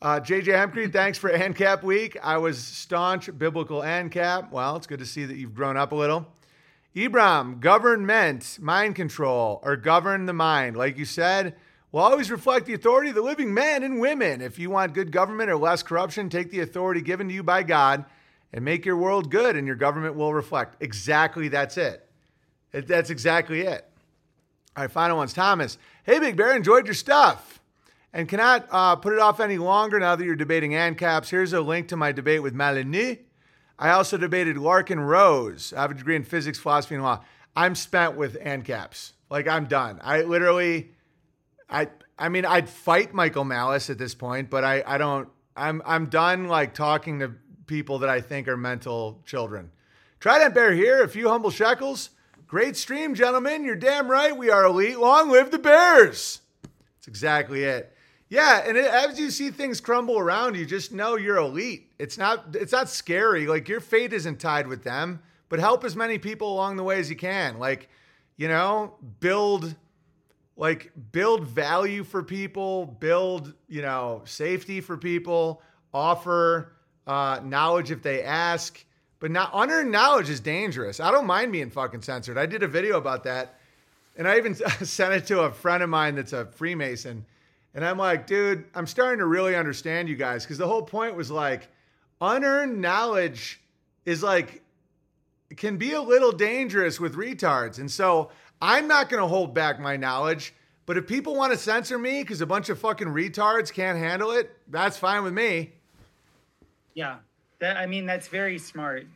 Uh, 0.00 0.20
JJ 0.20 0.44
Hempcrete, 0.44 0.92
thanks 0.92 1.18
for 1.18 1.30
ANCAP 1.30 1.82
week. 1.82 2.16
I 2.22 2.38
was 2.38 2.58
staunch 2.58 3.36
biblical 3.36 3.80
ANCAP. 3.80 4.52
Well, 4.52 4.76
it's 4.76 4.86
good 4.86 5.00
to 5.00 5.06
see 5.06 5.24
that 5.24 5.36
you've 5.36 5.54
grown 5.54 5.76
up 5.76 5.90
a 5.90 5.96
little. 5.96 6.26
Ibram, 6.94 7.58
government, 7.58 8.58
mind 8.60 8.94
control, 8.94 9.60
or 9.64 9.76
govern 9.76 10.26
the 10.26 10.32
mind. 10.32 10.76
Like 10.76 10.98
you 10.98 11.04
said, 11.04 11.56
will 11.90 12.02
always 12.02 12.30
reflect 12.30 12.66
the 12.66 12.74
authority 12.74 13.08
of 13.08 13.16
the 13.16 13.22
living 13.22 13.52
men 13.52 13.82
and 13.82 13.98
women. 13.98 14.40
If 14.40 14.58
you 14.58 14.70
want 14.70 14.94
good 14.94 15.10
government 15.10 15.50
or 15.50 15.56
less 15.56 15.82
corruption, 15.82 16.28
take 16.28 16.52
the 16.52 16.60
authority 16.60 17.00
given 17.00 17.26
to 17.28 17.34
you 17.34 17.42
by 17.42 17.64
God 17.64 18.04
and 18.54 18.64
make 18.64 18.86
your 18.86 18.96
world 18.96 19.30
good, 19.32 19.56
and 19.56 19.66
your 19.66 19.74
government 19.74 20.14
will 20.14 20.32
reflect. 20.32 20.76
Exactly, 20.80 21.48
that's 21.48 21.76
it. 21.76 22.08
That's 22.70 23.10
exactly 23.10 23.62
it. 23.62 23.84
All 24.76 24.84
right, 24.84 24.90
final 24.90 25.16
one's 25.16 25.32
Thomas. 25.32 25.76
Hey, 26.04 26.20
Big 26.20 26.36
Bear, 26.36 26.54
enjoyed 26.54 26.86
your 26.86 26.94
stuff 26.94 27.60
and 28.12 28.28
cannot 28.28 28.68
uh, 28.70 28.94
put 28.94 29.12
it 29.12 29.18
off 29.18 29.40
any 29.40 29.58
longer 29.58 29.98
now 29.98 30.14
that 30.14 30.24
you're 30.24 30.36
debating 30.36 30.70
ANCAPs. 30.70 31.30
Here's 31.30 31.52
a 31.52 31.60
link 31.60 31.88
to 31.88 31.96
my 31.96 32.12
debate 32.12 32.44
with 32.44 32.54
Malini. 32.54 33.18
I 33.76 33.90
also 33.90 34.16
debated 34.16 34.54
Larken 34.56 35.04
Rose. 35.04 35.72
I 35.76 35.82
have 35.82 35.90
a 35.90 35.94
degree 35.94 36.14
in 36.14 36.22
physics, 36.22 36.58
philosophy, 36.58 36.94
and 36.94 37.02
law. 37.02 37.24
I'm 37.56 37.74
spent 37.74 38.16
with 38.16 38.40
ANCAPs. 38.40 39.12
Like, 39.30 39.48
I'm 39.48 39.66
done. 39.66 39.98
I 40.00 40.22
literally, 40.22 40.92
I, 41.68 41.88
I 42.16 42.28
mean, 42.28 42.44
I'd 42.44 42.68
fight 42.68 43.12
Michael 43.12 43.44
Malice 43.44 43.90
at 43.90 43.98
this 43.98 44.14
point, 44.14 44.48
but 44.48 44.62
I, 44.62 44.84
I 44.86 44.96
don't, 44.96 45.28
I'm, 45.56 45.82
I'm 45.84 46.06
done 46.06 46.46
like 46.46 46.74
talking 46.74 47.18
to 47.18 47.32
people 47.66 47.98
that 48.00 48.10
I 48.10 48.20
think 48.20 48.48
are 48.48 48.56
mental 48.56 49.20
children. 49.24 49.70
Trident 50.20 50.54
Bear 50.54 50.72
here, 50.72 51.02
a 51.02 51.08
few 51.08 51.28
humble 51.28 51.50
shekels. 51.50 52.10
Great 52.46 52.76
stream, 52.76 53.14
gentlemen. 53.14 53.64
You're 53.64 53.76
damn 53.76 54.08
right. 54.08 54.36
We 54.36 54.50
are 54.50 54.64
elite. 54.64 54.98
Long 54.98 55.30
live 55.30 55.50
the 55.50 55.58
Bears. 55.58 56.40
That's 56.62 57.08
exactly 57.08 57.64
it. 57.64 57.94
Yeah, 58.28 58.64
and 58.66 58.76
it, 58.76 58.86
as 58.86 59.18
you 59.18 59.30
see 59.30 59.50
things 59.50 59.80
crumble 59.80 60.18
around 60.18 60.56
you, 60.56 60.64
just 60.64 60.92
know 60.92 61.16
you're 61.16 61.36
elite. 61.36 61.92
It's 61.98 62.16
not 62.18 62.54
it's 62.54 62.72
not 62.72 62.88
scary. 62.88 63.46
Like 63.46 63.68
your 63.68 63.80
fate 63.80 64.12
isn't 64.12 64.40
tied 64.40 64.66
with 64.66 64.82
them, 64.82 65.20
but 65.48 65.58
help 65.58 65.84
as 65.84 65.94
many 65.94 66.18
people 66.18 66.52
along 66.52 66.76
the 66.76 66.82
way 66.82 66.98
as 66.98 67.10
you 67.10 67.16
can. 67.16 67.58
Like, 67.58 67.88
you 68.36 68.48
know, 68.48 68.94
build 69.20 69.74
like 70.56 70.92
build 71.12 71.44
value 71.44 72.04
for 72.04 72.22
people, 72.22 72.86
build, 72.86 73.52
you 73.68 73.82
know, 73.82 74.22
safety 74.24 74.80
for 74.80 74.96
people, 74.96 75.62
offer 75.92 76.73
uh, 77.06 77.40
knowledge 77.42 77.90
if 77.90 78.02
they 78.02 78.22
ask. 78.22 78.84
But 79.20 79.30
not 79.30 79.50
unearned 79.54 79.90
knowledge 79.90 80.28
is 80.28 80.40
dangerous. 80.40 81.00
I 81.00 81.10
don't 81.10 81.26
mind 81.26 81.52
being 81.52 81.70
fucking 81.70 82.02
censored. 82.02 82.36
I 82.36 82.46
did 82.46 82.62
a 82.62 82.68
video 82.68 82.98
about 82.98 83.24
that. 83.24 83.58
And 84.16 84.28
I 84.28 84.36
even 84.36 84.54
sent 84.84 85.14
it 85.14 85.26
to 85.26 85.40
a 85.40 85.52
friend 85.52 85.82
of 85.82 85.88
mine 85.88 86.16
that's 86.16 86.32
a 86.32 86.44
Freemason. 86.44 87.24
And 87.74 87.84
I'm 87.84 87.98
like, 87.98 88.26
dude, 88.26 88.64
I'm 88.74 88.86
starting 88.86 89.18
to 89.18 89.26
really 89.26 89.56
understand 89.56 90.08
you 90.08 90.16
guys. 90.16 90.44
Because 90.44 90.58
the 90.58 90.66
whole 90.66 90.82
point 90.82 91.16
was 91.16 91.30
like, 91.30 91.68
unearned 92.20 92.80
knowledge 92.80 93.60
is 94.04 94.22
like, 94.22 94.62
can 95.56 95.76
be 95.76 95.92
a 95.92 96.00
little 96.00 96.32
dangerous 96.32 97.00
with 97.00 97.14
retards. 97.14 97.78
And 97.78 97.90
so 97.90 98.30
I'm 98.60 98.88
not 98.88 99.08
going 99.08 99.22
to 99.22 99.26
hold 99.26 99.54
back 99.54 99.80
my 99.80 99.96
knowledge. 99.96 100.54
But 100.86 100.96
if 100.96 101.06
people 101.06 101.34
want 101.34 101.52
to 101.52 101.58
censor 101.58 101.98
me 101.98 102.22
because 102.22 102.40
a 102.40 102.46
bunch 102.46 102.68
of 102.68 102.78
fucking 102.78 103.08
retards 103.08 103.72
can't 103.72 103.98
handle 103.98 104.32
it, 104.32 104.54
that's 104.68 104.98
fine 104.98 105.22
with 105.22 105.32
me. 105.32 105.72
Yeah, 106.94 107.18
that 107.58 107.76
I 107.76 107.86
mean 107.86 108.06
that's 108.06 108.28
very 108.28 108.58
smart. 108.58 109.06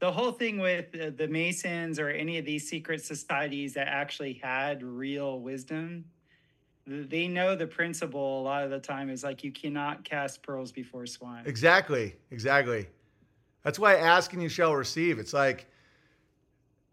The 0.00 0.12
whole 0.12 0.32
thing 0.32 0.58
with 0.58 0.94
uh, 0.94 1.10
the 1.16 1.26
Masons 1.26 1.98
or 1.98 2.08
any 2.08 2.38
of 2.38 2.44
these 2.44 2.68
secret 2.68 3.04
societies 3.04 3.74
that 3.74 3.88
actually 3.88 4.34
had 4.34 4.82
real 4.82 5.40
wisdom, 5.40 6.04
they 6.86 7.26
know 7.26 7.56
the 7.56 7.66
principle 7.66 8.40
a 8.40 8.42
lot 8.42 8.64
of 8.64 8.70
the 8.70 8.78
time 8.78 9.10
is 9.10 9.24
like 9.24 9.42
you 9.42 9.52
cannot 9.52 10.04
cast 10.04 10.42
pearls 10.42 10.72
before 10.72 11.06
swine. 11.06 11.42
Exactly. 11.46 12.14
Exactly. 12.30 12.86
That's 13.62 13.78
why 13.78 13.96
ask 13.96 14.32
and 14.32 14.42
you 14.42 14.48
shall 14.48 14.74
receive. 14.74 15.18
It's 15.18 15.32
like 15.32 15.66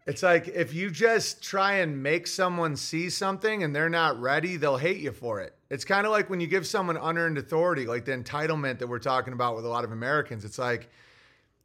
it's 0.06 0.22
like 0.22 0.48
if 0.48 0.74
you 0.74 0.90
just 0.90 1.42
try 1.42 1.76
and 1.76 2.02
make 2.02 2.26
someone 2.26 2.76
see 2.76 3.10
something 3.10 3.62
and 3.62 3.74
they're 3.74 3.88
not 3.88 4.20
ready, 4.20 4.56
they'll 4.56 4.76
hate 4.76 4.98
you 4.98 5.12
for 5.12 5.40
it. 5.40 5.55
It's 5.68 5.84
kind 5.84 6.06
of 6.06 6.12
like 6.12 6.30
when 6.30 6.40
you 6.40 6.46
give 6.46 6.66
someone 6.66 6.96
unearned 6.96 7.38
authority, 7.38 7.86
like 7.86 8.04
the 8.04 8.12
entitlement 8.12 8.78
that 8.78 8.86
we're 8.86 8.98
talking 8.98 9.32
about 9.32 9.56
with 9.56 9.64
a 9.64 9.68
lot 9.68 9.84
of 9.84 9.92
Americans. 9.92 10.44
It's 10.44 10.58
like 10.58 10.88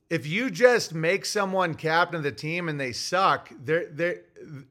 if 0.10 0.28
you 0.28 0.50
just 0.50 0.94
make 0.94 1.26
someone 1.26 1.76
captain 1.76 2.18
of 2.18 2.24
the 2.24 2.32
team 2.32 2.68
and 2.68 2.80
they 2.80 2.92
suck, 2.92 3.50
they're, 3.64 3.86
they're, 3.86 4.22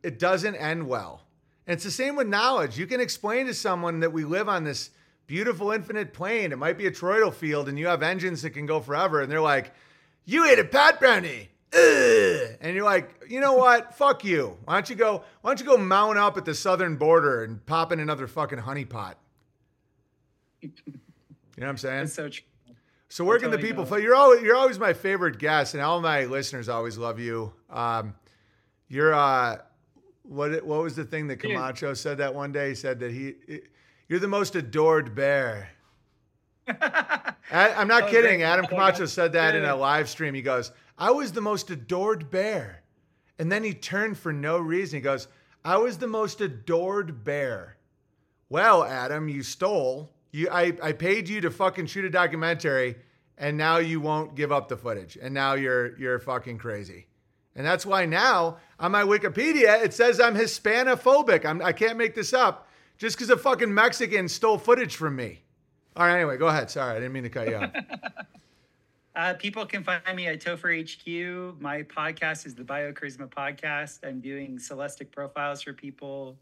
it 0.03 0.19
doesn't 0.19 0.57
end 0.57 0.87
well. 0.87 1.23
And 1.67 1.75
it's 1.75 1.85
the 1.85 1.91
same 1.91 2.17
with 2.17 2.27
knowledge. 2.27 2.79
You 2.79 2.87
can 2.87 3.01
explain 3.01 3.47
to 3.47 3.55
someone 3.55 4.01
that 4.01 4.13
we 4.13 4.25
live 4.25 4.49
on 4.49 4.65
this 4.65 4.91
beautiful 5.27 5.71
infinite 5.71 6.13
plane. 6.13 6.51
It 6.51 6.59
might 6.59 6.77
be 6.77 6.87
a 6.87 6.91
toroidal 6.91 7.33
field 7.33 7.69
and 7.69 7.79
you 7.79 7.87
have 7.87 8.03
engines 8.03 8.43
that 8.43 8.51
can 8.51 8.67
go 8.67 8.81
forever. 8.81 9.23
And 9.23 9.31
they're 9.31 9.41
like, 9.41 9.73
you 10.25 10.45
ate 10.45 10.59
a 10.59 10.65
pat 10.65 10.99
brownie. 10.99 11.49
Ugh. 11.73 12.57
And 12.61 12.75
you're 12.75 12.85
like, 12.85 13.11
you 13.29 13.41
know 13.41 13.55
what? 13.55 13.95
Fuck 13.95 14.25
you. 14.25 14.57
Why 14.65 14.75
don't 14.75 14.91
you 14.91 14.97
go? 14.97 15.23
Why 15.43 15.51
don't 15.51 15.61
you 15.61 15.67
go 15.67 15.77
mount 15.77 16.19
up 16.19 16.37
at 16.37 16.45
the 16.45 16.55
southern 16.55 16.97
border 16.97 17.45
and 17.45 17.65
pop 17.65 17.93
in 17.93 18.01
another 18.01 18.27
fucking 18.27 18.59
honeypot? 18.59 19.15
You 20.61 20.71
know 21.59 21.67
what 21.67 21.69
I'm 21.69 21.77
saying? 21.79 22.01
That's 22.01 22.15
so 22.15 22.29
true. 22.29 22.45
So 23.09 23.25
where 23.25 23.39
can 23.39 23.51
the 23.51 23.59
people? 23.59 23.85
know. 23.85 23.97
You're 23.97 24.15
always 24.15 24.43
you're 24.43 24.57
always 24.57 24.79
my 24.79 24.93
favorite 24.93 25.39
guest, 25.39 25.75
and 25.75 25.83
all 25.83 26.01
my 26.01 26.25
listeners 26.27 26.69
always 26.69 26.97
love 26.97 27.19
you. 27.19 27.53
Um, 27.69 28.15
you're 28.89 29.13
uh, 29.15 29.59
what 30.23 30.65
what 30.65 30.83
was 30.83 30.95
the 30.97 31.05
thing 31.05 31.27
that. 31.29 31.37
Camacho 31.39 31.95
said 31.95 32.19
that 32.19 32.35
one 32.35 32.53
day? 32.53 32.71
He 32.71 32.75
said 32.75 33.01
that 33.01 33.11
he, 33.11 33.35
you're 34.09 34.21
the 34.21 34.29
most 34.29 34.55
adored 34.55 35.15
bear. 35.15 35.71
I, 36.69 37.35
I'm 37.53 37.89
not 37.89 38.05
Oh, 38.05 38.09
kidding. 38.09 38.43
Adam 38.43 38.65
Oh, 38.67 38.69
Camacho 38.69 39.01
yeah. 39.01 39.07
said 39.07 39.33
that 39.33 39.57
in 39.57 39.65
a 39.65 39.75
live 39.75 40.09
stream. 40.09 40.35
He 40.35 40.43
goes, 40.43 40.71
"I 41.01 41.11
was 41.11 41.33
the 41.33 41.41
most 41.41 41.71
adored 41.71 42.31
bear," 42.31 42.85
and 43.39 43.51
then 43.51 43.65
he 43.65 43.75
turned 43.75 44.19
for 44.19 44.33
no 44.33 44.59
reason. 44.59 44.99
He 44.99 45.03
goes, 45.03 45.27
"I 45.65 45.79
was 45.79 45.99
the 45.99 46.07
most 46.07 46.41
adored 46.41 47.25
bear." 47.25 47.79
Well, 48.49 48.85
Adam, 48.85 49.29
you 49.29 49.43
stole. 49.43 50.13
You, 50.33 50.49
I, 50.51 50.77
I 50.83 50.93
paid 50.93 51.29
you 51.29 51.41
to 51.41 51.51
fucking 51.51 51.87
shoot 51.87 52.05
a 52.05 52.11
documentary, 52.11 52.97
and 53.39 53.57
now 53.57 53.79
you 53.79 54.01
won't 54.01 54.35
give 54.35 54.53
up 54.53 54.69
the 54.69 54.77
footage, 54.77 55.17
and 55.21 55.35
now 55.35 55.55
you're 55.55 55.97
you're 55.99 56.19
fucking 56.19 56.59
crazy. 56.59 57.07
And 57.57 57.67
that's 57.67 57.85
why 57.85 58.07
now 58.07 58.59
on 58.79 58.93
my 58.93 59.03
Wikipedia 59.03 59.83
it 59.83 59.93
says 59.95 60.21
I'm 60.21 60.35
Hispanophobic. 60.35 61.45
I'm, 61.45 61.61
I 61.63 61.73
can't 61.73 61.99
make 61.99 62.15
this 62.15 62.33
up 62.33 62.69
just 62.99 63.17
because 63.17 63.31
a 63.31 63.37
fucking 63.37 63.73
Mexican 63.73 64.29
stole 64.29 64.59
footage 64.59 64.97
from 64.97 65.17
me. 65.17 65.43
All 65.97 66.07
right, 66.07 66.17
anyway, 66.17 66.37
go 66.37 66.47
ahead. 66.47 66.71
Sorry, 66.71 66.93
I 66.93 66.95
didn't 66.95 67.13
mean 67.13 67.25
to 67.25 67.31
cut 67.31 67.49
you 67.49 67.57
off. 67.57 67.71
Uh, 69.17 69.35
people 69.35 69.67
can 69.67 69.83
find 69.83 70.03
me 70.15 70.29
at 70.29 70.41
Topher 70.41 70.71
HQ. 70.81 71.61
My 71.61 71.83
podcast 71.83 72.47
is 72.47 72.55
the 72.55 72.63
Biocharisma 72.63 73.29
Podcast. 73.29 74.07
I'm 74.07 74.21
doing 74.21 74.59
celestic 74.59 75.11
profiles 75.11 75.63
for 75.63 75.73
people, 75.73 76.39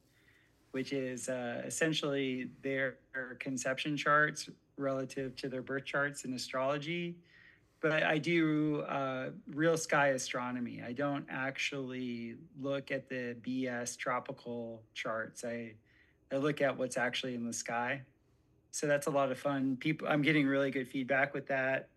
which 0.73 0.93
is 0.93 1.31
uh, 1.31 1.63
essentially 1.65 2.51
their 2.63 2.99
conception 3.39 3.97
charts 3.97 4.51
relative 4.77 5.35
to 5.37 5.49
their 5.49 5.63
birth 5.63 5.87
charts 5.87 6.25
in 6.25 6.35
astrology. 6.35 7.17
But 7.81 8.03
I 8.03 8.19
do 8.19 8.83
uh, 8.83 9.31
real 9.55 9.79
sky 9.79 10.09
astronomy. 10.09 10.83
I 10.87 10.93
don't 10.93 11.25
actually 11.31 12.35
look 12.61 12.91
at 12.91 13.09
the 13.09 13.35
BS 13.41 13.97
tropical 13.97 14.83
charts. 14.95 15.45
I 15.45 15.75
I 16.31 16.37
look 16.37 16.61
at 16.61 16.77
what's 16.77 16.99
actually 16.99 17.35
in 17.35 17.47
the 17.47 17.53
sky. 17.53 18.03
so 18.73 18.87
that's 18.87 19.07
a 19.07 19.11
lot 19.11 19.33
of 19.33 19.39
fun. 19.39 19.79
People, 19.79 20.07
I'm 20.09 20.21
getting 20.21 20.47
really 20.47 20.71
good 20.71 20.87
feedback 20.87 21.33
with 21.33 21.47
that. 21.47 21.89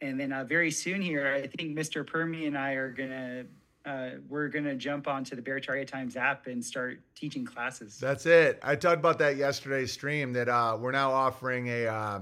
And 0.00 0.18
then 0.18 0.32
uh, 0.32 0.44
very 0.44 0.70
soon 0.70 1.02
here, 1.02 1.26
I 1.26 1.46
think 1.46 1.76
Mr. 1.76 2.04
Permy 2.04 2.46
and 2.46 2.56
I 2.56 2.72
are 2.72 2.90
gonna 2.90 3.44
uh, 3.84 4.10
we're 4.28 4.48
gonna 4.48 4.74
jump 4.74 5.08
onto 5.08 5.34
the 5.34 5.42
Bertaria 5.42 5.86
Times 5.86 6.16
app 6.16 6.46
and 6.46 6.64
start 6.64 7.00
teaching 7.14 7.44
classes. 7.44 7.98
That's 7.98 8.26
it. 8.26 8.60
I 8.62 8.76
talked 8.76 8.98
about 8.98 9.18
that 9.18 9.36
yesterday's 9.36 9.92
stream 9.92 10.32
that 10.34 10.48
uh, 10.48 10.76
we're 10.78 10.92
now 10.92 11.10
offering 11.10 11.68
a 11.68 11.86
uh, 11.86 12.20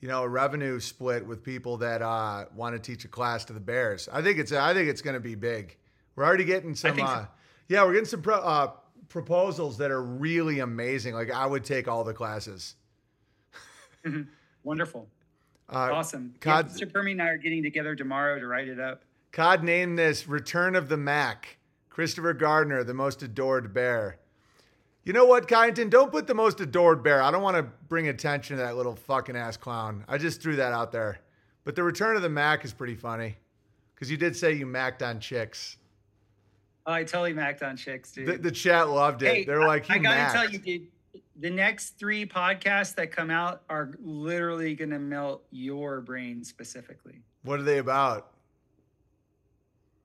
you 0.00 0.08
know 0.08 0.22
a 0.22 0.28
revenue 0.28 0.78
split 0.78 1.26
with 1.26 1.42
people 1.42 1.78
that 1.78 2.02
uh, 2.02 2.44
want 2.54 2.74
to 2.74 2.78
teach 2.78 3.04
a 3.04 3.08
class 3.08 3.44
to 3.46 3.52
the 3.52 3.60
Bears. 3.60 4.08
I 4.12 4.22
think 4.22 4.38
it's 4.38 4.52
I 4.52 4.72
think 4.74 4.88
it's 4.88 5.02
going 5.02 5.14
to 5.14 5.20
be 5.20 5.34
big. 5.34 5.76
We're 6.14 6.24
already 6.24 6.44
getting 6.44 6.74
some. 6.74 6.96
so. 6.96 7.04
Uh, 7.04 7.26
yeah, 7.68 7.84
we're 7.84 7.92
getting 7.92 8.06
some 8.06 8.22
pro- 8.22 8.36
uh, 8.36 8.70
proposals 9.08 9.78
that 9.78 9.90
are 9.90 10.02
really 10.02 10.60
amazing. 10.60 11.14
Like 11.14 11.32
I 11.32 11.46
would 11.46 11.64
take 11.64 11.88
all 11.88 12.04
the 12.04 12.14
classes. 12.14 12.76
Wonderful, 14.62 15.08
Uh, 15.68 15.90
awesome. 15.92 16.34
Yeah, 16.44 16.62
Mr. 16.62 16.90
Permy 16.90 17.12
and 17.12 17.22
I 17.22 17.28
are 17.28 17.38
getting 17.38 17.62
together 17.62 17.96
tomorrow 17.96 18.38
to 18.38 18.46
write 18.46 18.68
it 18.68 18.78
up. 18.78 19.02
Cod 19.32 19.64
named 19.64 19.98
this 19.98 20.28
Return 20.28 20.76
of 20.76 20.88
the 20.88 20.96
Mack. 20.96 21.58
Christopher 21.90 22.34
Gardner, 22.34 22.84
the 22.84 22.94
most 22.94 23.22
adored 23.22 23.72
bear. 23.72 24.18
You 25.04 25.12
know 25.12 25.24
what, 25.24 25.48
Kyneton? 25.48 25.88
Don't 25.88 26.10
put 26.12 26.26
the 26.26 26.34
most 26.34 26.60
adored 26.60 27.02
bear. 27.02 27.22
I 27.22 27.30
don't 27.30 27.42
want 27.42 27.56
to 27.56 27.62
bring 27.88 28.08
attention 28.08 28.56
to 28.56 28.62
that 28.62 28.76
little 28.76 28.96
fucking 28.96 29.36
ass 29.36 29.56
clown. 29.56 30.04
I 30.08 30.18
just 30.18 30.42
threw 30.42 30.56
that 30.56 30.72
out 30.72 30.92
there. 30.92 31.20
But 31.64 31.74
the 31.74 31.82
Return 31.82 32.16
of 32.16 32.22
the 32.22 32.28
Mack 32.28 32.64
is 32.64 32.72
pretty 32.72 32.96
funny. 32.96 33.36
Because 33.94 34.10
you 34.10 34.16
did 34.16 34.36
say 34.36 34.52
you 34.52 34.66
macked 34.66 35.02
on 35.02 35.20
chicks. 35.20 35.78
Oh, 36.84 36.92
I 36.92 37.02
totally 37.02 37.32
macked 37.32 37.62
on 37.62 37.76
chicks, 37.76 38.12
dude. 38.12 38.26
The, 38.26 38.38
the 38.38 38.50
chat 38.50 38.88
loved 38.90 39.22
it. 39.22 39.34
Hey, 39.34 39.44
They're 39.44 39.66
like, 39.66 39.90
I, 39.90 39.94
I 39.94 39.98
gotta 39.98 40.16
macked. 40.16 40.34
tell 40.34 40.50
you, 40.50 40.58
dude. 40.58 40.86
The 41.38 41.50
next 41.50 41.98
three 41.98 42.24
podcasts 42.24 42.94
that 42.94 43.12
come 43.12 43.30
out 43.30 43.62
are 43.68 43.92
literally 44.00 44.74
gonna 44.74 44.98
melt 44.98 45.44
your 45.50 46.00
brain 46.00 46.42
specifically. 46.42 47.20
What 47.42 47.60
are 47.60 47.64
they 47.64 47.78
about? 47.78 48.32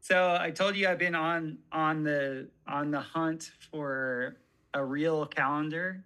So 0.01 0.37
I 0.39 0.51
told 0.51 0.75
you 0.75 0.89
I've 0.89 0.97
been 0.97 1.15
on 1.15 1.59
on 1.71 2.03
the 2.03 2.49
on 2.67 2.91
the 2.91 2.99
hunt 2.99 3.51
for 3.71 4.35
a 4.73 4.83
real 4.83 5.25
calendar, 5.25 6.03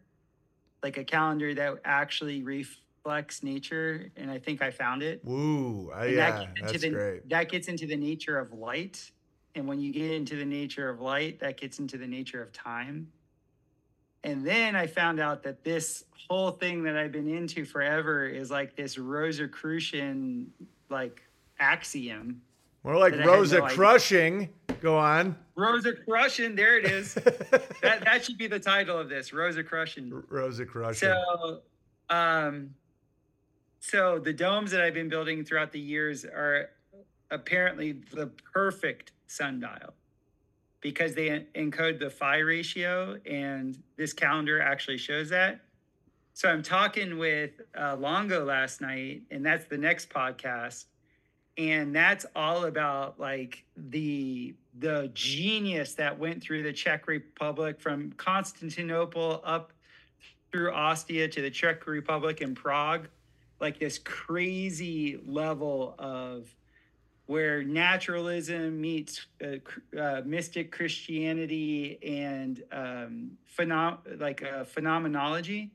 like 0.84 0.98
a 0.98 1.04
calendar 1.04 1.54
that 1.56 1.80
actually 1.86 2.44
reflects 2.44 3.42
nature, 3.42 4.12
and 4.18 4.30
I 4.30 4.38
think 4.38 4.62
I 4.62 4.70
found 4.70 5.02
it. 5.02 5.24
Woo. 5.24 5.92
Uh, 5.92 6.04
yeah, 6.04 6.16
that 6.16 6.50
that's 6.62 6.82
the, 6.82 6.90
great. 6.90 7.30
That 7.30 7.50
gets 7.50 7.68
into 7.68 7.88
the 7.88 7.96
nature 7.96 8.38
of 8.38 8.52
light, 8.52 9.12
and 9.56 9.68
when 9.68 9.80
you 9.80 9.94
get 9.94 10.12
into 10.12 10.36
the 10.36 10.46
nature 10.46 10.90
of 10.90 11.00
light, 11.00 11.40
that 11.40 11.58
gets 11.58 11.80
into 11.80 11.98
the 11.98 12.08
nature 12.08 12.44
of 12.44 12.52
time. 12.52 13.08
And 14.26 14.44
then 14.44 14.76
I 14.76 14.88
found 14.88 15.20
out 15.20 15.44
that 15.44 15.64
this 15.64 16.04
whole 16.28 16.50
thing 16.50 16.82
that 16.84 16.98
I've 16.98 17.12
been 17.12 17.30
into 17.30 17.64
forever 17.64 18.28
is 18.28 18.50
like 18.50 18.76
this 18.76 18.98
Rosicrucian 18.98 20.52
like 20.90 21.22
axiom. 21.60 22.42
More 22.84 22.98
like 22.98 23.14
Rosa 23.24 23.60
no 23.60 23.66
idea. 23.66 23.78
crushing. 23.78 24.50
Go 24.82 24.98
on. 24.98 25.36
Rosicrucian, 25.56 26.56
there 26.56 26.78
it 26.78 26.86
is. 26.86 27.14
that 27.84 28.04
that 28.04 28.26
should 28.26 28.40
be 28.40 28.48
the 28.48 28.60
title 28.60 28.98
of 28.98 29.10
this, 29.10 29.32
Rosicrucian. 29.32 30.24
Rosa 30.28 30.66
crushing. 30.66 31.10
So, 31.10 31.62
um, 32.10 32.72
so 33.80 34.18
the 34.18 34.34
domes 34.34 34.72
that 34.72 34.82
I've 34.82 34.96
been 34.96 35.10
building 35.10 35.46
throughout 35.46 35.72
the 35.72 35.80
years 35.80 36.26
are 36.26 36.72
apparently 37.30 37.92
the 38.12 38.32
perfect 38.54 39.12
sundial 39.28 39.94
because 40.86 41.16
they 41.16 41.44
encode 41.56 41.98
the 41.98 42.12
phi 42.12 42.38
ratio, 42.38 43.18
and 43.26 43.76
this 43.98 44.14
calendar 44.14 44.62
actually 44.62 45.00
shows 45.00 45.30
that. 45.30 45.62
So 46.36 46.48
I'm 46.48 46.62
talking 46.62 47.18
with 47.18 47.60
uh, 47.76 47.96
Longo 47.96 48.46
last 48.46 48.82
night, 48.82 49.24
and 49.32 49.44
that's 49.44 49.66
the 49.66 49.80
next 49.80 50.12
podcast, 50.12 50.86
and 51.58 51.96
that's 51.96 52.28
all 52.36 52.66
about 52.66 53.20
like 53.20 53.64
the 53.76 54.54
the 54.78 55.10
genius 55.16 55.96
that 55.96 56.20
went 56.20 56.44
through 56.44 56.62
the 56.62 56.72
Czech 56.72 57.08
Republic 57.08 57.82
from 57.82 58.12
Constantinople 58.12 59.42
up 59.44 59.74
through 60.52 60.72
Ostia 60.72 61.28
to 61.28 61.42
the 61.42 61.50
Czech 61.50 61.88
Republic 61.88 62.42
and 62.42 62.56
Prague, 62.56 63.08
like 63.60 63.80
this 63.80 63.98
crazy 63.98 65.20
level 65.26 65.96
of 65.98 66.56
where 67.28 67.64
naturalism 67.64 68.80
meets 68.80 69.26
uh, 69.44 70.00
uh, 70.00 70.22
mystic 70.26 70.72
Christianity 70.72 71.98
and 72.04 72.64
um, 72.72 73.32
phenom- 73.58 74.20
like 74.20 74.44
uh, 74.44 74.64
phenomenology. 74.64 75.72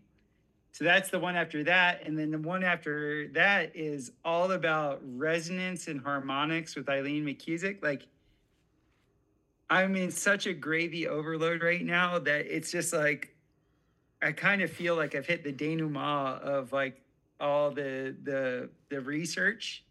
So 0.73 0.85
that's 0.85 1.11
the 1.11 1.19
one 1.19 1.35
after 1.35 1.65
that, 1.65 2.07
and 2.07 2.17
then 2.17 2.31
the 2.31 2.39
one 2.39 2.63
after 2.63 3.27
that 3.29 3.75
is 3.75 4.13
all 4.25 4.53
about 4.53 5.01
resonance 5.05 5.89
and 5.89 6.01
harmonics 6.01 6.77
with 6.77 6.89
Eileen 6.89 7.25
McKusick. 7.25 7.83
Like, 7.83 8.07
I'm 9.69 9.97
in 9.97 10.13
such 10.13 10.47
a 10.47 10.53
gravy 10.53 11.09
overload 11.09 11.63
right 11.63 11.85
now 11.85 12.21
that 12.21 12.47
it's 12.47 12.71
just 12.71 12.93
like 12.93 13.35
I 14.23 14.33
kind 14.33 14.63
of 14.63 14.71
feel 14.71 14.97
like 14.97 15.15
I've 15.15 15.27
hit 15.27 15.43
the 15.43 15.53
denouement 15.53 16.43
of 16.43 16.73
like 16.73 17.01
all 17.41 17.71
the 17.71 18.15
the 18.23 18.69
the 18.91 19.01
research 19.01 19.85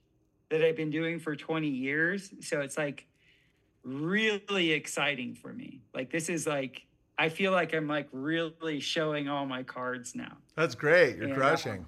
that 0.50 0.64
I've 0.64 0.76
been 0.76 0.90
doing 0.92 1.20
for 1.20 1.36
20 1.36 1.68
years. 1.68 2.32
So 2.42 2.62
it's 2.62 2.78
like 2.78 3.06
really 3.84 4.72
exciting 4.72 5.36
for 5.36 5.54
me. 5.54 5.82
Like 5.94 6.12
this 6.12 6.30
is 6.30 6.46
like 6.48 6.84
I 7.18 7.28
feel 7.30 7.52
like 7.52 7.74
I'm 7.74 7.88
like 7.88 8.08
really 8.12 8.80
showing 8.80 9.28
all 9.28 9.46
my 9.46 9.64
cards 9.64 10.16
now. 10.16 10.38
That's 10.56 10.76
great. 10.76 11.18
You're 11.18 11.30
Yeah. 11.30 11.36
crushing. 11.36 11.86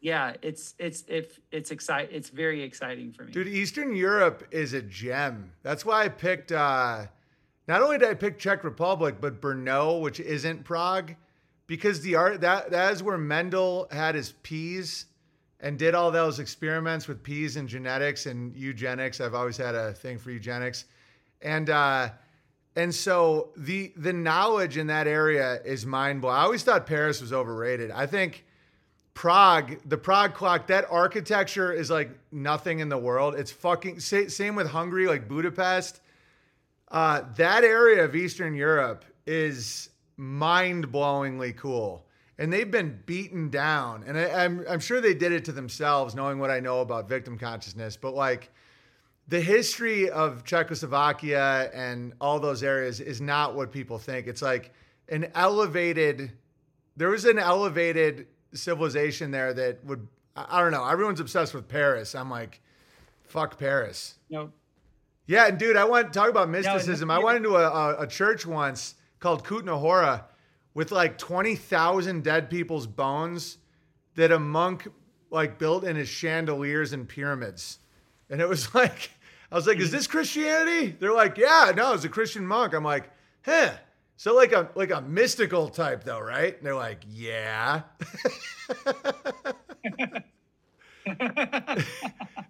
Yeah, 0.00 0.34
it's 0.40 0.74
it's 0.78 1.04
if 1.08 1.38
it's 1.52 1.70
exciting. 1.70 2.14
it's 2.16 2.30
very 2.30 2.62
exciting 2.62 3.12
for 3.12 3.24
me. 3.24 3.32
Dude, 3.32 3.48
Eastern 3.48 3.94
Europe 3.94 4.46
is 4.50 4.72
a 4.72 4.80
gem. 4.80 5.52
That's 5.62 5.84
why 5.84 6.04
I 6.04 6.08
picked. 6.08 6.52
Uh, 6.52 7.06
not 7.68 7.82
only 7.82 7.98
did 7.98 8.08
I 8.08 8.14
pick 8.14 8.38
Czech 8.38 8.64
Republic, 8.64 9.16
but 9.20 9.40
Brno, 9.42 10.00
which 10.00 10.18
isn't 10.18 10.64
Prague, 10.64 11.14
because 11.66 12.00
the 12.00 12.14
art 12.14 12.40
that 12.40 12.70
that 12.70 12.92
is 12.94 13.02
where 13.02 13.18
Mendel 13.18 13.88
had 13.90 14.14
his 14.14 14.32
peas 14.42 15.04
and 15.60 15.78
did 15.78 15.94
all 15.94 16.10
those 16.10 16.38
experiments 16.38 17.06
with 17.06 17.22
peas 17.22 17.56
and 17.56 17.68
genetics 17.68 18.26
and 18.26 18.56
eugenics. 18.56 19.20
I've 19.20 19.34
always 19.34 19.56
had 19.56 19.74
a 19.74 19.92
thing 19.92 20.18
for 20.18 20.30
eugenics, 20.30 20.86
and 21.42 21.70
uh, 21.70 22.10
and 22.76 22.94
so 22.94 23.50
the 23.56 23.92
the 23.96 24.12
knowledge 24.12 24.76
in 24.76 24.86
that 24.88 25.06
area 25.06 25.60
is 25.64 25.84
mind 25.86 26.20
blowing. 26.22 26.36
I 26.36 26.42
always 26.42 26.62
thought 26.62 26.86
Paris 26.86 27.20
was 27.20 27.32
overrated. 27.32 27.90
I 27.90 28.06
think. 28.06 28.44
Prague, 29.12 29.76
the 29.84 29.98
Prague 29.98 30.32
clock, 30.34 30.68
that 30.68 30.86
architecture 30.88 31.72
is 31.72 31.90
like 31.90 32.10
nothing 32.32 32.78
in 32.78 32.88
the 32.88 32.96
world. 32.96 33.34
It's 33.34 33.50
fucking 33.50 34.00
same 34.00 34.54
with 34.54 34.68
Hungary, 34.68 35.08
like 35.08 35.28
Budapest. 35.28 36.00
Uh, 36.88 37.22
that 37.36 37.62
area 37.62 38.04
of 38.04 38.16
Eastern 38.16 38.54
Europe 38.54 39.04
is 39.26 39.90
mind 40.16 40.90
blowingly 40.90 41.54
cool. 41.56 42.06
And 42.40 42.52
they've 42.52 42.70
been 42.70 43.00
beaten 43.06 43.50
down. 43.50 44.02
And 44.04 44.18
I, 44.18 44.44
I'm, 44.44 44.64
I'm 44.68 44.80
sure 44.80 45.00
they 45.00 45.14
did 45.14 45.30
it 45.30 45.44
to 45.44 45.52
themselves, 45.52 46.16
knowing 46.16 46.40
what 46.40 46.50
I 46.50 46.58
know 46.58 46.80
about 46.80 47.08
victim 47.08 47.38
consciousness. 47.38 47.96
But 47.96 48.14
like 48.14 48.50
the 49.28 49.40
history 49.40 50.10
of 50.10 50.42
Czechoslovakia 50.44 51.70
and 51.72 52.14
all 52.20 52.40
those 52.40 52.64
areas 52.64 52.98
is 52.98 53.20
not 53.20 53.54
what 53.54 53.70
people 53.70 53.98
think. 53.98 54.26
It's 54.26 54.42
like 54.42 54.72
an 55.08 55.30
elevated, 55.36 56.32
there 56.96 57.10
was 57.10 57.26
an 57.26 57.38
elevated 57.38 58.26
civilization 58.54 59.30
there 59.30 59.54
that 59.54 59.84
would 59.84 60.08
I 60.36 60.60
don't 60.60 60.70
know. 60.70 60.86
Everyone's 60.86 61.20
obsessed 61.20 61.54
with 61.54 61.68
Paris. 61.68 62.14
I'm 62.14 62.30
like, 62.30 62.60
fuck 63.24 63.58
Paris. 63.58 64.14
no, 64.30 64.52
Yeah, 65.26 65.46
and 65.46 65.58
dude, 65.58 65.76
I 65.76 65.84
want 65.84 66.12
to 66.12 66.18
talk 66.18 66.30
about 66.30 66.48
mysticism. 66.48 67.10
I 67.10 67.18
went 67.18 67.36
into 67.36 67.56
a, 67.56 67.68
a, 67.68 68.02
a 68.02 68.06
church 68.06 68.46
once 68.46 68.94
called 69.18 69.44
Kutna 69.44 69.78
Hora 69.78 70.24
with 70.74 70.92
like 70.92 71.18
twenty 71.18 71.56
thousand 71.56 72.24
dead 72.24 72.50
people's 72.50 72.86
bones 72.86 73.58
that 74.16 74.32
a 74.32 74.38
monk 74.38 74.88
like 75.30 75.58
built 75.58 75.84
in 75.84 75.96
his 75.96 76.08
chandeliers 76.08 76.92
and 76.92 77.08
pyramids, 77.08 77.78
and 78.28 78.40
it 78.40 78.48
was 78.48 78.74
like, 78.74 79.10
I 79.50 79.54
was 79.54 79.66
like, 79.66 79.78
is 79.78 79.90
this 79.90 80.06
Christianity? 80.06 80.96
They're 80.98 81.14
like, 81.14 81.36
yeah, 81.36 81.72
no, 81.74 81.94
it's 81.94 82.04
a 82.04 82.08
Christian 82.08 82.46
monk. 82.46 82.74
I'm 82.74 82.84
like, 82.84 83.10
huh. 83.44 83.70
So 84.16 84.34
like 84.34 84.52
a 84.52 84.70
like 84.74 84.90
a 84.90 85.00
mystical 85.00 85.68
type 85.68 86.04
though, 86.04 86.20
right? 86.20 86.56
And 86.56 86.66
they're 86.66 86.74
like, 86.74 87.02
yeah. 87.08 87.82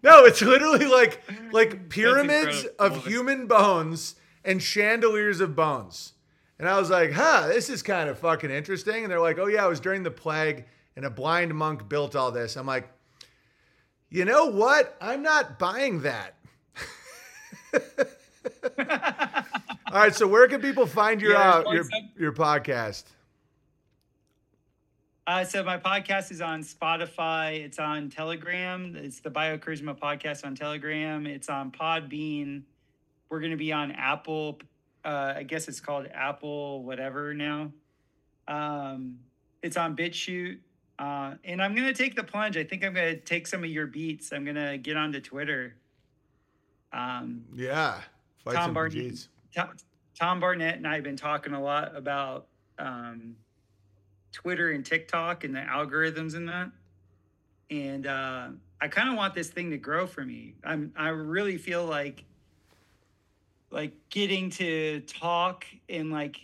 No, 0.02 0.24
it's 0.24 0.40
literally 0.40 0.86
like 0.86 1.20
like 1.52 1.88
pyramids 1.88 2.64
of 2.78 3.06
human 3.06 3.46
bones 3.46 4.14
and 4.44 4.62
chandeliers 4.62 5.40
of 5.40 5.54
bones. 5.54 6.14
And 6.60 6.68
I 6.68 6.78
was 6.78 6.90
like, 6.90 7.10
huh, 7.10 7.48
this 7.48 7.70
is 7.70 7.82
kind 7.82 8.10
of 8.10 8.18
fucking 8.18 8.50
interesting. 8.50 9.02
And 9.02 9.10
they're 9.10 9.18
like, 9.18 9.38
oh 9.38 9.46
yeah, 9.46 9.64
it 9.64 9.68
was 9.70 9.80
during 9.80 10.02
the 10.02 10.10
plague 10.10 10.66
and 10.94 11.06
a 11.06 11.10
blind 11.10 11.54
monk 11.54 11.88
built 11.88 12.14
all 12.14 12.30
this. 12.30 12.54
I'm 12.54 12.66
like, 12.66 12.86
you 14.10 14.26
know 14.26 14.44
what? 14.44 14.94
I'm 15.00 15.22
not 15.22 15.58
buying 15.58 16.02
that. 16.02 16.34
all 17.72 17.80
right, 19.90 20.14
so 20.14 20.26
where 20.26 20.46
can 20.48 20.60
people 20.60 20.84
find 20.84 21.22
your 21.22 21.32
Yeah, 21.32 21.62
uh, 21.66 21.72
your 21.72 21.84
your 22.18 22.32
podcast? 22.32 23.04
Uh, 25.26 25.44
so 25.44 25.64
my 25.64 25.78
podcast 25.78 26.30
is 26.30 26.42
on 26.42 26.62
Spotify. 26.62 27.64
It's 27.64 27.78
on 27.78 28.10
Telegram. 28.10 28.96
It's 28.96 29.20
the 29.20 29.30
Biocharisma 29.30 29.98
podcast 29.98 30.44
on 30.44 30.54
Telegram. 30.54 31.26
It's 31.26 31.48
on 31.48 31.70
Podbean. 31.70 32.64
We're 33.30 33.40
going 33.40 33.52
to 33.52 33.56
be 33.56 33.72
on 33.72 33.92
Apple. 33.92 34.58
Uh, 35.04 35.34
I 35.36 35.42
guess 35.44 35.68
it's 35.68 35.80
called 35.80 36.06
Apple 36.12 36.82
whatever 36.82 37.34
now. 37.34 37.72
Um, 38.48 39.18
it's 39.62 39.76
on 39.76 39.96
BitChute. 39.96 40.58
Uh, 40.98 41.34
and 41.44 41.62
I'm 41.62 41.74
going 41.74 41.86
to 41.86 41.94
take 41.94 42.14
the 42.14 42.22
plunge. 42.22 42.58
I 42.58 42.64
think 42.64 42.84
I'm 42.84 42.92
going 42.92 43.14
to 43.14 43.20
take 43.20 43.46
some 43.46 43.64
of 43.64 43.70
your 43.70 43.86
beats. 43.86 44.32
I'm 44.32 44.44
going 44.44 44.56
to 44.56 44.76
get 44.76 44.98
onto 44.98 45.20
Twitter. 45.20 45.76
Um, 46.92 47.44
Yeah. 47.54 48.00
Tom 48.54 48.74
Barnett, 48.74 49.26
Tom, 49.54 49.70
Tom 50.18 50.40
Barnett 50.40 50.76
and 50.76 50.86
I 50.86 50.94
have 50.94 51.04
been 51.04 51.16
talking 51.16 51.54
a 51.54 51.62
lot 51.62 51.96
about 51.96 52.46
um, 52.78 53.36
Twitter 54.32 54.70
and 54.72 54.84
TikTok 54.84 55.44
and 55.44 55.54
the 55.54 55.60
algorithms 55.60 56.34
and 56.34 56.48
that. 56.48 56.70
And 57.70 58.06
uh, 58.06 58.48
I 58.80 58.88
kind 58.88 59.08
of 59.08 59.16
want 59.16 59.34
this 59.34 59.48
thing 59.48 59.70
to 59.70 59.78
grow 59.78 60.06
for 60.06 60.24
me. 60.24 60.54
I'm 60.64 60.92
I 60.96 61.08
really 61.08 61.56
feel 61.56 61.84
like 61.84 62.24
like 63.70 63.92
getting 64.10 64.50
to 64.50 65.00
talk 65.00 65.64
and 65.88 66.10
like 66.10 66.36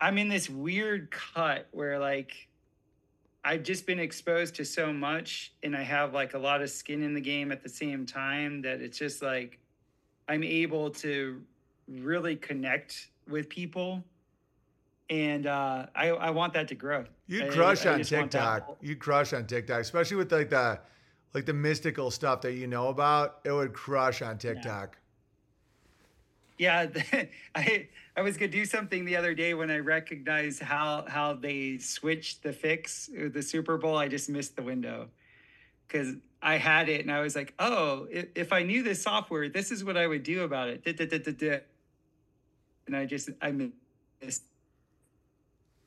I'm 0.00 0.18
in 0.18 0.28
this 0.28 0.50
weird 0.50 1.10
cut 1.10 1.68
where 1.70 1.98
like 1.98 2.48
I've 3.44 3.62
just 3.62 3.86
been 3.86 3.98
exposed 3.98 4.54
to 4.56 4.64
so 4.64 4.92
much 4.92 5.52
and 5.62 5.76
I 5.76 5.82
have 5.82 6.12
like 6.12 6.34
a 6.34 6.38
lot 6.38 6.62
of 6.62 6.70
skin 6.70 7.02
in 7.02 7.14
the 7.14 7.20
game 7.20 7.50
at 7.50 7.62
the 7.62 7.68
same 7.68 8.06
time 8.06 8.62
that 8.62 8.80
it's 8.80 8.98
just 8.98 9.22
like 9.22 9.58
I'm 10.28 10.44
able 10.44 10.90
to 10.90 11.42
really 11.88 12.36
connect 12.36 13.08
with 13.28 13.48
people. 13.48 14.04
And 15.10 15.46
uh, 15.46 15.86
I, 15.94 16.08
I 16.08 16.30
want 16.30 16.54
that 16.54 16.68
to 16.68 16.74
grow. 16.74 17.04
You 17.26 17.46
crush 17.50 17.84
I 17.84 17.92
on 17.92 17.98
just 17.98 18.10
TikTok. 18.10 18.78
You 18.80 18.96
crush 18.96 19.32
on 19.32 19.46
TikTok, 19.46 19.80
especially 19.80 20.16
with 20.16 20.32
like 20.32 20.50
the 20.50 20.78
like 21.34 21.44
the 21.46 21.52
mystical 21.52 22.10
stuff 22.10 22.40
that 22.42 22.52
you 22.52 22.66
know 22.66 22.88
about. 22.88 23.40
It 23.44 23.52
would 23.52 23.72
crush 23.72 24.22
on 24.22 24.38
TikTok. 24.38 24.96
Yeah, 24.96 25.01
I 27.54 27.88
I 28.16 28.22
was 28.22 28.36
gonna 28.36 28.50
do 28.50 28.64
something 28.64 29.04
the 29.04 29.16
other 29.16 29.34
day 29.34 29.54
when 29.54 29.70
I 29.70 29.78
recognized 29.78 30.62
how 30.62 31.04
how 31.08 31.34
they 31.34 31.78
switched 31.78 32.42
the 32.42 32.52
fix 32.52 33.10
the 33.12 33.42
Super 33.42 33.78
Bowl. 33.78 33.96
I 33.96 34.08
just 34.08 34.28
missed 34.28 34.56
the 34.56 34.62
window 34.62 35.08
because 35.86 36.14
I 36.42 36.56
had 36.56 36.88
it 36.88 37.02
and 37.02 37.12
I 37.12 37.20
was 37.20 37.36
like, 37.36 37.54
oh, 37.58 38.06
if, 38.10 38.26
if 38.34 38.52
I 38.52 38.62
knew 38.62 38.82
this 38.82 39.02
software, 39.02 39.48
this 39.48 39.70
is 39.70 39.84
what 39.84 39.96
I 39.96 40.06
would 40.06 40.22
do 40.24 40.42
about 40.42 40.68
it. 40.68 40.84
Da, 40.84 40.92
da, 40.92 41.18
da. 41.18 41.60
And 42.86 42.96
I 42.96 43.06
just 43.06 43.30
I 43.40 43.52
missed 43.52 44.42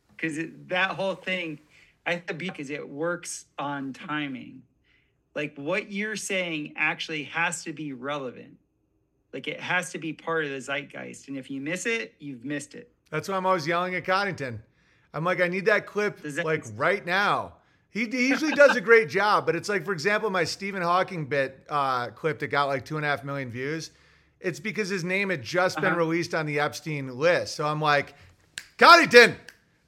because 0.10 0.38
that 0.68 0.92
whole 0.92 1.16
thing 1.16 1.60
I 2.06 2.18
be 2.18 2.50
because 2.50 2.70
it 2.70 2.88
works 2.88 3.46
on 3.58 3.94
timing. 3.94 4.62
Like 5.36 5.56
what 5.58 5.92
you're 5.92 6.16
saying 6.16 6.74
actually 6.78 7.24
has 7.26 7.64
to 7.64 7.74
be 7.74 7.94
relevant. 7.94 8.58
Like 9.36 9.50
it 9.50 9.60
has 9.60 9.92
to 9.92 9.98
be 9.98 10.14
part 10.14 10.46
of 10.46 10.52
the 10.52 10.62
zeitgeist. 10.62 11.28
And 11.28 11.38
if 11.38 11.52
you 11.52 11.60
miss 11.60 11.86
it, 11.86 12.14
you've 12.20 12.46
missed 12.46 12.74
it. 12.74 12.90
That's 13.12 13.28
why 13.28 13.36
I'm 13.36 13.46
always 13.46 13.68
yelling 13.68 13.94
at 13.94 14.06
Coddington. 14.06 14.62
I'm 15.14 15.26
like, 15.26 15.42
I 15.42 15.50
need 15.50 15.66
that 15.66 15.86
clip 15.86 16.22
that- 16.22 16.46
like 16.46 16.64
right 16.78 17.06
now. 17.06 17.56
He, 17.90 18.06
he 18.06 18.28
usually 18.30 18.54
does 18.54 18.76
a 18.78 18.82
great 18.82 19.10
job, 19.20 19.46
but 19.46 19.54
it's 19.56 19.68
like, 19.70 19.84
for 19.86 19.92
example, 19.92 20.30
my 20.30 20.46
Stephen 20.46 20.82
Hawking 20.82 21.26
bit 21.26 21.66
uh, 21.70 22.08
clip 22.08 22.40
that 22.40 22.48
got 22.48 22.66
like 22.70 22.86
two 22.86 22.96
and 22.96 23.06
a 23.06 23.10
half 23.10 23.24
million 23.26 23.50
views. 23.52 23.92
It's 24.40 24.60
because 24.62 24.88
his 24.90 25.04
name 25.04 25.30
had 25.30 25.42
just 25.44 25.76
been 25.78 25.86
Uh-huh. 25.92 25.98
released 25.98 26.34
on 26.34 26.46
the 26.46 26.60
Epstein 26.62 27.18
list. 27.18 27.56
So 27.56 27.66
I'm 27.68 27.82
like, 27.82 28.14
Coddington, 28.78 29.36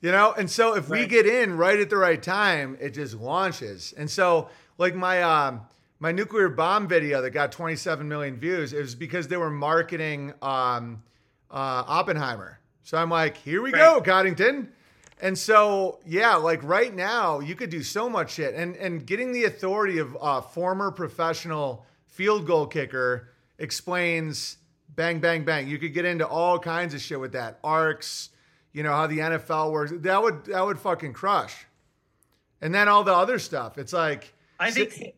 you 0.02 0.12
know? 0.12 0.34
And 0.38 0.50
so 0.52 0.76
if 0.76 0.90
we 0.90 1.06
get 1.06 1.26
in 1.26 1.56
right 1.58 1.80
at 1.80 1.90
the 1.90 1.98
right 1.98 2.22
time, 2.22 2.78
it 2.82 2.90
just 2.94 3.14
launches. 3.16 3.94
And 3.98 4.10
so 4.10 4.50
like 4.78 4.94
my 4.96 5.22
um 5.24 5.62
my 6.00 6.12
nuclear 6.12 6.50
bomb 6.50 6.88
video 6.88 7.22
that 7.22 7.32
got 7.32 7.52
27 7.52 8.08
million 8.08 8.38
views, 8.38 8.74
it 8.74 8.80
was 8.80 8.96
because 8.96 9.28
they 9.28 9.38
were 9.38 9.50
marketing 9.50 10.34
um 10.42 11.04
uh 11.50 11.84
Oppenheimer. 11.88 12.60
So 12.84 12.98
I'm 12.98 13.10
like, 13.10 13.38
here 13.38 13.62
we 13.62 13.72
go, 13.72 13.96
Right. 13.96 14.04
Coddington. 14.04 14.72
And 15.20 15.38
so, 15.38 16.00
yeah, 16.06 16.36
like 16.36 16.64
right 16.64 16.94
now, 16.94 17.40
you 17.40 17.56
could 17.56 17.72
do 17.72 17.82
so 17.82 18.10
much 18.10 18.34
shit. 18.34 18.54
And 18.54 18.76
and 18.76 19.06
getting 19.06 19.32
the 19.32 19.46
authority 19.46 19.98
of 19.98 20.16
a 20.22 20.42
former 20.42 20.92
professional 20.92 21.86
field 22.06 22.46
goal 22.46 22.68
kicker 22.68 23.30
explains 23.58 24.58
bang, 24.90 25.20
bang, 25.20 25.44
bang. 25.44 25.68
You 25.68 25.78
could 25.80 25.94
get 25.94 26.06
into 26.06 26.28
all 26.28 26.60
kinds 26.60 26.94
of 26.94 27.02
shit 27.02 27.20
with 27.20 27.32
that. 27.34 27.60
Arcs, 27.64 28.30
you 28.74 28.84
know, 28.84 28.92
how 28.92 29.08
the 29.08 29.20
NFL 29.20 29.72
works. 29.72 29.92
That 29.96 30.22
would 30.22 30.46
that 30.46 30.64
would 30.64 30.80
fucking 30.80 31.14
crush. 31.14 31.66
And 32.62 32.74
then 32.74 32.88
all 32.88 33.04
the 33.04 33.14
other 33.14 33.40
stuff. 33.40 33.78
It's 33.78 33.94
like 33.94 34.34
I 34.60 34.72
think 34.72 35.16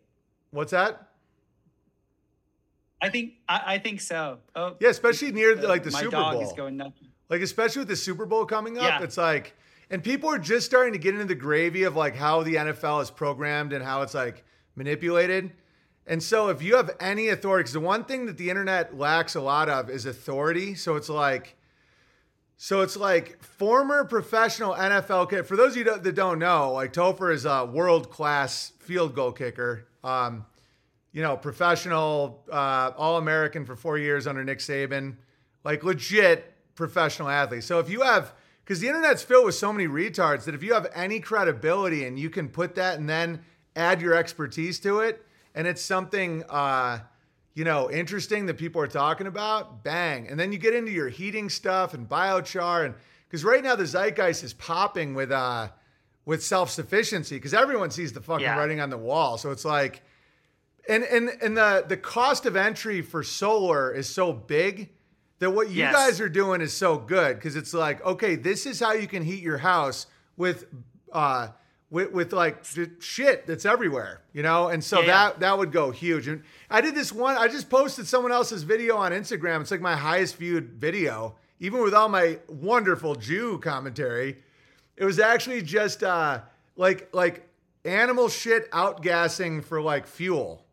what's 0.51 0.71
that? 0.71 1.09
I 3.01 3.09
think 3.09 3.33
I, 3.47 3.61
I 3.75 3.77
think 3.79 4.01
so. 4.01 4.39
Oh 4.55 4.75
Yeah, 4.79 4.89
especially 4.89 5.31
near 5.31 5.55
the, 5.55 5.67
like 5.67 5.83
the 5.83 5.91
my 5.91 5.99
Super 6.01 6.11
dog 6.11 6.33
Bowl. 6.33 6.43
is 6.43 6.53
going 6.53 6.77
nuts. 6.77 6.99
Like 7.29 7.41
especially 7.41 7.81
with 7.81 7.87
the 7.87 7.95
Super 7.95 8.25
Bowl 8.25 8.45
coming 8.45 8.77
up, 8.77 8.83
Yeah. 8.83 9.03
it's 9.03 9.17
like 9.17 9.55
and 9.89 10.03
people 10.03 10.29
are 10.29 10.39
just 10.39 10.65
starting 10.65 10.93
to 10.93 10.99
get 10.99 11.13
into 11.13 11.25
the 11.25 11.35
gravy 11.35 11.83
of 11.83 11.95
like 11.95 12.15
how 12.15 12.43
the 12.43 12.55
NFL 12.55 13.01
is 13.01 13.09
programmed 13.09 13.73
and 13.73 13.83
how 13.83 14.01
it's 14.01 14.13
like 14.13 14.43
manipulated. 14.75 15.51
And 16.05 16.21
so 16.21 16.49
if 16.49 16.61
you 16.61 16.75
have 16.75 16.91
any 16.99 17.29
authority, 17.29 17.63
because 17.63 17.73
the 17.73 17.79
one 17.79 18.03
thing 18.03 18.25
that 18.25 18.37
the 18.37 18.49
internet 18.49 18.97
lacks 18.97 19.35
a 19.35 19.41
lot 19.41 19.69
of 19.69 19.89
is 19.89 20.05
authority. 20.05 20.75
So 20.75 20.95
it's 20.95 21.09
like 21.09 21.55
so 22.57 22.81
it's 22.81 22.97
like 22.97 23.41
former 23.41 24.03
professional 24.03 24.73
NFL 24.73 25.29
kicker. 25.29 25.43
For 25.45 25.55
those 25.55 25.71
of 25.71 25.77
you 25.77 25.83
that 25.85 26.15
don't 26.15 26.39
know, 26.39 26.73
like 26.73 26.91
Topher 26.91 27.33
is 27.33 27.45
a 27.45 27.63
world 27.65 28.09
class 28.11 28.73
field 28.79 29.15
goal 29.15 29.31
kicker. 29.31 29.85
Um, 30.03 30.45
you 31.11 31.21
know, 31.21 31.35
professional, 31.35 32.43
uh, 32.51 32.91
all 32.95 33.17
American 33.17 33.65
for 33.65 33.75
four 33.75 33.97
years 33.97 34.27
under 34.27 34.43
Nick 34.43 34.59
Saban, 34.59 35.15
like 35.63 35.83
legit 35.83 36.53
professional 36.75 37.29
athlete. 37.29 37.63
So 37.63 37.79
if 37.79 37.89
you 37.89 38.01
have, 38.01 38.33
because 38.63 38.79
the 38.79 38.87
internet's 38.87 39.23
filled 39.23 39.45
with 39.45 39.55
so 39.55 39.73
many 39.73 39.87
retards 39.87 40.45
that 40.45 40.53
if 40.53 40.61
you 40.61 40.73
have 40.73 40.87
any 40.93 41.19
credibility 41.19 42.05
and 42.05 42.19
you 42.19 42.29
can 42.29 42.47
put 42.47 42.75
that 42.75 42.99
and 42.99 43.09
then 43.09 43.41
add 43.75 44.01
your 44.01 44.13
expertise 44.13 44.79
to 44.81 44.99
it, 44.99 45.25
and 45.55 45.65
it's 45.65 45.81
something, 45.81 46.43
uh, 46.47 46.99
you 47.55 47.63
know, 47.63 47.89
interesting 47.89 48.45
that 48.45 48.57
people 48.57 48.79
are 48.81 48.87
talking 48.87 49.25
about, 49.25 49.83
bang. 49.83 50.27
And 50.29 50.39
then 50.39 50.51
you 50.51 50.59
get 50.59 50.75
into 50.75 50.91
your 50.91 51.09
heating 51.09 51.49
stuff 51.49 51.95
and 51.95 52.07
biochar, 52.07 52.85
and 52.85 52.93
because 53.27 53.43
right 53.43 53.63
now 53.63 53.75
the 53.75 53.85
zeitgeist 53.85 54.43
is 54.43 54.53
popping 54.53 55.15
with, 55.15 55.31
uh, 55.31 55.69
with 56.29 56.43
self 56.43 56.69
sufficiency 56.69 57.37
because 57.37 57.55
everyone 57.55 57.89
sees 57.89 58.13
the 58.13 58.21
fucking 58.21 58.43
Yeah. 58.45 58.55
writing 58.59 58.79
on 58.79 58.91
the 58.91 58.97
wall. 58.99 59.39
So 59.39 59.49
it's 59.49 59.65
like, 59.65 60.03
and 60.87 61.03
and 61.03 61.29
and 61.41 61.57
the 61.57 61.83
the 61.87 61.97
cost 61.97 62.45
of 62.45 62.55
entry 62.55 63.01
for 63.01 63.23
solar 63.23 63.91
is 63.91 64.07
so 64.07 64.31
big 64.31 64.89
that 65.39 65.49
what 65.49 65.69
you 65.69 65.77
Yes. 65.77 65.93
guys 65.95 66.21
are 66.21 66.29
doing 66.29 66.61
is 66.61 66.71
so 66.71 66.99
good 66.99 67.35
because 67.37 67.55
it's 67.55 67.73
like 67.73 68.05
okay 68.05 68.35
this 68.35 68.65
is 68.67 68.79
how 68.79 68.93
you 68.93 69.07
can 69.07 69.23
heat 69.23 69.41
your 69.41 69.57
house 69.57 70.05
with 70.37 70.65
uh 71.11 71.47
with, 71.89 72.11
with 72.11 72.31
like 72.31 72.63
shit 72.99 73.47
that's 73.47 73.65
everywhere 73.65 74.21
you 74.31 74.43
know 74.43 74.67
and 74.67 74.83
so 74.83 74.99
Yeah, 74.99 75.05
yeah. 75.07 75.11
that 75.29 75.39
that 75.39 75.57
would 75.57 75.71
go 75.71 75.89
huge 75.91 76.27
and 76.27 76.43
i 76.69 76.79
did 76.81 76.93
this 76.93 77.11
one 77.11 77.35
i 77.37 77.47
just 77.47 77.69
posted 77.69 78.05
someone 78.07 78.31
else's 78.31 78.61
video 78.63 78.95
on 78.97 79.11
instagram 79.11 79.61
it's 79.61 79.71
like 79.71 79.81
my 79.81 79.95
highest 79.95 80.35
viewed 80.37 80.73
video 80.73 81.35
even 81.59 81.81
with 81.81 81.93
all 81.95 82.09
my 82.09 82.37
wonderful 82.47 83.15
jew 83.15 83.57
commentary 83.59 84.37
it 84.99 85.05
was 85.05 85.17
actually 85.17 85.63
just 85.63 86.03
uh 86.03 86.41
like 86.75 87.09
like 87.13 87.47
animal 87.85 88.29
shit 88.29 88.69
outgassing 88.71 89.63
for 89.63 89.81
like 89.81 90.05
fuel 90.05 90.63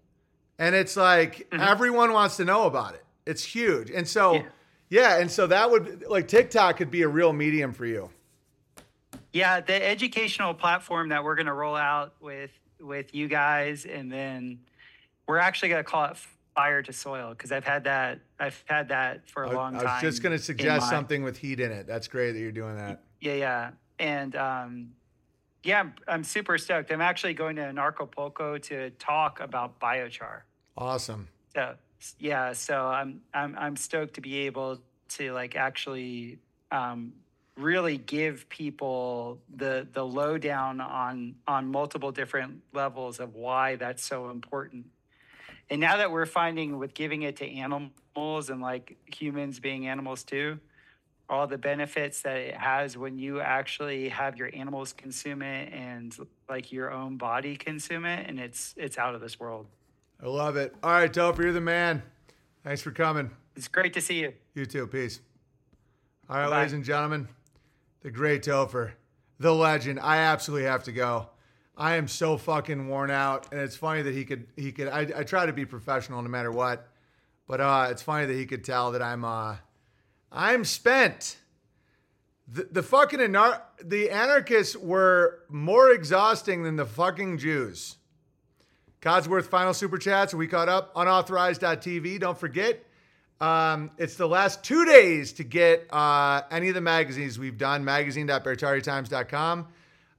and 0.59 0.75
it's 0.75 0.97
like 0.97 1.47
everyone 1.53 2.13
wants 2.13 2.37
to 2.37 2.45
know 2.45 2.65
about 2.65 2.95
it. 2.95 3.05
It's 3.27 3.45
huge. 3.45 3.91
And 3.91 4.07
so 4.07 4.35
yeah. 4.35 4.39
Mm-hmm. 4.39 4.49
Yeah. 4.89 5.19
and 5.19 5.31
so 5.31 5.47
that 5.49 5.71
would 5.71 6.05
like 6.09 6.29
TikTok 6.29 6.77
could 6.77 6.91
be 6.91 7.03
a 7.03 7.09
real 7.09 7.33
medium 7.33 7.73
for 7.73 7.87
you. 7.87 8.11
Yeah, 9.33 9.61
the 9.61 9.85
educational 9.87 10.55
platform 10.55 11.11
that 11.11 11.23
we're 11.23 11.35
going 11.35 11.47
to 11.47 11.53
roll 11.53 11.77
out 11.77 12.15
with 12.21 12.51
with 12.81 13.15
you 13.15 13.29
guys, 13.29 13.85
and 13.85 14.11
then 14.11 14.61
we're 15.27 15.39
actually 15.39 15.71
going 15.71 15.85
to 15.85 15.91
call 15.91 16.05
it 16.07 16.17
Fire 16.55 16.83
to 16.83 16.93
Soil 16.93 17.31
because 17.31 17.53
I've 17.53 17.65
had 17.65 17.85
that 17.85 18.21
I've 18.39 18.63
had 18.67 18.89
that 18.89 19.29
for 19.29 19.45
a 19.45 19.53
long 19.53 19.73
time. 19.75 19.83
I 19.83 19.85
time. 19.85 20.05
was 20.05 20.15
just 20.15 20.23
going 20.23 20.37
to 20.37 20.43
suggest 20.43 20.89
something 20.89 21.23
with 21.23 21.37
heat 21.37 21.61
in 21.61 21.71
it. 21.71 21.87
That's 21.87 22.09
great 22.09 22.33
that 22.33 22.39
you're 22.39 22.53
doing 22.53 22.77
that. 22.79 23.03
Yeah, 23.21 23.35
yeah, 23.35 23.71
and 23.99 24.35
um, 24.37 24.91
yeah, 25.63 25.81
I'm, 25.81 25.95
I'm 26.07 26.25
super 26.25 26.59
stoked. 26.59 26.91
I'm 26.91 27.01
actually 27.01 27.35
going 27.35 27.57
to 27.57 27.63
Anarchapulco 27.63 28.63
to 28.63 28.91
talk 28.91 29.41
about 29.41 29.81
biochar. 29.81 30.43
Awesome. 30.77 31.29
So 31.55 31.75
yeah, 32.19 32.53
so 32.53 32.87
I'm 32.87 33.21
I'm 33.35 33.57
I'm 33.59 33.77
stoked 33.77 34.15
to 34.15 34.21
be 34.21 34.47
able 34.47 34.81
to 35.11 35.33
like 35.33 35.57
actually 35.57 36.39
um, 36.71 37.13
really 37.57 37.97
give 37.97 38.49
people 38.49 39.41
the 39.55 39.87
the 39.93 40.05
lowdown 40.05 40.81
on 40.81 41.37
on 41.49 41.71
multiple 41.71 42.13
different 42.13 42.63
levels 42.73 43.19
of 43.19 43.35
why 43.35 43.77
that's 43.77 44.05
so 44.05 44.31
important. 44.31 44.87
And 45.69 45.81
now 45.81 45.97
that 45.97 46.13
we're 46.13 46.27
finding 46.27 46.79
with 46.79 46.95
giving 46.95 47.23
it 47.23 47.37
to 47.37 47.51
animals 47.51 48.51
and 48.51 48.61
like 48.61 48.97
humans 49.07 49.59
being 49.59 49.89
animals 49.89 50.23
too, 50.23 50.61
all 51.29 51.47
the 51.47 51.59
benefits 51.59 52.23
that 52.23 52.37
it 52.37 52.55
has 52.57 52.97
when 52.97 53.19
you 53.19 53.41
actually 53.41 54.09
have 54.09 54.37
your 54.37 54.49
animals 54.55 54.93
consume 54.93 55.43
it 55.43 55.73
and 55.73 56.17
like 56.49 56.71
your 56.73 56.91
own 56.93 57.17
body 57.17 57.57
consume 57.57 58.05
it 58.05 58.29
and 58.29 58.39
it's 58.39 58.75
it's 58.77 58.97
out 58.99 59.15
of 59.15 59.21
this 59.21 59.39
world 59.41 59.67
I 60.23 60.29
love 60.29 60.57
it. 60.57 60.75
All 60.83 60.93
right, 60.93 61.13
Topher, 61.13 61.43
you're 61.43 61.53
the 61.53 61.61
man. 61.61 62.03
Thanks 62.65 62.81
for 62.81 62.91
coming. 62.91 63.31
it's 63.55 63.69
great 63.69 63.93
to 63.95 64.01
see 64.01 64.21
you 64.21 64.33
You 64.55 64.65
too. 64.65 64.87
Peace. 64.87 65.21
All 66.31 66.39
right, 66.39 66.49
Bye. 66.49 66.57
ladies 66.59 66.73
and 66.73 66.85
gentlemen, 66.85 67.29
the 68.01 68.11
great 68.11 68.43
Topher, 68.43 68.93
the 69.39 69.55
legend. 69.55 70.01
I 70.01 70.17
absolutely 70.19 70.67
have 70.67 70.85
to 70.85 70.93
go. 70.93 71.29
I 71.77 71.97
am 71.97 72.09
so 72.09 72.39
fucking 72.39 72.89
worn 72.89 73.11
out, 73.11 73.49
and 73.53 73.61
it's 73.61 73.77
funny 73.77 74.01
that 74.03 74.15
he 74.15 74.25
could 74.25 74.47
he 74.57 74.73
could. 74.73 74.89
I, 74.89 75.01
I 75.15 75.23
try 75.25 75.45
to 75.45 75.53
be 75.53 75.67
professional 75.67 76.23
no 76.23 76.29
matter 76.31 76.51
what, 76.51 76.89
but 77.47 77.61
uh, 77.61 77.89
it's 77.91 78.01
funny 78.01 78.25
that 78.25 78.35
he 78.35 78.47
could 78.47 78.65
tell 78.65 78.93
that 78.93 79.03
I'm 79.03 79.23
uh, 79.25 79.57
I'm 80.31 80.65
spent. 80.65 81.39
The, 82.49 82.69
the 82.71 82.83
fucking 82.83 83.19
anar- 83.19 83.63
the 83.83 84.11
anarchists 84.11 84.77
were 84.77 85.41
more 85.49 85.91
exhausting 85.91 86.63
than 86.63 86.77
the 86.77 86.87
fucking 86.87 87.39
Jews. 87.39 87.97
Codsworth 89.03 89.47
final 89.47 89.75
super 89.75 89.99
chats. 89.99 90.35
We 90.35 90.47
caught 90.47 90.69
up? 90.69 90.95
Unauthorized.tv. 90.95 92.21
Don't 92.21 92.39
forget, 92.39 92.85
um, 93.41 93.91
it's 93.99 94.17
the 94.17 94.27
last 94.27 94.65
two 94.65 94.85
days 94.85 95.33
to 95.35 95.45
get 95.45 95.87
uh, 95.93 96.43
any 96.51 96.69
of 96.69 96.75
the 96.75 96.81
magazines 96.81 97.39
we've 97.39 97.59
done. 97.59 97.85
Magazine.bertariatimes.com. 97.85 99.69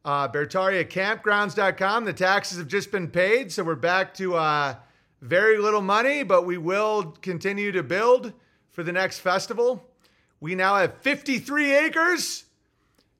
Uh, 0.06 0.28
BertariaCampgrounds.com. 0.30 2.06
The 2.06 2.14
taxes 2.14 2.58
have 2.60 2.68
just 2.68 2.92
been 2.92 3.10
paid, 3.10 3.52
so 3.52 3.64
we're 3.64 3.76
back 3.76 4.14
to 4.16 4.36
uh, 4.36 4.76
very 5.22 5.58
little 5.58 5.82
money, 5.82 6.24
but 6.24 6.46
we 6.46 6.58
will 6.58 7.18
continue 7.22 7.72
to 7.72 7.84
build 7.84 8.34
for 8.72 8.84
the 8.84 8.92
next 8.92 9.20
festival. 9.20 9.84
We 10.40 10.56
now 10.56 10.76
have 10.76 10.98
53 11.02 11.76
acres. 11.76 12.46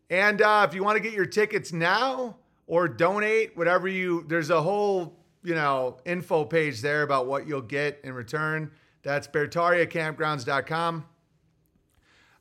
And 0.10 0.42
uh, 0.42 0.66
if 0.68 0.76
you 0.76 0.84
want 0.84 0.98
to 0.98 1.04
get 1.04 1.14
your 1.14 1.26
tickets 1.26 1.74
now 1.74 2.38
or 2.66 2.88
donate, 2.88 3.58
whatever 3.58 3.88
you, 3.88 4.26
there's 4.28 4.50
a 4.50 4.62
whole, 4.62 5.18
you 5.44 5.56
know, 5.56 5.98
info 6.06 6.46
page 6.46 6.82
there 6.82 7.04
about 7.04 7.28
what 7.28 7.48
you'll 7.48 7.62
get 7.62 8.00
in 8.04 8.14
return. 8.14 8.72
That's 9.04 9.28
BertariaCampgrounds.com. 9.28 11.06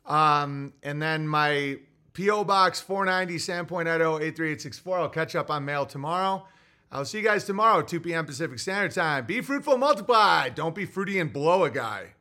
Um, 0.05 0.73
and 0.83 1.03
then 1.03 1.27
my 1.27 1.79
P.O. 2.13 2.45
Box 2.45 2.81
490, 2.81 3.37
Sandpoint 3.37 3.89
Idaho 3.89 4.17
83864. 4.17 4.99
I'll 4.99 5.09
catch 5.09 5.35
up 5.35 5.51
on 5.51 5.65
mail 5.65 5.85
tomorrow. 5.85 6.47
I'll 6.91 7.05
see 7.05 7.19
you 7.19 7.25
guys 7.25 7.45
tomorrow, 7.45 7.83
2 7.83 8.01
p.m. 8.01 8.27
Pacific 8.27 8.59
Standard 8.59 8.93
Time. 8.93 9.27
Be 9.27 9.41
fruitful, 9.41 9.77
multiply. 9.77 10.49
Don't 10.49 10.75
be 10.75 10.87
fruity 10.87 11.19
and 11.19 11.33
blow 11.33 11.65
a 11.65 11.71
guy. 11.71 12.16